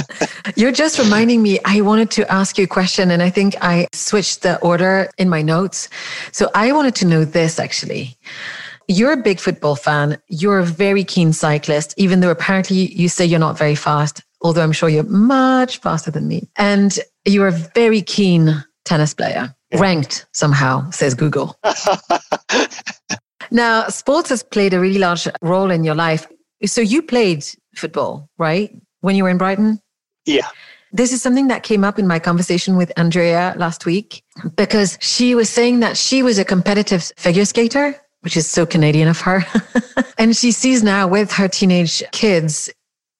You're 0.56 0.72
just 0.72 1.00
reminding 1.00 1.42
me. 1.42 1.60
I 1.66 1.82
wanted 1.82 2.12
to 2.12 2.32
ask 2.32 2.58
you 2.58 2.64
a 2.66 2.68
question, 2.68 3.12
and 3.12 3.22
I 3.22 3.30
think 3.30 3.56
I 3.62 3.88
switched 3.94 4.42
the 4.42 4.60
order 4.60 5.10
in 5.18 5.30
my 5.30 5.42
notes. 5.42 5.90
So 6.32 6.50
I 6.56 6.72
wanted 6.72 6.96
to 6.96 7.06
know 7.06 7.26
this 7.26 7.60
actually. 7.60 8.18
You're 8.88 9.14
a 9.14 9.18
big 9.18 9.40
football 9.40 9.76
fan. 9.76 10.18
You're 10.28 10.60
a 10.60 10.66
very 10.66 11.04
keen 11.04 11.34
cyclist, 11.34 11.94
even 11.98 12.20
though 12.20 12.30
apparently 12.30 12.94
you 12.94 13.10
say 13.10 13.26
you're 13.26 13.40
not 13.40 13.58
very 13.58 13.76
fast, 13.76 14.22
although 14.42 14.62
I'm 14.62 14.72
sure 14.72 14.90
you're 14.90 15.04
much 15.04 15.80
faster 15.80 16.12
than 16.12 16.28
me. 16.28 16.48
And 16.56 17.00
you're 17.26 17.48
a 17.48 17.52
very 17.52 18.04
keen 18.04 18.64
tennis 18.84 19.14
player 19.14 19.56
ranked 19.80 20.26
somehow, 20.34 20.90
says 20.92 21.14
Google. 21.14 21.58
now, 23.52 23.88
sports 23.88 24.30
has 24.30 24.44
played 24.44 24.74
a 24.74 24.80
really 24.80 25.00
large 25.00 25.28
role 25.42 25.72
in 25.72 25.84
your 25.84 25.96
life. 25.96 26.28
So 26.66 26.82
you 26.82 27.02
played 27.02 27.46
football, 27.76 28.30
right? 28.38 28.76
When 29.02 29.16
you 29.16 29.24
were 29.24 29.30
in 29.30 29.38
Brighton? 29.38 29.80
Yeah. 30.26 30.48
This 30.92 31.12
is 31.12 31.22
something 31.22 31.48
that 31.50 31.64
came 31.64 31.84
up 31.84 32.00
in 32.00 32.08
my 32.08 32.20
conversation 32.20 32.78
with 32.78 32.92
Andrea 32.98 33.54
last 33.58 33.86
week 33.86 34.24
because 34.56 34.98
she 35.02 35.36
was 35.36 35.50
saying 35.50 35.82
that 35.82 35.98
she 35.98 36.24
was 36.24 36.40
a 36.40 36.46
competitive 36.46 37.12
figure 37.18 37.46
skater, 37.46 38.00
which 38.22 38.38
is 38.38 38.48
so 38.48 38.66
Canadian 38.66 39.10
of 39.10 39.20
her. 39.22 39.46
and 40.18 40.36
she 40.38 40.52
sees 40.52 40.84
now 40.84 41.08
with 41.08 41.32
her 41.34 41.48
teenage 41.48 42.02
kids 42.12 42.70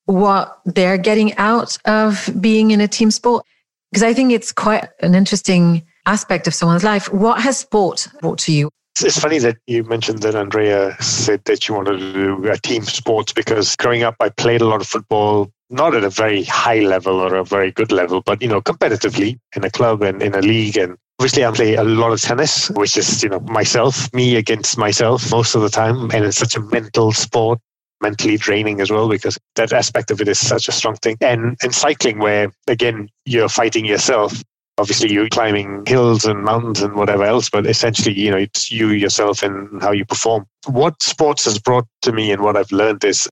what 0.06 0.60
they're 0.66 0.98
getting 0.98 1.36
out 1.38 1.78
of 1.86 2.30
being 2.40 2.72
in 2.72 2.80
a 2.80 2.88
team 2.88 3.12
sport. 3.12 3.46
Because 3.92 4.04
I 4.04 4.14
think 4.14 4.32
it's 4.32 4.52
quite 4.52 4.88
an 5.02 5.16
interesting 5.16 5.84
aspect 6.06 6.48
of 6.48 6.54
someone's 6.54 6.84
life. 6.84 7.12
What 7.12 7.42
has 7.42 7.58
sport 7.58 8.08
brought 8.22 8.40
to 8.40 8.52
you? 8.52 8.70
It's 9.02 9.20
funny 9.20 9.40
that 9.40 9.58
you 9.68 9.84
mentioned 9.84 10.22
that 10.22 10.36
Andrea 10.36 10.96
said 11.02 11.44
that 11.46 11.68
you 11.68 11.76
wanted 11.76 12.00
to 12.00 12.14
do 12.14 12.50
a 12.50 12.58
team 12.58 12.84
sports 12.84 13.34
because 13.34 13.76
growing 13.76 14.04
up, 14.04 14.16
I 14.22 14.30
played 14.30 14.62
a 14.62 14.66
lot 14.66 14.80
of 14.80 14.88
football, 14.88 15.52
not 15.70 15.94
at 15.96 16.06
a 16.06 16.10
very 16.10 16.44
high 16.44 16.80
level 16.80 17.20
or 17.20 17.36
a 17.36 17.44
very 17.44 17.72
good 17.72 17.92
level, 17.92 18.22
but, 18.22 18.42
you 18.42 18.48
know, 18.48 18.62
competitively 18.62 19.38
in 19.54 19.66
a 19.66 19.70
club 19.70 20.02
and 20.02 20.22
in 20.22 20.34
a 20.34 20.40
league. 20.40 20.78
And 20.78 20.96
obviously, 21.20 21.44
I 21.44 21.52
play 21.52 21.76
a 21.76 21.84
lot 21.84 22.14
of 22.14 22.22
tennis, 22.22 22.70
which 22.70 22.96
is, 22.96 23.22
you 23.22 23.28
know, 23.28 23.42
myself, 23.42 24.14
me 24.14 24.38
against 24.38 24.78
myself 24.78 25.30
most 25.30 25.56
of 25.56 25.62
the 25.62 25.70
time. 25.70 26.10
And 26.12 26.24
it's 26.24 26.38
such 26.38 26.56
a 26.56 26.62
mental 26.62 27.12
sport 27.12 27.60
mentally 28.02 28.38
draining 28.38 28.82
as 28.82 28.92
well 28.92 29.10
because 29.10 29.38
that 29.56 29.74
aspect 29.74 30.12
of 30.12 30.22
it 30.22 30.28
is 30.28 30.40
such 30.40 30.68
a 30.68 30.72
strong 30.72 30.96
thing 30.98 31.18
and 31.22 31.56
and 31.64 31.74
cycling 31.74 32.20
where 32.20 32.52
again 32.68 33.08
you're 33.24 33.48
fighting 33.48 33.86
yourself 33.86 34.44
obviously 34.78 35.12
you're 35.12 35.30
climbing 35.30 35.84
hills 35.86 36.26
and 36.26 36.44
mountains 36.44 36.82
and 36.82 36.96
whatever 36.96 37.24
else, 37.24 37.50
but 37.50 37.66
essentially, 37.66 38.18
you 38.20 38.32
know, 38.32 38.38
it's 38.38 38.72
you 38.72 38.90
yourself 38.90 39.42
and 39.42 39.82
how 39.82 39.92
you 39.92 40.06
perform. 40.06 40.46
What 40.66 41.02
sports 41.02 41.46
has 41.46 41.60
brought 41.60 41.88
to 42.02 42.12
me 42.12 42.32
and 42.32 42.42
what 42.42 42.58
I've 42.58 42.72
learned 42.72 43.04
is, 43.04 43.30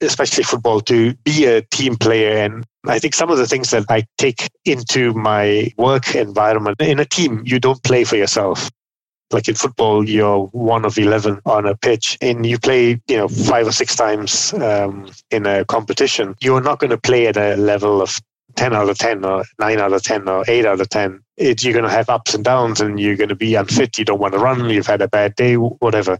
especially 0.00 0.44
football, 0.44 0.80
to 0.82 1.14
be 1.24 1.46
a 1.46 1.62
team 1.62 1.96
player. 1.96 2.38
And 2.38 2.64
I 2.86 2.98
think 2.98 3.14
some 3.14 3.30
of 3.30 3.38
the 3.38 3.46
things 3.46 3.70
that 3.70 3.86
I 3.88 4.06
take 4.18 4.48
into 4.64 5.12
my 5.14 5.72
work 5.76 6.14
environment 6.14 6.80
in 6.80 7.00
a 7.00 7.04
team, 7.04 7.42
you 7.44 7.58
don't 7.58 7.82
play 7.82 8.04
for 8.04 8.16
yourself. 8.16 8.70
Like 9.30 9.46
in 9.46 9.56
football, 9.56 10.08
you're 10.08 10.46
one 10.46 10.86
of 10.86 10.96
11 10.96 11.40
on 11.44 11.66
a 11.66 11.76
pitch 11.76 12.16
and 12.22 12.46
you 12.46 12.58
play, 12.58 12.98
you 13.08 13.16
know, 13.16 13.28
five 13.28 13.66
or 13.66 13.72
six 13.72 13.94
times 13.94 14.54
um, 14.54 15.10
in 15.30 15.44
a 15.44 15.66
competition. 15.66 16.34
You're 16.40 16.62
not 16.62 16.78
going 16.78 16.90
to 16.90 16.98
play 16.98 17.26
at 17.26 17.36
a 17.36 17.56
level 17.56 18.00
of 18.00 18.18
10 18.58 18.74
out 18.74 18.88
of 18.88 18.98
10 18.98 19.24
or 19.24 19.44
9 19.60 19.78
out 19.78 19.92
of 19.92 20.02
10 20.02 20.28
or 20.28 20.44
8 20.48 20.66
out 20.66 20.80
of 20.80 20.88
10 20.88 21.20
it, 21.36 21.62
you're 21.62 21.72
going 21.72 21.84
to 21.84 21.90
have 21.90 22.08
ups 22.08 22.34
and 22.34 22.44
downs 22.44 22.80
and 22.80 22.98
you're 22.98 23.16
going 23.16 23.28
to 23.28 23.36
be 23.36 23.54
unfit. 23.54 23.96
You 23.96 24.04
don't 24.04 24.18
want 24.18 24.34
to 24.34 24.40
run. 24.40 24.68
You've 24.68 24.88
had 24.88 25.00
a 25.00 25.06
bad 25.06 25.36
day 25.36 25.54
whatever. 25.54 26.18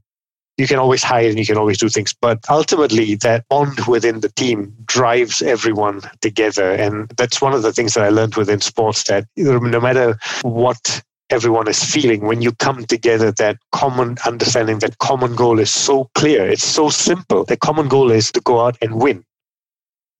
You 0.56 0.68
can 0.68 0.78
always 0.78 1.02
hide 1.02 1.26
and 1.26 1.38
you 1.38 1.46
can 1.46 1.56
always 1.56 1.78
do 1.78 1.88
things. 1.88 2.14
But 2.14 2.38
ultimately 2.48 3.16
that 3.16 3.44
bond 3.48 3.80
within 3.88 4.20
the 4.20 4.28
team 4.30 4.72
drives 4.84 5.42
everyone 5.42 6.02
together. 6.20 6.70
And 6.70 7.08
that's 7.16 7.42
one 7.42 7.54
of 7.54 7.62
the 7.62 7.72
things 7.72 7.94
that 7.94 8.04
i 8.04 8.08
learned 8.08 8.36
within 8.36 8.60
sports 8.60 9.02
that 9.04 9.26
no 9.36 9.80
matter 9.80 10.16
what 10.42 11.02
everyone 11.30 11.66
is 11.66 11.82
feeling 11.84 12.22
when 12.22 12.40
you 12.40 12.52
come 12.52 12.84
together 12.86 13.32
that 13.32 13.58
common 13.72 14.16
understanding 14.24 14.78
that 14.78 14.98
common 14.98 15.34
goal 15.34 15.58
is 15.58 15.74
so 15.74 16.08
clear. 16.14 16.48
It's 16.48 16.64
so 16.64 16.88
simple. 16.88 17.44
The 17.44 17.56
common 17.56 17.88
goal 17.88 18.12
is 18.12 18.30
to 18.32 18.40
go 18.40 18.60
out 18.60 18.78
and 18.80 19.02
win 19.02 19.24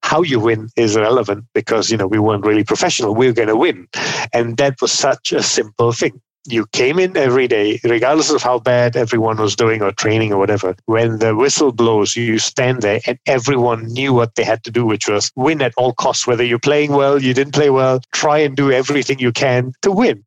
how 0.09 0.23
you 0.23 0.41
win 0.41 0.71
is 0.75 0.97
irrelevant 0.97 1.45
because 1.53 1.91
you 1.91 1.99
know 1.99 2.07
we 2.07 2.19
weren't 2.19 2.47
really 2.47 2.65
professional. 2.65 3.15
We 3.15 3.27
were 3.27 3.35
going 3.35 3.49
to 3.49 3.57
win. 3.57 3.87
And 4.33 4.57
that 4.57 4.81
was 4.81 4.91
such 4.91 5.33
a 5.33 5.43
simple 5.43 5.93
thing. 5.93 6.19
You 6.47 6.65
came 6.73 6.99
in 6.99 7.15
every 7.15 7.47
day 7.47 7.79
regardless 7.85 8.31
of 8.31 8.43
how 8.43 8.59
bad 8.59 8.97
everyone 8.97 9.37
was 9.37 9.55
doing 9.55 9.83
or 9.83 9.93
training 9.93 10.33
or 10.33 10.39
whatever. 10.39 10.75
When 10.87 11.19
the 11.19 11.37
whistle 11.37 11.73
blows 11.73 12.17
you 12.17 12.39
stand 12.39 12.81
there 12.81 13.01
and 13.07 13.19
everyone 13.27 13.85
knew 13.89 14.15
what 14.15 14.35
they 14.35 14.45
had 14.45 14.65
to 14.65 14.71
do 14.71 14.87
which 14.87 15.09
was 15.11 15.31
win 15.37 15.61
at 15.61 15.75
all 15.77 15.93
costs 15.93 16.27
whether 16.27 16.45
you're 16.45 16.67
playing 16.71 16.93
well 16.93 17.23
you 17.23 17.35
didn't 17.35 17.53
play 17.53 17.69
well. 17.69 18.01
Try 18.13 18.39
and 18.39 18.57
do 18.57 18.73
everything 18.73 19.19
you 19.19 19.33
can 19.33 19.75
to 19.83 19.91
win. 19.93 20.25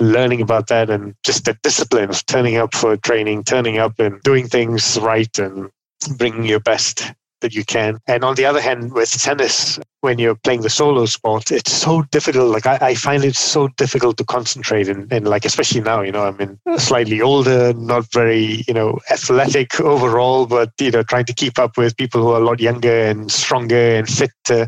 Learning 0.00 0.42
about 0.42 0.66
that 0.66 0.90
and 0.90 1.14
just 1.24 1.46
the 1.46 1.56
discipline 1.62 2.10
of 2.10 2.26
turning 2.26 2.58
up 2.58 2.74
for 2.74 2.98
training 2.98 3.44
turning 3.44 3.78
up 3.78 3.98
and 3.98 4.20
doing 4.20 4.48
things 4.48 4.98
right 5.00 5.38
and 5.38 5.70
bringing 6.18 6.44
your 6.44 6.60
best 6.60 7.14
that 7.44 7.54
you 7.54 7.64
can. 7.64 7.98
And 8.08 8.24
on 8.24 8.34
the 8.34 8.46
other 8.46 8.60
hand, 8.60 8.92
with 8.94 9.10
tennis, 9.10 9.78
when 10.00 10.18
you're 10.18 10.34
playing 10.34 10.62
the 10.62 10.70
solo 10.70 11.04
sport, 11.04 11.52
it's 11.52 11.70
so 11.70 12.02
difficult. 12.10 12.50
Like 12.50 12.66
I, 12.66 12.78
I 12.80 12.94
find 12.94 13.22
it 13.22 13.36
so 13.36 13.68
difficult 13.76 14.16
to 14.16 14.24
concentrate 14.24 14.88
and, 14.88 15.12
and 15.12 15.28
like 15.28 15.44
especially 15.44 15.82
now, 15.82 16.00
you 16.00 16.10
know, 16.10 16.24
I'm 16.24 16.40
in 16.40 16.58
slightly 16.78 17.20
older, 17.20 17.74
not 17.74 18.10
very, 18.12 18.64
you 18.66 18.74
know, 18.74 18.98
athletic 19.10 19.78
overall, 19.80 20.46
but 20.46 20.70
you 20.80 20.90
know, 20.90 21.02
trying 21.02 21.26
to 21.26 21.34
keep 21.34 21.58
up 21.58 21.76
with 21.76 21.96
people 21.96 22.22
who 22.22 22.30
are 22.30 22.40
a 22.40 22.44
lot 22.44 22.60
younger 22.60 23.06
and 23.06 23.30
stronger 23.30 23.96
and 23.96 24.08
fit. 24.08 24.32
Uh, 24.50 24.66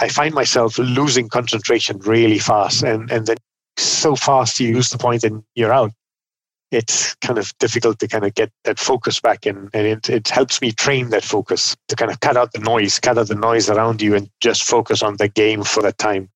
I 0.00 0.08
find 0.08 0.32
myself 0.34 0.78
losing 0.78 1.28
concentration 1.28 1.98
really 1.98 2.38
fast 2.38 2.84
and, 2.84 3.10
and 3.10 3.26
then 3.26 3.36
so 3.76 4.14
fast 4.14 4.60
you 4.60 4.74
lose 4.74 4.90
the 4.90 4.98
point 4.98 5.24
and 5.24 5.42
you're 5.54 5.72
out 5.72 5.92
it's 6.72 7.14
kind 7.16 7.38
of 7.38 7.56
difficult 7.58 7.98
to 8.00 8.08
kind 8.08 8.24
of 8.24 8.34
get 8.34 8.50
that 8.64 8.78
focus 8.78 9.20
back 9.20 9.46
and, 9.46 9.68
and 9.74 9.86
it, 9.86 10.08
it 10.08 10.28
helps 10.28 10.60
me 10.60 10.72
train 10.72 11.10
that 11.10 11.24
focus 11.24 11.76
to 11.88 11.96
kind 11.96 12.10
of 12.10 12.18
cut 12.20 12.36
out 12.36 12.52
the 12.52 12.58
noise 12.60 12.98
cut 12.98 13.18
out 13.18 13.28
the 13.28 13.34
noise 13.34 13.68
around 13.68 14.00
you 14.02 14.14
and 14.14 14.30
just 14.40 14.64
focus 14.64 15.02
on 15.02 15.16
the 15.18 15.28
game 15.28 15.62
for 15.62 15.82
that 15.82 15.98
time 15.98 16.28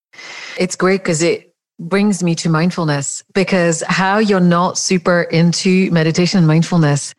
it's 0.58 0.76
great 0.76 0.98
because 1.00 1.22
it 1.22 1.54
brings 1.78 2.22
me 2.22 2.34
to 2.34 2.48
mindfulness 2.48 3.22
because 3.34 3.82
how 3.88 4.18
you're 4.18 4.40
not 4.40 4.78
super 4.78 5.22
into 5.22 5.90
meditation 5.90 6.38
and 6.38 6.46
mindfulness 6.46 7.14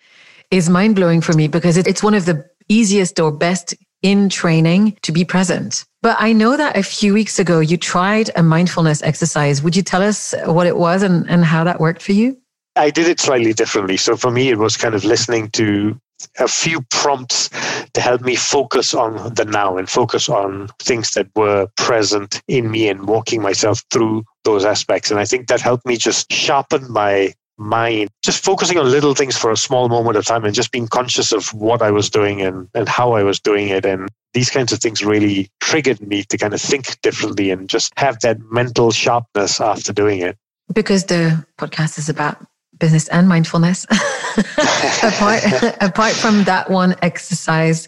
is 0.50 0.70
mind 0.70 0.96
blowing 0.96 1.22
for 1.22 1.34
me 1.34 1.48
because 1.48 1.78
it's 1.78 2.02
one 2.02 2.14
of 2.14 2.26
the 2.26 2.46
easiest 2.70 3.20
or 3.20 3.32
best 3.32 3.76
in 4.02 4.30
training 4.30 4.98
to 5.02 5.12
be 5.12 5.26
present. 5.26 5.86
But 6.02 6.18
I 6.20 6.34
know 6.34 6.56
that 6.56 6.78
a 6.78 6.84
few 6.84 7.14
weeks 7.14 7.40
ago 7.40 7.60
you 7.60 7.78
tried 7.78 8.30
a 8.36 8.44
mindfulness 8.44 9.02
exercise. 9.02 9.62
Would 9.62 9.76
you 9.76 9.82
tell 9.82 10.02
us 10.02 10.34
what 10.46 10.68
it 10.68 10.78
was 10.78 11.04
and, 11.04 11.30
and 11.30 11.44
how 11.44 11.64
that 11.64 11.80
worked 11.80 12.02
for 12.02 12.14
you? 12.14 12.38
I 12.78 12.90
did 12.90 13.08
it 13.08 13.20
slightly 13.20 13.54
differently. 13.54 13.98
So 13.98 14.16
for 14.16 14.32
me, 14.32 14.50
it 14.50 14.58
was 14.58 14.78
kind 14.78 14.96
of 14.96 15.04
listening 15.04 15.50
to 15.52 16.00
a 16.40 16.48
few 16.48 16.82
prompts 16.90 17.50
to 17.94 18.02
help 18.02 18.22
me 18.22 18.36
focus 18.36 18.94
on 18.94 19.34
the 19.36 19.46
now 19.46 19.78
and 19.78 19.90
focus 19.90 20.30
on 20.30 20.70
things 20.80 21.12
that 21.12 21.28
were 21.36 21.68
present 21.78 22.42
in 22.48 22.72
me 22.72 22.88
and 22.88 23.08
walking 23.08 23.42
myself 23.42 23.84
through 23.92 24.24
those 24.44 24.66
aspects. 24.66 25.12
And 25.12 25.20
I 25.20 25.26
think 25.26 25.48
that 25.48 25.62
helped 25.62 25.86
me 25.86 25.98
just 25.98 26.32
sharpen 26.32 26.92
my 26.92 27.34
mind, 27.58 28.10
just 28.24 28.44
focusing 28.44 28.78
on 28.78 28.90
little 28.90 29.16
things 29.16 29.38
for 29.38 29.52
a 29.52 29.58
small 29.58 29.90
moment 29.90 30.18
of 30.18 30.26
time 30.26 30.46
and 30.46 30.56
just 30.56 30.72
being 30.72 30.88
conscious 30.88 31.32
of 31.32 31.54
what 31.54 31.82
I 31.82 31.92
was 31.92 32.10
doing 32.10 32.42
and, 32.42 32.68
and 32.74 32.88
how 32.88 33.14
I 33.14 33.24
was 33.24 33.40
doing 33.40 33.70
it. 33.70 33.86
And 33.86 34.10
these 34.34 34.50
kinds 34.50 34.72
of 34.72 34.80
things 34.80 35.04
really 35.04 35.50
triggered 35.60 36.02
me 36.02 36.24
to 36.24 36.38
kind 36.38 36.54
of 36.54 36.62
think 36.62 37.00
differently 37.02 37.50
and 37.52 37.70
just 37.70 37.92
have 37.98 38.20
that 38.22 38.40
mental 38.52 38.92
sharpness 38.92 39.60
after 39.60 39.94
doing 39.94 40.20
it. 40.20 40.38
Because 40.74 41.06
the 41.06 41.46
podcast 41.58 41.98
is 41.98 42.10
about 42.10 42.46
business 42.80 43.08
and 43.10 43.28
mindfulness. 43.28 43.86
apart, 45.04 45.44
apart 45.82 46.14
from 46.14 46.44
that 46.44 46.70
one 46.70 46.96
exercise 47.02 47.88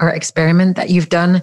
or 0.00 0.08
experiment 0.10 0.76
that 0.76 0.90
you've 0.90 1.08
done, 1.08 1.42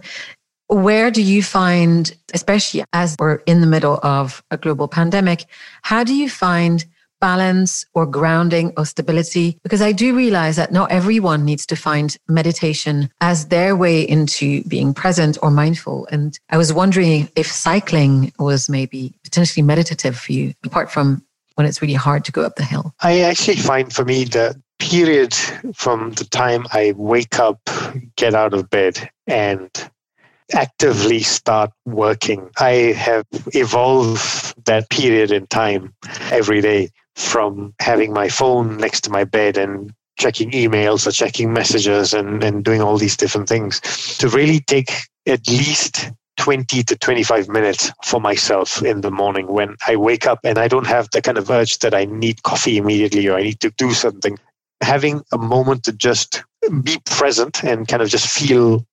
where 0.68 1.10
do 1.10 1.22
you 1.22 1.42
find, 1.42 2.16
especially 2.34 2.84
as 2.94 3.16
we're 3.20 3.36
in 3.48 3.62
the 3.62 3.68
middle 3.68 4.00
of 4.04 4.44
a 4.52 4.58
global 4.58 4.88
pandemic, 4.88 5.46
how 5.82 6.04
do 6.04 6.14
you 6.14 6.30
find 6.30 6.86
balance 7.20 7.86
or 7.94 8.06
grounding 8.06 8.72
or 8.78 8.86
stability? 8.86 9.60
Because 9.64 9.82
I 9.82 9.92
do 9.92 10.16
realize 10.16 10.56
that 10.56 10.72
not 10.72 10.92
everyone 10.92 11.44
needs 11.44 11.66
to 11.68 11.76
find 11.76 12.16
meditation 12.28 13.10
as 13.20 13.48
their 13.48 13.76
way 13.76 14.02
into 14.02 14.64
being 14.66 14.94
present 14.94 15.38
or 15.42 15.52
mindful. 15.52 16.08
And 16.12 16.40
I 16.50 16.58
was 16.58 16.72
wondering 16.72 17.30
if 17.36 17.48
cycling 17.48 18.32
was 18.40 18.70
maybe 18.70 19.16
potentially 19.24 19.64
meditative 19.64 20.18
for 20.18 20.34
you, 20.34 20.54
apart 20.64 20.92
from 20.92 21.24
when 21.60 21.68
it's 21.68 21.82
really 21.82 21.94
hard 21.94 22.24
to 22.24 22.32
go 22.32 22.44
up 22.44 22.56
the 22.56 22.64
hill. 22.64 22.96
I 23.02 23.20
actually 23.20 23.58
find 23.58 23.92
for 23.92 24.06
me 24.06 24.24
the 24.24 24.56
period 24.80 25.34
from 25.76 26.12
the 26.12 26.24
time 26.24 26.66
I 26.72 26.94
wake 26.96 27.38
up, 27.38 27.60
get 28.16 28.34
out 28.34 28.54
of 28.54 28.70
bed, 28.70 29.10
and 29.28 29.70
actively 30.54 31.20
start 31.20 31.72
working. 31.86 32.50
I 32.60 32.94
have 32.96 33.26
evolved 33.48 34.56
that 34.68 34.90
period 34.90 35.32
in 35.34 35.48
time 35.48 35.94
every 36.32 36.62
day 36.62 36.92
from 37.18 37.74
having 37.82 38.14
my 38.14 38.30
phone 38.30 38.78
next 38.78 39.02
to 39.02 39.10
my 39.10 39.26
bed 39.26 39.58
and 39.58 39.94
checking 40.18 40.52
emails 40.52 41.06
or 41.06 41.12
checking 41.12 41.52
messages 41.52 42.14
and, 42.14 42.42
and 42.42 42.64
doing 42.64 42.82
all 42.82 42.98
these 42.98 43.18
different 43.18 43.50
things 43.50 43.82
to 44.18 44.30
really 44.30 44.62
take 44.62 44.94
at 45.28 45.46
least 45.50 46.10
20 46.40 46.84
to 46.84 46.98
25 46.98 47.50
minutes 47.50 47.92
for 48.04 48.22
myself 48.22 48.82
in 48.82 49.02
the 49.02 49.12
morning 49.12 49.48
when 49.48 49.76
I 49.86 49.98
wake 49.98 50.26
up 50.26 50.40
and 50.46 50.58
I 50.58 50.70
don't 50.70 50.88
have 50.88 51.10
the 51.12 51.22
kind 51.22 51.38
of 51.38 51.50
urge 51.50 51.80
that 51.80 51.94
I 51.94 52.06
need 52.06 52.44
coffee 52.44 52.78
immediately 52.78 53.28
or 53.28 53.38
I 53.38 53.44
need 53.44 53.60
to 53.60 53.72
do 53.72 53.92
something. 53.92 54.40
Having 54.82 55.22
a 55.34 55.38
moment 55.38 55.84
to 55.84 55.92
just 55.92 56.44
be 56.82 56.98
present 57.06 57.64
and 57.64 57.88
kind 57.88 58.02
of 58.02 58.08
just 58.08 58.28
feel 58.28 58.86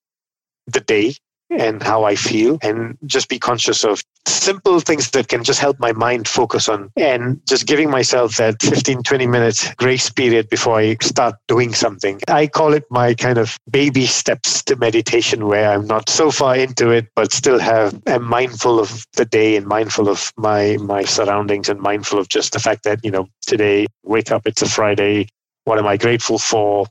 the 0.66 0.80
day 0.80 1.14
and 1.50 1.82
how 1.82 2.04
I 2.04 2.16
feel 2.16 2.58
and 2.62 2.98
just 3.06 3.28
be 3.28 3.38
conscious 3.38 3.84
of 3.84 4.02
simple 4.26 4.80
things 4.80 5.10
that 5.10 5.28
can 5.28 5.44
just 5.44 5.60
help 5.60 5.78
my 5.78 5.92
mind 5.92 6.26
focus 6.28 6.68
on 6.68 6.90
and 6.96 7.40
just 7.46 7.66
giving 7.66 7.90
myself 7.90 8.36
that 8.36 8.60
15 8.62 9.02
20 9.02 9.26
minute 9.26 9.74
grace 9.76 10.10
period 10.10 10.48
before 10.48 10.78
I 10.78 10.96
start 11.00 11.36
doing 11.48 11.72
something. 11.74 12.20
I 12.28 12.46
call 12.46 12.72
it 12.72 12.84
my 12.90 13.14
kind 13.14 13.38
of 13.38 13.56
baby 13.70 14.06
steps 14.06 14.62
to 14.64 14.76
meditation 14.76 15.46
where 15.46 15.70
I'm 15.70 15.86
not 15.86 16.08
so 16.08 16.30
far 16.30 16.56
into 16.56 16.90
it 16.90 17.06
but 17.14 17.32
still 17.32 17.58
have 17.58 18.00
am 18.06 18.24
mindful 18.24 18.80
of 18.80 19.06
the 19.14 19.24
day 19.24 19.56
and 19.56 19.66
mindful 19.66 20.08
of 20.08 20.32
my 20.36 20.76
my 20.80 21.04
surroundings 21.04 21.68
and 21.68 21.80
mindful 21.80 22.18
of 22.18 22.28
just 22.28 22.52
the 22.52 22.58
fact 22.58 22.84
that 22.84 23.04
you 23.04 23.10
know 23.10 23.28
today 23.46 23.86
wake 24.02 24.30
up 24.30 24.46
it's 24.46 24.62
a 24.62 24.68
Friday 24.68 25.28
what 25.66 25.80
am 25.80 25.86
I 25.86 25.96
grateful 25.96 26.38
for? 26.38 26.86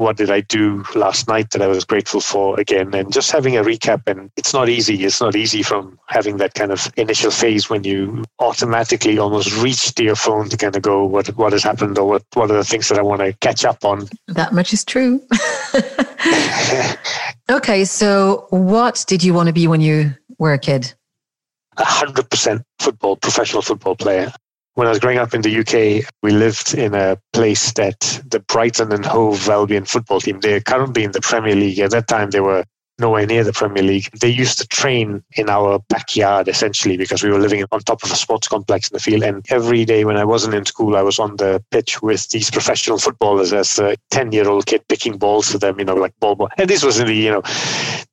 What 0.00 0.16
did 0.16 0.30
I 0.30 0.40
do 0.40 0.82
last 0.94 1.28
night 1.28 1.50
that 1.50 1.60
I 1.60 1.66
was 1.66 1.84
grateful 1.84 2.20
for 2.22 2.58
again, 2.58 2.94
and 2.94 3.12
just 3.12 3.30
having 3.30 3.58
a 3.58 3.62
recap. 3.62 4.02
And 4.06 4.30
it's 4.36 4.54
not 4.54 4.70
easy. 4.70 5.04
It's 5.04 5.20
not 5.20 5.36
easy 5.36 5.62
from 5.62 5.98
having 6.06 6.38
that 6.38 6.54
kind 6.54 6.72
of 6.72 6.90
initial 6.96 7.30
phase 7.30 7.68
when 7.68 7.84
you 7.84 8.24
automatically 8.38 9.18
almost 9.18 9.54
reach 9.62 9.94
to 9.94 10.02
your 10.02 10.16
phone 10.16 10.48
to 10.48 10.56
kind 10.56 10.74
of 10.74 10.80
go, 10.80 11.04
what 11.04 11.28
what 11.36 11.52
has 11.52 11.62
happened, 11.62 11.98
or 11.98 12.08
what 12.08 12.22
what 12.32 12.50
are 12.50 12.56
the 12.56 12.64
things 12.64 12.88
that 12.88 12.98
I 12.98 13.02
want 13.02 13.20
to 13.20 13.34
catch 13.40 13.64
up 13.64 13.84
on. 13.84 14.08
That 14.26 14.54
much 14.54 14.72
is 14.72 14.86
true. 14.86 15.20
okay, 17.50 17.84
so 17.84 18.46
what 18.48 19.04
did 19.06 19.22
you 19.22 19.34
want 19.34 19.48
to 19.48 19.52
be 19.52 19.68
when 19.68 19.82
you 19.82 20.14
were 20.38 20.54
a 20.54 20.58
kid? 20.58 20.94
A 21.76 21.84
hundred 21.84 22.30
percent 22.30 22.62
football, 22.78 23.16
professional 23.16 23.60
football 23.60 23.96
player. 23.96 24.32
When 24.74 24.86
I 24.86 24.90
was 24.90 25.00
growing 25.00 25.18
up 25.18 25.34
in 25.34 25.42
the 25.42 25.58
UK, 25.58 26.08
we 26.22 26.30
lived 26.30 26.74
in 26.74 26.94
a 26.94 27.18
place 27.32 27.72
that 27.72 28.22
the 28.26 28.40
Brighton 28.40 28.92
and 28.92 29.04
Hove 29.04 29.48
Albion 29.48 29.84
football 29.84 30.20
team, 30.20 30.40
they're 30.40 30.60
currently 30.60 31.04
in 31.04 31.12
the 31.12 31.20
Premier 31.20 31.54
League. 31.54 31.80
At 31.80 31.90
that 31.90 32.08
time, 32.08 32.30
they 32.30 32.40
were 32.40 32.64
nowhere 33.00 33.26
near 33.26 33.42
the 33.42 33.52
Premier 33.52 33.82
League. 33.82 34.08
They 34.20 34.28
used 34.28 34.58
to 34.58 34.68
train 34.68 35.24
in 35.32 35.48
our 35.48 35.80
backyard 35.88 36.48
essentially 36.48 36.96
because 36.96 37.22
we 37.22 37.30
were 37.30 37.38
living 37.38 37.64
on 37.72 37.80
top 37.80 38.02
of 38.04 38.12
a 38.12 38.16
sports 38.16 38.46
complex 38.46 38.90
in 38.90 38.94
the 38.94 39.00
field. 39.00 39.22
And 39.22 39.44
every 39.50 39.84
day 39.84 40.04
when 40.04 40.16
I 40.16 40.24
wasn't 40.24 40.54
in 40.54 40.66
school, 40.66 40.96
I 40.96 41.02
was 41.02 41.18
on 41.18 41.36
the 41.36 41.64
pitch 41.70 42.02
with 42.02 42.28
these 42.28 42.50
professional 42.50 42.98
footballers 42.98 43.52
as 43.52 43.78
a 43.78 43.96
10 44.10 44.32
year 44.32 44.48
old 44.48 44.66
kid 44.66 44.86
picking 44.88 45.16
balls 45.16 45.50
for 45.50 45.58
them, 45.58 45.78
you 45.78 45.84
know, 45.84 45.94
like 45.94 46.14
ball 46.20 46.36
ball. 46.36 46.50
And 46.58 46.68
this 46.68 46.84
was 46.84 47.00
in 47.00 47.06
the, 47.06 47.14
you 47.14 47.30
know, 47.30 47.42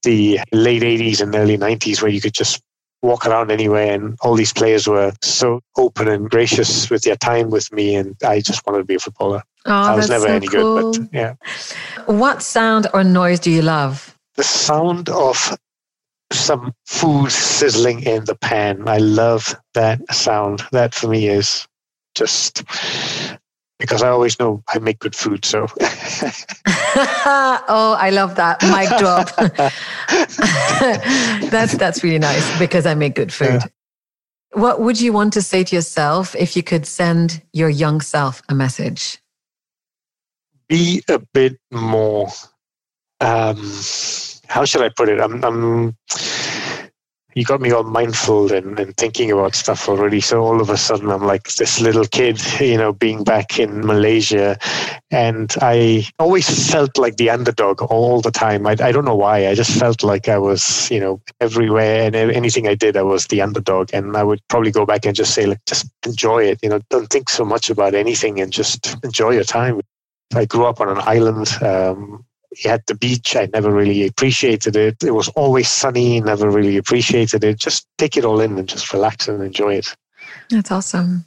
the 0.04 0.40
late 0.52 0.84
80s 0.84 1.22
and 1.22 1.36
early 1.36 1.58
90s 1.58 2.02
where 2.02 2.12
you 2.12 2.22
could 2.22 2.34
just 2.34 2.62
walk 3.02 3.26
around 3.26 3.52
anywhere 3.52 3.94
and 3.94 4.18
all 4.22 4.36
these 4.36 4.54
players 4.54 4.88
were 4.88 5.14
so 5.22 5.62
open 5.78 6.08
and 6.08 6.30
gracious 6.30 6.90
with 6.90 7.04
their 7.04 7.16
time 7.16 7.50
with 7.50 7.72
me 7.72 7.96
and 7.96 8.16
I 8.24 8.40
just 8.40 8.66
wanted 8.66 8.80
to 8.80 8.86
be 8.86 8.96
a 8.96 9.00
footballer. 9.00 9.44
Oh, 9.66 9.72
I 9.72 9.96
was 9.96 10.10
never 10.10 10.28
so 10.28 10.34
any 10.34 10.48
cool. 10.48 10.92
good, 10.92 11.12
but 11.12 11.18
yeah. 11.18 11.34
What 12.06 12.42
sound 12.42 12.88
or 12.94 13.04
noise 13.04 13.40
do 13.40 13.52
you 13.52 13.62
love? 13.62 14.18
The 14.36 14.44
sound 14.44 15.10
of 15.10 15.58
some 16.32 16.74
food 16.86 17.32
sizzling 17.32 18.04
in 18.04 18.26
the 18.26 18.36
pan. 18.36 18.88
I 18.88 18.98
love 18.98 19.56
that 19.74 20.02
sound. 20.14 20.64
That 20.72 20.94
for 20.94 21.08
me 21.08 21.28
is 21.28 21.68
just 22.16 22.64
because 23.80 24.02
I 24.02 24.10
always 24.10 24.40
know 24.40 24.64
I 24.70 24.80
make 24.80 25.00
good 25.00 25.16
food. 25.16 25.46
So, 25.46 25.68
oh, 27.68 27.96
I 28.00 28.10
love 28.12 28.36
that 28.36 28.62
mic 28.64 28.90
drop. 29.00 29.36
that's 31.52 31.78
that's 31.78 32.04
really 32.04 32.20
nice 32.20 32.60
because 32.60 32.86
I 32.86 32.96
make 32.96 33.16
good 33.16 33.34
food. 33.34 33.62
Yeah. 33.62 33.68
What 34.54 34.82
would 34.82 35.00
you 35.00 35.14
want 35.14 35.34
to 35.34 35.42
say 35.42 35.64
to 35.64 35.76
yourself 35.76 36.36
if 36.36 36.56
you 36.56 36.64
could 36.64 36.88
send 36.88 37.42
your 37.54 37.70
young 37.70 38.02
self 38.02 38.42
a 38.50 38.56
message? 38.56 39.20
Be 40.68 41.04
a 41.10 41.20
bit 41.34 41.58
more. 41.72 42.28
Um, 43.20 43.58
how 44.48 44.66
should 44.66 44.82
I 44.82 44.90
put 44.90 45.10
it? 45.10 45.20
I'm, 45.20 45.44
I'm 45.44 45.96
you 47.38 47.44
got 47.44 47.62
me 47.62 47.72
all 47.72 47.84
mindful 47.84 48.52
and, 48.52 48.80
and 48.80 48.98
thinking 48.98 49.32
about 49.32 49.54
stuff 49.54 49.88
already. 49.88 50.20
So 50.20 50.42
all 50.42 50.60
of 50.60 50.72
a 50.72 50.76
sudden, 50.78 51.12
I'm 51.12 51.24
like 51.24 51.44
this 51.54 51.80
little 51.80 52.06
kid, 52.06 52.42
you 52.60 52.78
know, 52.78 52.94
being 52.94 53.24
back 53.24 53.60
in 53.60 53.86
Malaysia. 53.86 54.58
And 55.12 55.54
I 55.62 56.08
always 56.18 56.72
felt 56.72 56.98
like 56.98 57.18
the 57.18 57.30
underdog 57.30 57.84
all 57.84 58.22
the 58.22 58.32
time. 58.32 58.66
I, 58.66 58.72
I 58.82 58.92
don't 58.92 59.06
know 59.06 59.16
why. 59.16 59.48
I 59.48 59.54
just 59.54 59.78
felt 59.78 60.02
like 60.02 60.28
I 60.28 60.40
was, 60.40 60.90
you 60.90 61.00
know, 61.00 61.22
everywhere 61.40 62.08
and 62.08 62.16
anything 62.16 62.68
I 62.68 62.74
did, 62.74 62.98
I 62.98 63.04
was 63.04 63.28
the 63.28 63.44
underdog. 63.44 63.92
And 63.94 64.18
I 64.18 64.24
would 64.24 64.42
probably 64.48 64.72
go 64.72 64.88
back 64.88 65.06
and 65.06 65.16
just 65.16 65.36
say, 65.36 65.46
like, 65.46 65.64
just 65.68 65.88
enjoy 66.08 66.44
it. 66.44 66.58
You 66.64 66.70
know, 66.70 66.80
don't 66.90 67.12
think 67.12 67.30
so 67.30 67.46
much 67.46 67.70
about 67.70 67.94
anything 67.94 68.42
and 68.42 68.52
just 68.52 68.98
enjoy 69.04 69.34
your 69.34 69.44
time. 69.44 69.80
I 70.34 70.46
grew 70.46 70.66
up 70.66 70.82
on 70.82 70.90
an 70.90 71.02
island. 71.06 71.50
Um, 71.62 72.26
at 72.66 72.86
the 72.88 72.96
beach. 72.96 73.36
I 73.36 73.48
never 73.54 73.72
really 73.72 74.06
appreciated 74.06 74.76
it. 74.76 75.04
It 75.04 75.12
was 75.12 75.28
always 75.30 75.70
sunny, 75.70 76.22
never 76.22 76.50
really 76.50 76.78
appreciated 76.78 77.44
it. 77.44 77.60
Just 77.60 77.88
take 77.98 78.18
it 78.18 78.26
all 78.26 78.40
in 78.40 78.58
and 78.58 78.68
just 78.68 78.94
relax 78.94 79.28
and 79.28 79.42
enjoy 79.44 79.76
it. 79.76 79.96
That's 80.50 80.72
awesome. 80.72 81.26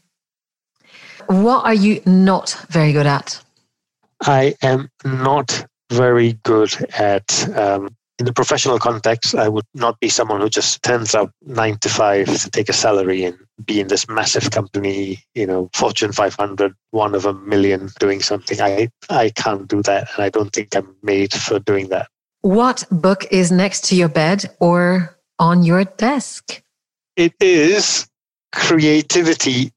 What 1.26 1.64
are 1.64 1.74
you 1.74 2.00
not 2.06 2.64
very 2.70 2.92
good 2.92 3.06
at? 3.06 3.42
I 4.22 4.54
am 4.62 4.90
not 5.04 5.64
very 5.90 6.34
good 6.42 6.74
at 6.98 7.48
um, 7.56 7.88
in 8.20 8.26
the 8.26 8.34
professional 8.34 8.78
context, 8.78 9.34
I 9.34 9.48
would 9.48 9.64
not 9.74 9.98
be 9.98 10.10
someone 10.10 10.42
who 10.42 10.50
just 10.50 10.82
turns 10.82 11.14
up 11.14 11.30
nine 11.40 11.78
to 11.78 11.88
five 11.88 12.26
to 12.26 12.50
take 12.50 12.68
a 12.68 12.74
salary 12.74 13.24
and 13.24 13.38
be 13.64 13.80
in 13.80 13.88
this 13.88 14.08
massive 14.08 14.50
company, 14.50 15.18
you 15.34 15.46
know, 15.46 15.70
Fortune 15.74 16.12
500, 16.12 16.74
one 16.90 17.14
of 17.14 17.24
a 17.24 17.34
million 17.34 17.88
doing 17.98 18.20
something. 18.20 18.60
I, 18.60 18.88
I 19.08 19.30
can't 19.30 19.68
do 19.68 19.82
that. 19.82 20.08
And 20.14 20.24
I 20.24 20.28
don't 20.30 20.52
think 20.52 20.74
I'm 20.74 20.94
made 21.02 21.32
for 21.32 21.58
doing 21.58 21.88
that. 21.88 22.08
What 22.42 22.84
book 22.90 23.26
is 23.30 23.52
next 23.52 23.84
to 23.86 23.96
your 23.96 24.08
bed 24.08 24.50
or 24.60 25.16
on 25.38 25.62
your 25.62 25.84
desk? 25.84 26.62
It 27.16 27.34
is 27.40 28.08
Creativity 28.52 29.72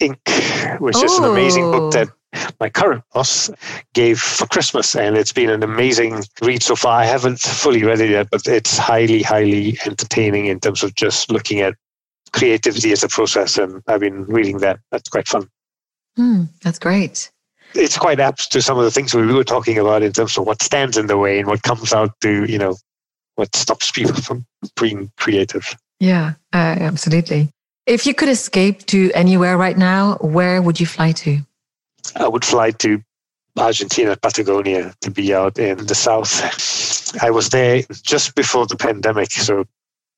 Inc., 0.00 0.80
which 0.80 0.96
oh. 0.96 1.04
is 1.04 1.18
an 1.18 1.24
amazing 1.24 1.70
book 1.70 1.82
oh. 1.82 1.90
that 1.90 2.08
my 2.60 2.68
current 2.68 3.02
boss 3.12 3.50
gave 3.94 4.20
for 4.20 4.46
Christmas, 4.46 4.94
and 4.94 5.16
it's 5.16 5.32
been 5.32 5.50
an 5.50 5.62
amazing 5.62 6.22
read 6.42 6.62
so 6.62 6.76
far. 6.76 7.00
I 7.00 7.04
haven't 7.04 7.40
fully 7.40 7.84
read 7.84 8.00
it 8.00 8.10
yet, 8.10 8.28
but 8.30 8.46
it's 8.46 8.76
highly, 8.76 9.22
highly 9.22 9.78
entertaining 9.86 10.46
in 10.46 10.60
terms 10.60 10.82
of 10.82 10.94
just 10.94 11.30
looking 11.30 11.60
at 11.60 11.74
creativity 12.32 12.92
as 12.92 13.02
a 13.02 13.08
process, 13.08 13.58
and 13.58 13.82
I've 13.86 14.00
been 14.00 14.24
reading 14.24 14.58
that. 14.58 14.80
That's 14.90 15.08
quite 15.08 15.28
fun. 15.28 15.48
Mm, 16.18 16.48
that's 16.62 16.78
great. 16.78 17.30
It's 17.74 17.98
quite 17.98 18.18
apt 18.18 18.50
to 18.52 18.62
some 18.62 18.78
of 18.78 18.84
the 18.84 18.90
things 18.90 19.14
we 19.14 19.26
were 19.26 19.44
talking 19.44 19.78
about 19.78 20.02
in 20.02 20.12
terms 20.12 20.38
of 20.38 20.46
what 20.46 20.62
stands 20.62 20.96
in 20.96 21.06
the 21.06 21.18
way 21.18 21.38
and 21.38 21.46
what 21.46 21.62
comes 21.62 21.92
out 21.92 22.18
to, 22.22 22.44
you 22.50 22.58
know, 22.58 22.76
what 23.36 23.54
stops 23.54 23.90
people 23.90 24.14
from 24.14 24.46
being 24.80 25.12
creative. 25.16 25.76
Yeah, 26.00 26.34
uh, 26.52 26.76
absolutely. 26.80 27.50
If 27.86 28.06
you 28.06 28.14
could 28.14 28.28
escape 28.28 28.86
to 28.86 29.10
anywhere 29.14 29.56
right 29.56 29.76
now, 29.76 30.16
where 30.20 30.60
would 30.60 30.80
you 30.80 30.86
fly 30.86 31.12
to? 31.12 31.40
I 32.16 32.28
would 32.28 32.44
fly 32.44 32.70
to 32.72 33.02
Argentina, 33.56 34.16
Patagonia, 34.16 34.94
to 35.00 35.10
be 35.10 35.34
out 35.34 35.58
in 35.58 35.86
the 35.86 35.94
south. 35.94 36.42
I 37.22 37.30
was 37.30 37.50
there 37.50 37.82
just 38.02 38.34
before 38.34 38.66
the 38.66 38.76
pandemic, 38.76 39.30
so 39.30 39.64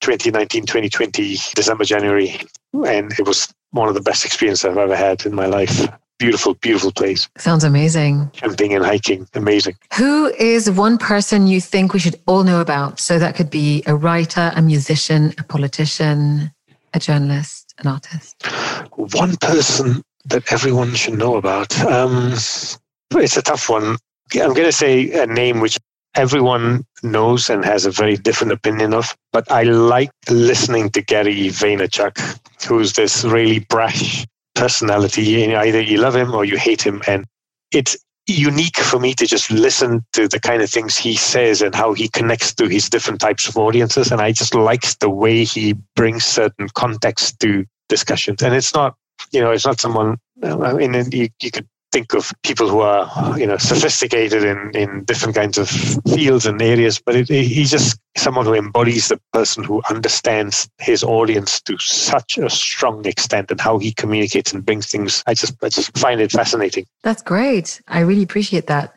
2019, 0.00 0.66
2020, 0.66 1.36
December, 1.54 1.84
January, 1.84 2.40
and 2.86 3.12
it 3.18 3.26
was 3.26 3.52
one 3.70 3.88
of 3.88 3.94
the 3.94 4.00
best 4.00 4.24
experiences 4.24 4.64
I've 4.64 4.76
ever 4.76 4.96
had 4.96 5.24
in 5.26 5.34
my 5.34 5.46
life. 5.46 5.88
Beautiful, 6.18 6.54
beautiful 6.54 6.92
place. 6.92 7.28
Sounds 7.38 7.64
amazing. 7.64 8.30
Camping 8.34 8.74
and 8.74 8.84
hiking, 8.84 9.26
amazing. 9.34 9.76
Who 9.94 10.26
is 10.34 10.70
one 10.70 10.98
person 10.98 11.46
you 11.46 11.62
think 11.62 11.94
we 11.94 11.98
should 11.98 12.20
all 12.26 12.44
know 12.44 12.60
about? 12.60 13.00
So 13.00 13.18
that 13.18 13.34
could 13.34 13.48
be 13.48 13.82
a 13.86 13.94
writer, 13.94 14.52
a 14.54 14.60
musician, 14.60 15.32
a 15.38 15.44
politician, 15.44 16.50
a 16.92 16.98
journalist, 16.98 17.74
an 17.78 17.86
artist. 17.86 18.46
One 18.96 19.36
person 19.38 20.02
that 20.26 20.52
everyone 20.52 20.94
should 20.94 21.16
know 21.16 21.36
about. 21.36 21.78
Um, 21.80 22.32
it's 22.32 23.36
a 23.36 23.42
tough 23.42 23.70
one. 23.70 23.96
I'm 24.34 24.52
going 24.52 24.66
to 24.66 24.72
say 24.72 25.10
a 25.22 25.26
name 25.26 25.60
which 25.60 25.78
everyone 26.14 26.84
knows 27.02 27.48
and 27.50 27.64
has 27.64 27.86
a 27.86 27.90
very 27.90 28.16
different 28.16 28.52
opinion 28.52 28.94
of. 28.94 29.16
But 29.32 29.50
I 29.50 29.62
like 29.62 30.10
listening 30.28 30.90
to 30.90 31.02
Gary 31.02 31.48
Vaynerchuk, 31.48 32.38
who's 32.66 32.94
this 32.94 33.24
really 33.24 33.60
brash 33.60 34.26
personality. 34.54 35.54
Either 35.54 35.80
you 35.80 35.98
love 35.98 36.16
him 36.16 36.34
or 36.34 36.44
you 36.44 36.56
hate 36.56 36.82
him. 36.82 37.02
And 37.06 37.24
it's 37.72 37.96
unique 38.26 38.76
for 38.76 38.98
me 39.00 39.14
to 39.14 39.26
just 39.26 39.50
listen 39.50 40.04
to 40.12 40.28
the 40.28 40.40
kind 40.40 40.62
of 40.62 40.70
things 40.70 40.96
he 40.96 41.14
says 41.14 41.62
and 41.62 41.74
how 41.74 41.92
he 41.92 42.08
connects 42.08 42.54
to 42.54 42.68
his 42.68 42.88
different 42.88 43.20
types 43.20 43.48
of 43.48 43.56
audiences. 43.56 44.12
And 44.12 44.20
I 44.20 44.32
just 44.32 44.54
like 44.54 44.82
the 44.98 45.10
way 45.10 45.44
he 45.44 45.74
brings 45.96 46.24
certain 46.24 46.68
context 46.74 47.40
to 47.40 47.64
discussions. 47.88 48.42
And 48.42 48.54
it's 48.54 48.74
not, 48.74 48.94
you 49.32 49.40
know, 49.40 49.50
it's 49.50 49.66
not 49.66 49.80
someone, 49.80 50.18
uh, 50.42 50.60
I 50.60 50.72
mean, 50.74 50.94
you, 51.12 51.28
you 51.42 51.50
could 51.50 51.68
think 51.92 52.14
of 52.14 52.32
people 52.42 52.68
who 52.68 52.80
are 52.80 53.38
you 53.38 53.46
know 53.46 53.56
sophisticated 53.56 54.44
in 54.44 54.70
in 54.74 55.04
different 55.04 55.34
kinds 55.34 55.58
of 55.58 55.68
fields 56.14 56.46
and 56.46 56.62
areas 56.62 57.00
but 57.04 57.16
it, 57.16 57.28
it, 57.30 57.44
he's 57.44 57.70
just 57.70 58.00
someone 58.16 58.44
who 58.44 58.54
embodies 58.54 59.08
the 59.08 59.20
person 59.32 59.64
who 59.64 59.82
understands 59.88 60.68
his 60.78 61.02
audience 61.02 61.60
to 61.62 61.78
such 61.78 62.38
a 62.38 62.50
strong 62.50 63.04
extent 63.06 63.50
and 63.50 63.60
how 63.60 63.78
he 63.78 63.92
communicates 63.92 64.52
and 64.52 64.64
brings 64.64 64.86
things. 64.86 65.22
I 65.26 65.34
just 65.34 65.54
i 65.62 65.68
just 65.68 65.96
find 65.96 66.20
it 66.20 66.32
fascinating. 66.32 66.86
That's 67.02 67.22
great. 67.22 67.80
I 67.88 68.00
really 68.00 68.22
appreciate 68.22 68.66
that. 68.66 68.94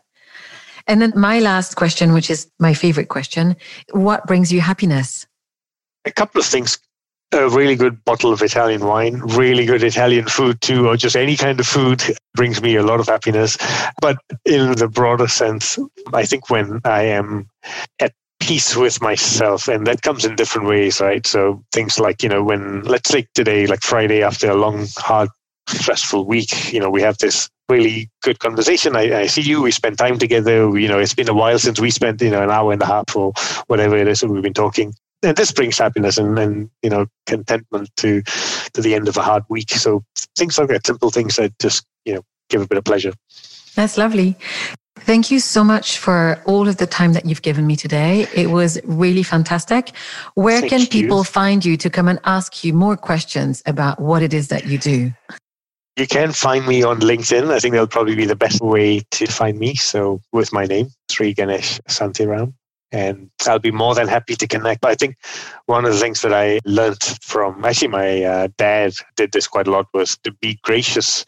And 0.87 1.01
then 1.01 1.13
my 1.15 1.39
last 1.39 1.75
question 1.75 2.13
which 2.13 2.29
is 2.29 2.49
my 2.59 2.73
favorite 2.73 3.09
question 3.09 3.55
what 3.91 4.25
brings 4.27 4.51
you 4.51 4.61
happiness? 4.61 5.25
A 6.05 6.11
couple 6.11 6.41
of 6.41 6.47
things 6.47 6.77
a 7.33 7.49
really 7.49 7.75
good 7.75 8.03
bottle 8.05 8.31
of 8.31 8.41
Italian 8.41 8.85
wine, 8.85 9.19
really 9.19 9.65
good 9.65 9.83
Italian 9.83 10.27
food 10.27 10.61
too, 10.61 10.87
or 10.87 10.97
just 10.97 11.15
any 11.15 11.35
kind 11.35 11.59
of 11.59 11.67
food 11.67 12.01
brings 12.35 12.61
me 12.61 12.75
a 12.75 12.83
lot 12.83 12.99
of 12.99 13.07
happiness. 13.07 13.57
But 14.01 14.17
in 14.45 14.73
the 14.73 14.87
broader 14.87 15.27
sense, 15.27 15.77
I 16.13 16.25
think 16.25 16.49
when 16.49 16.79
I 16.85 17.03
am 17.03 17.49
at 17.99 18.13
peace 18.39 18.75
with 18.75 19.01
myself, 19.01 19.67
and 19.67 19.87
that 19.87 20.01
comes 20.01 20.25
in 20.25 20.35
different 20.35 20.67
ways, 20.67 20.99
right? 21.01 21.25
So 21.25 21.63
things 21.71 21.99
like, 21.99 22.23
you 22.23 22.29
know, 22.29 22.43
when, 22.43 22.81
let's 22.83 23.09
take 23.09 23.31
today, 23.33 23.67
like 23.67 23.81
Friday 23.81 24.23
after 24.23 24.49
a 24.49 24.55
long, 24.55 24.87
hard, 24.97 25.29
stressful 25.67 26.25
week, 26.25 26.73
you 26.73 26.79
know, 26.79 26.89
we 26.89 27.01
have 27.01 27.17
this 27.19 27.49
really 27.69 28.09
good 28.21 28.39
conversation. 28.39 28.95
I, 28.95 29.21
I, 29.21 29.27
see 29.27 29.41
you. 29.41 29.61
We 29.61 29.71
spend 29.71 29.97
time 29.97 30.19
together. 30.19 30.77
You 30.77 30.87
know, 30.87 30.99
it's 30.99 31.13
been 31.13 31.29
a 31.29 31.33
while 31.33 31.57
since 31.57 31.79
we 31.79 31.89
spent 31.89 32.21
you 32.21 32.29
know 32.29 32.43
an 32.43 32.51
hour 32.51 32.73
and 32.73 32.81
a 32.81 32.85
half 32.85 33.15
or 33.15 33.31
whatever 33.67 33.95
it 33.95 34.07
is 34.07 34.19
that 34.19 34.27
we've 34.27 34.43
been 34.43 34.53
talking 34.53 34.93
and 35.23 35.37
this 35.37 35.51
brings 35.51 35.77
happiness 35.77 36.17
and, 36.17 36.37
and 36.37 36.69
you 36.81 36.89
know 36.89 37.05
contentment 37.25 37.89
to 37.97 38.21
to 38.73 38.81
the 38.81 38.95
end 38.95 39.07
of 39.07 39.17
a 39.17 39.21
hard 39.21 39.43
week. 39.49 39.71
So 39.71 40.03
things 40.35 40.57
like 40.57 40.69
that, 40.69 40.85
simple 40.85 41.09
things 41.09 41.35
that 41.37 41.57
just 41.59 41.85
you 42.05 42.15
know 42.15 42.21
give 42.49 42.61
a 42.61 42.67
bit 42.67 42.77
of 42.77 42.83
pleasure. 42.83 43.13
That's 43.75 43.97
lovely. 43.97 44.37
Thank 44.99 45.31
you 45.31 45.39
so 45.39 45.63
much 45.63 45.97
for 45.97 46.41
all 46.45 46.67
of 46.67 46.77
the 46.77 46.87
time 46.87 47.13
that 47.13 47.25
you've 47.25 47.41
given 47.41 47.67
me 47.67 47.75
today. 47.75 48.27
It 48.33 48.51
was 48.51 48.79
really 48.85 49.23
fantastic. 49.23 49.91
Where 50.35 50.61
Thank 50.61 50.69
can 50.69 50.85
people 50.85 51.17
you. 51.17 51.23
find 51.23 51.65
you 51.65 51.75
to 51.77 51.89
come 51.89 52.07
and 52.07 52.19
ask 52.23 52.63
you 52.63 52.73
more 52.73 52.95
questions 52.95 53.61
about 53.65 53.99
what 53.99 54.21
it 54.21 54.33
is 54.33 54.47
that 54.47 54.65
you 54.65 54.77
do? 54.77 55.11
You 55.97 56.07
can 56.07 56.31
find 56.31 56.65
me 56.65 56.83
on 56.83 57.01
LinkedIn. 57.01 57.51
I 57.51 57.59
think 57.59 57.73
that'll 57.73 57.87
probably 57.87 58.15
be 58.15 58.25
the 58.25 58.35
best 58.35 58.61
way 58.61 59.01
to 59.11 59.27
find 59.27 59.59
me. 59.59 59.75
So 59.75 60.21
with 60.31 60.53
my 60.53 60.65
name, 60.65 60.87
Sri 61.09 61.33
Ganesh 61.33 61.81
Santiram 61.89 62.53
and 62.93 63.29
I'll 63.47 63.59
be 63.59 63.71
more 63.71 63.95
than 63.95 64.07
happy 64.07 64.35
to 64.35 64.47
connect. 64.47 64.81
But 64.81 64.91
I 64.91 64.95
think 64.95 65.17
one 65.65 65.83
of 65.83 65.91
the 65.93 65.99
things 65.99 66.21
that 66.21 66.33
I 66.33 66.59
learned 66.63 67.01
from 67.21 67.65
actually 67.65 67.89
my 67.89 68.23
uh, 68.23 68.47
dad 68.57 68.93
did 69.15 69.31
this 69.31 69.47
quite 69.47 69.67
a 69.67 69.71
lot 69.71 69.87
was 69.93 70.17
to 70.23 70.31
be 70.31 70.59
gracious 70.63 71.25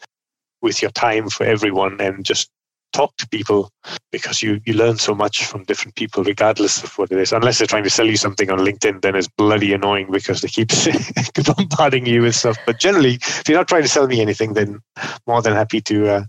with 0.62 0.80
your 0.80 0.92
time 0.92 1.28
for 1.28 1.44
everyone 1.44 2.00
and 2.00 2.24
just 2.24 2.50
talk 2.92 3.16
to 3.18 3.28
people 3.28 3.70
because 4.10 4.42
you, 4.42 4.60
you 4.64 4.72
learn 4.72 4.96
so 4.96 5.14
much 5.14 5.44
from 5.44 5.64
different 5.64 5.94
people, 5.96 6.24
regardless 6.24 6.82
of 6.82 6.96
what 6.96 7.12
it 7.12 7.18
is. 7.18 7.32
Unless 7.32 7.58
they're 7.58 7.66
trying 7.66 7.84
to 7.84 7.90
sell 7.90 8.06
you 8.06 8.16
something 8.16 8.50
on 8.50 8.58
LinkedIn, 8.60 9.02
then 9.02 9.14
it's 9.14 9.28
bloody 9.28 9.72
annoying 9.74 10.10
because 10.10 10.40
they 10.40 10.48
keep 10.48 10.70
bombarding 11.56 12.06
you 12.06 12.22
with 12.22 12.34
stuff. 12.34 12.56
But 12.64 12.80
generally, 12.80 13.14
if 13.14 13.48
you're 13.48 13.58
not 13.58 13.68
trying 13.68 13.82
to 13.82 13.88
sell 13.88 14.06
me 14.06 14.20
anything, 14.20 14.54
then 14.54 14.80
more 15.26 15.42
than 15.42 15.52
happy 15.52 15.80
to 15.82 16.08
uh, 16.08 16.24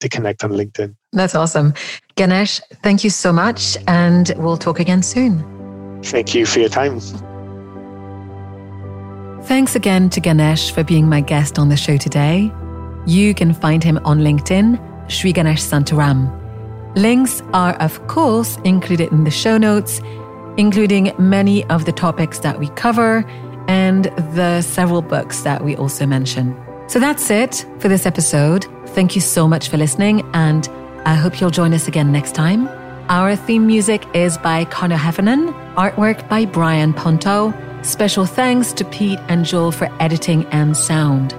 to 0.00 0.08
connect 0.08 0.44
on 0.44 0.52
LinkedIn. 0.52 0.94
That's 1.14 1.34
awesome. 1.34 1.72
Ganesh, 2.16 2.60
thank 2.82 3.04
you 3.04 3.10
so 3.10 3.32
much, 3.32 3.78
and 3.86 4.32
we'll 4.36 4.56
talk 4.56 4.80
again 4.80 5.02
soon. 5.02 5.42
Thank 6.02 6.34
you 6.34 6.44
for 6.44 6.60
your 6.60 6.68
time. 6.68 7.00
Thanks 9.44 9.74
again 9.74 10.10
to 10.10 10.20
Ganesh 10.20 10.72
for 10.72 10.82
being 10.84 11.08
my 11.08 11.20
guest 11.20 11.58
on 11.58 11.68
the 11.68 11.76
show 11.76 11.96
today. 11.96 12.52
You 13.06 13.34
can 13.34 13.54
find 13.54 13.82
him 13.82 13.98
on 14.04 14.20
LinkedIn 14.20 15.10
Sri 15.10 15.32
Ganesh 15.32 15.62
Santaram. 15.62 16.40
Links 16.96 17.42
are, 17.52 17.74
of 17.74 18.06
course, 18.06 18.56
included 18.64 19.12
in 19.12 19.24
the 19.24 19.30
show 19.30 19.58
notes, 19.58 20.00
including 20.56 21.12
many 21.18 21.64
of 21.64 21.84
the 21.84 21.92
topics 21.92 22.38
that 22.40 22.58
we 22.58 22.68
cover 22.70 23.24
and 23.68 24.04
the 24.34 24.62
several 24.62 25.02
books 25.02 25.42
that 25.42 25.64
we 25.64 25.76
also 25.76 26.06
mention. 26.06 26.56
So 26.86 26.98
that's 26.98 27.30
it 27.30 27.66
for 27.78 27.88
this 27.88 28.06
episode. 28.06 28.66
Thank 28.88 29.14
you 29.14 29.20
so 29.20 29.48
much 29.48 29.68
for 29.68 29.76
listening, 29.76 30.22
and 30.34 30.68
I 31.06 31.14
hope 31.14 31.40
you'll 31.40 31.50
join 31.50 31.74
us 31.74 31.86
again 31.86 32.10
next 32.12 32.34
time. 32.34 32.66
Our 33.10 33.36
theme 33.36 33.66
music 33.66 34.06
is 34.14 34.38
by 34.38 34.64
Connor 34.64 34.96
Heffernan, 34.96 35.48
artwork 35.74 36.26
by 36.30 36.46
Brian 36.46 36.94
Ponto. 36.94 37.52
Special 37.82 38.24
thanks 38.24 38.72
to 38.72 38.84
Pete 38.86 39.18
and 39.28 39.44
Joel 39.44 39.70
for 39.72 39.90
editing 40.00 40.46
and 40.46 40.74
sound. 40.74 41.34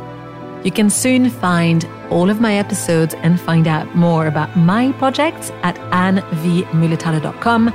You 0.63 0.71
can 0.71 0.91
soon 0.91 1.31
find 1.31 1.87
all 2.11 2.29
of 2.29 2.39
my 2.39 2.53
episodes 2.53 3.15
and 3.15 3.41
find 3.41 3.67
out 3.67 3.95
more 3.95 4.27
about 4.27 4.55
my 4.55 4.91
projects 4.93 5.49
at 5.63 5.75
annvmulitalo.com. 5.91 7.67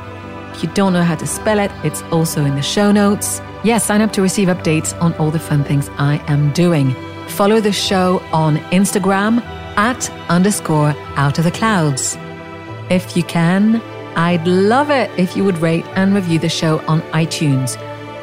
If 0.55 0.63
you 0.63 0.69
don't 0.75 0.93
know 0.93 1.03
how 1.03 1.17
to 1.17 1.27
spell 1.27 1.59
it, 1.59 1.73
it's 1.83 2.03
also 2.13 2.45
in 2.45 2.55
the 2.55 2.63
show 2.63 2.93
notes. 2.93 3.41
Yes, 3.41 3.65
yeah, 3.65 3.79
sign 3.79 4.01
up 4.01 4.13
to 4.13 4.23
receive 4.23 4.47
updates 4.47 4.97
on 5.03 5.13
all 5.15 5.33
the 5.33 5.41
fun 5.41 5.65
things 5.65 5.89
I 5.99 6.23
am 6.29 6.53
doing. 6.53 6.95
Follow 7.27 7.61
the 7.61 7.73
show 7.73 8.21
on 8.33 8.59
Instagram 8.71 9.43
at 9.77 10.11
underscore 10.29 10.95
out 11.17 11.39
of 11.39 11.45
the 11.45 11.51
clouds. 11.51 12.17
If 12.91 13.17
you 13.17 13.23
can, 13.23 13.81
I'd 14.17 14.47
love 14.47 14.91
it 14.91 15.11
if 15.19 15.37
you 15.37 15.45
would 15.45 15.59
rate 15.59 15.85
and 15.95 16.15
review 16.15 16.39
the 16.39 16.49
show 16.49 16.81
on 16.87 17.01
iTunes. 17.13 17.77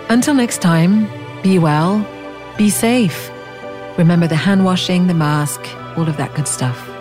Until 0.10 0.34
next 0.34 0.62
time, 0.62 1.08
be 1.42 1.60
well, 1.60 2.06
be 2.58 2.70
safe. 2.70 3.30
Remember 3.98 4.28
the 4.28 4.36
hand 4.36 4.66
washing, 4.66 5.08
the 5.08 5.14
mask, 5.14 5.62
all 5.98 6.08
of 6.08 6.18
that 6.18 6.34
good 6.36 6.48
stuff. 6.48 6.97